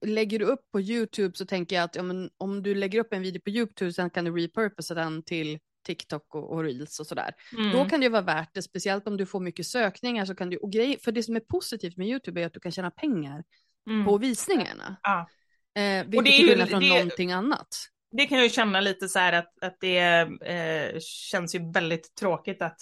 lägger 0.00 0.38
du 0.38 0.44
upp 0.44 0.70
på 0.72 0.80
YouTube 0.80 1.36
så 1.36 1.46
tänker 1.46 1.76
jag 1.76 1.84
att 1.84 1.96
ja, 1.96 2.02
men, 2.02 2.30
om 2.36 2.62
du 2.62 2.74
lägger 2.74 3.00
upp 3.00 3.12
en 3.12 3.22
video 3.22 3.40
på 3.40 3.50
YouTube 3.50 3.92
sen 3.92 4.10
kan 4.10 4.24
du 4.24 4.30
repurposa 4.36 4.94
den 4.94 5.22
till 5.22 5.58
TikTok 5.86 6.34
och, 6.34 6.52
och 6.52 6.62
Reels 6.64 7.00
och 7.00 7.06
sådär. 7.06 7.34
Mm. 7.58 7.72
Då 7.72 7.84
kan 7.84 8.00
det 8.00 8.04
ju 8.06 8.10
vara 8.10 8.22
värt 8.22 8.54
det, 8.54 8.62
speciellt 8.62 9.06
om 9.06 9.16
du 9.16 9.26
får 9.26 9.40
mycket 9.40 9.66
sökningar 9.66 10.24
så 10.24 10.34
kan 10.34 10.50
du, 10.50 10.56
och 10.56 10.72
grej, 10.72 10.98
för 11.04 11.12
det 11.12 11.22
som 11.22 11.36
är 11.36 11.40
positivt 11.40 11.96
med 11.96 12.06
YouTube 12.08 12.42
är 12.42 12.46
att 12.46 12.54
du 12.54 12.60
kan 12.60 12.72
tjäna 12.72 12.90
pengar 12.90 13.44
Mm. 13.90 14.04
på 14.06 14.18
visningarna. 14.18 14.96
Ja. 15.02 15.28
Eh, 15.80 16.04
vilket 16.06 16.24
det 16.24 16.30
är 16.30 16.38
är 16.38 16.42
ju- 16.42 16.48
skillnad 16.48 16.68
från 16.68 16.80
det- 16.80 16.88
någonting 16.88 17.32
annat. 17.32 17.68
det 18.10 18.26
kan 18.26 18.38
jag 18.38 18.44
ju 18.44 18.50
känna 18.50 18.80
lite 18.80 19.08
så 19.08 19.18
här 19.18 19.32
att, 19.32 19.62
att 19.62 19.76
det 19.80 19.98
eh, 20.44 20.98
känns 21.00 21.54
ju 21.54 21.72
väldigt 21.72 22.14
tråkigt 22.14 22.62
att 22.62 22.76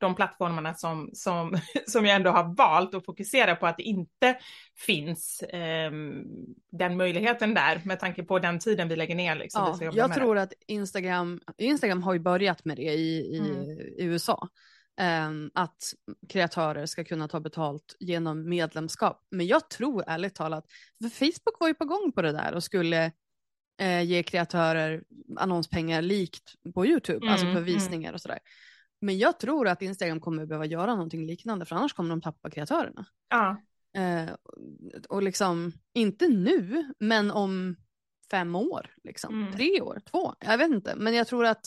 de 0.00 0.14
plattformarna 0.14 0.74
som, 0.74 1.10
som, 1.12 1.58
som 1.86 2.06
jag 2.06 2.16
ändå 2.16 2.30
har 2.30 2.54
valt 2.56 2.94
att 2.94 3.04
fokusera 3.04 3.56
på 3.56 3.66
att 3.66 3.76
det 3.76 3.82
inte 3.82 4.38
finns 4.86 5.42
eh, 5.42 5.90
den 6.72 6.96
möjligheten 6.96 7.54
där 7.54 7.82
med 7.84 8.00
tanke 8.00 8.22
på 8.22 8.38
den 8.38 8.58
tiden 8.58 8.88
vi 8.88 8.96
lägger 8.96 9.14
ner. 9.14 9.36
Liksom, 9.36 9.62
Ja, 9.80 9.84
jag 9.84 9.96
med 9.96 10.10
det. 10.10 10.14
tror 10.14 10.38
att 10.38 10.52
Instagram, 10.66 11.40
Instagram 11.58 12.02
har 12.02 12.12
ju 12.12 12.18
börjat 12.18 12.64
med 12.64 12.76
det 12.76 12.92
i, 12.92 13.36
i, 13.36 13.38
Mm. 13.38 13.62
i 13.80 14.04
USA. 14.04 14.48
Ehm, 15.00 15.50
att 15.54 15.82
kreatörer 16.28 16.86
ska 16.86 17.04
kunna 17.04 17.28
ta 17.28 17.40
betalt 17.40 17.96
genom 18.00 18.48
medlemskap. 18.48 19.26
Men 19.30 19.46
jag 19.46 19.70
tror 19.70 20.04
ärligt 20.06 20.34
talat, 20.34 20.64
för 21.02 21.08
Facebook 21.08 21.60
var 21.60 21.68
ju 21.68 21.74
på 21.74 21.84
gång 21.84 22.12
på 22.12 22.22
det 22.22 22.32
där 22.32 22.54
och 22.54 22.64
skulle 22.64 23.12
eh, 23.80 24.02
ge 24.02 24.22
kreatörer 24.22 25.02
annonspengar 25.36 26.02
likt 26.02 26.54
på 26.74 26.86
YouTube, 26.86 27.16
Mm, 27.18 27.28
alltså 27.28 27.44
för 27.46 27.50
mm. 27.52 27.64
visningar 27.64 28.12
och 28.12 28.20
sådär. 28.20 28.38
Men 29.00 29.18
jag 29.18 29.38
tror 29.40 29.68
att 29.68 29.82
Instagram 29.82 30.20
kommer 30.20 30.46
behöva 30.46 30.66
göra 30.66 30.94
någonting 30.94 31.26
liknande, 31.26 31.64
för 31.64 31.76
annars 31.76 31.92
kommer 31.92 32.10
de 32.10 32.20
tappa 32.20 32.50
kreatörerna. 32.50 33.06
Ja. 33.28 33.62
Eh, 34.00 34.30
och 35.08 35.22
liksom, 35.22 35.72
inte 35.92 36.28
nu, 36.28 36.84
men 36.98 37.30
om 37.30 37.76
fem 38.30 38.54
år, 38.54 38.94
liksom. 39.04 39.40
Mm. 39.42 39.52
tre 39.52 39.80
år, 39.80 40.00
två, 40.10 40.34
jag 40.40 40.58
vet 40.58 40.70
inte. 40.70 40.94
Men 40.96 41.14
jag 41.14 41.26
tror 41.26 41.46
att 41.46 41.66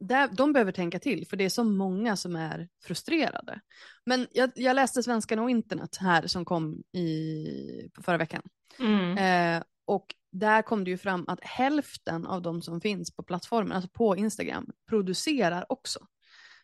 där, 0.00 0.28
de 0.32 0.52
behöver 0.52 0.72
tänka 0.72 0.98
till, 0.98 1.26
för 1.26 1.36
det 1.36 1.44
är 1.44 1.48
så 1.48 1.64
många 1.64 2.16
som 2.16 2.36
är 2.36 2.68
frustrerade. 2.82 3.60
Men 4.04 4.26
jag, 4.32 4.50
jag 4.54 4.74
läste 4.74 5.02
Svenskarna 5.02 5.42
och 5.42 5.50
internet 5.50 5.96
här 5.96 6.26
som 6.26 6.44
kom 6.44 6.82
i, 6.92 7.90
förra 8.04 8.16
veckan. 8.16 8.42
Mm. 8.78 9.18
Eh, 9.18 9.62
och 9.84 10.14
där 10.32 10.62
kom 10.62 10.84
det 10.84 10.90
ju 10.90 10.98
fram 10.98 11.24
att 11.28 11.44
hälften 11.44 12.26
av 12.26 12.42
de 12.42 12.62
som 12.62 12.80
finns 12.80 13.16
på 13.16 13.22
plattformen, 13.22 13.72
alltså 13.72 13.90
på 13.90 14.16
Instagram, 14.16 14.70
producerar 14.88 15.66
också. 15.68 16.06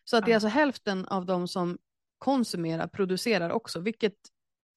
Så 0.03 0.17
att 0.17 0.25
det 0.25 0.31
är 0.31 0.35
alltså 0.35 0.47
hälften 0.47 1.05
av 1.05 1.25
de 1.25 1.47
som 1.47 1.77
konsumerar 2.17 2.87
producerar 2.87 3.49
också, 3.49 3.79
vilket 3.79 4.15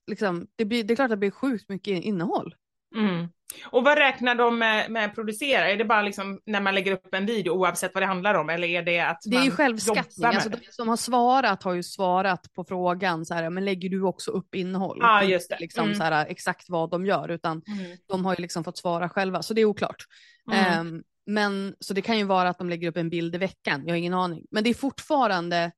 liksom, 0.07 0.47
det, 0.57 0.65
blir, 0.65 0.85
det 0.85 0.95
är 0.95 0.97
klart 0.97 1.05
att 1.05 1.11
det 1.11 1.17
blir 1.17 1.31
sjukt 1.31 1.69
mycket 1.69 2.05
innehåll. 2.05 2.55
Mm. 2.97 3.29
Och 3.65 3.85
vad 3.85 3.99
räknar 3.99 4.35
de 4.35 4.59
med, 4.59 4.91
med 4.91 5.15
producera? 5.15 5.71
Är 5.71 5.77
det 5.77 5.85
bara 5.85 6.03
liksom 6.03 6.41
när 6.47 6.61
man 6.61 6.75
lägger 6.75 6.93
upp 6.93 7.15
en 7.15 7.27
video 7.27 7.53
oavsett 7.53 7.95
vad 7.95 8.03
det 8.03 8.07
handlar 8.07 8.35
om 8.35 8.51
eller 8.51 8.69
är 8.69 8.83
det 8.83 9.01
att 9.01 9.19
Det 9.25 9.37
är 9.37 9.45
ju 9.45 9.51
självskattning, 9.51 10.25
alltså 10.27 10.49
de 10.49 10.57
som 10.71 10.89
har 10.89 10.97
svarat 10.97 11.63
har 11.63 11.75
ju 11.75 11.83
svarat 11.83 12.53
på 12.53 12.65
frågan 12.65 13.27
så 13.27 13.35
här, 13.35 13.51
men 13.51 13.65
lägger 13.65 13.89
du 13.89 14.03
också 14.03 14.31
upp 14.31 14.55
innehåll? 14.55 14.99
Ja, 15.01 15.23
just 15.23 15.49
det. 15.51 15.57
Liksom 15.61 15.85
Mm. 15.85 15.97
så 15.97 16.03
här, 16.03 16.27
exakt 16.27 16.71
vad 16.71 16.91
de 16.91 17.07
gör, 17.07 17.29
utan 17.29 17.63
Mm. 17.67 17.97
de 18.09 18.25
har 18.25 18.35
ju 18.37 18.43
liksom 18.43 18.65
fått 18.65 18.79
svara 18.79 19.09
själva, 19.09 19.43
så 19.43 19.55
det 19.55 19.61
är 19.61 19.65
oklart. 19.65 20.05
Mm. 20.53 20.65
Ehm, 20.81 21.03
men 21.27 21.75
så 21.81 21.95
det 21.95 22.03
kan 22.03 22.19
ju 22.19 22.25
vara 22.25 22.49
att 22.49 22.59
de 22.59 22.69
lägger 22.71 22.89
upp 22.89 22.97
en 22.97 23.11
bild 23.11 23.35
i 23.35 23.39
veckan, 23.39 23.83
jag 23.87 23.93
har 23.93 23.97
ingen 23.99 24.15
aning. 24.15 24.47
Men 24.51 24.65
det 24.65 24.71
är 24.71 24.75
fortfarande 24.75 25.73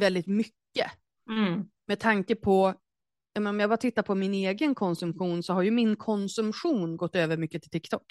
väldigt 0.00 0.26
mycket 0.26 0.90
Mm. 1.30 1.64
med 1.88 2.00
tanke 2.00 2.34
på, 2.34 2.74
om 3.38 3.60
jag 3.60 3.70
bara 3.70 3.76
tittar 3.76 4.02
på 4.02 4.14
min 4.14 4.34
egen 4.34 4.74
konsumtion 4.74 5.42
så 5.42 5.52
har 5.52 5.62
ju 5.62 5.70
min 5.70 5.96
konsumtion 5.96 6.96
gått 6.96 7.16
över 7.16 7.36
mycket 7.36 7.62
till 7.62 7.70
TikTok. 7.70 8.02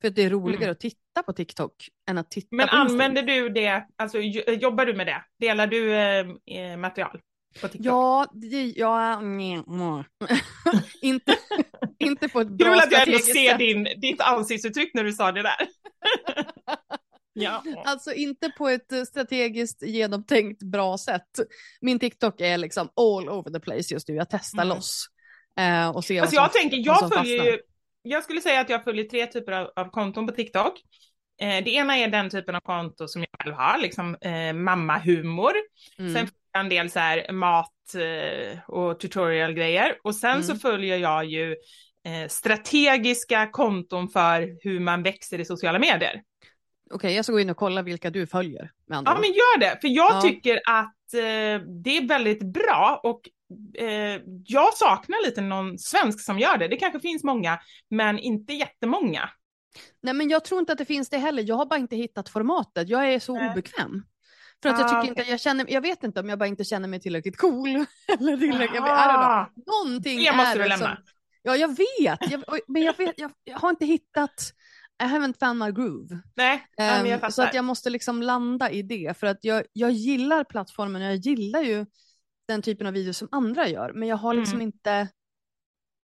För 0.00 0.08
att 0.08 0.14
det 0.14 0.22
är 0.22 0.30
roligare 0.30 0.62
Mm. 0.64 0.72
att 0.72 0.80
titta 0.80 1.22
på 1.26 1.32
TikTok 1.32 1.74
än 2.10 2.18
att 2.18 2.30
titta 2.30 2.48
Men 2.50 2.68
på 2.68 2.74
Instagram. 2.76 2.90
använder 2.90 3.22
du 3.22 3.48
det, 3.48 3.86
alltså 3.96 4.18
j- 4.18 4.44
jobbar 4.60 4.86
du 4.86 4.94
med 4.94 5.06
det? 5.06 5.24
Delar 5.40 5.66
du 5.66 5.92
eh, 5.94 6.26
eh, 6.60 6.76
material 6.76 7.20
på 7.60 7.68
TikTok? 7.68 7.86
Ja, 7.86 8.26
det, 8.32 8.62
ja 8.76 9.20
nej, 9.20 9.62
nej. 9.66 10.04
inte, 11.02 11.34
inte 11.98 12.28
på 12.28 12.40
ett 12.40 12.48
bra 12.48 12.68
Kul 12.68 12.78
att 12.78 12.92
jag 12.92 13.06
ändå 13.08 13.18
ser 13.18 13.58
din, 13.58 13.84
ditt 14.00 14.20
ansiktsuttryck 14.20 14.94
när 14.94 15.04
du 15.04 15.12
sa 15.12 15.32
det 15.32 15.42
där. 15.42 15.68
ja. 17.32 17.62
Alltså 17.84 18.12
inte 18.12 18.50
på 18.58 18.68
ett 18.68 18.92
eh, 18.92 19.02
strategiskt 19.02 19.82
genomtänkt 19.82 20.62
bra 20.62 20.98
sätt. 20.98 21.28
Min 21.80 21.98
TikTok 21.98 22.40
är 22.40 22.58
liksom 22.58 22.88
all 22.96 23.28
over 23.28 23.50
the 23.50 23.60
place 23.60 23.94
just 23.94 24.08
nu. 24.08 24.14
Jag 24.14 24.30
testar 24.30 24.62
Mm. 24.62 24.76
loss. 24.76 25.06
Eh, 25.58 25.88
och 25.96 26.04
ser 26.04 26.20
Alltså 26.22 26.36
vad 26.36 26.44
jag 26.44 26.52
som, 26.52 26.60
tänker, 26.60 26.76
jag 26.86 27.12
följer 27.12 27.44
ju, 27.44 27.58
jag 28.02 28.24
skulle 28.24 28.40
säga 28.40 28.60
att 28.60 28.70
jag 28.70 28.84
följer 28.84 29.04
tre 29.04 29.26
typer 29.26 29.52
av, 29.52 29.70
av 29.76 29.90
konton 29.90 30.26
på 30.26 30.32
TikTok. 30.32 30.72
Eh, 31.40 31.64
det 31.64 31.70
ena 31.70 31.96
är 31.98 32.08
den 32.08 32.30
typen 32.30 32.54
av 32.54 32.60
konto 32.60 33.08
som 33.08 33.22
jag 33.22 33.40
själv 33.42 33.54
har, 33.54 33.78
liksom 33.78 34.16
eh, 34.20 34.52
mammahumor. 34.52 35.52
Mm. 35.98 36.14
Sen 36.14 36.28
en 36.58 36.68
del 36.68 36.90
så 36.90 36.98
här 36.98 37.32
mat 37.32 37.94
eh, 37.94 38.58
och 38.68 39.00
tutorial-grejer. 39.00 39.96
Och 40.04 40.14
sen 40.16 40.42
så 40.44 40.50
Mm. 40.52 40.60
följer 40.60 40.96
jag 40.96 41.24
ju 41.24 41.56
eh, 42.06 42.28
strategiska 42.28 43.48
konton 43.52 44.08
för 44.08 44.56
hur 44.64 44.80
man 44.80 45.02
växer 45.02 45.38
i 45.38 45.44
sociala 45.44 45.78
medier. 45.78 46.22
Okej, 46.92 47.14
jag 47.14 47.24
ska 47.24 47.32
gå 47.32 47.40
in 47.40 47.50
och 47.50 47.56
kolla 47.56 47.82
vilka 47.82 48.10
du 48.10 48.26
följer. 48.26 48.70
Med 48.86 48.98
andra 48.98 49.12
Ja, 49.12 49.18
men 49.20 49.30
gör 49.30 49.58
det, 49.60 49.78
för 49.80 49.88
jag 49.88 50.12
Ja. 50.12 50.20
tycker 50.20 50.56
att 50.68 51.14
eh, 51.14 51.66
det 51.84 51.96
är 51.96 52.08
väldigt 52.08 52.42
bra 52.42 53.00
och 53.04 53.20
eh, 53.82 54.20
jag 54.46 54.74
saknar 54.74 55.26
lite 55.26 55.40
någon 55.40 55.78
svensk 55.78 56.20
som 56.24 56.38
gör 56.38 56.56
det. 56.58 56.68
Det 56.68 56.76
kanske 56.76 57.00
finns 57.00 57.24
många, 57.24 57.58
men 57.90 58.18
inte 58.18 58.52
jättemånga. 58.52 59.30
Nej, 60.02 60.14
men 60.14 60.28
jag 60.30 60.44
tror 60.44 60.60
inte 60.60 60.72
att 60.72 60.78
det 60.78 60.84
finns 60.84 61.08
det 61.10 61.18
heller. 61.18 61.42
Jag 61.46 61.56
har 61.56 61.66
bara 61.66 61.78
inte 61.80 61.96
hittat 61.96 62.28
formatet. 62.28 62.88
Jag 62.88 63.12
är 63.12 63.18
så 63.18 63.34
Nej. 63.38 63.50
obekväm. 63.50 64.02
För 64.62 64.68
att 64.68 64.78
jag 64.78 64.86
Ah, 64.86 65.00
tycker 65.02 65.08
inte, 65.20 65.30
jag 65.30 65.40
känner, 65.40 65.66
jag 65.68 65.80
vet 65.80 66.04
inte 66.04 66.20
om 66.20 66.28
jag 66.28 66.38
bara 66.38 66.46
inte 66.46 66.64
känner 66.64 66.88
mig 66.88 67.00
tillräckligt 67.00 67.36
cool. 67.36 67.68
eller 68.18 68.36
tillräckligt, 68.36 68.74
jag. 68.74 68.88
Ah, 68.88 69.46
Någonting 69.66 70.18
det 70.24 70.32
måste 70.36 70.50
är 70.58 70.62
du 70.62 70.68
lämna. 70.68 70.86
Som, 70.86 71.04
ja, 71.42 71.56
jag 71.56 71.68
vet. 71.68 72.30
Jag, 72.30 72.44
men 72.68 72.82
jag, 72.82 72.96
vet 72.98 73.18
jag, 73.18 73.30
jag 73.44 73.58
har 73.58 73.70
inte 73.70 73.86
hittat, 73.86 74.52
I 75.02 75.04
haven't 75.04 75.38
found 75.40 75.58
my 75.58 75.70
groove. 75.70 76.20
Nej, 76.78 77.02
men 77.02 77.10
jag 77.10 77.24
Ehm, 77.24 77.30
så 77.30 77.42
att 77.42 77.54
jag 77.54 77.64
måste 77.64 77.90
liksom 77.90 78.22
landa 78.22 78.70
i 78.70 78.82
det. 78.82 79.18
För 79.18 79.26
att 79.26 79.38
jag, 79.44 79.64
jag 79.72 79.90
gillar 79.90 80.44
plattformen, 80.44 81.02
jag 81.02 81.16
gillar 81.16 81.60
ju 81.62 81.86
den 82.48 82.62
typen 82.62 82.86
av 82.86 82.92
videos 82.92 83.16
som 83.16 83.28
andra 83.30 83.68
gör. 83.68 83.92
Men 83.92 84.08
jag 84.08 84.16
har 84.16 84.34
liksom 84.34 84.54
Mm. 84.56 84.62
inte, 84.62 85.08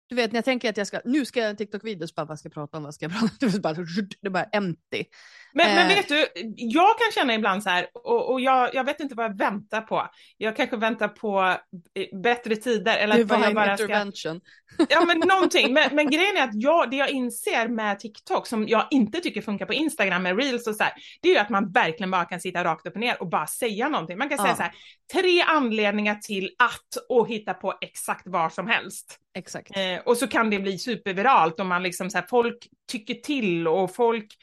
du 0.08 0.14
vet 0.14 0.32
när 0.32 0.36
jag 0.38 0.44
tänker 0.44 0.70
att 0.70 0.76
jag 0.76 0.86
ska, 0.86 1.00
nu 1.04 1.24
ska 1.24 1.38
jag 1.40 1.44
göra 1.44 1.50
en 1.50 1.56
TikTok-video, 1.56 2.06
så 2.06 2.14
bara 2.16 2.26
vad 2.26 2.38
ska 2.38 2.46
jag 2.46 2.54
prata 2.54 2.76
om, 2.76 2.84
vad 2.84 2.94
ska 2.94 3.04
jag 3.04 3.12
prata 3.12 3.46
om? 3.46 3.52
Det 3.52 3.60
bara, 3.60 3.74
det 4.20 4.30
bara 4.30 4.44
empty. 4.44 5.04
Men, 5.52 5.74
men 5.74 5.90
Eh. 5.90 5.96
vet 5.96 6.08
du, 6.08 6.26
jag 6.56 6.98
kan 6.98 7.12
känna 7.14 7.34
ibland 7.34 7.62
så 7.62 7.70
här, 7.70 7.86
och, 7.94 8.32
och 8.32 8.40
jag, 8.40 8.74
jag 8.74 8.84
vet 8.84 9.00
inte 9.00 9.14
vad 9.14 9.24
jag 9.24 9.38
väntar 9.38 9.80
på. 9.80 10.08
Jag 10.36 10.56
kanske 10.56 10.76
väntar 10.76 11.08
på 11.08 11.56
eh, 11.94 12.18
bättre 12.20 12.56
tider 12.56 12.96
eller 12.96 13.14
att 13.14 13.18
jag 13.18 13.54
bara 13.54 13.76
ska... 13.76 13.84
intervention. 13.84 14.40
Ja 14.88 15.04
men 15.04 15.18
någonting, 15.18 15.72
men, 15.74 15.94
men 15.94 16.10
grejen 16.10 16.36
är 16.36 16.42
att 16.44 16.54
jag, 16.54 16.90
det 16.90 16.96
jag 16.96 17.10
inser 17.10 17.68
med 17.68 17.98
TikTok 17.98 18.46
som 18.46 18.68
jag 18.68 18.86
inte 18.90 19.20
tycker 19.20 19.42
funkar 19.42 19.66
på 19.66 19.74
Instagram 19.74 20.22
med 20.22 20.38
reels 20.38 20.66
och 20.66 20.74
så 20.76 20.82
här, 20.84 20.92
det 21.22 21.28
är 21.28 21.32
ju 21.32 21.38
att 21.38 21.50
man 21.50 21.72
verkligen 21.72 22.10
bara 22.10 22.24
kan 22.24 22.40
sitta 22.40 22.64
rakt 22.64 22.86
upp 22.86 22.94
och 22.94 23.00
ner 23.00 23.22
och 23.22 23.28
bara 23.28 23.46
säga 23.46 23.88
någonting. 23.88 24.18
Man 24.18 24.28
kan 24.28 24.38
säga 24.38 24.48
Ja. 24.50 24.56
så 24.56 24.62
här, 24.62 24.72
tre 25.12 25.42
anledningar 25.42 26.14
till 26.14 26.50
att 26.58 27.06
och 27.08 27.28
hitta 27.28 27.54
på 27.54 27.74
exakt 27.80 28.22
vad 28.26 28.52
som 28.52 28.66
helst. 28.66 29.18
Exakt. 29.38 29.76
Eh, 29.76 29.98
och 30.04 30.16
så 30.16 30.26
kan 30.28 30.50
det 30.50 30.58
bli 30.58 30.78
superviralt 30.78 31.60
om 31.60 31.68
man 31.68 31.82
liksom 31.82 32.10
så 32.10 32.18
här, 32.18 32.26
folk 32.30 32.68
tycker 32.90 33.14
till 33.14 33.68
och 33.68 33.94
folk 33.94 34.36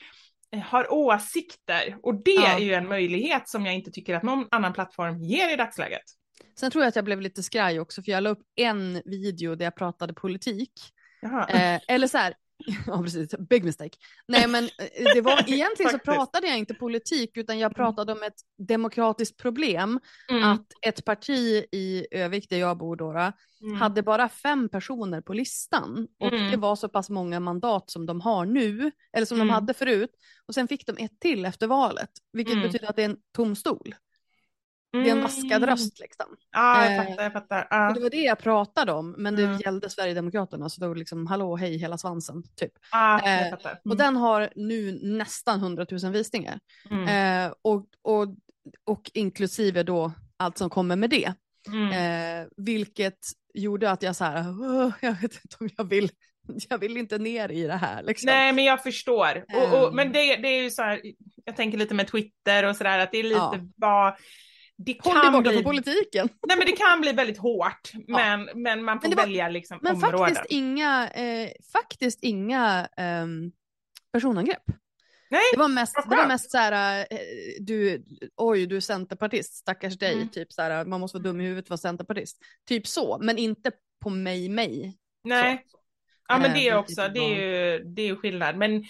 eh, 0.51 0.59
har 0.59 0.93
åsikter. 0.93 1.97
Och 2.03 2.15
det 2.23 2.31
Ja. 2.31 2.47
är 2.55 2.59
ju 2.59 2.73
en 2.73 2.87
möjlighet 2.87 3.49
som 3.49 3.65
jag 3.65 3.75
inte 3.75 3.91
tycker 3.91 4.15
att 4.15 4.23
någon 4.23 4.47
annan 4.51 4.73
plattform 4.73 5.17
ger 5.23 5.53
i 5.53 5.55
dagsläget. 5.55 6.01
Sen 6.59 6.71
tror 6.71 6.83
jag 6.83 6.89
att 6.89 6.95
jag 6.95 7.05
blev 7.05 7.21
lite 7.21 7.43
skraj 7.43 7.79
också, 7.79 8.03
för 8.03 8.11
jag 8.11 8.23
la 8.23 8.29
upp 8.29 8.41
en 8.55 9.01
video 9.05 9.55
där 9.55 9.65
jag 9.65 9.75
pratade 9.75 10.13
politik. 10.13 10.71
Eh, 11.49 11.81
eller 11.87 12.07
så 12.07 12.17
här, 12.17 12.33
ja 12.87 13.03
precis, 13.03 13.35
big 13.49 13.63
mistake. 13.63 13.97
Nej 14.27 14.47
men 14.47 14.63
eh, 14.63 15.13
det 15.13 15.21
var 15.21 15.39
egentligen 15.49 15.91
så 15.91 15.99
pratade 15.99 16.47
jag 16.47 16.57
inte 16.57 16.73
politik 16.73 17.37
utan 17.37 17.59
jag 17.59 17.75
pratade 17.75 18.11
om 18.11 18.23
ett 18.23 18.33
demokratiskt 18.67 19.37
problem. 19.37 19.99
Mm, 20.29 20.43
Att 20.43 20.65
ett 20.87 21.05
parti 21.05 21.65
i 21.71 22.07
Övik, 22.11 22.49
där 22.49 22.57
jag 22.57 22.77
bor 22.77 22.95
då, 22.95 23.11
mm, 23.11 23.75
hade 23.81 24.03
bara 24.03 24.29
fem 24.29 24.69
personer 24.69 25.21
på 25.21 25.33
listan. 25.33 26.07
Och 26.19 26.33
Mm. 26.33 26.51
det 26.51 26.57
var 26.57 26.75
så 26.75 26.89
pass 26.89 27.09
många 27.09 27.39
mandat 27.39 27.89
som 27.89 28.05
de 28.05 28.21
har 28.21 28.45
nu, 28.45 28.91
eller 29.13 29.25
som 29.25 29.37
Mm. 29.37 29.47
de 29.47 29.53
hade 29.53 29.73
förut. 29.73 30.11
Och 30.47 30.53
sen 30.53 30.67
fick 30.67 30.85
de 30.87 30.97
ett 31.05 31.19
till 31.19 31.45
efter 31.45 31.67
valet, 31.67 32.09
vilket 32.33 32.53
Mm. 32.55 32.65
betyder 32.67 32.89
att 32.89 32.95
det 32.95 33.01
är 33.01 33.09
en 33.09 33.17
tom 33.35 33.55
stol. 33.55 33.95
Det 35.03 35.09
är 35.09 35.15
en 35.15 35.21
vaskad 35.21 35.51
mm. 35.63 35.69
röst 35.69 35.99
liksom. 35.99 36.25
Ja, 36.51 36.85
jag 36.85 36.95
Eh, 36.95 37.03
fattar, 37.09 37.23
jag 37.23 37.33
fattar. 37.33 37.67
Ja. 37.69 37.91
Det 37.93 37.99
var 37.99 38.09
det 38.09 38.21
jag 38.21 38.39
pratade 38.39 38.91
om, 38.91 39.11
men 39.17 39.35
det 39.35 39.43
Mm. 39.43 39.57
gällde 39.59 39.89
Sverigedemokraterna, 39.89 40.69
så 40.69 40.81
då 40.81 40.93
liksom 40.93 41.27
hallå 41.27 41.55
hej 41.55 41.77
hela 41.77 41.97
svansen, 41.97 42.43
typ. 42.55 42.71
Ja, 42.91 43.21
jag 43.29 43.45
Eh, 43.45 43.49
fattar. 43.49 43.79
Och 43.89 43.97
den 43.97 44.15
har 44.15 44.49
nu 44.55 44.99
nästan 45.01 45.59
100 45.59 45.85
000 46.03 46.11
visningar. 46.11 46.59
Mm. 46.91 47.45
Eh, 47.47 47.53
och, 47.61 47.85
och, 48.01 48.27
och 48.85 49.11
inklusive 49.13 49.83
då 49.83 50.11
allt 50.37 50.57
som 50.57 50.69
kommer 50.69 50.95
med 50.95 51.09
det. 51.09 51.33
Mm. 51.67 52.41
Eh, 52.41 52.47
vilket 52.57 53.17
gjorde 53.53 53.91
att 53.91 54.03
jag 54.03 54.15
så 54.15 54.23
här, 54.23 54.45
"Åh, 54.61 54.91
jag 55.01 55.11
vet 55.11 55.23
inte 55.43 55.55
om 55.59 55.69
jag 55.77 55.83
vill, 55.89 56.09
jag 56.69 56.77
vill 56.77 56.97
inte 56.97 57.17
ner 57.17 57.51
i 57.51 57.63
det 57.67 57.73
här 57.75 58.03
liksom. 58.03 58.25
Nej, 58.27 58.53
men 58.53 58.63
jag 58.63 58.83
förstår. 58.83 59.45
Och, 59.53 59.83
och, 59.87 59.95
men 59.95 60.11
det, 60.11 60.35
det 60.35 60.47
är 60.47 60.63
ju 60.63 60.69
så 60.71 60.81
här, 60.81 61.01
jag 61.45 61.55
tänker 61.55 61.77
lite 61.77 61.93
med 61.93 62.07
Twitter 62.07 62.65
och 62.69 62.75
sådär, 62.75 62.99
att 62.99 63.11
det 63.11 63.17
är 63.17 63.23
lite 63.23 63.35
Ja. 63.35 63.59
vad... 63.75 64.13
Det 64.78 64.97
Håll 65.03 65.13
kan, 65.13 65.34
borta 65.34 65.41
bli, 65.49 65.53
från 65.53 65.63
politiken. 65.63 66.30
nej, 66.47 66.57
men 66.57 66.65
det 66.65 66.71
kan 66.71 67.01
bli 67.01 67.11
väldigt 67.11 67.38
hårt, 67.38 67.91
men, 68.07 68.49
men 68.55 68.84
man 68.84 69.01
får 69.01 69.07
Men 69.09 69.17
var- 69.17 69.23
välja 69.23 69.49
liksom 69.49 69.80
Men 69.82 69.95
områden. 69.95 70.19
faktiskt 70.19 70.45
inga, 70.51 71.09
eh, 71.09 71.49
faktiskt 71.73 72.23
inga 72.23 72.88
ehm, 72.97 73.51
personangrepp. 74.11 74.63
Nej, 75.30 75.41
Det 75.53 75.59
var 75.59 75.67
mest, 75.67 75.95
det 76.09 76.15
var 76.15 76.28
mest 76.28 76.51
så 76.51 76.57
här, 76.57 76.99
eh, 77.09 77.17
du, 77.59 78.03
oj 78.36 78.65
du 78.65 78.76
är 78.76 78.80
centerpartist, 78.80 79.55
stackars 79.55 79.97
dig, 79.97 80.13
Mm. 80.13 80.30
typ 80.30 80.53
så 80.53 80.61
här, 80.61 80.86
man 80.86 80.99
måste 80.99 81.17
vara 81.17 81.23
dum 81.23 81.41
i 81.41 81.43
huvudet 81.43 81.67
för 81.67 81.73
att 81.73 81.84
vara 81.84 81.91
centerpartist. 81.91 82.38
Typ 82.67 82.88
så, 82.88 83.17
men 83.21 83.38
inte 83.38 83.71
på 84.03 84.09
mig, 84.09 84.49
mig. 84.49 84.97
nej. 85.23 85.63
Så. 85.71 85.78
Ja, 86.28 86.38
men 86.38 86.45
Eh, 86.45 86.53
det 86.53 86.59
är 86.59 86.63
vilket 86.63 86.78
också, 86.99 87.07
det 87.13 87.19
är 87.19 87.36
ju, 87.36 87.84
det 87.84 88.01
är 88.01 88.05
ju 88.05 88.15
skillnad. 88.15 88.57
Men 88.57 88.84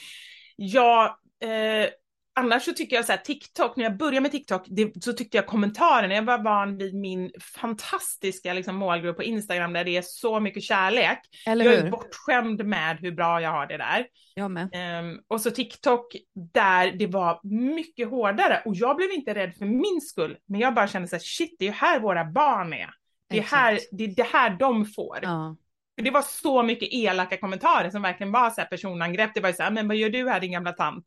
jag, 0.56 1.06
eh, 1.44 1.90
annars 2.36 2.64
så 2.64 2.74
tycker 2.74 2.96
jag 2.96 3.06
så 3.06 3.12
här, 3.12 3.20
TikTok, 3.20 3.76
när 3.76 3.84
jag 3.84 3.98
började 3.98 4.22
med 4.22 4.32
TikTok, 4.32 4.66
det, 4.68 5.04
så 5.04 5.14
tyckte 5.14 5.38
jag 5.38 5.48
kommentarerna, 5.48 6.14
jag 6.16 6.24
var 6.24 6.44
van 6.44 6.78
vid 6.78 6.96
min 6.96 7.32
fantastiska 7.42 8.54
liksom, 8.54 8.76
målgrupp 8.76 9.18
på 9.18 9.24
Instagram 9.24 9.74
där 9.74 9.84
det 9.84 9.98
är 9.98 10.02
så 10.02 10.40
mycket 10.40 10.64
kärlek. 10.64 11.20
Eller 11.46 11.66
jag 11.66 11.74
är 11.74 11.84
hur? 11.84 11.92
bortskämd 11.92 12.66
med 12.66 12.98
hur 13.00 13.12
bra 13.12 13.42
jag 13.42 13.52
har 13.52 13.68
det 13.68 13.78
där. 13.78 14.08
Jag 14.36 14.52
med. 14.52 14.70
Ehm, 14.74 15.20
och 15.28 15.42
så 15.42 15.52
TikTok 15.52 16.16
där 16.54 16.92
det 16.92 17.08
var 17.08 17.40
mycket 17.76 18.10
hårdare 18.10 18.62
och 18.66 18.76
jag 18.76 18.98
blev 18.98 19.12
inte 19.12 19.34
rädd 19.34 19.56
för 19.56 19.66
min 19.66 20.02
skull, 20.02 20.38
men 20.46 20.60
jag 20.60 20.74
bara 20.74 20.88
kände 20.88 21.08
så 21.08 21.16
här, 21.16 21.24
shit, 21.24 21.56
det 21.60 21.66
är 21.66 21.70
ju 21.70 21.76
här 21.76 22.00
våra 22.00 22.26
barn 22.26 22.74
är. 22.74 22.90
Det 23.30 23.38
är, 23.38 23.42
Exakt. 23.42 23.62
här, 23.62 23.80
det 23.92 24.04
är 24.04 24.08
det 24.08 24.24
här 24.24 24.50
de 24.60 24.86
får. 24.86 25.20
Ja. 25.22 25.56
Det 26.04 26.12
var 26.12 26.22
så 26.22 26.64
mycket 26.64 26.90
elaka 26.92 27.38
kommentarer 27.38 27.90
som 27.90 28.02
verkligen 28.02 28.32
var 28.32 28.50
så 28.50 28.62
här 28.62 28.68
personangrepp. 28.68 29.32
Det 29.34 29.40
var 29.42 29.50
ju 29.50 29.56
så 29.56 29.64
här, 29.64 29.72
men 29.72 29.88
vad 29.88 29.98
gör 29.98 30.10
du 30.10 30.30
här 30.30 30.40
din 30.40 30.52
gamla 30.52 30.72
tant? 30.72 31.06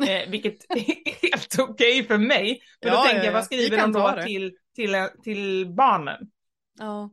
Eh, 0.00 0.30
vilket 0.30 0.70
är 0.70 1.30
helt 1.30 1.58
okej 1.58 2.00
okay 2.00 2.04
för 2.04 2.18
mig. 2.18 2.62
Men 2.80 2.92
ja, 2.92 2.96
då 2.96 3.02
tänker 3.02 3.18
ja, 3.18 3.24
jag, 3.24 3.32
vad 3.32 3.44
skriver 3.44 3.76
de 3.76 3.92
då 3.92 4.22
till, 4.22 4.56
till, 4.74 5.08
till 5.22 5.66
barnen? 5.74 6.30
Ja. 6.78 7.10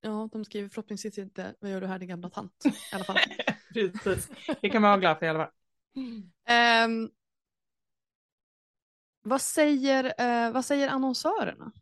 Ja, 0.00 0.28
de 0.32 0.44
skriver 0.44 0.68
förhoppningsvis 0.68 1.18
inte 1.18 1.54
vad 1.60 1.70
gör 1.70 1.80
du 1.80 1.86
här 1.86 1.98
din 1.98 2.08
gamla 2.08 2.30
tant 2.30 2.64
i 2.64 2.94
alla 2.94 3.04
fall. 3.04 3.16
Precis, 3.74 4.28
det 4.60 4.70
kan 4.70 4.82
man 4.82 4.90
vara 4.90 5.00
glad 5.00 5.18
för 5.18 5.26
i 5.26 5.28
alla 5.28 5.38
fall. 5.38 5.54
Um, 6.86 7.10
vad, 9.22 9.40
säger, 9.40 10.04
uh, 10.04 10.52
vad 10.52 10.64
säger 10.64 10.88
annonsörerna? 10.88 11.72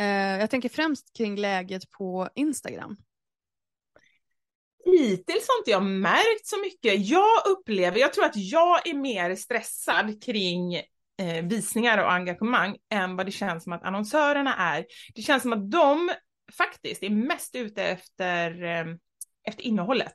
Uh, 0.00 0.40
jag 0.40 0.50
tänker 0.50 0.68
främst 0.68 1.16
kring 1.16 1.36
läget 1.36 1.90
på 1.90 2.28
Instagram. 2.34 2.96
Hittills 4.84 5.48
har 5.48 5.58
inte 5.58 5.70
jag 5.70 5.82
märkt 5.82 6.46
så 6.46 6.60
mycket. 6.60 7.08
Jag 7.08 7.46
upplever, 7.46 7.98
jag 7.98 8.12
tror 8.12 8.24
att 8.24 8.36
jag 8.36 8.86
är 8.86 8.94
mer 8.94 9.34
stressad 9.34 10.24
kring 10.24 10.74
eh, 11.20 11.44
visningar 11.44 11.98
och 11.98 12.12
engagemang 12.12 12.76
än 12.92 13.16
vad 13.16 13.26
det 13.26 13.32
känns 13.32 13.64
som 13.64 13.72
att 13.72 13.84
annonsörerna 13.84 14.56
är. 14.56 14.86
Det 15.14 15.22
känns 15.22 15.42
som 15.42 15.52
att 15.52 15.70
de 15.70 16.10
faktiskt 16.58 17.02
är 17.02 17.10
mest 17.10 17.54
ute 17.54 17.84
efter, 17.84 18.64
eh, 18.64 18.86
efter 19.48 19.62
innehållet. 19.62 20.14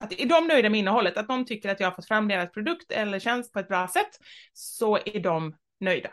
Att 0.00 0.20
är 0.20 0.26
de 0.26 0.46
nöjda 0.46 0.70
med 0.70 0.80
innehållet, 0.80 1.16
att 1.16 1.28
de 1.28 1.44
tycker 1.44 1.68
att 1.68 1.80
jag 1.80 1.86
har 1.86 1.94
fått 1.94 2.08
fram 2.08 2.28
deras 2.28 2.52
produkt 2.52 2.92
eller 2.92 3.18
tjänst 3.18 3.52
på 3.52 3.58
ett 3.58 3.68
bra 3.68 3.88
sätt, 3.88 4.18
så 4.52 4.96
är 4.96 5.20
de 5.20 5.56
nöjda. 5.80 6.10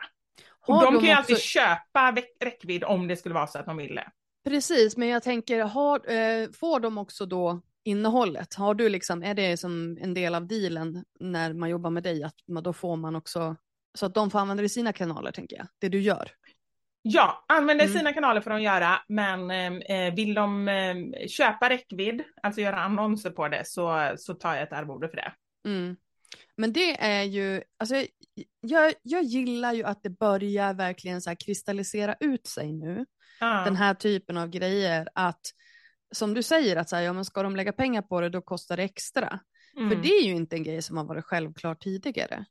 Och 0.68 0.82
de, 0.82 0.94
de 0.94 1.00
kan 1.00 1.10
ju 1.10 1.12
alltid 1.12 1.40
köpa 1.40 2.16
räckvidd 2.40 2.84
om 2.84 3.08
det 3.08 3.16
skulle 3.16 3.36
vara 3.36 3.48
så 3.48 3.60
att 3.60 3.66
de 3.66 3.78
vill 3.78 3.96
det. 3.96 4.12
Precis, 4.50 4.98
men 4.98 5.08
jag 5.08 5.24
tänker, 5.24 5.60
har, 5.60 6.12
eh, 6.12 6.50
får 6.52 6.80
de 6.80 6.98
också 6.98 7.26
då 7.26 7.62
innehållet? 7.84 8.54
Har 8.54 8.74
du 8.74 8.90
liksom, 8.90 9.24
är 9.24 9.34
det 9.34 9.58
som 9.58 9.98
en 10.02 10.14
del 10.14 10.36
av 10.36 10.48
dealen 10.48 11.06
när 11.20 11.54
man 11.54 11.70
jobbar 11.70 11.90
med 11.90 12.04
dig, 12.04 12.24
att 12.24 12.36
man, 12.48 12.64
då 12.64 12.74
får 12.74 12.96
man 12.96 13.16
också, 13.16 13.56
så 13.94 14.06
att 14.06 14.14
de 14.14 14.32
får 14.32 14.40
använda 14.40 14.62
det 14.62 14.66
i 14.66 14.70
sina 14.70 14.94
kanaler 14.94 15.32
tänker 15.32 15.58
jag, 15.58 15.68
det 15.80 15.90
du 15.90 16.02
gör? 16.02 16.32
Ja, 17.02 17.46
använda 17.48 17.84
mm. 17.84 17.98
sina 17.98 18.14
kanaler 18.14 18.42
får 18.42 18.50
de 18.50 18.62
göra, 18.62 19.02
men 19.08 19.52
eh, 19.82 20.14
vill 20.16 20.34
de 20.34 20.68
eh, 20.68 21.28
köpa 21.28 21.70
räckvidd, 21.70 22.24
alltså 22.44 22.62
göra 22.62 22.80
annonser 22.80 23.30
på 23.30 23.48
det, 23.48 23.68
så, 23.68 24.14
så 24.18 24.34
tar 24.34 24.54
jag 24.54 24.64
ett 24.64 24.74
arvode 24.74 25.10
för 25.10 25.16
det. 25.16 25.34
Mm. 25.66 25.96
Men 26.58 26.74
det 26.74 27.04
är 27.04 27.24
ju, 27.24 27.62
alltså 27.78 27.96
jag, 28.62 28.94
jag 29.02 29.24
gillar 29.24 29.74
ju 29.74 29.84
att 29.84 30.04
det 30.04 30.10
börjar 30.10 30.74
verkligen 30.74 31.22
så 31.22 31.36
kristallisera 31.36 32.16
ut 32.20 32.48
sig 32.48 32.74
nu, 32.74 33.06
ah. 33.40 33.64
den 33.64 33.76
här 33.76 33.94
typen 33.94 34.38
av 34.38 34.50
grejer, 34.50 35.08
att 35.16 35.42
som 36.14 36.34
du 36.34 36.44
säger, 36.44 36.76
att 36.76 36.90
så 36.90 36.96
här, 36.96 37.04
ja, 37.04 37.14
men 37.14 37.26
ska 37.26 37.44
de 37.44 37.56
lägga 37.56 37.74
pengar 37.74 38.02
på 38.02 38.22
det 38.22 38.30
då 38.30 38.42
kostar 38.42 38.78
det 38.78 38.84
extra. 38.84 39.40
Mm. 39.78 39.90
För 39.90 39.96
det 39.96 40.10
är 40.10 40.24
ju 40.24 40.32
inte 40.32 40.56
en 40.56 40.64
grej 40.64 40.82
som 40.82 40.98
har 40.98 41.04
varit 41.04 41.26
självklart 41.26 41.84
tidigare. 41.84 42.46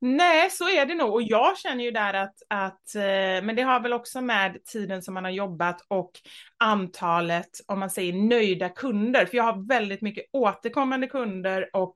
Nej, 0.00 0.50
så 0.50 0.68
är 0.68 0.86
det 0.86 0.94
nog. 0.94 1.12
Och 1.12 1.22
jag 1.22 1.58
känner 1.58 1.84
ju 1.84 1.90
där 1.90 2.14
att, 2.14 2.34
att, 2.48 2.94
eh, 2.94 3.44
men 3.46 3.56
det 3.56 3.62
har 3.62 3.80
väl 3.80 3.92
också 3.92 4.20
med 4.20 4.64
tiden 4.64 5.02
som 5.02 5.14
man 5.14 5.24
har 5.24 5.30
jobbat 5.30 5.80
och 5.88 6.10
antalet, 6.58 7.50
om 7.66 7.78
man 7.78 7.90
säger 7.90 8.12
nöjda 8.12 8.68
kunder. 8.68 9.26
För 9.26 9.36
jag 9.36 9.44
har 9.44 9.68
väldigt 9.68 10.00
mycket 10.00 10.24
återkommande 10.32 11.06
kunder 11.06 11.70
och 11.72 11.94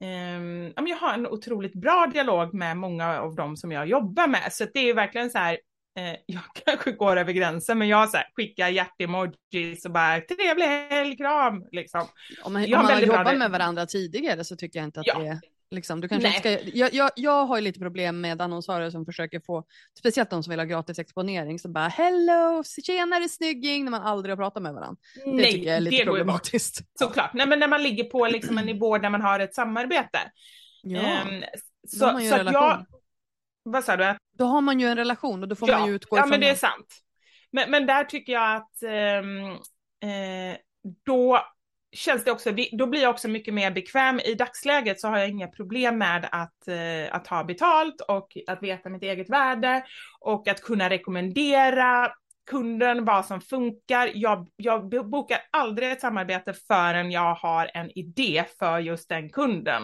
um, 0.00 0.86
jag 0.88 0.96
har 0.96 1.14
en 1.14 1.26
otroligt 1.26 1.74
bra 1.74 2.10
dialog 2.12 2.54
med 2.54 2.76
många 2.76 3.20
av 3.20 3.34
dem 3.34 3.56
som 3.56 3.72
jag 3.72 3.86
jobbar 3.86 4.26
med. 4.26 4.52
Så 4.52 4.66
det 4.74 4.80
är 4.80 4.94
verkligen 4.94 5.30
så 5.30 5.38
här, 5.38 5.58
eh, 5.98 6.16
jag 6.26 6.42
kanske 6.64 6.92
går 6.92 7.16
över 7.16 7.32
gränsen, 7.32 7.78
men 7.78 7.88
jag 7.88 8.10
så 8.10 8.16
här, 8.16 8.26
skickar 8.36 8.68
hjärtemojis 8.68 9.84
och 9.84 9.90
bara 9.90 10.20
trevlig 10.20 10.66
helg, 10.66 11.16
kram, 11.16 11.64
liksom. 11.72 12.06
Om 12.42 12.52
man, 12.52 12.64
om 12.64 12.70
man 12.70 12.84
har 12.84 13.00
jobbat 13.00 13.38
med 13.38 13.50
varandra 13.50 13.86
tidigare 13.86 14.44
så 14.44 14.56
tycker 14.56 14.78
jag 14.78 14.86
inte 14.86 15.00
att 15.00 15.06
ja. 15.06 15.18
det 15.18 15.26
är 15.26 15.40
Liksom, 15.74 16.00
du 16.00 16.08
kanske 16.08 16.32
ska, 16.32 16.50
jag, 16.50 16.94
jag, 16.94 17.10
jag 17.16 17.46
har 17.46 17.56
ju 17.56 17.62
lite 17.62 17.80
problem 17.80 18.20
med 18.20 18.40
annonsörer 18.40 18.90
som 18.90 19.04
försöker 19.04 19.40
få, 19.40 19.64
speciellt 19.98 20.30
de 20.30 20.42
som 20.42 20.50
vill 20.50 20.60
ha 20.60 20.64
gratis 20.66 20.98
exponering, 20.98 21.58
så 21.58 21.68
bara 21.68 21.88
hello, 21.88 22.62
tjenare 22.86 23.28
snygging, 23.28 23.84
när 23.84 23.90
man 23.90 24.02
aldrig 24.02 24.32
har 24.32 24.36
pratat 24.36 24.62
med 24.62 24.74
varandra. 24.74 24.96
Det 25.24 25.32
Nej, 25.32 25.52
tycker 25.52 25.66
jag 25.66 25.76
är 25.76 25.80
lite 25.80 25.96
det 25.96 26.04
problematiskt. 26.04 26.80
Såklart, 26.98 27.30
Nej, 27.34 27.46
men 27.46 27.58
när 27.58 27.68
man 27.68 27.82
ligger 27.82 28.04
på 28.04 28.26
liksom 28.26 28.58
en 28.58 28.66
nivå 28.66 28.98
där 28.98 29.10
man 29.10 29.22
har 29.22 29.40
ett 29.40 29.54
samarbete. 29.54 30.18
Ja, 30.82 31.00
um, 31.00 31.44
så, 31.88 31.98
så 31.98 32.34
att 32.34 32.52
jag, 32.52 32.86
vad 33.62 33.84
sa 33.84 33.96
du? 33.96 34.16
Då 34.40 34.46
har 34.46 34.60
man 34.60 34.80
ju 34.80 34.86
en 34.86 34.96
relation 34.96 35.42
och 35.42 35.48
då 35.48 35.56
får 35.56 35.68
ja, 35.68 35.78
man 35.78 35.88
ju 35.88 35.94
utgå 35.94 36.16
ifrån 36.16 36.28
Ja, 36.28 36.30
men 36.30 36.40
det 36.40 36.48
är 36.48 36.54
sant. 36.54 36.86
Men, 37.52 37.70
men 37.70 37.86
där 37.86 38.04
tycker 38.04 38.32
jag 38.32 38.56
att 38.56 38.82
um, 38.82 39.50
eh, 40.10 40.56
då 41.06 41.40
känns 41.92 42.24
det 42.24 42.30
också, 42.30 42.50
då 42.72 42.86
blir 42.86 43.02
jag 43.02 43.10
också 43.10 43.28
mycket 43.28 43.54
mer 43.54 43.70
bekväm. 43.70 44.20
I 44.20 44.34
dagsläget 44.34 45.00
så 45.00 45.08
har 45.08 45.18
jag 45.18 45.28
inga 45.28 45.48
problem 45.48 45.98
med 45.98 46.28
att, 46.32 46.68
eh, 46.68 47.14
att 47.14 47.26
ha 47.26 47.44
betalt 47.44 48.00
och 48.00 48.36
att 48.46 48.62
veta 48.62 48.88
mitt 48.88 49.02
eget 49.02 49.30
värde 49.30 49.84
och 50.20 50.48
att 50.48 50.62
kunna 50.62 50.90
rekommendera 50.90 52.12
kunden 52.50 53.04
vad 53.04 53.26
som 53.26 53.40
funkar. 53.40 54.10
Jag, 54.14 54.48
jag 54.56 54.88
bokar 54.88 55.38
aldrig 55.50 55.90
ett 55.92 56.00
samarbete 56.00 56.52
förrän 56.52 57.10
jag 57.10 57.34
har 57.34 57.70
en 57.74 57.98
idé 57.98 58.44
för 58.58 58.78
just 58.78 59.08
den 59.08 59.30
kunden. 59.30 59.82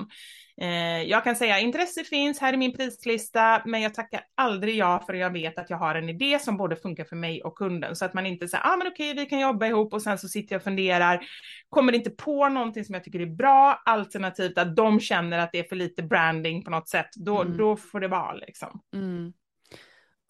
Eh, 0.61 1.03
jag 1.03 1.25
kan 1.25 1.37
säga 1.37 1.59
intresse 1.59 2.05
finns, 2.05 2.41
här 2.41 2.53
är 2.53 2.57
min 2.57 2.77
prislista, 2.77 3.63
men 3.67 3.83
jag 3.83 3.95
tackar 3.95 4.21
aldrig 4.35 4.77
ja 4.77 5.03
för 5.07 5.15
jag 5.15 5.31
vet 5.31 5.59
att 5.59 5.71
jag 5.71 5.77
har 5.77 5.95
en 5.95 6.09
idé 6.09 6.39
som 6.39 6.57
både 6.57 6.77
funkar 6.77 7.05
för 7.05 7.17
mig 7.17 7.43
och 7.43 7.59
kunden 7.59 7.97
så 7.97 8.05
att 8.05 8.15
man 8.15 8.27
inte 8.27 8.49
säger, 8.49 8.67
ah 8.67 8.77
men 8.77 8.87
okej, 8.87 9.15
vi 9.15 9.27
kan 9.27 9.41
jobba 9.41 9.67
ihop 9.67 9.93
och 9.93 10.03
sen 10.03 10.19
så 10.19 10.29
sitter 10.29 10.55
jag 10.55 10.61
och 10.61 10.65
funderar, 10.65 11.21
kommer 11.69 11.93
inte 11.93 12.11
på 12.11 12.49
någonting 12.49 12.85
som 12.85 12.95
jag 12.95 13.05
tycker 13.05 13.21
är 13.21 13.27
bra, 13.27 13.83
alternativt 13.85 14.59
att 14.59 14.77
de 14.77 15.01
känner 15.01 15.39
att 15.39 15.53
det 15.53 15.59
är 15.59 15.69
för 15.69 15.77
lite 15.77 16.03
branding 16.03 16.65
på 16.65 16.71
något 16.71 16.89
sätt, 16.89 17.11
då, 17.17 17.43
mm. 17.43 17.57
då 17.57 17.77
får 17.77 18.01
det 18.01 18.09
vara 18.09 18.35
liksom. 18.35 18.81
Mm. 18.95 19.33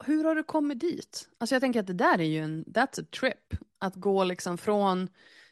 Hur 0.05 0.25
har 0.25 0.35
du 0.35 0.43
kommit 0.43 0.81
dit? 0.81 1.29
Alltså 1.39 1.55
jag 1.55 1.63
tänker 1.63 1.81
att 1.81 1.87
det 1.87 1.93
där 1.93 2.21
är 2.21 2.25
ju 2.25 2.39
en, 2.39 2.65
that's 2.65 3.03
a 3.03 3.05
trip, 3.21 3.55
att 3.79 3.95
gå 3.95 4.25
liksom 4.25 4.59
från 4.59 5.09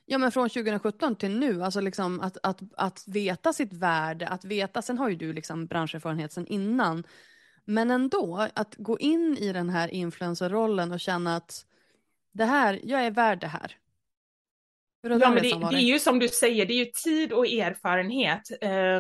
Ja 0.06 0.18
men 0.18 0.32
från 0.32 0.48
2017 0.48 1.16
till 1.16 1.38
nu, 1.38 1.62
alltså 1.62 1.80
liksom 1.80 2.20
att, 2.20 2.36
att, 2.42 2.60
att 2.76 3.04
veta 3.06 3.52
sitt 3.52 3.72
värde, 3.72 4.28
att 4.28 4.44
veta, 4.44 4.82
sen 4.82 4.98
har 4.98 5.08
ju 5.08 5.16
du 5.16 5.32
liksom 5.32 5.66
branscherfarenhet 5.66 6.32
sen 6.32 6.46
innan, 6.46 7.04
men 7.64 7.90
ändå 7.90 8.48
att 8.54 8.74
gå 8.78 8.98
in 8.98 9.36
i 9.40 9.52
den 9.52 9.70
här 9.70 9.88
influencerrollen 9.88 10.92
och 10.92 11.00
känna 11.00 11.36
att 11.36 11.66
det 12.32 12.44
här, 12.44 12.80
jag 12.84 13.06
är 13.06 13.10
värd 13.10 13.40
det 13.40 13.46
här. 13.46 13.76
Ja, 15.10 15.30
men 15.30 15.42
det, 15.42 15.68
det, 15.70 15.76
är 15.76 15.80
ju 15.80 15.98
som 15.98 16.18
du 16.18 16.28
säger, 16.28 16.66
det 16.66 16.74
är 16.74 16.84
ju 16.84 16.90
tid 17.04 17.32
och 17.32 17.46
erfarenhet. 17.46 18.42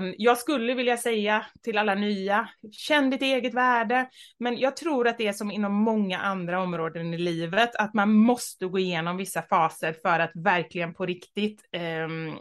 Um, 0.00 0.14
jag 0.18 0.38
skulle 0.38 0.74
vilja 0.74 0.96
säga 0.96 1.46
till 1.62 1.78
alla 1.78 1.94
nya, 1.94 2.48
känn 2.72 3.10
ditt 3.10 3.22
eget 3.22 3.54
värde. 3.54 4.08
Men 4.38 4.58
jag 4.58 4.76
tror 4.76 5.08
att 5.08 5.18
det 5.18 5.26
är 5.26 5.32
som 5.32 5.50
inom 5.50 5.72
många 5.72 6.18
andra 6.18 6.62
områden 6.62 7.14
i 7.14 7.18
livet, 7.18 7.76
att 7.76 7.94
man 7.94 8.12
måste 8.12 8.66
gå 8.66 8.78
igenom 8.78 9.16
vissa 9.16 9.42
faser 9.42 9.92
för 10.02 10.20
att 10.20 10.32
verkligen 10.34 10.94
på 10.94 11.06
riktigt 11.06 11.64
um, 12.04 12.38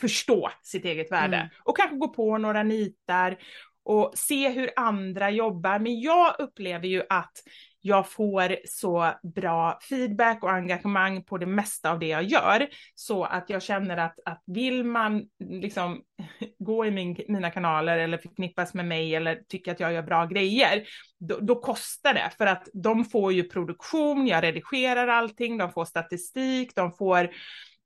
förstå 0.00 0.50
sitt 0.62 0.84
eget 0.84 1.12
värde. 1.12 1.36
Mm. 1.36 1.48
Och 1.64 1.76
kanske 1.76 1.96
gå 1.96 2.08
på 2.08 2.38
några 2.38 2.62
nitar 2.62 3.36
och 3.84 4.12
se 4.14 4.48
hur 4.48 4.70
andra 4.76 5.30
jobbar. 5.30 5.78
Men 5.78 6.00
jag 6.00 6.34
upplever 6.38 6.86
ju 6.86 7.02
att 7.08 7.32
jag 7.80 8.10
får 8.10 8.56
så 8.64 9.12
bra 9.34 9.78
feedback 9.88 10.42
och 10.42 10.52
engagemang 10.52 11.24
på 11.24 11.38
det 11.38 11.46
mesta 11.46 11.90
av 11.90 11.98
det 11.98 12.06
jag 12.06 12.24
gör. 12.24 12.68
Så 12.94 13.24
att 13.24 13.50
jag 13.50 13.62
känner 13.62 13.96
att, 13.96 14.18
att 14.24 14.42
vill 14.46 14.84
man 14.84 15.24
liksom 15.38 16.02
gå 16.58 16.86
i 16.86 16.90
min, 16.90 17.16
mina 17.28 17.50
kanaler 17.50 17.98
eller 17.98 18.18
förknippas 18.18 18.74
med 18.74 18.86
mig 18.86 19.14
eller 19.14 19.40
tycka 19.48 19.72
att 19.72 19.80
jag 19.80 19.92
gör 19.92 20.02
bra 20.02 20.26
grejer, 20.26 20.84
då, 21.18 21.38
då, 21.40 21.60
kostar 21.60 22.14
det. 22.14 22.30
För 22.38 22.46
att 22.46 22.68
de 22.72 23.04
får 23.04 23.32
ju 23.32 23.42
produktion, 23.42 24.26
jag 24.26 24.44
redigerar 24.44 25.08
allting, 25.08 25.58
de 25.58 25.72
får 25.72 25.84
statistik, 25.84 26.74
de 26.74 26.92
får 26.92 27.30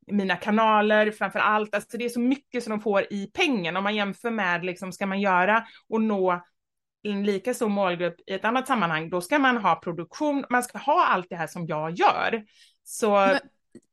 mina 0.06 0.36
kanaler 0.36 1.10
framför 1.10 1.38
allt. 1.38 1.74
Alltså 1.74 1.98
det 1.98 2.04
är 2.04 2.08
så 2.08 2.20
mycket 2.20 2.64
som 2.64 2.70
de 2.70 2.80
får 2.80 3.06
i 3.10 3.30
pengen 3.34 3.76
om 3.76 3.84
man 3.84 3.94
jämför 3.94 4.30
med, 4.30 4.64
liksom, 4.64 4.92
ska 4.92 5.06
man 5.06 5.20
göra 5.20 5.64
och 5.88 6.02
nå 6.02 6.42
en 7.02 7.24
lika 7.24 7.54
stor 7.54 7.68
målgrupp 7.68 8.20
i 8.26 8.32
ett 8.32 8.44
annat 8.44 8.66
sammanhang, 8.66 9.10
då 9.10 9.20
ska 9.20 9.38
man 9.38 9.56
ha 9.56 9.74
produktion, 9.74 10.44
man 10.50 10.62
ska 10.62 10.78
ha 10.78 11.06
allt 11.06 11.26
det 11.30 11.36
här 11.36 11.46
som 11.46 11.66
jag 11.66 11.90
gör. 11.90 12.44
Så 12.84 13.10
Men 13.10 13.38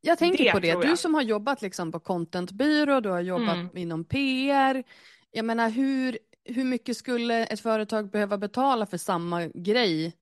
jag 0.02 0.18
tänker 0.18 0.44
det, 0.44 0.52
på 0.52 0.60
det, 0.60 0.82
du 0.82 0.98
som 0.98 1.14
har 1.14 1.22
jobbat 1.22 1.62
liksom 1.62 1.92
på 1.92 2.00
contentbyrå, 2.00 3.00
du 3.00 3.10
har 3.10 3.22
jobbat 3.22 3.56
mm. 3.56 3.78
inom 3.78 4.06
PR, 4.06 4.84
jag 5.32 5.46
menar 5.46 5.70
hur, 5.70 6.18
hur 6.46 6.64
mycket 6.64 6.98
skulle 6.98 7.46
ett 7.46 7.60
företag 7.60 8.12
behöva 8.12 8.38
betala 8.38 8.86
för 8.86 8.98
samma 8.98 9.46
grej 9.48 10.14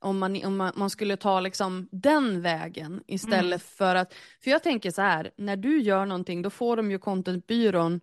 om 0.00 0.18
man, 0.18 0.44
om 0.44 0.56
man, 0.56 0.72
man 0.76 0.90
skulle 0.90 1.16
ta 1.16 1.40
liksom 1.40 1.88
den 1.92 2.42
vägen 2.42 3.02
istället 3.06 3.44
mm. 3.44 3.60
för 3.60 3.94
att, 3.94 4.14
för 4.42 4.50
jag 4.50 4.62
tänker 4.62 4.90
så 4.90 5.02
här, 5.02 5.30
när 5.36 5.56
du 5.56 5.80
gör 5.80 6.06
någonting 6.06 6.42
då 6.42 6.50
får 6.50 6.76
de 6.76 6.90
ju 6.90 6.98
contentbyrån 6.98 8.00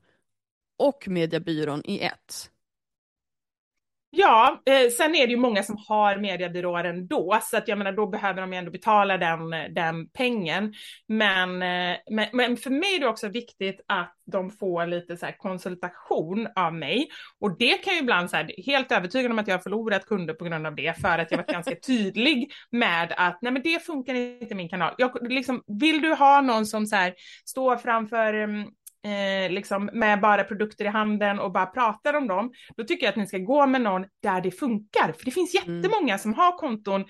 och 0.78 1.08
mediebyrån 1.08 1.82
i 1.86 2.00
ett. 2.00 2.52
Ja, 4.18 4.62
eh, 4.66 4.90
sen 4.90 5.16
är 5.16 5.28
det 5.28 5.32
ju 5.32 5.38
många 5.38 5.64
som 5.64 5.78
har 5.88 6.18
mediebyråer 6.18 6.84
ändå, 6.84 7.40
så 7.44 7.58
att 7.58 7.68
jag 7.68 7.78
menar 7.78 7.92
då 7.92 8.08
behöver 8.08 8.42
de 8.42 8.54
ju 8.54 8.60
ändå 8.60 8.72
betala 8.72 9.18
den, 9.18 9.50
den 9.74 10.10
pengen. 10.10 10.74
Men, 11.08 11.62
eh, 11.62 11.98
men, 12.12 12.28
men, 12.34 12.58
för 12.58 12.70
mig 12.70 12.96
är 12.96 13.00
det 13.00 13.08
också 13.08 13.28
viktigt 13.28 13.82
att 13.88 14.16
de 14.32 14.52
får 14.52 14.88
lite 14.88 15.18
så 15.18 15.28
konsultation 15.38 16.48
av 16.56 16.74
mig. 16.74 17.08
Och 17.40 17.58
det 17.58 17.78
kan 17.78 17.94
ju 17.94 18.00
ibland 18.00 18.30
så 18.30 18.36
här, 18.36 18.52
helt 18.66 18.92
övertygad 18.92 19.32
om 19.32 19.40
att 19.40 19.48
jag 19.48 19.56
har 19.56 19.62
förlorat 19.62 20.06
kunder 20.06 20.34
på 20.34 20.46
grund 20.46 20.68
av 20.68 20.76
det, 20.76 21.02
för 21.02 21.20
att 21.20 21.32
jag 21.32 21.38
varit 21.38 21.52
ganska 21.52 21.76
tydlig 21.88 22.52
med 22.72 23.14
att 23.18 23.38
nej 23.42 23.52
men 23.52 23.62
det 23.62 23.86
funkar 23.86 24.14
inte 24.14 24.54
i 24.54 24.58
min 24.58 24.70
kanal. 24.70 24.94
Jag, 24.98 25.32
liksom, 25.32 25.64
vill 25.68 26.02
du 26.02 26.14
ha 26.14 26.42
någon 26.42 26.66
som 26.66 26.86
så 26.86 26.96
här, 26.96 27.14
står 27.46 27.78
framför 27.78 28.34
mm, 28.34 28.68
eh, 29.06 29.52
liksom 29.52 29.90
med 29.94 30.22
bara 30.22 30.44
produkter 30.44 30.86
i 30.86 30.88
handen 30.88 31.40
och 31.40 31.52
bara 31.52 31.66
pratar 31.66 32.14
om 32.14 32.28
dem, 32.28 32.52
då 32.78 32.84
tycker 32.84 33.06
jag 33.06 33.12
att 33.12 33.18
ni 33.18 33.28
ska 33.28 33.38
gå 33.38 33.68
med 33.68 33.82
någon 33.82 34.06
där 34.24 34.42
det 34.42 34.52
funkar. 34.52 35.14
För 35.18 35.26
det 35.26 35.32
finns 35.32 35.56
mm. 35.56 35.78
jättemånga 35.78 36.14
mm. 36.14 36.20
som 36.20 36.34
har 36.34 36.58
konton 36.58 37.06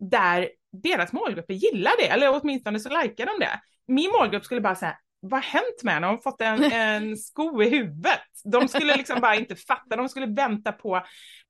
där 0.00 0.48
deras 0.82 1.12
målgrupper 1.12 1.54
gillar 1.54 1.92
det, 1.98 2.08
eller 2.08 2.40
åtminstone 2.40 2.80
så 2.80 3.02
likar 3.02 3.26
de 3.26 3.44
det. 3.44 3.60
Min 3.86 4.10
målgrupp 4.10 4.44
skulle 4.44 4.60
bara 4.60 4.74
säga, 4.74 4.96
vad 5.20 5.32
har 5.32 5.50
hänt 5.50 5.82
med 5.82 5.94
henne? 5.94 6.06
Har 6.06 6.12
hon 6.14 6.22
fått 6.22 6.40
en, 6.40 6.62
en 6.72 7.16
sko 7.16 7.62
i 7.62 7.68
huvudet? 7.68 8.20
De 8.44 8.68
skulle 8.68 8.96
liksom 8.96 9.20
bara 9.20 9.34
inte 9.36 9.56
fatta, 9.56 9.96
de 9.96 10.08
skulle 10.08 10.26
vänta 10.26 10.72
på 10.72 11.02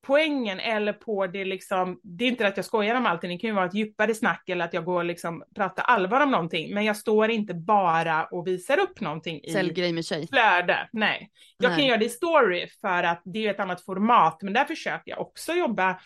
poängen 0.07 0.61
eller 0.61 0.93
på 0.93 1.27
det 1.27 1.45
liksom, 1.45 2.01
det 2.03 2.25
är 2.25 2.29
inte 2.29 2.47
att 2.47 2.57
jag 2.57 2.67
skojar 2.67 2.95
om 2.95 3.07
allting, 3.07 3.31
det 3.31 3.39
kan 3.39 3.49
ju 3.51 3.55
vara 3.55 3.67
ett 3.67 3.75
djupare 3.75 4.15
snack 4.15 4.49
eller 4.49 4.65
att 4.65 4.75
jag 4.75 4.85
går 4.85 5.05
liksom 5.05 5.43
pratar 5.57 5.83
allvar 5.83 6.21
om 6.21 6.31
någonting, 6.31 6.75
men 6.75 6.85
jag 6.85 6.97
står 6.97 7.31
inte 7.31 7.55
bara 7.55 8.25
och 8.25 8.47
visar 8.47 8.79
upp 8.79 9.01
någonting 9.01 9.41
i 9.45 9.51
Säljgrej 9.53 9.93
med 9.93 10.05
tjej. 10.05 10.29
flöde. 10.29 10.89
Nej. 10.93 11.31
Jag 11.59 11.69
Nej. 11.69 11.79
kan 11.79 11.87
göra 11.87 11.99
det 11.99 12.05
i 12.05 12.09
story 12.09 12.67
för 12.81 13.03
att 13.03 13.23
det 13.25 13.47
är 13.47 13.51
ett 13.51 13.61
annat 13.61 13.85
format, 13.85 14.39
men 14.43 14.53
där 14.53 14.65
försöker 14.65 15.11
jag 15.11 15.21
också 15.21 15.53
jobba 15.53 16.01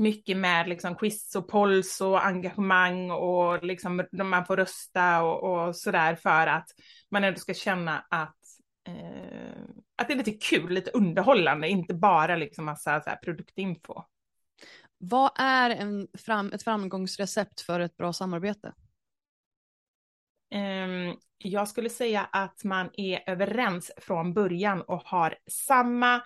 mycket 0.00 0.36
med 0.36 0.68
liksom 0.68 0.94
quiz 0.94 1.34
och 1.36 1.48
polls 1.48 2.00
och 2.00 2.26
engagemang 2.26 3.10
och 3.10 3.64
liksom 3.64 4.06
man 4.12 4.46
får 4.46 4.56
rösta 4.56 5.22
och, 5.22 5.42
och 5.42 5.76
sådär 5.76 6.14
för 6.14 6.46
att 6.46 6.66
man 7.10 7.24
ändå 7.24 7.40
ska 7.40 7.54
känna 7.54 8.06
att 8.10 8.36
eh, 8.88 9.60
att 9.96 10.08
det 10.08 10.14
är 10.14 10.18
lite 10.18 10.32
kul, 10.32 10.72
lite 10.72 10.90
underhållande, 10.90 11.68
inte 11.68 11.94
bara 11.94 12.36
liksom 12.36 12.64
massa 12.64 13.00
så 13.00 13.10
här 13.10 13.16
produktinfo. 13.16 14.02
Vad 14.98 15.30
är 15.38 15.70
en 15.70 16.08
fram, 16.18 16.52
ett 16.52 16.62
framgångsrecept 16.62 17.60
för 17.60 17.80
ett 17.80 17.96
bra 17.96 18.12
samarbete? 18.12 18.72
Um, 20.54 21.16
jag 21.38 21.68
skulle 21.68 21.90
säga 21.90 22.28
att 22.32 22.64
man 22.64 22.90
är 22.92 23.22
överens 23.26 23.90
från 23.96 24.34
början 24.34 24.82
och 24.82 25.02
har 25.04 25.36
samma 25.50 26.22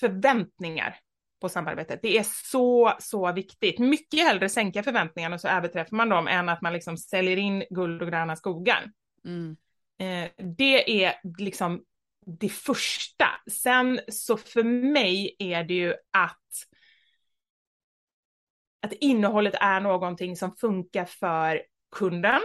förväntningar 0.00 0.98
på 1.42 1.48
samarbetet. 1.48 2.00
Det 2.02 2.18
är 2.18 2.26
så, 2.50 2.92
så 2.98 3.32
viktigt. 3.32 3.78
Mycket 3.78 4.20
hellre 4.20 4.48
sänka 4.48 4.82
förväntningarna 4.82 5.38
så 5.38 5.48
överträffar 5.48 5.96
man 5.96 6.08
dem 6.08 6.28
än 6.28 6.48
att 6.48 6.62
man 6.62 6.72
liksom 6.72 6.96
säljer 6.96 7.36
in 7.36 7.64
guld 7.70 8.02
och 8.02 8.08
gröna 8.08 8.36
skogar. 8.36 8.90
Mm. 9.24 9.56
Eh, 9.98 10.30
det 10.56 11.04
är 11.04 11.14
liksom 11.38 11.82
det 12.26 12.48
första. 12.48 13.26
Sen 13.50 14.00
så 14.08 14.36
för 14.36 14.62
mig 14.64 15.36
är 15.38 15.64
det 15.64 15.74
ju 15.74 15.94
att 16.10 16.38
att 18.82 18.92
innehållet 18.92 19.54
är 19.60 19.80
någonting 19.80 20.36
som 20.36 20.56
funkar 20.56 21.04
för 21.04 21.62
kunden, 21.96 22.40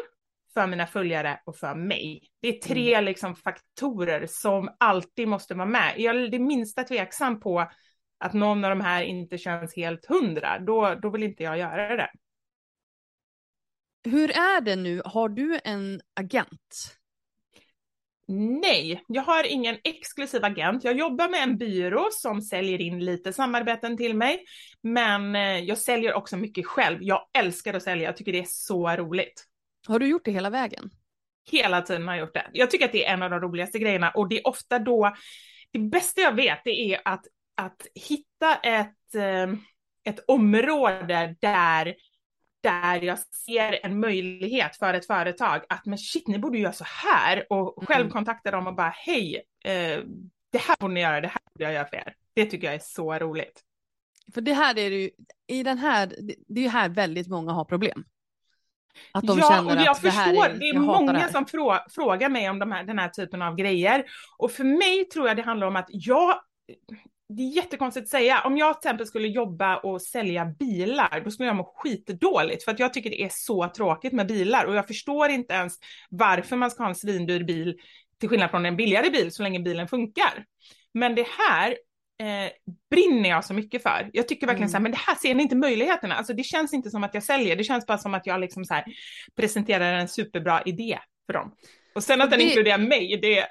för 0.53 0.67
mina 0.67 0.87
följare 0.87 1.39
och 1.45 1.57
för 1.57 1.75
mig. 1.75 2.21
Det 2.41 2.47
är 2.47 2.61
tre 2.61 2.93
mm. 2.93 3.05
liksom 3.05 3.35
faktorer 3.35 4.25
som 4.27 4.69
alltid 4.79 5.27
måste 5.27 5.55
vara 5.55 5.65
med. 5.65 5.93
Jag 5.97 6.15
är 6.15 6.27
det 6.27 6.39
minsta 6.39 6.83
tveksam 6.83 7.39
på 7.39 7.71
att 8.17 8.33
någon 8.33 8.63
av 8.63 8.69
de 8.69 8.81
här 8.81 9.03
inte 9.03 9.37
känns 9.37 9.75
helt 9.75 10.05
hundra, 10.05 10.59
då, 10.59 10.95
då 11.01 11.09
vill 11.09 11.23
inte 11.23 11.43
jag 11.43 11.57
göra 11.57 11.95
det. 11.95 12.09
Hur 14.03 14.31
är 14.31 14.61
det 14.61 14.75
nu? 14.75 15.01
Har 15.05 15.29
du 15.29 15.59
en 15.63 16.01
agent? 16.13 16.97
Nej, 18.61 19.03
jag 19.07 19.21
har 19.21 19.43
ingen 19.43 19.77
exklusiv 19.83 20.45
agent. 20.45 20.83
Jag 20.83 20.97
jobbar 20.97 21.29
med 21.29 21.43
en 21.43 21.57
byrå 21.57 22.07
som 22.11 22.41
säljer 22.41 22.81
in 22.81 23.05
lite 23.05 23.33
samarbeten 23.33 23.97
till 23.97 24.15
mig, 24.15 24.43
men 24.81 25.35
eh, 25.35 25.59
jag 25.59 25.77
säljer 25.77 26.13
också 26.13 26.37
mycket 26.37 26.65
själv. 26.65 26.97
Jag 27.01 27.27
älskar 27.37 27.73
att 27.73 27.83
sälja, 27.83 28.05
jag 28.05 28.17
tycker 28.17 28.31
det 28.31 28.39
är 28.39 28.47
så 28.47 28.89
roligt. 28.89 29.45
Har 29.87 29.99
du 29.99 30.07
gjort 30.07 30.25
det 30.25 30.31
hela 30.31 30.49
vägen? 30.49 30.89
Hela 31.51 31.81
tiden 31.81 32.07
har 32.07 32.15
jag 32.15 32.21
gjort 32.21 32.33
det. 32.33 32.49
Jag 32.53 32.71
tycker 32.71 32.85
att 32.85 32.91
det 32.91 33.05
är 33.05 33.13
en 33.13 33.23
av 33.23 33.29
de 33.29 33.39
roligaste 33.39 33.79
grejerna 33.79 34.09
och 34.09 34.29
det 34.29 34.39
är 34.39 34.47
ofta 34.47 34.79
då, 34.79 35.15
det 35.71 35.79
bästa 35.79 36.21
jag 36.21 36.35
vet 36.35 36.59
det 36.63 36.93
är 36.93 37.01
att, 37.05 37.25
att 37.57 37.87
hitta 37.95 38.55
ett, 38.55 39.15
eh, 39.15 39.53
ett 40.03 40.19
område 40.27 41.35
där 41.41 41.95
där 42.63 43.01
jag 43.01 43.19
ser 43.19 43.85
en 43.85 43.99
möjlighet 43.99 44.75
för 44.75 44.93
ett 44.93 45.07
företag 45.07 45.61
att 45.69 45.85
men 45.85 45.97
shit, 45.97 46.27
ni 46.27 46.39
borde 46.39 46.57
göra 46.57 46.73
så 46.73 46.85
här 46.87 47.45
och 47.49 47.87
själv 47.87 48.01
mm. 48.01 48.11
kontakta 48.11 48.51
dem 48.51 48.67
och 48.67 48.75
bara 48.75 48.93
hej, 48.95 49.43
eh, 49.63 49.99
det 50.51 50.57
här 50.57 50.75
borde 50.79 50.93
ni 50.93 51.01
göra, 51.01 51.21
det 51.21 51.27
här 51.27 51.41
borde 51.53 51.63
jag 51.63 51.73
göra 51.73 51.85
för 51.85 51.97
er. 51.97 52.15
Det 52.33 52.45
tycker 52.45 52.67
jag 52.67 52.75
är 52.75 52.79
så 52.79 53.13
roligt. 53.13 53.63
För 54.33 54.41
det 54.41 54.53
här 54.53 54.77
är 54.77 54.91
ju, 54.91 55.09
i 55.47 55.63
den 55.63 55.77
här, 55.77 56.13
det 56.47 56.59
är 56.59 56.63
ju 56.63 56.69
här 56.69 56.89
väldigt 56.89 57.27
många 57.27 57.51
har 57.51 57.65
problem. 57.65 58.05
Att 59.11 59.27
de 59.27 59.39
ja, 59.39 59.49
känner 59.49 59.75
och 59.75 59.81
jag 59.81 59.91
att 59.91 59.99
förstår, 59.99 60.33
det, 60.33 60.39
är, 60.39 60.59
det 60.59 60.69
är 60.69 60.79
många 60.79 61.13
det 61.13 61.31
som 61.31 61.45
frå, 61.45 61.77
frågar 61.89 62.29
mig 62.29 62.49
om 62.49 62.59
de 62.59 62.71
här, 62.71 62.83
den 62.83 62.99
här 62.99 63.09
typen 63.09 63.41
av 63.41 63.55
grejer. 63.55 64.05
Och 64.37 64.51
för 64.51 64.63
mig 64.63 65.05
tror 65.05 65.27
jag 65.27 65.37
det 65.37 65.43
handlar 65.43 65.67
om 65.67 65.75
att 65.75 65.87
jag, 65.89 66.39
det 67.29 67.43
är 67.43 67.55
jättekonstigt 67.55 68.03
att 68.03 68.09
säga. 68.09 68.41
Om 68.41 68.57
jag 68.57 68.81
till 68.81 68.87
exempel 68.87 69.07
skulle 69.07 69.27
jobba 69.27 69.77
och 69.77 70.01
sälja 70.01 70.45
bilar, 70.45 71.21
då 71.23 71.31
skulle 71.31 71.49
jag 71.49 71.55
må 71.55 71.73
skitdåligt 71.75 72.63
för 72.63 72.71
att 72.71 72.79
jag 72.79 72.93
tycker 72.93 73.09
det 73.09 73.21
är 73.21 73.31
så 73.31 73.67
tråkigt 73.67 74.13
med 74.13 74.27
bilar 74.27 74.65
och 74.65 74.75
jag 74.75 74.87
förstår 74.87 75.29
inte 75.29 75.53
ens 75.53 75.73
varför 76.09 76.55
man 76.55 76.71
ska 76.71 76.83
ha 76.83 76.89
en 76.89 76.95
svindyr 76.95 77.43
bil 77.43 77.79
till 78.19 78.29
skillnad 78.29 78.51
från 78.51 78.65
en 78.65 78.77
billigare 78.77 79.09
bil 79.09 79.31
så 79.31 79.43
länge 79.43 79.59
bilen 79.59 79.87
funkar. 79.87 80.45
Men 80.93 81.15
det 81.15 81.27
här 81.49 81.71
eh, 82.19 82.51
brinner 82.89 83.29
jag 83.29 83.45
så 83.45 83.53
mycket 83.53 83.83
för. 83.83 84.09
Jag 84.13 84.27
tycker 84.27 84.47
verkligen 84.47 84.63
mm. 84.63 84.71
så 84.71 84.77
här, 84.77 84.83
men 84.83 84.91
det 84.91 84.97
här 84.97 85.15
ser 85.15 85.35
ni 85.35 85.43
inte 85.43 85.55
möjligheterna. 85.55 86.15
Alltså 86.15 86.33
det 86.33 86.43
känns 86.43 86.73
inte 86.73 86.89
som 86.89 87.03
att 87.03 87.13
jag 87.13 87.23
säljer, 87.23 87.55
det 87.55 87.63
känns 87.63 87.85
bara 87.85 87.97
som 87.97 88.13
att 88.13 88.25
jag 88.25 88.39
liksom 88.39 88.65
så 88.65 88.73
här 88.73 88.85
presenterar 89.35 89.93
en 89.93 90.07
superbra 90.07 90.61
idé 90.61 90.99
för 91.25 91.33
dem. 91.33 91.51
Och 91.97 92.03
sen 92.03 92.21
att 92.21 92.29
den 92.29 92.39
det, 92.39 92.45
inkluderar 92.45 92.77
mig, 92.77 93.19
det, 93.21 93.47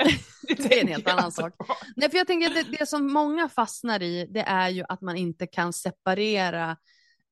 det 0.56 0.78
är 0.78 0.82
en 0.82 0.88
helt 0.88 1.08
annan 1.08 1.32
sak. 1.32 1.54
Nej, 1.96 2.10
för 2.10 2.18
jag 2.18 2.26
tänker 2.26 2.46
att 2.48 2.54
det, 2.54 2.78
det, 2.78 2.86
som 2.86 3.12
många 3.12 3.48
fastnar 3.48 4.02
i, 4.02 4.26
det 4.30 4.40
är 4.40 4.68
ju 4.68 4.84
att 4.88 5.00
man 5.00 5.16
inte 5.16 5.46
kan 5.46 5.72
separera 5.72 6.76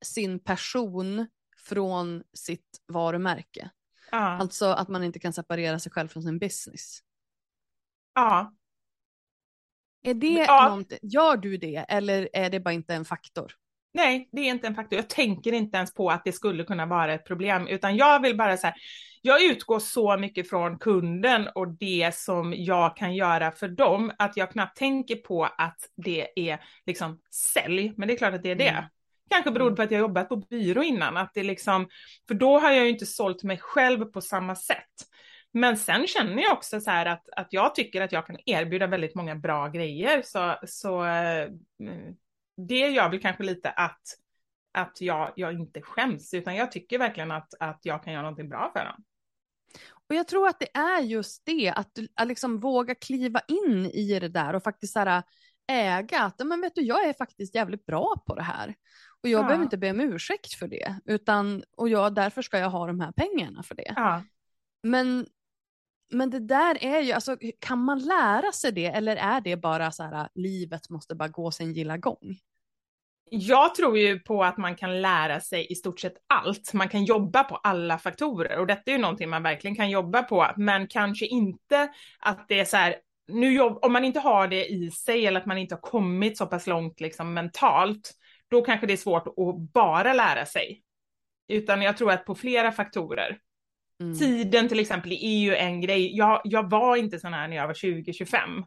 sin 0.04 0.38
person 0.38 1.26
från 1.58 2.22
sitt 2.32 2.82
varumärke. 2.86 3.70
Ja. 4.10 4.18
Alltså 4.18 4.66
att 4.66 4.88
man 4.88 5.04
inte 5.04 5.18
kan 5.18 5.32
separera 5.32 5.78
sig 5.78 5.92
själv 5.92 6.08
från 6.08 6.22
sin 6.22 6.38
business. 6.38 6.98
Ja. 8.14 8.52
Är 10.02 10.14
det 10.14 10.44
ja. 10.48 10.82
gör 11.02 11.36
du 11.36 11.56
det 11.56 11.76
eller 11.88 12.28
är 12.32 12.50
det 12.50 12.60
bara 12.60 12.74
inte 12.74 12.94
en 12.94 13.04
faktor? 13.04 13.52
Nej, 13.94 14.28
det 14.32 14.40
är 14.40 14.50
inte 14.50 14.66
en 14.66 14.74
faktor. 14.74 14.96
Jag 14.98 15.08
tänker 15.08 15.52
inte 15.52 15.76
ens 15.76 15.94
på 15.94 16.10
att 16.10 16.24
det 16.24 16.32
skulle 16.32 16.64
kunna 16.64 16.86
vara 16.86 17.14
ett 17.14 17.26
problem, 17.26 17.66
utan 17.66 17.96
jag 17.96 18.22
vill 18.22 18.36
bara 18.36 18.56
så 18.56 18.66
här, 18.66 18.76
jag 19.22 19.42
utgår 19.44 19.78
så 19.78 20.16
mycket 20.16 20.48
från 20.48 20.78
kunden 20.78 21.48
och 21.54 21.68
det 21.68 22.14
som 22.14 22.54
jag 22.56 22.96
kan 22.96 23.14
göra 23.14 23.52
för 23.52 23.68
dem, 23.68 24.12
att 24.18 24.36
jag 24.36 24.50
knappt 24.50 24.76
tänker 24.76 25.16
på 25.16 25.44
att 25.44 25.78
det 25.96 26.48
är 26.50 26.60
liksom 26.86 27.20
sälj, 27.54 27.92
men 27.96 28.08
det 28.08 28.14
är 28.14 28.18
klart 28.18 28.34
att 28.34 28.42
det 28.42 28.50
är 28.50 28.54
det. 28.54 28.68
Mm. 28.68 28.84
Kanske 29.30 29.50
beroende 29.50 29.70
mm. 29.70 29.76
på 29.76 29.82
att 29.82 29.90
jag 29.90 29.98
jobbat 29.98 30.28
på 30.28 30.36
byrå 30.36 30.82
innan, 30.82 31.16
att 31.16 31.34
det 31.34 31.42
liksom, 31.42 31.88
för 32.28 32.34
då 32.34 32.58
har 32.58 32.70
jag 32.70 32.84
ju 32.84 32.90
inte 32.90 33.06
sålt 33.06 33.42
mig 33.42 33.58
själv 33.58 34.04
på 34.04 34.20
samma 34.20 34.56
sätt. 34.56 34.92
Men 35.52 35.76
sen 35.76 36.06
känner 36.06 36.42
jag 36.42 36.52
också 36.52 36.80
så 36.80 36.90
här 36.90 37.06
att, 37.06 37.28
att 37.36 37.48
jag 37.50 37.74
tycker 37.74 38.00
att 38.00 38.12
jag 38.12 38.26
kan 38.26 38.36
erbjuda 38.46 38.86
väldigt 38.86 39.14
många 39.14 39.34
bra 39.34 39.68
grejer, 39.68 40.22
så, 40.24 40.56
så 40.66 41.04
eh, 41.04 41.48
det 42.56 42.88
gör 42.88 43.10
väl 43.10 43.20
kanske 43.20 43.42
lite 43.42 43.70
att, 43.70 44.02
att 44.72 45.00
jag, 45.00 45.32
jag 45.36 45.52
inte 45.52 45.82
skäms, 45.82 46.34
utan 46.34 46.56
jag 46.56 46.72
tycker 46.72 46.98
verkligen 46.98 47.30
att, 47.30 47.54
att 47.60 47.80
jag 47.82 48.04
kan 48.04 48.12
göra 48.12 48.22
någonting 48.22 48.48
bra 48.48 48.70
för 48.72 48.84
dem. 48.84 49.04
Och 50.08 50.14
jag 50.14 50.28
tror 50.28 50.48
att 50.48 50.60
det 50.60 50.76
är 50.76 51.00
just 51.00 51.42
det, 51.46 51.70
att, 51.70 51.98
att 52.14 52.28
liksom 52.28 52.60
våga 52.60 52.94
kliva 52.94 53.40
in 53.48 53.86
i 53.86 54.18
det 54.20 54.28
där 54.28 54.54
och 54.54 54.62
faktiskt 54.62 54.92
så 54.92 54.98
här, 54.98 55.22
äga 55.66 56.20
att 56.20 56.46
men 56.46 56.60
vet 56.60 56.74
du, 56.74 56.82
jag 56.82 57.08
är 57.08 57.12
faktiskt 57.12 57.54
jävligt 57.54 57.86
bra 57.86 58.22
på 58.26 58.34
det 58.34 58.42
här. 58.42 58.74
Och 59.22 59.28
jag 59.28 59.38
ja. 59.38 59.46
behöver 59.46 59.64
inte 59.64 59.78
be 59.78 59.90
om 59.90 60.00
ursäkt 60.00 60.54
för 60.54 60.68
det, 60.68 60.94
utan, 61.04 61.62
och 61.76 61.88
jag, 61.88 62.14
därför 62.14 62.42
ska 62.42 62.58
jag 62.58 62.70
ha 62.70 62.86
de 62.86 63.00
här 63.00 63.12
pengarna 63.12 63.62
för 63.62 63.74
det. 63.74 63.92
Ja. 63.96 64.22
Men, 64.82 65.26
men 66.10 66.30
det 66.30 66.40
där 66.40 66.84
är 66.84 67.00
ju, 67.00 67.12
alltså, 67.12 67.36
kan 67.58 67.78
man 67.78 67.98
lära 67.98 68.52
sig 68.52 68.72
det 68.72 68.86
eller 68.86 69.16
är 69.16 69.40
det 69.40 69.56
bara 69.56 69.92
så 69.92 70.02
här, 70.02 70.28
livet 70.34 70.90
måste 70.90 71.14
bara 71.14 71.28
gå 71.28 71.50
sin 71.50 71.72
gilla 71.72 71.96
gång? 71.96 72.38
Jag 73.30 73.74
tror 73.74 73.98
ju 73.98 74.18
på 74.18 74.44
att 74.44 74.56
man 74.56 74.76
kan 74.76 75.02
lära 75.02 75.40
sig 75.40 75.66
i 75.72 75.74
stort 75.74 76.00
sett 76.00 76.16
allt. 76.26 76.72
Man 76.72 76.88
kan 76.88 77.04
jobba 77.04 77.44
på 77.44 77.56
alla 77.56 77.98
faktorer 77.98 78.58
och 78.58 78.66
detta 78.66 78.90
är 78.90 78.92
ju 78.92 79.00
någonting 79.00 79.30
man 79.30 79.42
verkligen 79.42 79.76
kan 79.76 79.90
jobba 79.90 80.22
på, 80.22 80.50
men 80.56 80.86
kanske 80.86 81.26
inte 81.26 81.88
att 82.18 82.48
det 82.48 82.60
är 82.60 82.64
så 82.64 82.76
här 82.76 82.96
nu 83.28 83.52
jobb, 83.52 83.78
om 83.82 83.92
man 83.92 84.04
inte 84.04 84.20
har 84.20 84.48
det 84.48 84.66
i 84.66 84.90
sig 84.90 85.26
eller 85.26 85.40
att 85.40 85.46
man 85.46 85.58
inte 85.58 85.74
har 85.74 85.80
kommit 85.80 86.38
så 86.38 86.46
pass 86.46 86.66
långt 86.66 87.00
liksom 87.00 87.34
mentalt, 87.34 88.10
då 88.50 88.62
kanske 88.62 88.86
det 88.86 88.92
är 88.92 88.96
svårt 88.96 89.26
att 89.26 89.72
bara 89.72 90.12
lära 90.12 90.46
sig. 90.46 90.82
Utan 91.48 91.82
jag 91.82 91.96
tror 91.96 92.10
att 92.10 92.24
på 92.24 92.34
flera 92.34 92.72
faktorer. 92.72 93.38
Mm. 94.00 94.18
Tiden 94.18 94.68
till 94.68 94.80
exempel 94.80 95.12
är 95.12 95.38
ju 95.38 95.56
en 95.56 95.80
grej. 95.80 96.16
Jag, 96.16 96.40
jag 96.44 96.70
var 96.70 96.96
inte 96.96 97.18
sån 97.18 97.32
här 97.32 97.48
när 97.48 97.56
jag 97.56 97.66
var 97.66 97.74
20-25. 97.74 98.64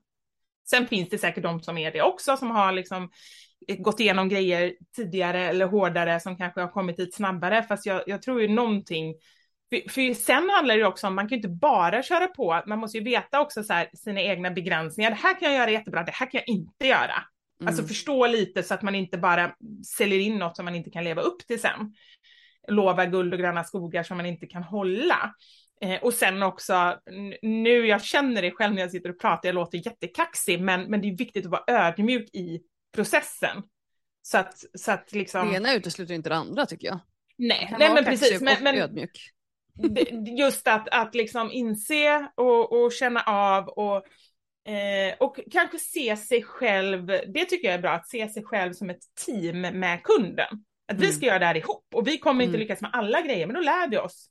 Sen 0.69 0.87
finns 0.87 1.09
det 1.09 1.17
säkert 1.17 1.43
de 1.43 1.61
som 1.61 1.77
är 1.77 1.91
det 1.91 2.01
också, 2.01 2.37
som 2.37 2.51
har 2.51 2.71
liksom 2.71 3.09
gått 3.77 3.99
igenom 3.99 4.29
grejer 4.29 4.73
tidigare 4.95 5.49
eller 5.49 5.65
hårdare, 5.65 6.19
som 6.19 6.37
kanske 6.37 6.61
har 6.61 6.67
kommit 6.67 6.97
dit 6.97 7.15
snabbare. 7.15 7.63
Fast 7.63 7.85
jag, 7.85 8.03
jag 8.07 8.21
tror 8.21 8.41
ju 8.41 8.47
någonting 8.47 9.15
för, 9.69 9.89
för 9.89 10.13
sen 10.13 10.49
handlar 10.49 10.77
det 10.77 10.85
också 10.85 11.07
om, 11.07 11.15
man 11.15 11.25
kan 11.29 11.29
ju 11.29 11.35
inte 11.35 11.49
bara 11.49 12.03
köra 12.03 12.27
på, 12.27 12.63
man 12.67 12.79
måste 12.79 12.97
ju 12.97 13.03
veta 13.03 13.41
också 13.41 13.63
så 13.63 13.73
här, 13.73 13.89
sina 13.93 14.21
egna 14.21 14.51
begränsningar. 14.51 15.09
Det 15.09 15.15
här 15.15 15.39
kan 15.39 15.51
jag 15.51 15.59
göra 15.59 15.71
jättebra, 15.71 16.03
det 16.03 16.11
här 16.11 16.31
kan 16.31 16.41
jag 16.45 16.55
inte 16.55 16.87
göra. 16.87 17.13
Alltså 17.59 17.61
mm. 17.61 17.67
Alltså 17.67 17.83
förstå 17.87 18.27
lite 18.27 18.63
så 18.63 18.73
att 18.73 18.81
man 18.81 18.95
inte 18.95 19.17
bara 19.17 19.51
säljer 19.97 20.19
in 20.19 20.37
något 20.37 20.55
som 20.55 20.65
man 20.65 20.75
inte 20.75 20.89
kan 20.89 21.03
leva 21.03 21.21
upp 21.21 21.47
till 21.47 21.61
sen. 21.61 21.93
Lova 22.67 23.05
guld 23.05 23.33
och 23.33 23.39
gröna 23.39 23.63
skogar 23.63 24.03
som 24.03 24.17
man 24.17 24.25
inte 24.25 24.47
kan 24.47 24.63
hålla. 24.63 25.35
Eh, 25.81 26.03
och 26.03 26.13
sen 26.13 26.43
också, 26.43 26.99
nu 27.41 27.87
jag 27.87 28.03
känner 28.03 28.41
det 28.41 28.51
själv 28.51 28.73
när 28.73 28.81
jag 28.81 28.91
sitter 28.91 29.09
och 29.09 29.19
pratar, 29.19 29.49
jag 29.49 29.55
låter 29.55 29.77
jättekaxig, 29.77 30.61
men, 30.61 30.83
men 30.83 31.01
det 31.01 31.07
är 31.07 31.17
viktigt 31.17 31.45
att 31.45 31.51
vara 31.51 31.63
ödmjuk 31.67 32.29
i 32.33 32.61
processen. 32.95 33.63
Så 34.21 34.37
att, 34.37 34.53
så 34.73 34.91
att 34.91 35.11
liksom... 35.11 35.49
Det 35.49 35.55
ena 35.55 35.73
utesluter 35.73 36.13
inte 36.13 36.29
det 36.29 36.35
andra 36.35 36.65
tycker 36.65 36.87
jag. 36.87 36.99
Nej, 37.37 37.75
nej 37.79 37.93
men 37.93 38.05
precis. 38.05 38.41
Men, 38.41 38.63
men, 38.63 38.75
ödmjuk 38.75 39.33
just 40.37 40.67
att, 40.67 40.87
att 40.91 41.15
liksom 41.15 41.51
inse 41.51 42.27
och, 42.35 42.83
och 42.83 42.91
känna 42.91 43.21
av 43.21 43.67
och, 43.67 43.95
eh, 44.71 45.15
och 45.19 45.39
kanske 45.51 45.79
se 45.79 46.17
sig 46.17 46.43
själv, 46.43 47.05
det 47.07 47.45
tycker 47.45 47.67
jag 47.67 47.75
är 47.75 47.81
bra, 47.81 47.91
att 47.91 48.07
se 48.07 48.29
sig 48.29 48.43
själv 48.43 48.73
som 48.73 48.89
ett 48.89 49.01
team 49.25 49.61
med 49.61 50.03
kunden. 50.03 50.63
Att 50.87 50.97
mm. 50.97 51.01
vi 51.01 51.13
ska 51.13 51.25
göra 51.25 51.39
det 51.39 51.45
här 51.45 51.57
ihop 51.57 51.85
och 51.95 52.07
vi 52.07 52.17
kommer 52.17 52.43
mm. 52.43 52.49
inte 52.49 52.59
lyckas 52.59 52.81
med 52.81 52.89
alla 52.93 53.21
grejer, 53.21 53.47
men 53.47 53.55
då 53.55 53.61
lär 53.61 53.89
vi 53.89 53.97
oss 53.97 54.29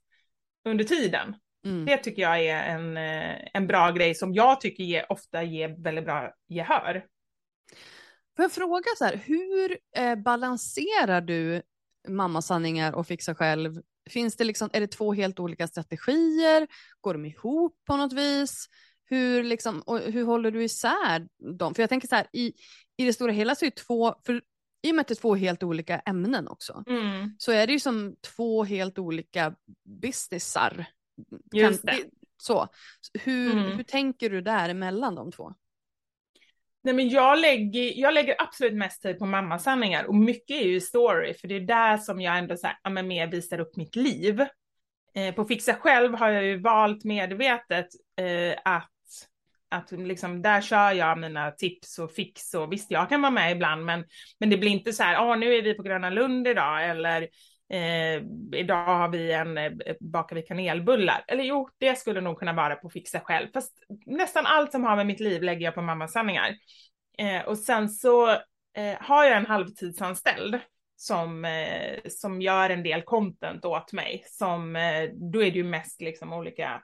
under 0.65 0.85
tiden. 0.85 1.37
Mm. 1.65 1.85
Det 1.85 1.97
tycker 1.97 2.23
jag 2.23 2.45
är 2.45 2.63
en, 2.63 2.97
eh, 2.97 3.49
en 3.55 3.67
bra 3.67 3.91
grej 3.91 4.15
som 4.15 4.35
jag 4.35 4.61
tycker 4.61 4.85
ger, 4.85 5.13
ofta 5.13 5.43
ger 5.43 5.83
väldigt 5.83 6.05
bra 6.05 6.33
gehör. 6.49 7.05
Får 8.37 8.43
jag 8.43 8.53
fråga 8.53 8.85
så 8.99 9.05
här, 9.05 9.21
hur 9.25 9.79
eh, 9.97 10.15
balanserar 10.15 11.21
du 11.21 11.63
mammasanningar 12.09 12.93
och 12.93 13.07
fixa 13.07 13.35
själv 13.35 13.83
Finns 14.11 14.37
det 14.37 14.45
liksom, 14.45 14.71
är 14.73 14.81
det 14.81 14.87
två 14.87 15.13
helt 15.13 15.41
olika 15.41 15.69
strategier? 15.69 16.67
Går 17.01 17.15
de 17.15 17.25
ihop 17.25 17.79
på 17.87 17.97
något 17.97 18.13
vis? 18.13 18.69
Hur, 19.05 19.43
liksom, 19.43 19.81
och 19.81 20.01
hur 20.01 20.25
håller 20.25 20.51
du 20.51 20.65
isär 20.65 21.29
dem? 21.59 21.75
För 21.75 21.83
jag 21.83 21.89
tänker 21.89 22.09
så 22.09 22.15
här, 22.15 22.27
i, 22.33 22.53
i 22.97 23.05
det 23.05 23.13
stora 23.13 23.33
hela 23.33 23.55
så 23.55 23.65
är 23.65 23.71
det 23.71 23.77
två, 23.77 24.15
för 24.27 24.43
i 24.87 24.91
och 24.91 24.95
med 24.95 25.01
att 25.01 25.09
det 25.09 25.15
är 25.15 25.21
två 25.21 25.35
helt 25.35 25.63
olika 25.63 25.99
ämnen 25.99 26.49
också, 26.49 26.85
mm. 26.87 27.31
så 27.39 27.53
är 27.53 27.67
det 27.67 27.73
ju 27.73 27.81
som 27.81 28.17
två 28.37 28.65
helt 28.65 28.99
olika 28.99 29.55
businessar. 29.85 30.87
Just 31.53 31.83
det. 31.83 31.99
Så. 32.37 32.69
Hur, 33.25 33.53
mm. 33.53 33.77
hur 33.77 33.83
tänker 33.83 34.31
du 34.31 34.41
där 34.41 34.75
mellan 34.75 35.15
de 35.15 35.33
två? 35.33 35.55
Nej, 36.83 36.95
men 36.95 37.09
jag, 37.09 37.39
lägger, 37.39 38.01
jag 38.01 38.15
lägger 38.15 38.37
absolut 38.39 38.75
mest 38.75 39.03
tid 39.03 39.19
på 39.19 39.27
mammasanningar 39.27 40.05
och 40.05 40.15
mycket 40.15 40.57
är 40.57 40.67
ju 40.67 40.81
story, 40.81 41.35
för 41.35 41.49
det 41.49 41.55
är 41.55 41.61
där 41.61 41.99
som 41.99 42.21
jag 42.21 42.39
ändå 42.39 42.57
så 42.57 42.67
här, 42.67 42.79
ja, 42.83 42.91
mer 42.91 43.27
visar 43.27 43.61
upp 43.61 43.77
mitt 43.77 43.97
liv. 43.97 44.41
Eh, 45.15 45.35
på 45.35 45.45
Fixa 45.45 45.75
själv 45.75 46.15
har 46.15 46.31
jag 46.31 46.45
ju 46.45 46.59
valt 46.59 47.05
medvetet 47.05 47.87
eh, 48.21 48.59
att, 48.65 48.91
att 49.77 49.93
liksom, 49.93 50.43
där 50.43 50.61
kör 50.61 50.93
jag 50.93 51.19
mina 51.19 51.51
tips 51.51 51.99
och 51.99 52.13
fix 52.13 52.55
och 52.55 52.73
visst, 52.73 52.91
jag 52.91 53.09
kan 53.09 53.23
vara 53.23 53.33
med 53.33 53.53
ibland, 53.53 53.85
men, 53.85 54.05
men 54.41 54.51
det 54.51 54.57
blir 54.57 54.71
inte 54.71 54.93
så 54.93 55.03
här, 55.03 55.13
ja 55.13 55.35
nu 55.35 55.55
är 55.55 55.63
vi 55.63 55.75
på 55.75 55.83
Gröna 55.83 56.11
Lund 56.11 56.49
idag, 56.49 56.91
eller 56.91 57.29
Eh, 57.69 58.23
idag 58.53 58.85
har 58.85 59.09
vi 59.09 59.33
en, 59.33 59.59
eh, 59.59 59.73
bakar 60.01 60.37
vi 60.37 60.43
kanelbullar. 60.43 61.25
Eller 61.29 61.45
jo, 61.45 61.69
det 61.79 61.99
skulle 61.99 62.21
nog 62.21 62.39
kunna 62.39 62.53
vara 62.53 62.77
på 62.77 62.91
fixa 62.91 63.21
själv. 63.21 63.49
Fast 63.55 63.79
nästan 64.07 64.47
allt 64.47 64.73
som 64.73 64.85
har 64.85 64.97
med 64.97 65.07
mitt 65.07 65.21
liv 65.21 65.43
lägger 65.43 65.65
jag 65.65 65.75
på 65.75 65.83
mammasanningar. 65.83 66.55
Eh, 67.19 67.49
och 67.49 67.59
sen 67.59 67.89
så 67.89 68.31
eh, 68.75 68.97
har 69.01 69.25
jag 69.25 69.37
en 69.37 69.47
halvtidsanställd 69.47 70.59
som, 70.97 71.45
eh, 71.45 71.99
som 72.09 72.43
gör 72.43 72.71
en 72.71 72.83
del 72.83 73.03
content 73.03 73.65
åt 73.65 73.93
mig. 73.93 74.23
Som, 74.27 74.77
eh, 74.77 75.11
då 75.33 75.43
är 75.43 75.51
det 75.51 75.59
ju 75.59 75.65
mest 75.65 76.01
liksom 76.01 76.33
olika 76.33 76.83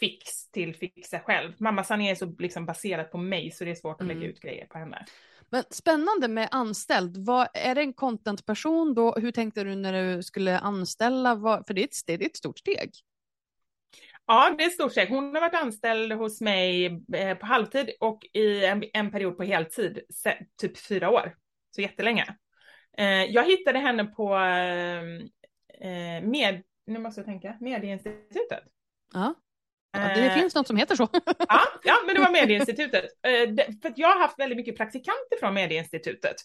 fix 0.00 0.50
till 0.50 0.74
fixa 0.74 1.20
själv. 1.20 1.52
Mammasanningar 1.58 2.10
är 2.10 2.16
så 2.16 2.26
liksom 2.38 2.66
baserat 2.66 3.12
på 3.12 3.18
mig 3.18 3.50
så 3.50 3.64
det 3.64 3.70
är 3.70 3.74
svårt 3.74 4.00
att 4.00 4.06
lägga 4.06 4.20
mm. 4.20 4.30
ut 4.30 4.40
grejer 4.40 4.66
på 4.66 4.78
henne. 4.78 5.04
Men 5.50 5.64
spännande 5.70 6.28
med 6.28 6.48
anställd. 6.50 7.16
Vad, 7.16 7.48
är 7.54 7.74
det 7.74 7.80
en 7.80 7.92
contentperson 7.92 8.94
då? 8.94 9.12
Hur 9.12 9.32
tänkte 9.32 9.64
du 9.64 9.74
när 9.74 10.16
du 10.16 10.22
skulle 10.22 10.58
anställa? 10.58 11.34
Vad, 11.34 11.66
för 11.66 11.74
det 11.74 11.80
är, 11.80 11.84
ett, 11.84 12.06
det 12.06 12.12
är 12.12 12.26
ett 12.26 12.36
stort 12.36 12.58
steg. 12.58 12.90
Ja, 14.26 14.54
det 14.58 14.64
är 14.64 14.66
ett 14.66 14.74
stort 14.74 14.92
steg. 14.92 15.08
Hon 15.08 15.34
har 15.34 15.40
varit 15.40 15.54
anställd 15.54 16.12
hos 16.12 16.40
mig 16.40 16.86
eh, 17.14 17.38
på 17.38 17.46
halvtid 17.46 17.90
och 18.00 18.26
i 18.32 18.64
en, 18.64 18.84
en 18.92 19.10
period 19.10 19.36
på 19.36 19.42
heltid, 19.42 20.00
typ 20.60 20.78
fyra 20.78 21.10
år. 21.10 21.36
Så 21.70 21.80
jättelänge. 21.80 22.36
Eh, 22.98 23.24
jag 23.24 23.44
hittade 23.44 23.78
henne 23.78 24.04
på 24.04 24.34
eh, 24.34 26.22
med, 26.22 26.62
nu 26.86 26.98
måste 26.98 27.20
jag 27.20 27.26
tänka, 27.26 27.56
Medieinstitutet. 27.60 28.64
Ja. 29.12 29.34
Ja, 29.92 30.00
det 30.14 30.26
eh, 30.26 30.34
finns 30.34 30.54
något 30.54 30.66
som 30.66 30.76
heter 30.76 30.96
så. 30.96 31.08
ja, 31.48 31.60
ja, 31.84 31.94
men 32.06 32.14
det 32.14 32.20
var 32.20 32.30
Medieinstitutet. 32.30 33.04
Eh, 33.04 33.66
för 33.82 33.92
jag 33.96 34.08
har 34.08 34.20
haft 34.20 34.38
väldigt 34.38 34.56
mycket 34.56 34.76
praktikanter 34.76 35.38
från 35.40 35.54
Medieinstitutet 35.54 36.36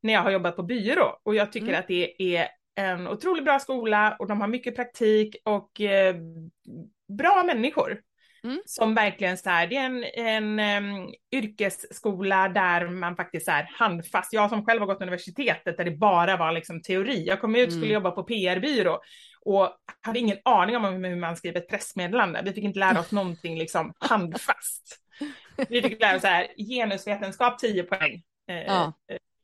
när 0.00 0.12
jag 0.12 0.22
har 0.22 0.30
jobbat 0.30 0.56
på 0.56 0.62
byrå 0.62 1.20
och 1.22 1.34
jag 1.34 1.52
tycker 1.52 1.68
mm. 1.68 1.80
att 1.80 1.88
det 1.88 2.36
är 2.36 2.48
en 2.76 3.08
otroligt 3.08 3.44
bra 3.44 3.58
skola 3.58 4.16
och 4.18 4.26
de 4.26 4.40
har 4.40 4.48
mycket 4.48 4.76
praktik 4.76 5.36
och 5.44 5.80
eh, 5.80 6.14
bra 7.18 7.42
människor. 7.46 8.00
Mm. 8.44 8.62
Som 8.66 8.94
verkligen 8.94 9.38
så 9.38 9.50
här, 9.50 9.66
det 9.66 9.76
är 9.76 9.86
en, 9.86 10.04
en 10.58 10.84
um, 10.84 11.12
yrkesskola 11.32 12.48
där 12.48 12.88
man 12.88 13.16
faktiskt 13.16 13.48
är 13.48 13.68
handfast. 13.78 14.32
Jag 14.32 14.50
som 14.50 14.64
själv 14.64 14.80
har 14.80 14.86
gått 14.86 15.02
universitetet 15.02 15.76
där 15.76 15.84
det 15.84 15.90
bara 15.90 16.36
var 16.36 16.52
liksom 16.52 16.82
teori. 16.82 17.26
Jag 17.26 17.40
kom 17.40 17.56
ut 17.56 17.66
och 17.66 17.72
skulle 17.72 17.86
mm. 17.86 17.94
jobba 17.94 18.10
på 18.10 18.22
PR-byrå 18.22 19.00
och 19.44 19.70
hade 20.00 20.18
ingen 20.18 20.38
aning 20.44 20.76
om 20.76 20.84
hur 21.04 21.16
man 21.16 21.36
skriver 21.36 21.60
ett 21.60 21.68
pressmeddelande. 21.68 22.42
Vi 22.44 22.52
fick 22.52 22.64
inte 22.64 22.78
lära 22.78 23.00
oss 23.00 23.12
någonting 23.12 23.58
liksom 23.58 23.92
handfast. 23.98 25.00
Vi 25.68 25.82
fick 25.82 26.00
lära 26.00 26.16
oss 26.16 26.22
så 26.22 26.28
här, 26.28 26.48
genusvetenskap 26.56 27.58
10 27.58 27.82
poäng. 27.82 28.22
Eh, 28.48 28.56
ja. 28.56 28.92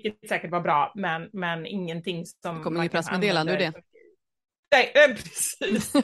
Vilket 0.03 0.29
säkert 0.29 0.51
var 0.51 0.61
bra, 0.61 0.93
men, 0.95 1.31
men 1.33 1.67
ingenting 1.67 2.27
som... 2.27 2.57
Det 2.57 2.63
kommer 2.63 2.81
inget 2.81 2.93
pressmeddelande 2.93 3.53
ur 3.53 3.59
det. 3.59 3.73
Nej, 4.73 4.93
eh, 4.95 5.15
precis. 5.15 5.91
så, 5.93 6.03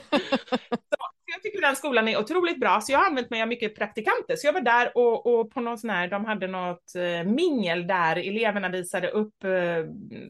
jag 1.25 1.41
tycker 1.43 1.61
den 1.61 1.75
skolan 1.75 2.07
är 2.07 2.19
otroligt 2.19 2.59
bra, 2.59 2.81
så 2.81 2.91
jag 2.91 2.99
har 2.99 3.05
använt 3.05 3.29
mig 3.29 3.41
av 3.41 3.47
mycket 3.47 3.75
praktikanter. 3.75 4.35
Så 4.35 4.47
jag 4.47 4.53
var 4.53 4.61
där 4.61 4.97
och, 4.97 5.25
och 5.25 5.51
på 5.51 5.61
någon 5.61 5.77
sån 5.77 5.89
här, 5.89 6.07
de 6.07 6.25
hade 6.25 6.47
något 6.47 6.95
eh, 6.95 7.23
mingel 7.23 7.87
där 7.87 8.15
eleverna 8.15 8.69
visade 8.69 9.09
upp 9.09 9.43
eh, 9.43 9.85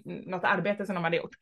något 0.06 0.44
arbete 0.44 0.86
som 0.86 0.96
de 0.96 1.04
hade 1.04 1.18
gjort 1.18 1.36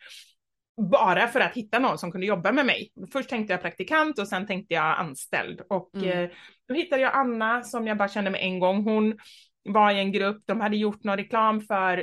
bara 0.77 1.27
för 1.27 1.39
att 1.39 1.53
hitta 1.53 1.79
någon 1.79 1.97
som 1.97 2.11
kunde 2.11 2.27
jobba 2.27 2.51
med 2.51 2.65
mig. 2.65 2.91
Först 3.11 3.29
tänkte 3.29 3.53
jag 3.53 3.61
praktikant 3.61 4.19
och 4.19 4.27
sen 4.27 4.47
tänkte 4.47 4.73
jag 4.73 4.99
anställd. 4.99 5.61
Och 5.69 5.95
mm. 5.95 6.09
eh, 6.09 6.29
då 6.67 6.73
hittade 6.73 7.01
jag 7.01 7.15
Anna 7.15 7.63
som 7.63 7.87
jag 7.87 7.97
bara 7.97 8.09
kände 8.09 8.31
med 8.31 8.41
en 8.43 8.59
gång. 8.59 8.83
Hon 8.83 9.17
var 9.63 9.91
i 9.91 9.99
en 9.99 10.11
grupp, 10.11 10.43
de 10.45 10.61
hade 10.61 10.77
gjort 10.77 11.03
någon 11.03 11.17
reklam 11.17 11.61
för 11.61 11.97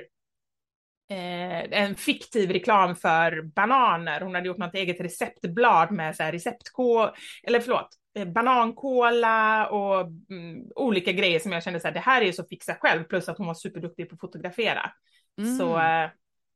eh, 1.11 1.81
en 1.83 1.95
fiktiv 1.95 2.51
reklam 2.51 2.97
för 2.97 3.43
bananer. 3.43 4.21
Hon 4.21 4.35
hade 4.35 4.47
gjort 4.47 4.59
något 4.59 4.75
eget 4.75 5.01
receptblad 5.01 5.91
med 5.91 6.17
så 6.17 6.23
här 6.23 6.33
receptkod, 6.33 7.11
eller 7.43 7.61
förlåt, 7.61 7.89
eh, 8.19 8.25
banankola 8.25 9.67
och 9.67 10.01
mm, 10.31 10.65
olika 10.77 11.13
grejer 11.13 11.39
som 11.39 11.53
jag 11.53 11.63
kände 11.63 11.81
så 11.81 11.87
här, 11.87 11.95
det 11.95 12.01
här 12.01 12.23
är 12.23 12.33
så 12.33 12.45
fixa 12.45 12.75
själv, 12.81 13.05
plus 13.05 13.29
att 13.29 13.39
hon 13.39 13.47
var 13.47 13.55
superduktig 13.55 14.09
på 14.09 14.15
att 14.15 14.21
fotografera. 14.21 14.91
Mm. 15.39 15.57
Så 15.57 15.79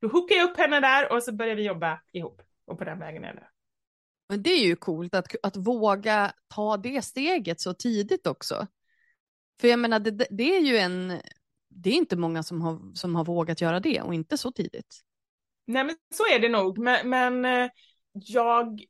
då 0.01 0.07
hookade 0.07 0.39
jag 0.39 0.49
upp 0.49 0.57
henne 0.57 0.79
där 0.79 1.11
och 1.11 1.23
så 1.23 1.33
började 1.33 1.55
vi 1.55 1.67
jobba 1.67 2.01
ihop. 2.11 2.41
Och 2.65 2.77
på 2.77 2.83
den 2.83 2.99
vägen 2.99 3.23
är 3.23 3.33
det. 3.33 3.47
Men 4.29 4.43
det 4.43 4.49
är 4.49 4.65
ju 4.65 4.75
coolt 4.75 5.15
att, 5.15 5.35
att 5.43 5.57
våga 5.57 6.33
ta 6.47 6.77
det 6.77 7.01
steget 7.01 7.61
så 7.61 7.73
tidigt 7.73 8.27
också. 8.27 8.67
För 9.61 9.67
jag 9.67 9.79
menar, 9.79 9.99
det, 9.99 10.27
det 10.29 10.55
är 10.55 10.61
ju 10.61 10.77
en... 10.77 11.21
Det 11.69 11.89
är 11.89 11.93
inte 11.93 12.15
många 12.15 12.43
som 12.43 12.61
har, 12.61 12.93
som 12.93 13.15
har 13.15 13.25
vågat 13.25 13.61
göra 13.61 13.79
det 13.79 14.01
och 14.01 14.13
inte 14.13 14.37
så 14.37 14.51
tidigt. 14.51 15.01
Nej, 15.65 15.83
men 15.83 15.95
så 16.13 16.23
är 16.35 16.39
det 16.39 16.49
nog. 16.49 16.77
Men, 16.77 17.09
men 17.09 17.45
eh, 17.45 17.69
jag 18.13 18.81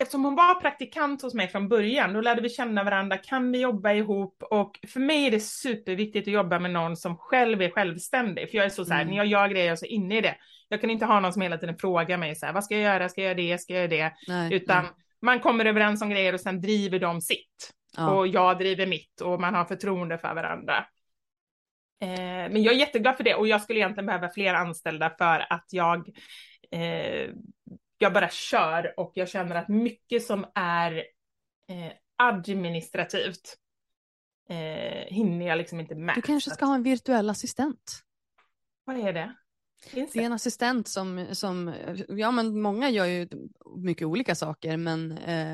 eftersom 0.00 0.24
hon 0.24 0.34
var 0.34 0.60
praktikant 0.60 1.22
hos 1.22 1.34
mig 1.34 1.48
från 1.48 1.68
början, 1.68 2.12
då 2.12 2.20
lärde 2.20 2.42
vi 2.42 2.48
känna 2.48 2.84
varandra, 2.84 3.16
kan 3.16 3.52
vi 3.52 3.60
jobba 3.60 3.92
ihop? 3.92 4.42
Och 4.50 4.78
för 4.88 5.00
mig 5.00 5.26
är 5.26 5.30
det 5.30 5.40
superviktigt 5.40 6.28
att 6.28 6.34
jobba 6.34 6.58
med 6.58 6.70
någon 6.70 6.96
som 6.96 7.16
själv 7.16 7.62
är 7.62 7.70
självständig, 7.70 8.50
för 8.50 8.56
jag 8.56 8.66
är 8.66 8.70
så, 8.70 8.84
så 8.84 8.92
här, 8.92 9.02
mm. 9.02 9.10
när 9.10 9.16
jag 9.16 9.26
gör 9.26 9.48
grejer, 9.48 9.66
jag 9.66 9.72
är 9.72 9.76
så 9.76 9.86
inne 9.86 10.18
i 10.18 10.20
det. 10.20 10.36
Jag 10.68 10.80
kan 10.80 10.90
inte 10.90 11.06
ha 11.06 11.20
någon 11.20 11.32
som 11.32 11.42
hela 11.42 11.58
tiden 11.58 11.76
frågar 11.76 12.18
mig 12.18 12.36
så 12.36 12.46
här, 12.46 12.52
vad 12.52 12.64
ska 12.64 12.74
jag 12.74 12.82
göra, 12.82 13.08
ska 13.08 13.20
jag 13.20 13.28
göra 13.28 13.50
det, 13.52 13.58
ska 13.58 13.72
jag 13.72 13.80
göra 13.80 14.08
det? 14.08 14.14
Nej, 14.28 14.54
Utan 14.54 14.84
nej. 14.84 14.92
man 15.22 15.40
kommer 15.40 15.64
överens 15.64 16.02
om 16.02 16.10
grejer 16.10 16.32
och 16.32 16.40
sen 16.40 16.60
driver 16.60 16.98
de 16.98 17.20
sitt. 17.20 17.72
Ja. 17.96 18.10
Och 18.10 18.26
jag 18.26 18.58
driver 18.58 18.86
mitt 18.86 19.20
och 19.20 19.40
man 19.40 19.54
har 19.54 19.64
förtroende 19.64 20.18
för 20.18 20.34
varandra. 20.34 20.86
Eh, 22.02 22.50
men 22.50 22.62
jag 22.62 22.74
är 22.74 22.78
jätteglad 22.78 23.16
för 23.16 23.24
det 23.24 23.34
och 23.34 23.48
jag 23.48 23.62
skulle 23.62 23.78
egentligen 23.78 24.06
behöva 24.06 24.28
fler 24.28 24.54
anställda 24.54 25.10
för 25.18 25.46
att 25.52 25.66
jag, 25.70 26.08
eh, 26.70 27.30
jag 28.02 28.12
bara 28.12 28.28
kör 28.28 28.94
och 28.96 29.12
jag 29.14 29.28
känner 29.28 29.56
att 29.56 29.68
mycket 29.68 30.26
som 30.26 30.46
är 30.54 30.96
eh, 31.68 31.92
administrativt 32.16 33.56
eh, 34.48 35.14
hinner 35.14 35.46
jag 35.46 35.58
liksom 35.58 35.80
inte 35.80 35.94
med. 35.94 36.14
Du 36.14 36.22
kanske 36.22 36.50
ska 36.50 36.64
ha 36.64 36.74
en 36.74 36.82
virtuell 36.82 37.30
assistent? 37.30 38.02
Vad 38.84 38.96
är 38.96 39.12
det? 39.12 39.34
Finns 39.86 40.12
det 40.12 40.20
är 40.20 40.26
en 40.26 40.32
assistent 40.32 40.88
som, 40.88 41.26
som, 41.32 41.74
ja 42.08 42.30
men 42.30 42.60
många 42.60 42.90
gör 42.90 43.04
ju 43.04 43.28
mycket 43.76 44.06
olika 44.06 44.34
saker, 44.34 44.76
men 44.76 45.12
eh, 45.12 45.52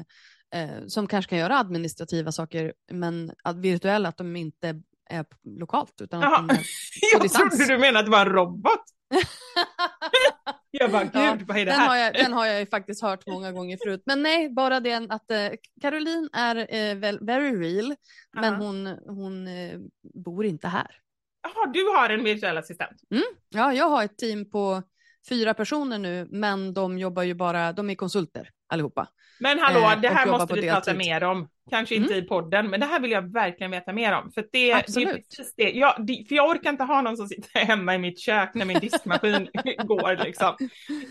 eh, 0.55 0.86
som 0.86 1.07
kanske 1.07 1.30
kan 1.30 1.38
göra 1.38 1.59
administrativa 1.59 2.32
saker, 2.32 2.74
men 2.92 3.32
virtuella, 3.57 4.09
att 4.09 4.16
de 4.16 4.36
inte 4.36 4.82
är 5.11 5.24
lokalt. 5.44 6.01
Utan 6.01 6.22
att 6.22 6.49
de 6.49 6.55
är 6.55 6.59
på 6.59 6.62
jag 7.12 7.22
distans. 7.22 7.57
trodde 7.57 7.72
du 7.74 7.78
menade 7.78 7.99
att 7.99 8.05
det 8.05 8.11
var 8.11 8.26
en 8.26 8.32
robot. 8.32 8.84
jag 10.78 10.90
bara, 10.90 11.04
gud 11.04 11.12
ja, 11.14 11.38
vad 11.46 11.56
är 11.56 11.64
det 11.64 11.70
den 11.70 11.80
här? 11.80 11.88
Har 11.88 11.96
jag, 11.96 12.14
den 12.14 12.32
har 12.32 12.46
jag 12.46 12.60
ju 12.60 12.66
faktiskt 12.66 13.02
hört 13.02 13.26
många 13.26 13.52
gånger 13.52 13.78
förut. 13.84 14.02
Men 14.06 14.22
nej, 14.22 14.48
bara 14.48 14.80
det 14.80 15.06
att 15.08 15.30
eh, 15.30 15.48
Caroline 15.80 16.28
är 16.32 16.56
eh, 16.56 17.16
very 17.20 17.56
real, 17.56 17.94
men 18.32 18.54
hon, 18.54 18.86
hon 19.06 19.48
eh, 19.48 19.78
bor 20.14 20.44
inte 20.44 20.68
här. 20.68 21.00
Jaha, 21.42 21.66
du 21.66 21.84
har 21.84 22.10
en 22.10 22.24
virtuell 22.24 22.56
assistent? 22.56 23.00
Mm. 23.10 23.24
Ja, 23.48 23.72
jag 23.72 23.88
har 23.88 24.04
ett 24.04 24.18
team 24.18 24.50
på 24.50 24.82
fyra 25.28 25.54
personer 25.54 25.98
nu, 25.98 26.28
men 26.30 26.74
de 26.74 26.98
jobbar 26.98 27.22
ju 27.22 27.34
bara, 27.34 27.72
de 27.72 27.90
är 27.90 27.94
konsulter 27.94 28.50
allihopa. 28.68 29.08
Men 29.40 29.58
hallå, 29.58 29.80
eh, 29.80 30.00
det 30.00 30.08
här 30.08 30.26
måste 30.26 30.54
vi 30.54 30.70
prata 30.70 30.94
mer 30.94 31.24
om. 31.24 31.48
Kanske 31.70 31.94
inte 31.94 32.12
mm. 32.12 32.24
i 32.24 32.28
podden, 32.28 32.70
men 32.70 32.80
det 32.80 32.86
här 32.86 33.00
vill 33.00 33.10
jag 33.10 33.32
verkligen 33.32 33.70
veta 33.70 33.92
mer 33.92 34.12
om. 34.12 34.32
För 34.32 34.46
det, 34.52 34.72
Absolut. 34.72 35.36
det, 35.56 35.64
det 35.64 35.70
jag, 35.70 36.06
det, 36.06 36.24
för 36.28 36.34
jag 36.34 36.48
orkar 36.48 36.70
inte 36.70 36.84
ha 36.84 37.00
någon 37.00 37.16
som 37.16 37.28
sitter 37.28 37.60
hemma 37.60 37.94
i 37.94 37.98
mitt 37.98 38.18
kök 38.18 38.50
när 38.54 38.64
min 38.64 38.78
diskmaskin 38.78 39.48
går. 39.84 40.24
Liksom. 40.24 40.56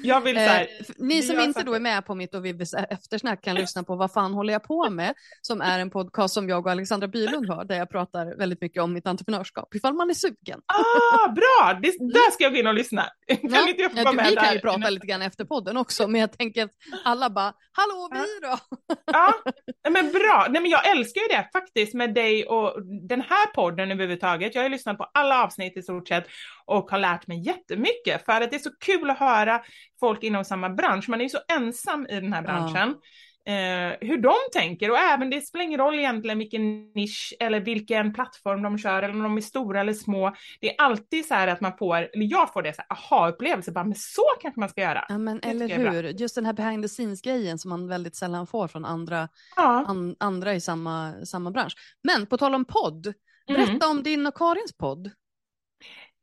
Jag 0.04 0.22
vill 0.22 0.36
så 0.36 0.42
här, 0.42 0.62
eh, 0.62 0.86
ni 0.98 1.24
som 1.24 1.40
inte 1.40 1.64
då 1.64 1.74
är 1.74 1.80
med 1.80 2.06
på 2.06 2.16
mitt 2.16 2.36
och 2.36 2.46
Vibbes 2.46 2.74
eftersnack 2.74 3.44
kan 3.44 3.56
lyssna 3.56 3.84
på 3.84 3.96
Vad 3.96 4.12
fan 4.12 4.34
håller 4.34 4.54
jag 4.54 4.64
på 4.64 4.90
med? 4.90 5.14
Som 5.42 5.62
är 5.62 5.80
en 5.80 5.90
podcast 5.90 6.34
som 6.34 6.50
jag 6.50 6.66
och 6.66 6.72
Alexandra 6.72 7.08
Bylund 7.08 7.50
har, 7.50 7.66
där 7.66 7.78
jag 7.78 7.90
pratar 7.90 8.38
väldigt 8.38 8.62
mycket 8.62 8.84
om 8.84 8.94
mitt 8.94 9.08
entreprenörskap, 9.08 9.76
ifall 9.76 9.94
man 9.94 10.10
är 10.10 10.14
sugen. 10.14 10.62
Ah, 10.66 11.28
bra! 11.28 11.80
Det, 11.82 11.92
där 12.00 12.32
ska 12.32 12.44
jag 12.44 12.54
gå 12.54 12.60
in 12.60 12.68
och 12.68 12.74
lyssna. 12.74 13.02
Kan 13.28 13.40
ja, 13.42 13.70
inte 13.70 13.82
jag 13.82 13.92
få 13.92 13.98
ja, 13.98 14.12
du, 14.12 14.30
vi 14.30 14.36
kan 14.36 14.54
ju 14.54 14.60
prata 14.60 14.90
lite 14.90 15.08
grann 15.08 15.22
efter 15.22 15.46
podden 15.46 15.78
också, 15.78 16.08
men 16.08 16.22
jag 16.22 16.38
tänker 16.38 16.64
att 16.64 16.72
alla 17.04 17.30
bara, 17.30 17.54
hallå 17.72 18.10
vi 18.12 18.48
då? 18.48 18.58
ja, 19.06 19.34
men 19.90 20.12
bra 20.12 20.45
nej 20.50 20.62
men 20.62 20.72
jag 20.72 20.90
älskar 20.92 21.22
ju 21.22 21.28
det 21.28 21.50
faktiskt 21.54 21.94
med 21.94 22.14
dig 22.14 22.46
och 22.46 22.86
den 23.08 23.22
här 23.22 23.54
podden 23.54 23.92
överhuvudtaget. 23.92 24.56
Jag 24.56 24.62
har 24.62 24.70
lyssnat 24.70 24.98
på 24.98 25.10
alla 25.14 25.44
avsnitt 25.44 25.78
i 25.78 25.82
stort 25.82 26.08
sett 26.08 26.28
och 26.66 26.92
har 26.92 27.00
lärt 27.00 27.28
mig 27.28 27.46
jättemycket 27.46 28.26
för 28.26 28.42
att 28.42 28.52
det 28.52 28.56
är 28.56 28.60
så 28.60 28.76
kul 28.80 29.10
att 29.10 29.20
höra 29.20 29.62
folk 30.00 30.24
inom 30.24 30.46
samma 30.46 30.70
bransch. 30.70 31.10
Man 31.10 31.20
är 31.20 31.26
ju 31.26 31.30
så 31.30 31.40
ensam 31.48 32.08
i 32.10 32.16
den 32.16 32.34
här 32.34 32.42
branschen. 32.42 32.96
Ja 33.02 33.08
eh, 33.48 34.08
hur 34.08 34.18
de 34.18 34.36
tänker 34.54 34.92
och 34.92 34.98
även 34.98 35.30
det 35.30 35.42
spelar 35.42 35.66
ingen 35.66 35.80
roll 35.80 36.00
egentligen 36.00 36.38
vilken 36.38 36.92
nisch 36.94 37.34
eller 37.40 37.60
vilken 37.60 38.14
plattform 38.14 38.62
de 38.62 38.78
kör 38.78 39.04
eller 39.04 39.14
om 39.14 39.24
de 39.24 39.38
är 39.38 39.42
stora 39.42 39.82
eller 39.82 39.94
små. 39.94 40.36
Det 40.60 40.70
är 40.70 40.82
alltid 40.82 41.26
så 41.26 41.34
här 41.34 41.48
att 41.48 41.62
man 41.62 41.78
får, 41.78 41.96
eller 41.96 42.32
jag 42.32 42.54
får 42.54 42.62
det 42.62 42.74
så 42.74 42.82
här 42.88 42.98
aha-upplevelse, 42.98 43.72
bara 43.72 43.84
men 43.84 43.96
så 43.96 44.26
kanske 44.42 44.60
man 44.60 44.70
ska 44.70 44.82
göra. 44.82 45.06
Ja 45.10 45.18
men 45.18 45.40
eller 45.40 45.68
hur, 45.68 46.04
just 46.04 46.36
den 46.36 46.46
här 46.46 46.54
behind 46.54 46.84
the 46.84 46.88
scenes 46.90 47.22
grejen 47.22 47.60
som 47.60 47.70
man 47.70 47.88
väldigt 47.88 48.16
sällan 48.16 48.48
får 48.48 48.68
från 48.68 48.86
andra, 48.86 49.30
ja. 49.56 49.86
an, 49.88 50.16
andra 50.20 50.54
i 50.54 50.62
samma, 50.62 51.14
samma 51.26 51.52
bransch. 51.52 51.76
Men 52.04 52.26
på 52.26 52.38
tal 52.38 52.56
om 52.56 52.66
podd, 52.66 53.14
berätta 53.48 53.72
mm. 53.72 53.90
om 53.90 54.04
din 54.04 54.28
och 54.28 54.36
Karins 54.38 54.78
podd. 54.78 55.12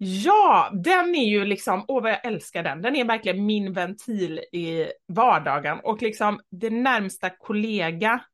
Ja, 0.05 0.71
den 0.73 1.15
är 1.15 1.25
ju 1.25 1.45
liksom, 1.45 1.85
åh 1.89 2.03
vad 2.03 2.11
jag 2.11 2.27
älskar 2.27 2.63
den. 2.63 2.83
Den 2.83 2.97
är 2.97 3.05
verkligen 3.05 3.47
min 3.47 3.73
ventil 3.73 4.39
i 4.39 4.87
vardagen 5.09 5.81
och 5.83 6.03
liksom 6.03 6.41
det 6.51 6.71
närmsta 6.71 7.31
kollega, 7.31 8.25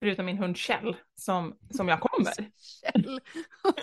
förutom 0.00 0.26
min 0.26 0.38
hund 0.38 0.56
Kjell, 0.56 0.96
som, 1.20 1.56
som 1.70 1.88
jag 1.88 2.00
kommer. 2.00 2.32
Kjell, 2.82 3.20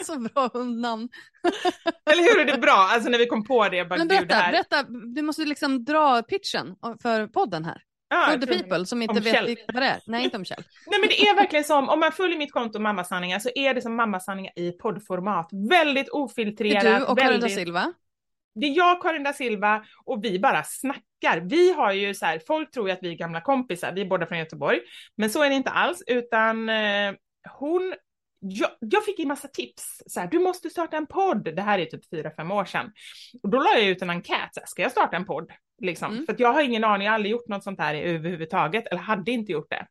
så 0.05 0.19
bra 0.19 0.49
hundnamn. 0.53 1.09
Eller 2.11 2.24
hur 2.24 2.41
är 2.41 2.51
det 2.51 2.57
bra? 2.57 2.88
Alltså 2.91 3.09
när 3.09 3.17
vi 3.17 3.26
kom 3.26 3.43
på 3.43 3.69
det, 3.69 3.86
bara, 3.86 3.99
Men 3.99 4.07
berätta, 4.07 4.36
här... 4.36 4.51
berätta, 4.51 4.84
du 5.15 5.21
måste 5.21 5.45
liksom 5.45 5.86
dra 5.86 6.24
pitchen 6.24 6.76
för 7.01 7.28
podden 7.28 7.65
här. 7.65 7.84
Ah, 8.14 8.32
For 8.32 8.38
the 8.38 8.47
people 8.47 8.86
som 8.86 9.01
inte 9.01 9.20
vet 9.20 9.34
Kjell. 9.34 9.57
vad 9.74 9.84
det 9.84 9.88
är. 9.88 10.01
Nej, 10.07 10.24
inte 10.24 10.38
om 10.38 10.45
Kjell. 10.45 10.64
Nej, 10.88 10.99
men 10.99 11.09
det 11.09 11.22
är 11.22 11.36
verkligen 11.36 11.66
som, 11.66 11.89
om 11.89 11.99
man 11.99 12.11
följer 12.11 12.38
mitt 12.38 12.51
konto 12.51 12.80
Mammasanningar 12.80 13.39
så 13.39 13.49
är 13.55 13.74
det 13.74 13.82
som 13.82 13.95
Mammasanningar 13.95 14.53
i 14.55 14.72
poddformat. 14.72 15.49
Väldigt 15.70 16.09
ofiltrerat. 16.09 16.84
Det 16.84 16.89
är 16.89 16.99
du 16.99 17.05
och 17.05 17.20
Karin 17.20 17.41
da 17.41 17.49
Silva? 17.49 17.93
Det 18.55 18.68
är 18.68 18.78
jag, 18.78 19.01
Karin 19.01 19.24
da 19.24 19.34
Silva, 19.34 19.86
och 20.05 20.26
vi 20.26 20.39
bara 20.39 20.64
snackar. 20.64 21.39
Vi 21.49 21.74
har 21.74 21.91
ju 21.91 22.14
så 22.14 22.26
här, 22.26 22.41
folk 22.47 22.72
tror 22.72 22.88
ju 22.88 22.93
att 22.93 22.99
vi 23.01 23.11
är 23.11 23.16
gamla 23.16 23.41
kompisar, 23.41 23.91
vi 23.91 24.01
är 24.01 24.05
båda 24.05 24.26
från 24.26 24.38
Göteborg, 24.38 24.80
men 25.18 25.30
så 25.30 25.43
är 25.43 25.49
det 25.49 25.55
inte 25.55 25.70
alls, 25.70 26.03
utan 26.07 26.70
eh, 26.70 27.14
hon 27.59 27.93
jag, 28.45 28.70
jag, 28.80 29.05
fick 29.05 29.20
en 29.20 29.28
massa 29.28 29.47
tips. 29.47 30.01
Så 30.07 30.20
här, 30.20 30.28
du 30.28 30.39
måste 30.39 30.70
starta 30.70 30.97
en 30.97 31.07
podd. 31.07 31.55
Det 31.55 31.61
här 31.61 31.80
är 31.80 31.86
typ 31.86 32.09
fyra, 32.09 32.32
fem 32.32 32.51
år 32.51 32.66
sedan. 32.66 32.91
Och 33.43 33.49
då 33.49 33.59
la 33.59 33.74
jag 33.74 33.84
ut 33.84 34.01
en 34.01 34.09
enkät. 34.09 34.49
Så 34.51 34.59
här, 34.59 34.68
ska 34.68 34.82
jag 34.82 34.91
starta 34.91 35.18
en 35.18 35.26
podd? 35.26 35.51
Liksom. 35.82 36.11
Mm. 36.11 36.26
För 36.26 36.36
jag 36.39 36.53
har 36.53 36.61
ingen 36.61 36.84
aning, 36.84 37.05
jag 37.05 37.11
har 37.11 37.15
aldrig 37.15 37.32
gjort 37.32 37.47
något 37.47 37.63
sånt 37.63 37.80
här 37.80 37.95
överhuvudtaget, 37.95 38.88
eller 38.88 39.01
hade 39.01 39.32
inte 39.32 39.51
gjort 39.51 39.69
det. 39.69 39.88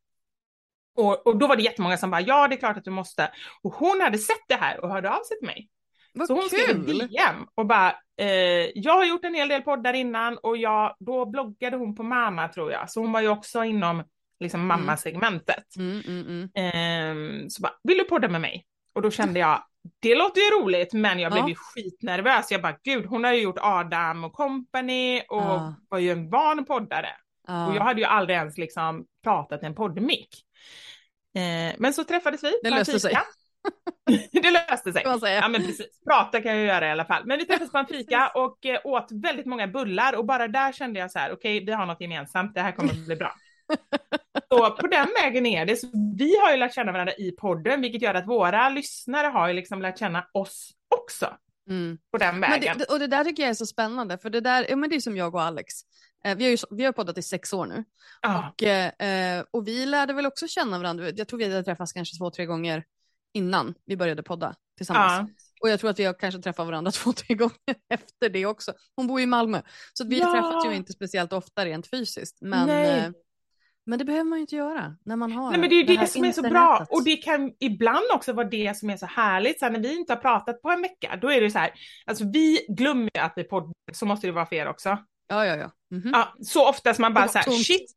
Och, 0.95 1.27
och 1.27 1.37
då 1.37 1.47
var 1.47 1.57
det 1.57 1.63
jättemånga 1.63 1.97
som 1.97 2.11
bara, 2.11 2.21
ja 2.21 2.49
det 2.49 2.55
är 2.55 2.59
klart 2.59 2.77
att 2.77 2.85
du 2.85 2.91
måste. 2.91 3.31
Och 3.63 3.75
hon 3.75 4.01
hade 4.01 4.19
sett 4.19 4.45
det 4.49 4.55
här 4.55 4.81
och 4.81 4.89
hörde 4.89 5.11
av 5.11 5.23
sig 5.23 5.39
till 5.39 5.47
mig. 5.47 5.69
Vad 6.15 6.27
så 6.27 6.35
hon 6.35 6.49
kul. 6.49 6.61
skrev 6.61 6.87
DM 6.87 7.47
och 7.55 7.67
bara, 7.67 7.91
eh, 8.17 8.71
jag 8.75 8.95
har 8.95 9.05
gjort 9.05 9.25
en 9.25 9.35
hel 9.35 9.49
del 9.49 9.63
poddar 9.63 9.95
innan 9.95 10.39
och 10.39 10.57
jag, 10.57 10.97
då 10.99 11.27
bloggade 11.27 11.77
hon 11.77 11.95
på 11.95 12.03
mamma 12.03 12.49
tror 12.49 12.73
jag. 12.73 12.91
Så 12.91 13.01
hon 13.01 13.13
var 13.13 13.21
ju 13.21 13.29
också 13.29 13.65
inom 13.65 14.05
liksom 14.41 14.61
mm. 14.61 14.69
mammasegmentet. 14.69 15.77
Mm, 15.77 16.03
mm, 16.07 16.51
mm. 16.55 17.43
Eh, 17.43 17.49
så 17.49 17.63
bara, 17.63 17.73
vill 17.83 17.99
du 17.99 18.05
podda 18.05 18.29
med 18.29 18.41
mig? 18.41 18.67
Och 18.93 19.03
då 19.03 19.11
kände 19.11 19.41
jag, 19.41 19.65
det 20.01 20.15
låter 20.15 20.41
ju 20.41 20.63
roligt, 20.63 20.93
men 20.93 21.19
jag 21.19 21.33
blev 21.33 21.45
ja. 21.45 21.49
ju 21.49 21.55
skitnervös. 21.55 22.51
Jag 22.51 22.63
bara, 22.63 22.79
gud, 22.85 23.07
hon 23.07 23.25
har 23.25 23.33
ju 23.33 23.43
gjort 23.43 23.59
Adam 23.61 24.25
och 24.25 24.33
Company 24.33 25.21
och 25.29 25.43
ja. 25.43 25.75
var 25.89 25.99
ju 25.99 26.11
en 26.11 26.31
van 26.31 26.65
poddare. 26.65 27.09
Ja. 27.47 27.67
Och 27.67 27.77
jag 27.77 27.83
hade 27.83 28.01
ju 28.01 28.07
aldrig 28.07 28.37
ens 28.37 28.59
liksom 28.59 29.07
pratat 29.23 29.63
en 29.63 29.75
poddmick. 29.75 30.29
Eh, 31.35 31.75
men 31.79 31.93
så 31.93 32.05
träffades 32.05 32.45
vi. 32.45 32.53
Det 32.63 32.71
löste 32.71 33.01
sig. 33.01 33.19
det 34.33 34.51
löste 34.51 34.93
sig. 34.93 35.03
Ja 35.05 35.49
men 35.49 35.67
precis, 35.67 36.01
prata 36.09 36.43
kan 36.43 36.57
jag 36.57 36.67
göra 36.67 36.89
i 36.89 36.91
alla 36.91 37.05
fall. 37.05 37.23
Men 37.27 37.39
vi 37.39 37.47
träffades 37.47 37.73
på 37.73 37.79
en 37.79 37.87
fika 37.91 38.29
och 38.35 38.67
eh, 38.67 38.81
åt 38.85 39.09
väldigt 39.13 39.47
många 39.47 39.67
bullar 39.67 40.13
och 40.13 40.27
bara 40.27 40.49
där 40.49 40.73
kände 40.73 41.01
jag 41.01 41.11
så 41.11 41.19
här, 41.19 41.33
okej 41.33 41.57
okay, 41.57 41.67
vi 41.67 41.73
har 41.73 41.87
något 41.87 42.01
gemensamt, 42.01 42.55
det 42.55 42.61
här 42.61 42.73
kommer 42.73 42.91
att 42.91 43.07
bli 43.07 43.17
bra. 43.17 43.35
Så 44.49 44.71
på 44.71 44.87
den 44.87 45.09
vägen 45.23 45.47
är 45.47 45.67
det. 45.67 45.77
Så 45.77 45.87
vi 46.19 46.37
har 46.39 46.51
ju 46.51 46.57
lärt 46.57 46.75
känna 46.75 46.93
varandra 46.93 47.15
i 47.15 47.33
podden, 47.33 47.81
vilket 47.81 48.03
gör 48.03 48.15
att 48.15 48.29
våra 48.29 48.69
lyssnare 48.69 49.27
har 49.27 49.49
ju 49.49 49.55
liksom 49.55 49.83
lärt 49.83 49.99
känna 49.99 50.27
oss 50.33 50.71
också. 50.95 51.37
Mm. 51.69 51.99
På 52.13 52.19
den 52.19 52.41
vägen. 52.41 52.79
Det, 52.79 52.85
och 52.85 52.99
det 52.99 53.07
där 53.07 53.25
tycker 53.25 53.43
jag 53.43 53.51
är 53.51 53.55
så 53.55 53.67
spännande, 53.67 54.19
för 54.19 54.31
det 54.31 54.41
där, 54.41 54.67
ja 54.69 54.77
men 54.77 54.91
det 54.91 54.97
är 54.97 55.01
som 55.01 55.17
jag 55.17 55.35
och 55.35 55.43
Alex. 55.43 55.75
Eh, 56.25 56.37
vi, 56.37 56.45
har 56.45 56.51
ju, 56.51 56.57
vi 56.71 56.85
har 56.85 56.93
poddat 56.93 57.19
i 57.19 57.23
sex 57.23 57.53
år 57.53 57.67
nu. 57.67 57.85
Ah. 58.21 58.49
Och, 58.49 58.63
eh, 58.63 59.45
och 59.51 59.69
vi 59.69 59.87
lärde 59.87 60.13
väl 60.13 60.27
också 60.27 60.49
känna 60.49 60.79
varandra, 60.79 61.11
jag 61.11 61.29
tror 61.29 61.39
vi 61.39 61.45
hade 61.45 61.65
träffats 61.65 61.93
kanske 61.93 62.19
två, 62.19 62.31
tre 62.31 62.47
gånger 62.47 62.85
innan 63.33 63.75
vi 63.87 63.97
började 63.97 64.23
podda 64.23 64.55
tillsammans. 64.77 65.13
Ah. 65.13 65.27
Och 65.63 65.69
jag 65.71 65.81
tror 65.81 65.91
att 65.91 65.99
vi 65.99 66.05
har 66.05 66.15
kanske 66.15 66.43
träffat 66.43 66.67
varandra 66.67 66.91
två, 66.95 67.13
tre 67.13 67.35
gånger 67.35 67.77
efter 67.89 68.29
det 68.29 68.47
också. 68.47 68.73
Hon 68.97 69.07
bor 69.07 69.21
i 69.21 69.27
Malmö, 69.27 69.63
så 69.93 70.07
vi 70.07 70.19
ja. 70.19 70.33
träffas 70.33 70.67
ju 70.67 70.77
inte 70.77 70.93
speciellt 70.93 71.33
ofta 71.33 71.65
rent 71.65 71.91
fysiskt. 71.91 72.39
Men, 72.41 72.69
eh, 72.69 73.11
men 73.87 73.99
det 73.99 74.05
behöver 74.05 74.25
man 74.25 74.39
ju 74.39 74.41
inte 74.41 74.57
göra 74.57 74.97
när 75.05 75.17
man 75.17 75.33
har 75.33 75.51
Nej, 75.51 75.61
men 75.61 75.69
det 75.69 75.75
är 75.75 75.81
ju 75.81 75.87
det, 75.87 75.97
det 75.97 76.07
som 76.07 76.25
är 76.25 76.33
så 76.33 76.43
bra 76.43 76.87
och 76.91 77.05
det 77.05 77.17
kan 77.17 77.53
ibland 77.61 78.05
också 78.15 78.33
vara 78.33 78.49
det 78.49 78.77
som 78.77 78.91
är 78.91 78.97
så 78.97 79.07
härligt. 79.07 79.59
Så 79.59 79.65
här, 79.65 79.73
när 79.73 79.81
vi 79.81 79.97
inte 79.97 80.13
har 80.13 80.21
pratat 80.21 80.63
på 80.63 80.71
en 80.71 80.83
vecka, 80.83 81.19
då 81.23 81.33
är 81.33 81.41
det 81.41 81.51
så 81.51 81.59
här, 81.59 81.71
alltså 82.07 82.25
vi 82.33 82.67
glömmer 82.69 83.11
ju 83.15 83.21
att 83.21 83.33
vi 83.37 83.45
poddar, 83.45 83.75
så 83.93 84.07
måste 84.07 84.27
det 84.27 84.33
vara 84.33 84.47
för 84.47 84.57
er 84.57 84.69
också. 84.69 84.99
Ja, 85.29 85.47
ja, 85.47 85.57
ja. 85.57 85.71
Mm 85.91 86.03
-hmm. 86.03 86.11
ja 86.13 86.35
så 86.43 86.69
ofta 86.69 86.95
som 86.95 87.03
man 87.03 87.15
bara 87.15 87.29
så 87.29 87.39
här, 87.39 87.51
shit. 87.51 87.91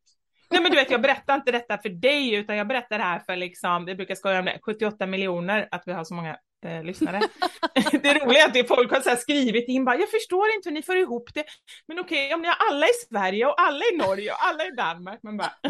Nej 0.50 0.62
men 0.62 0.72
du 0.72 0.78
vet, 0.78 0.92
jag 0.92 1.02
berättar 1.02 1.36
inte 1.36 1.52
detta 1.52 1.78
för 1.78 1.90
dig, 1.90 2.36
utan 2.36 2.58
jag 2.58 2.68
berättar 2.68 2.98
det 2.98 3.04
här 3.04 3.20
för 3.20 3.36
liksom, 3.36 3.86
vi 3.86 3.96
brukar 3.96 4.16
skoja 4.16 4.40
om 4.40 4.46
det, 4.46 4.60
78 4.62 5.06
miljoner, 5.06 5.68
att 5.72 5.84
vi 5.86 5.92
har 5.92 6.04
så 6.04 6.14
många 6.14 6.38
eh, 6.66 6.84
lyssnare. 6.84 7.22
det 7.92 8.14
roliga 8.14 8.44
är 8.44 8.48
att 8.48 8.54
det 8.54 8.68
folk 8.68 8.92
har 8.92 9.02
så 9.02 9.16
skrivit 9.16 9.68
in 9.68 9.86
bara, 9.86 9.96
jag 9.96 10.12
förstår 10.12 10.50
inte 10.56 10.70
hur 10.70 10.74
ni 10.74 10.82
får 10.82 10.98
ihop 10.98 11.30
det, 11.34 11.46
men 11.88 12.00
okej, 12.00 12.34
om 12.34 12.42
ni 12.42 12.48
har 12.48 12.58
alla 12.70 12.86
i 12.86 12.94
Sverige 13.10 13.46
och 13.46 13.62
alla 13.62 13.86
i 13.94 13.98
Norge 13.98 14.32
och 14.32 14.46
alla 14.46 14.66
i 14.66 14.72
Danmark, 14.72 15.20
men 15.24 15.38
bara... 15.38 15.54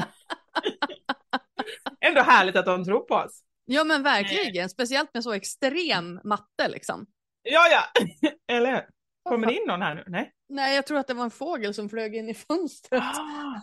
Ändå 2.02 2.22
härligt 2.22 2.56
att 2.56 2.66
de 2.66 2.86
tror 2.86 3.00
på 3.00 3.16
oss. 3.16 3.42
Ja 3.66 3.84
men 3.84 4.04
verkligen, 4.04 4.70
speciellt 4.70 5.14
med 5.14 5.24
så 5.24 5.34
extrem 5.34 6.20
matte 6.24 6.68
liksom. 6.68 7.06
Ja, 7.44 7.68
ja, 7.72 8.04
eller 8.56 8.72
hur? 8.72 8.95
Kommer 9.30 9.48
det 9.48 9.54
in 9.54 9.64
någon 9.68 9.82
här 9.82 9.96
nu? 9.96 10.04
Nej. 10.08 10.32
Nej, 10.50 10.76
jag 10.76 10.86
tror 10.88 10.98
att 10.98 11.08
det 11.08 11.14
var 11.14 11.24
en 11.24 11.32
fågel 11.32 11.74
som 11.74 11.90
flög 11.90 12.16
in 12.16 12.30
i 12.30 12.34
fönstret. 12.34 13.04
Ah, 13.04 13.62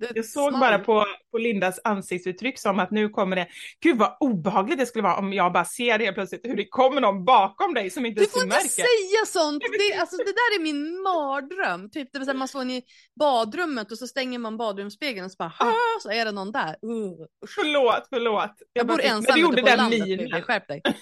jag 0.14 0.24
såg 0.24 0.48
small. 0.48 0.60
bara 0.60 0.78
på, 0.78 1.04
på 1.30 1.38
Lindas 1.38 1.80
ansiktsuttryck 1.84 2.58
som 2.58 2.78
att 2.78 2.90
nu 2.90 3.08
kommer 3.08 3.36
det. 3.36 3.48
Gud 3.80 3.98
vad 3.98 4.16
obehagligt 4.20 4.78
det 4.78 4.86
skulle 4.86 5.02
vara 5.02 5.16
om 5.16 5.32
jag 5.32 5.52
bara 5.52 5.64
ser 5.64 5.98
helt 5.98 6.14
plötsligt 6.14 6.46
hur 6.46 6.56
det 6.56 6.68
kommer 6.68 7.00
någon 7.00 7.24
bakom 7.24 7.74
dig 7.74 7.90
som 7.90 8.06
inte 8.06 8.20
Du 8.20 8.26
får 8.26 8.42
inte 8.42 8.56
märker. 8.56 8.68
säga 8.68 9.26
sånt! 9.26 9.62
Det, 9.78 10.00
alltså, 10.00 10.16
det 10.16 10.24
där 10.32 10.56
är 10.58 10.62
min 10.62 11.02
mardröm. 11.02 11.90
Typ 11.90 12.08
det 12.12 12.18
vill 12.18 12.26
säga, 12.26 12.38
man 12.38 12.48
står 12.48 12.64
i 12.64 12.82
badrummet 13.20 13.92
och 13.92 13.98
så 13.98 14.06
stänger 14.06 14.38
man 14.38 14.56
badrumsspegeln 14.56 15.24
och 15.24 15.32
så 15.32 15.36
bara 15.38 15.52
Ah. 15.58 16.00
Så 16.02 16.10
är 16.10 16.24
det 16.24 16.32
någon 16.32 16.52
där. 16.52 16.68
Uh. 16.70 17.26
Förlåt, 17.54 18.06
förlåt. 18.10 18.52
Jag 18.72 18.86
bara 18.86 18.96
bor 18.96 19.04
ensam 19.04 19.32
ute 19.32 19.40
gjorde 19.40 19.62
på 19.62 19.76
landet. 19.76 20.44
Skärp 20.44 20.68
dig. 20.68 20.82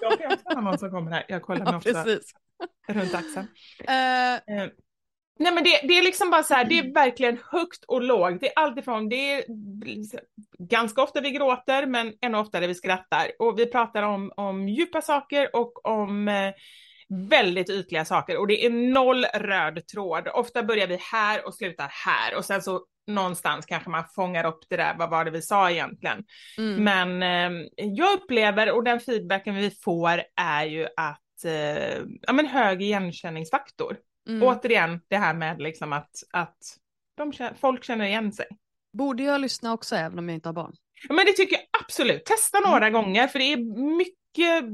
Jag 0.00 0.18
kan 0.18 0.32
också 0.32 0.48
ha 0.54 0.60
någon 0.60 0.78
som 0.78 0.90
kommer 0.90 1.10
här. 1.10 1.24
Jag 1.28 1.42
kollar 1.42 1.64
mig 1.64 1.74
Ja, 1.74 1.80
precis. 2.04 2.32
runt 2.88 3.14
axeln. 3.14 3.46
Eh, 3.88 4.34
Eh, 4.56 4.68
Nej 5.40 5.52
men 5.52 5.64
det, 5.64 5.80
det 5.88 5.98
är 5.98 6.02
liksom 6.02 6.30
bara 6.30 6.42
så 6.42 6.54
här, 6.54 6.64
det 6.64 6.78
är 6.78 6.94
verkligen 6.94 7.38
högt 7.50 7.84
och 7.84 8.02
lågt. 8.02 8.40
Det 8.40 8.48
är 8.48 8.58
alltifrån, 8.58 9.08
det 9.08 9.32
är 9.32 9.44
ganska 10.58 11.02
ofta 11.02 11.20
vi 11.20 11.30
gråter 11.30 11.86
men 11.86 12.12
ännu 12.20 12.38
oftare 12.38 12.66
vi 12.66 12.74
skrattar. 12.74 13.30
Och 13.38 13.58
vi 13.58 13.66
pratar 13.66 14.02
om, 14.02 14.32
om 14.36 14.68
djupa 14.68 15.02
saker 15.02 15.56
och 15.56 15.86
om 15.86 16.28
eh, 16.28 16.52
väldigt 17.08 17.70
ytliga 17.70 18.04
saker. 18.04 18.36
Och 18.36 18.46
det 18.46 18.66
är 18.66 18.70
noll 18.70 19.24
röd 19.24 19.86
tråd. 19.86 20.28
Ofta 20.28 20.62
börjar 20.62 20.86
vi 20.86 20.96
här 21.12 21.46
och 21.46 21.54
slutar 21.54 21.88
här. 22.06 22.36
Och 22.36 22.44
sen 22.44 22.62
så 22.62 22.84
någonstans 23.08 23.66
kanske 23.66 23.90
man 23.90 24.04
fångar 24.14 24.46
upp 24.46 24.60
det 24.68 24.76
där, 24.76 24.94
vad 24.98 25.10
var 25.10 25.24
det 25.24 25.30
vi 25.30 25.42
sa 25.42 25.70
egentligen? 25.70 26.24
mm. 26.58 26.84
Men 26.84 27.22
eh, 27.22 27.66
jag 27.76 28.12
upplever, 28.14 28.72
och 28.72 28.84
den 28.84 29.00
feedbacken 29.00 29.54
vi 29.54 29.70
får 29.70 30.22
är 30.36 30.64
ju 30.64 30.86
att, 30.96 31.44
eh, 31.44 31.98
ja 32.22 32.32
men 32.32 32.46
hög 32.46 32.82
igenkänningsfaktor. 32.82 33.96
Mm. 34.28 34.42
Återigen 34.42 35.00
det 35.08 35.16
här 35.16 35.34
med 35.34 35.62
liksom 35.62 35.92
att, 35.92 36.10
att 36.32 36.58
de, 37.16 37.32
folk 37.60 37.84
känner 37.84 38.04
igen 38.04 38.32
sig. 38.32 38.46
Borde 38.92 39.22
jag 39.22 39.40
lyssna 39.40 39.72
också 39.72 39.96
även 39.96 40.18
om 40.18 40.28
jag 40.28 40.36
inte 40.36 40.48
har 40.48 40.54
barn? 40.54 40.74
Ja, 41.08 41.14
men 41.14 41.26
det 41.26 41.32
tycker 41.32 41.56
jag 41.56 41.82
absolut. 41.82 42.24
Testa 42.24 42.60
några 42.60 42.90
gånger 42.90 43.26
för 43.26 43.38
det 43.38 43.52
är 43.52 43.96
mycket, 43.96 44.17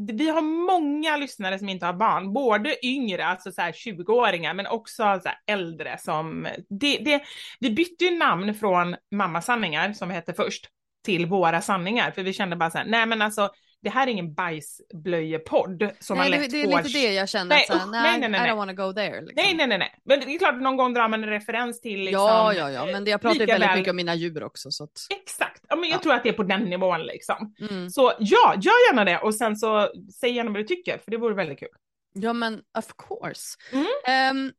vi 0.08 0.28
har 0.28 0.42
många 0.42 1.16
lyssnare 1.16 1.58
som 1.58 1.68
inte 1.68 1.86
har 1.86 1.92
barn, 1.92 2.32
både 2.32 2.86
yngre, 2.86 3.26
alltså 3.26 3.52
så 3.52 3.62
här 3.62 3.72
20-åringar, 3.72 4.54
men 4.54 4.66
också 4.66 5.02
så 5.02 5.28
här 5.28 5.38
äldre 5.46 5.98
som, 5.98 6.48
det, 6.68 6.98
det, 6.98 7.22
vi 7.60 7.70
bytte 7.70 8.04
ju 8.04 8.18
namn 8.18 8.54
från 8.54 8.96
Mamma 9.10 9.42
sanningar 9.42 9.92
som 9.92 10.10
hette 10.10 10.34
först 10.34 10.68
till 11.04 11.26
Våra 11.26 11.60
sanningar, 11.60 12.10
för 12.10 12.22
vi 12.22 12.32
kände 12.32 12.56
bara 12.56 12.70
så 12.70 12.78
här, 12.78 12.86
nej 12.86 13.06
men 13.06 13.22
alltså 13.22 13.50
det 13.84 13.90
här 13.90 14.06
är 14.06 14.10
ingen 14.10 14.34
bajsblöjepodd 14.34 15.90
som 16.00 16.18
Nej, 16.18 16.30
man 16.30 16.38
det, 16.38 16.42
lätt 16.42 16.50
det 16.50 16.60
är 16.62 16.70
får 16.70 16.82
lite 16.82 16.98
det 16.98 17.12
jag 17.14 17.28
känner. 17.28 17.46
Nej, 17.46 17.60
att, 17.60 17.66
så 17.66 17.72
här, 17.78 17.84
usch, 17.86 17.90
nej, 17.92 18.02
nej, 18.02 18.20
nej, 18.20 18.40
nej, 18.40 18.48
I 18.48 18.52
don't 18.52 18.56
wanna 18.56 18.72
go 18.72 18.92
there. 18.92 19.20
Liksom. 19.20 19.32
Nej, 19.36 19.54
nej, 19.54 19.66
nej, 19.66 19.78
nej. 19.78 19.94
Men 20.04 20.20
det 20.20 20.34
är 20.34 20.38
klart, 20.38 20.60
någon 20.60 20.76
gång 20.76 20.94
drar 20.94 21.08
man 21.08 21.24
en 21.24 21.30
referens 21.30 21.80
till 21.80 21.98
liksom... 22.00 22.20
ja, 22.22 22.54
ja, 22.54 22.70
ja, 22.70 22.86
men 22.86 23.04
jag 23.06 23.20
pratar 23.20 23.40
ju 23.40 23.46
väldigt 23.46 23.68
väl- 23.70 23.78
mycket 23.78 23.90
om 23.90 23.96
mina 23.96 24.14
djur 24.14 24.42
också. 24.44 24.70
Så 24.70 24.84
att, 24.84 24.90
Exakt, 25.22 25.64
ja, 25.68 25.76
men 25.76 25.88
jag 25.90 25.96
Ja. 25.98 26.02
tror 26.02 26.14
att 26.14 26.22
det 26.22 26.28
är 26.28 26.32
på 26.32 26.42
den 26.42 26.62
nivån 26.62 27.02
liksom. 27.02 27.54
mm. 27.70 27.90
Så 27.90 28.12
ja, 28.18 28.54
gör 28.56 28.90
gärna 28.90 29.04
det 29.04 29.18
och 29.18 29.34
sen 29.34 29.56
så 29.56 29.90
säg 30.20 30.30
gärna 30.32 30.50
vad 30.50 30.60
du 30.60 30.64
tycker, 30.64 30.98
för 30.98 31.10
det 31.10 31.16
vore 31.16 31.34
väldigt 31.34 31.58
kul. 31.58 31.68
Ja, 32.14 32.32
men 32.32 32.54
of 32.78 32.86
course. 33.08 33.56
Mm. 33.72 33.86
Ehm, 34.08 34.52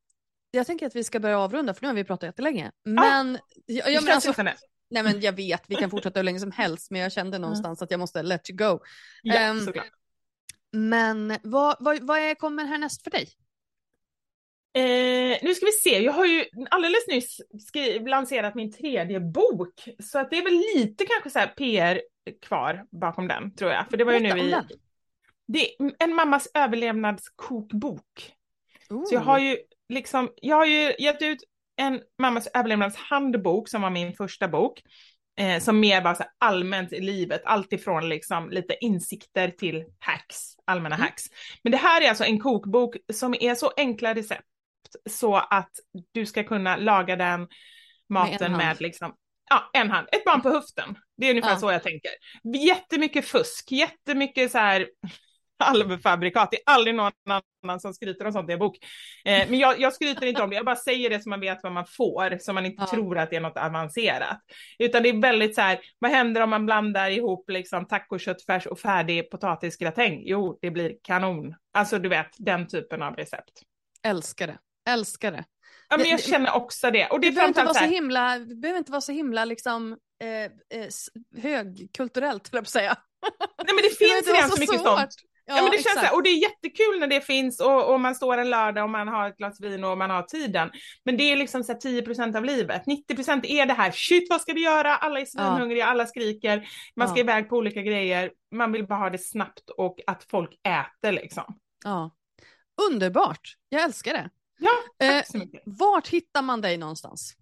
jag 0.52 0.68
tänker 0.68 0.86
att 0.88 0.96
vi 0.96 1.04
ska 1.04 1.20
börja 1.20 1.40
avrunda, 1.40 1.74
för 1.74 1.82
nu 1.82 1.88
har 1.88 1.96
vi 1.96 2.04
pratat 2.04 2.28
jättelänge. 2.28 2.72
Men, 2.86 3.34
Det 3.68 3.74
ja, 3.74 4.02
men 4.02 4.14
alltså. 4.14 4.34
Nej, 4.90 5.04
men 5.04 5.22
jag 5.22 5.34
vet, 5.34 5.64
vi 5.68 5.76
kan 5.76 5.90
fortsätta 5.90 6.20
hur 6.20 6.24
länge 6.24 6.40
som 6.40 6.52
helst, 6.52 6.92
men 6.92 7.02
jag 7.02 7.12
kände 7.12 7.40
någonstans 7.40 7.82
att 7.82 7.92
jag 7.92 8.00
måste 8.00 8.24
let 8.24 8.50
you 8.50 8.58
go. 8.58 8.80
Ja, 9.24 9.56
såklart. 9.66 9.92
Men 10.72 11.38
vad, 11.44 11.76
vad, 11.80 12.04
vad 12.04 12.20
är, 12.20 12.36
kommer 12.36 12.66
härnäst 12.66 13.04
för 13.04 13.12
dig? 13.12 13.30
Eh, 14.76 15.38
nu 15.42 15.56
ska 15.56 15.66
vi 15.66 15.72
se, 15.72 16.04
jag 16.04 16.14
har 16.14 16.26
ju 16.26 16.46
alldeles 16.70 17.08
nyss 17.08 17.42
skri- 17.68 18.08
lanserat 18.08 18.56
min 18.56 18.72
tredje 18.72 19.20
bok, 19.20 19.90
så 20.04 20.20
att 20.20 20.30
det 20.30 20.38
är 20.38 20.44
väl 20.44 20.62
lite 20.76 21.06
kanske 21.06 21.30
så 21.30 21.40
här 21.40 21.48
PR 21.48 22.02
kvar 22.42 22.86
bakom 22.92 23.28
den, 23.28 23.56
tror 23.56 23.72
jag. 23.72 23.90
För 23.90 23.98
det 23.98 24.04
var 24.04 24.14
ju 24.14 24.20
Berätta 24.20 24.36
nu 24.36 24.50
i... 24.50 24.56
Det 25.48 25.60
är 25.60 25.92
en 26.00 26.16
mammas 26.16 26.48
överlevnadskokbok. 26.54 28.34
Oh. 28.90 29.06
Så 29.06 29.16
jag 29.16 29.22
har 29.22 29.40
ju 29.40 29.58
liksom, 29.90 30.30
jag 30.36 30.56
har 30.56 30.66
ju 30.66 30.96
gett 31.00 31.22
ut 31.22 31.44
en 31.78 32.02
mammas 32.22 32.48
överlevnadshandbok 32.54 33.70
som 33.70 33.82
var 33.82 33.90
min 33.90 34.14
första 34.14 34.48
bok. 34.48 34.82
Eh, 35.40 35.60
som 35.60 35.80
mer 35.80 36.02
var 36.04 36.14
så 36.14 36.24
allmänt 36.38 36.94
i 36.94 37.00
livet, 37.02 37.42
allt 37.46 37.74
ifrån 37.74 38.10
liksom 38.10 38.50
lite 38.50 38.76
insikter 38.82 39.48
till 39.50 39.86
hacks, 40.00 40.38
allmänna 40.66 40.96
Mm. 40.96 41.06
hacks. 41.06 41.24
Men 41.64 41.72
det 41.72 41.78
här 41.78 42.02
är 42.02 42.10
alltså 42.10 42.24
en 42.24 42.40
kokbok 42.40 42.96
som 43.14 43.36
är 43.40 43.56
så 43.56 43.72
enkla 43.78 44.14
recept 44.16 44.44
så 45.10 45.36
att 45.36 45.72
du 46.14 46.26
ska 46.26 46.44
kunna 46.44 46.76
laga 46.78 47.16
den 47.16 47.48
maten 48.10 48.52
hand. 48.52 48.58
med, 48.58 48.82
liksom, 48.82 49.14
ja, 49.50 49.70
en 49.74 49.92
hand, 49.92 50.08
ett 50.12 50.26
barn 50.26 50.42
på 50.42 50.50
höften. 50.50 50.96
Det 51.18 51.26
är 51.26 51.30
ungefär 51.30 51.50
Ja. 51.52 51.58
så 51.60 51.72
jag 51.72 51.84
tänker. 51.84 52.12
Jättemycket 52.66 53.26
fusk, 53.26 53.72
jättemycket 53.72 54.52
så 54.52 54.58
här 54.58 54.88
halvfabrikat. 55.60 56.52
Det 56.52 56.58
är 56.58 56.64
aldrig 56.66 56.96
någon 56.96 57.12
annan 57.64 57.80
som 57.80 57.94
skryter 57.94 58.26
om 58.26 58.32
sånt 58.34 58.50
i 58.50 58.54
en 58.54 58.60
bok. 58.60 58.78
Eh, 59.26 59.50
men 59.50 59.60
jag, 59.60 59.80
jag 59.80 59.94
skryter 59.94 60.26
inte 60.26 60.42
om 60.44 60.50
det, 60.50 60.56
jag 60.56 60.66
bara 60.66 60.76
säger 60.76 61.10
det 61.10 61.20
så 61.24 61.30
man 61.30 61.40
vet 61.40 61.60
vad 61.64 61.72
man 61.72 61.86
får, 61.98 62.38
så 62.40 62.54
man 62.54 62.66
inte 62.66 62.82
Ja. 62.84 62.88
tror 62.88 63.18
att 63.18 63.30
det 63.30 63.36
är 63.36 63.42
något 63.42 63.58
avancerat. 63.58 64.40
Utan 64.80 65.04
det 65.04 65.10
är 65.10 65.22
väldigt 65.22 65.56
så 65.56 65.62
här, 65.62 65.80
vad 66.00 66.12
händer 66.12 66.42
om 66.42 66.50
man 66.50 66.66
blandar 66.66 67.10
ihop 67.10 67.50
liksom 67.50 67.88
tacoköttfärs 67.88 68.66
och 68.66 68.80
färdig 68.80 69.30
potatisgratäng? 69.32 70.22
Jo, 70.26 70.60
det 70.62 70.72
blir 70.72 70.94
kanon. 71.04 71.56
Alltså 71.74 72.00
du 72.00 72.10
vet, 72.10 72.30
den 72.38 72.68
typen 72.68 73.02
av 73.02 73.16
recept. 73.16 73.54
Älskar 74.08 74.48
det. 74.48 74.58
Älskar 74.90 75.32
det. 75.32 75.44
Ja, 75.90 75.98
men 75.98 76.04
Det- 76.04 76.10
jag 76.10 76.20
det- 76.20 76.24
känner 76.24 76.56
också 76.56 76.92
det. 76.92 77.08
Och 77.08 77.20
det 77.20 77.28
Det 77.28 77.32
behöver 77.32 77.48
inte, 77.48 77.64
vara 77.64 77.74
så 77.74 77.86
himla, 77.86 78.40
det 78.40 78.56
behöver 78.56 78.78
inte 78.78 78.92
vara 78.92 79.02
så 79.02 79.12
himla 79.12 79.46
liksom, 79.46 79.98
eh, 80.24 80.80
eh, 80.80 80.88
högkulturellt, 81.42 82.48
höll 82.48 82.58
jag 82.58 82.64
på 82.64 82.68
att 82.68 82.70
säga. 82.70 82.96
nej 83.58 83.76
men 83.76 83.76
det 83.76 83.82
finns 83.98 84.18
inte 84.18 84.30
vara 84.30 84.38
redan 84.38 84.50
så 84.50 84.56
så 84.56 84.62
mycket 84.62 84.80
svårt. 84.82 85.00
sånt. 85.00 85.12
Ja, 85.48 85.56
men 85.62 85.72
det 85.72 85.84
känns 85.84 86.10
så 86.10 86.16
och 86.16 86.24
det 86.24 86.30
är 86.30 86.42
jättekul 86.42 87.00
när 87.00 87.08
det 87.08 87.22
finns 87.22 87.60
och, 87.60 87.94
och 87.94 88.00
man 88.00 88.16
står 88.16 88.38
en 88.38 88.50
lördag 88.50 88.84
och 88.84 88.90
man 88.90 89.08
har 89.08 89.30
ett 89.30 89.38
glas 89.38 89.62
vin 89.62 89.84
och 89.84 89.98
man 89.98 90.10
har 90.10 90.22
tiden. 90.24 90.72
Men 91.04 91.18
det 91.18 91.24
är 91.24 91.36
liksom 91.36 91.64
så 91.64 91.72
här 91.74 91.80
10% 91.80 92.38
av 92.38 92.46
livet. 92.46 92.84
90% 93.10 93.46
är 93.46 93.66
det 93.66 93.74
här, 93.74 93.92
shit 93.92 94.28
vad 94.30 94.42
ska 94.42 94.54
vi 94.54 94.64
göra? 94.64 94.96
Alla 94.96 95.20
är 95.20 95.26
svinhungriga, 95.26 95.86
alla 95.86 96.06
skriker, 96.06 96.68
man 96.96 97.08
ska 97.08 97.18
Ja. 97.18 97.24
iväg 97.24 97.50
på 97.50 97.58
olika 97.58 97.82
grejer. 97.82 98.32
Man 98.52 98.72
vill 98.72 98.88
bara 98.88 99.00
ha 99.00 99.10
det 99.10 99.18
snabbt 99.18 99.70
och 99.70 100.00
att 100.08 100.24
folk 100.24 100.50
äter 100.64 101.12
liksom. 101.12 101.58
Ja. 101.84 102.12
Underbart. 102.92 103.56
Jag 103.70 103.84
älskar 103.84 104.14
det. 104.14 104.30
Ja, 104.60 104.72
tack 105.00 105.10
Eh, 105.12 105.24
så 105.32 105.38
mycket. 105.38 105.62
Vart 105.66 106.08
hittar 106.08 106.42
man 106.42 106.62
dig 106.62 106.78
någonstans? 106.78 107.34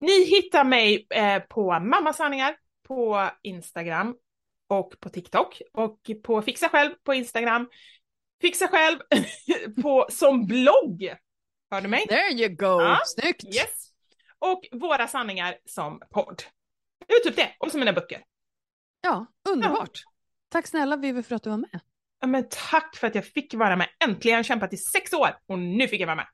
Ni 0.00 0.24
hittar 0.24 0.64
mig 0.64 1.06
eh, 1.10 1.38
på 1.42 1.78
Mammasanningar 1.80 2.56
på 2.88 3.30
Instagram 3.42 4.14
och 4.68 5.00
på 5.00 5.08
TikTok 5.08 5.62
och 5.72 5.98
på 6.24 6.42
Fixa 6.42 6.68
själv 6.68 6.94
på 7.04 7.14
Instagram. 7.14 7.68
Fixa 8.40 8.68
själv 8.68 8.98
på, 9.82 10.06
som 10.10 10.46
blogg. 10.46 11.14
Hör 11.70 11.80
du 11.80 11.88
mig? 11.88 12.06
There 12.06 12.32
you 12.32 12.48
go. 12.48 12.80
Ja, 12.80 12.98
Snyggt. 13.06 13.44
Yes. 13.44 13.90
Och 14.38 14.64
Våra 14.72 15.08
sanningar 15.08 15.58
som 15.64 16.00
podd. 16.10 16.42
Det 17.06 17.14
är 17.14 17.20
typ 17.20 17.36
det, 17.36 17.56
och 17.58 17.70
så 17.70 17.78
mina 17.78 17.92
böcker. 17.92 18.22
Ja, 19.00 19.26
underbart. 19.48 20.02
Tack 20.48 20.66
snälla 20.66 20.96
Vivi 20.96 21.22
för 21.22 21.34
att 21.34 21.42
du 21.42 21.50
var 21.50 21.56
med. 21.56 21.80
Ja, 22.20 22.26
men 22.26 22.48
tack 22.70 22.96
för 22.96 23.06
att 23.06 23.14
jag 23.14 23.26
fick 23.26 23.54
vara 23.54 23.76
med. 23.76 23.88
Äntligen 24.04 24.44
kämpat 24.44 24.72
i 24.72 24.76
sex 24.76 25.12
år 25.12 25.38
och 25.46 25.58
nu 25.58 25.88
fick 25.88 26.00
jag 26.00 26.06
vara 26.06 26.16
med. 26.16 26.26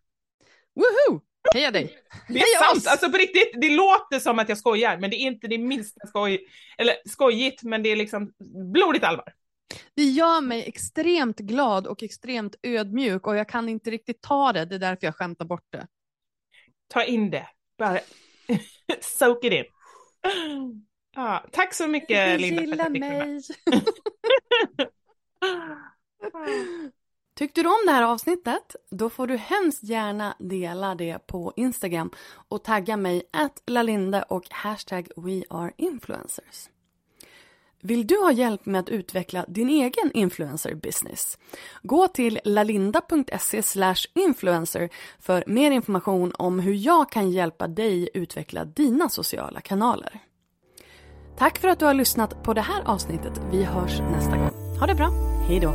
Woho! 0.74 1.20
Heja 1.54 1.70
dig. 1.70 1.98
Det 2.28 2.38
är 2.38 2.72
sant, 2.72 2.86
alltså 2.86 3.10
på 3.10 3.16
riktigt. 3.16 3.52
Det 3.60 3.70
låter 3.70 4.18
som 4.18 4.38
att 4.38 4.48
jag 4.48 4.58
skojar, 4.58 4.98
men 4.98 5.10
det 5.10 5.16
är 5.16 5.26
inte 5.26 5.46
det 5.46 5.58
minsta 5.58 6.06
skoj, 6.06 6.46
eller 6.78 6.96
skojigt, 7.08 7.62
men 7.62 7.82
det 7.82 7.88
är 7.88 7.96
liksom 7.96 8.32
blodigt 8.72 9.04
allvar. 9.04 9.32
Det 9.96 10.02
gör 10.02 10.40
mig 10.40 10.64
extremt 10.68 11.38
glad 11.38 11.86
och 11.86 12.02
extremt 12.02 12.54
ödmjuk 12.62 13.26
och 13.26 13.36
jag 13.36 13.48
kan 13.48 13.68
inte 13.68 13.90
riktigt 13.90 14.22
ta 14.22 14.52
det. 14.52 14.64
Det 14.64 14.74
är 14.74 14.78
därför 14.78 15.06
jag 15.06 15.16
skämtar 15.16 15.44
bort 15.44 15.66
det. 15.70 15.86
Ta 16.88 17.04
in 17.04 17.30
det. 17.30 17.46
Bara 17.78 18.00
soak 19.00 19.44
it 19.44 19.52
in. 19.52 19.64
Ja, 21.16 21.44
tack 21.52 21.74
så 21.74 21.86
mycket 21.86 22.40
Linda 22.40 22.62
för 22.62 22.72
att 22.72 22.78
jag 22.78 22.92
fick 22.92 23.00
med. 23.00 23.42
Tyckte 27.40 27.62
du 27.62 27.68
om 27.68 27.86
det 27.86 27.92
här 27.92 28.02
avsnittet? 28.02 28.76
Då 28.90 29.10
får 29.10 29.26
du 29.26 29.36
hemskt 29.36 29.82
gärna 29.82 30.34
dela 30.38 30.94
det 30.94 31.26
på 31.26 31.52
Instagram 31.56 32.10
och 32.48 32.64
tagga 32.64 32.96
mig 32.96 33.22
att 33.30 33.62
lalinde 33.66 34.22
och 34.22 34.44
hashtag 34.50 35.08
weareinfluencers. 35.16 36.68
Vill 37.82 38.06
du 38.06 38.16
ha 38.16 38.32
hjälp 38.32 38.66
med 38.66 38.80
att 38.80 38.88
utveckla 38.88 39.44
din 39.48 39.68
egen 39.68 40.12
influencer 40.14 40.74
business? 40.74 41.38
Gå 41.82 42.08
till 42.08 42.40
lalinda.se 42.44 43.62
influencer 44.14 44.88
för 45.18 45.44
mer 45.46 45.70
information 45.70 46.32
om 46.38 46.60
hur 46.60 46.74
jag 46.74 47.10
kan 47.10 47.30
hjälpa 47.30 47.68
dig 47.68 48.10
utveckla 48.14 48.64
dina 48.64 49.08
sociala 49.08 49.60
kanaler. 49.60 50.20
Tack 51.38 51.58
för 51.58 51.68
att 51.68 51.78
du 51.78 51.84
har 51.84 51.94
lyssnat 51.94 52.42
på 52.42 52.54
det 52.54 52.60
här 52.60 52.82
avsnittet. 52.84 53.40
Vi 53.52 53.64
hörs 53.64 54.00
nästa 54.00 54.36
gång. 54.36 54.78
Ha 54.78 54.86
det 54.86 54.94
bra. 54.94 55.10
Hej 55.48 55.60
då. 55.60 55.74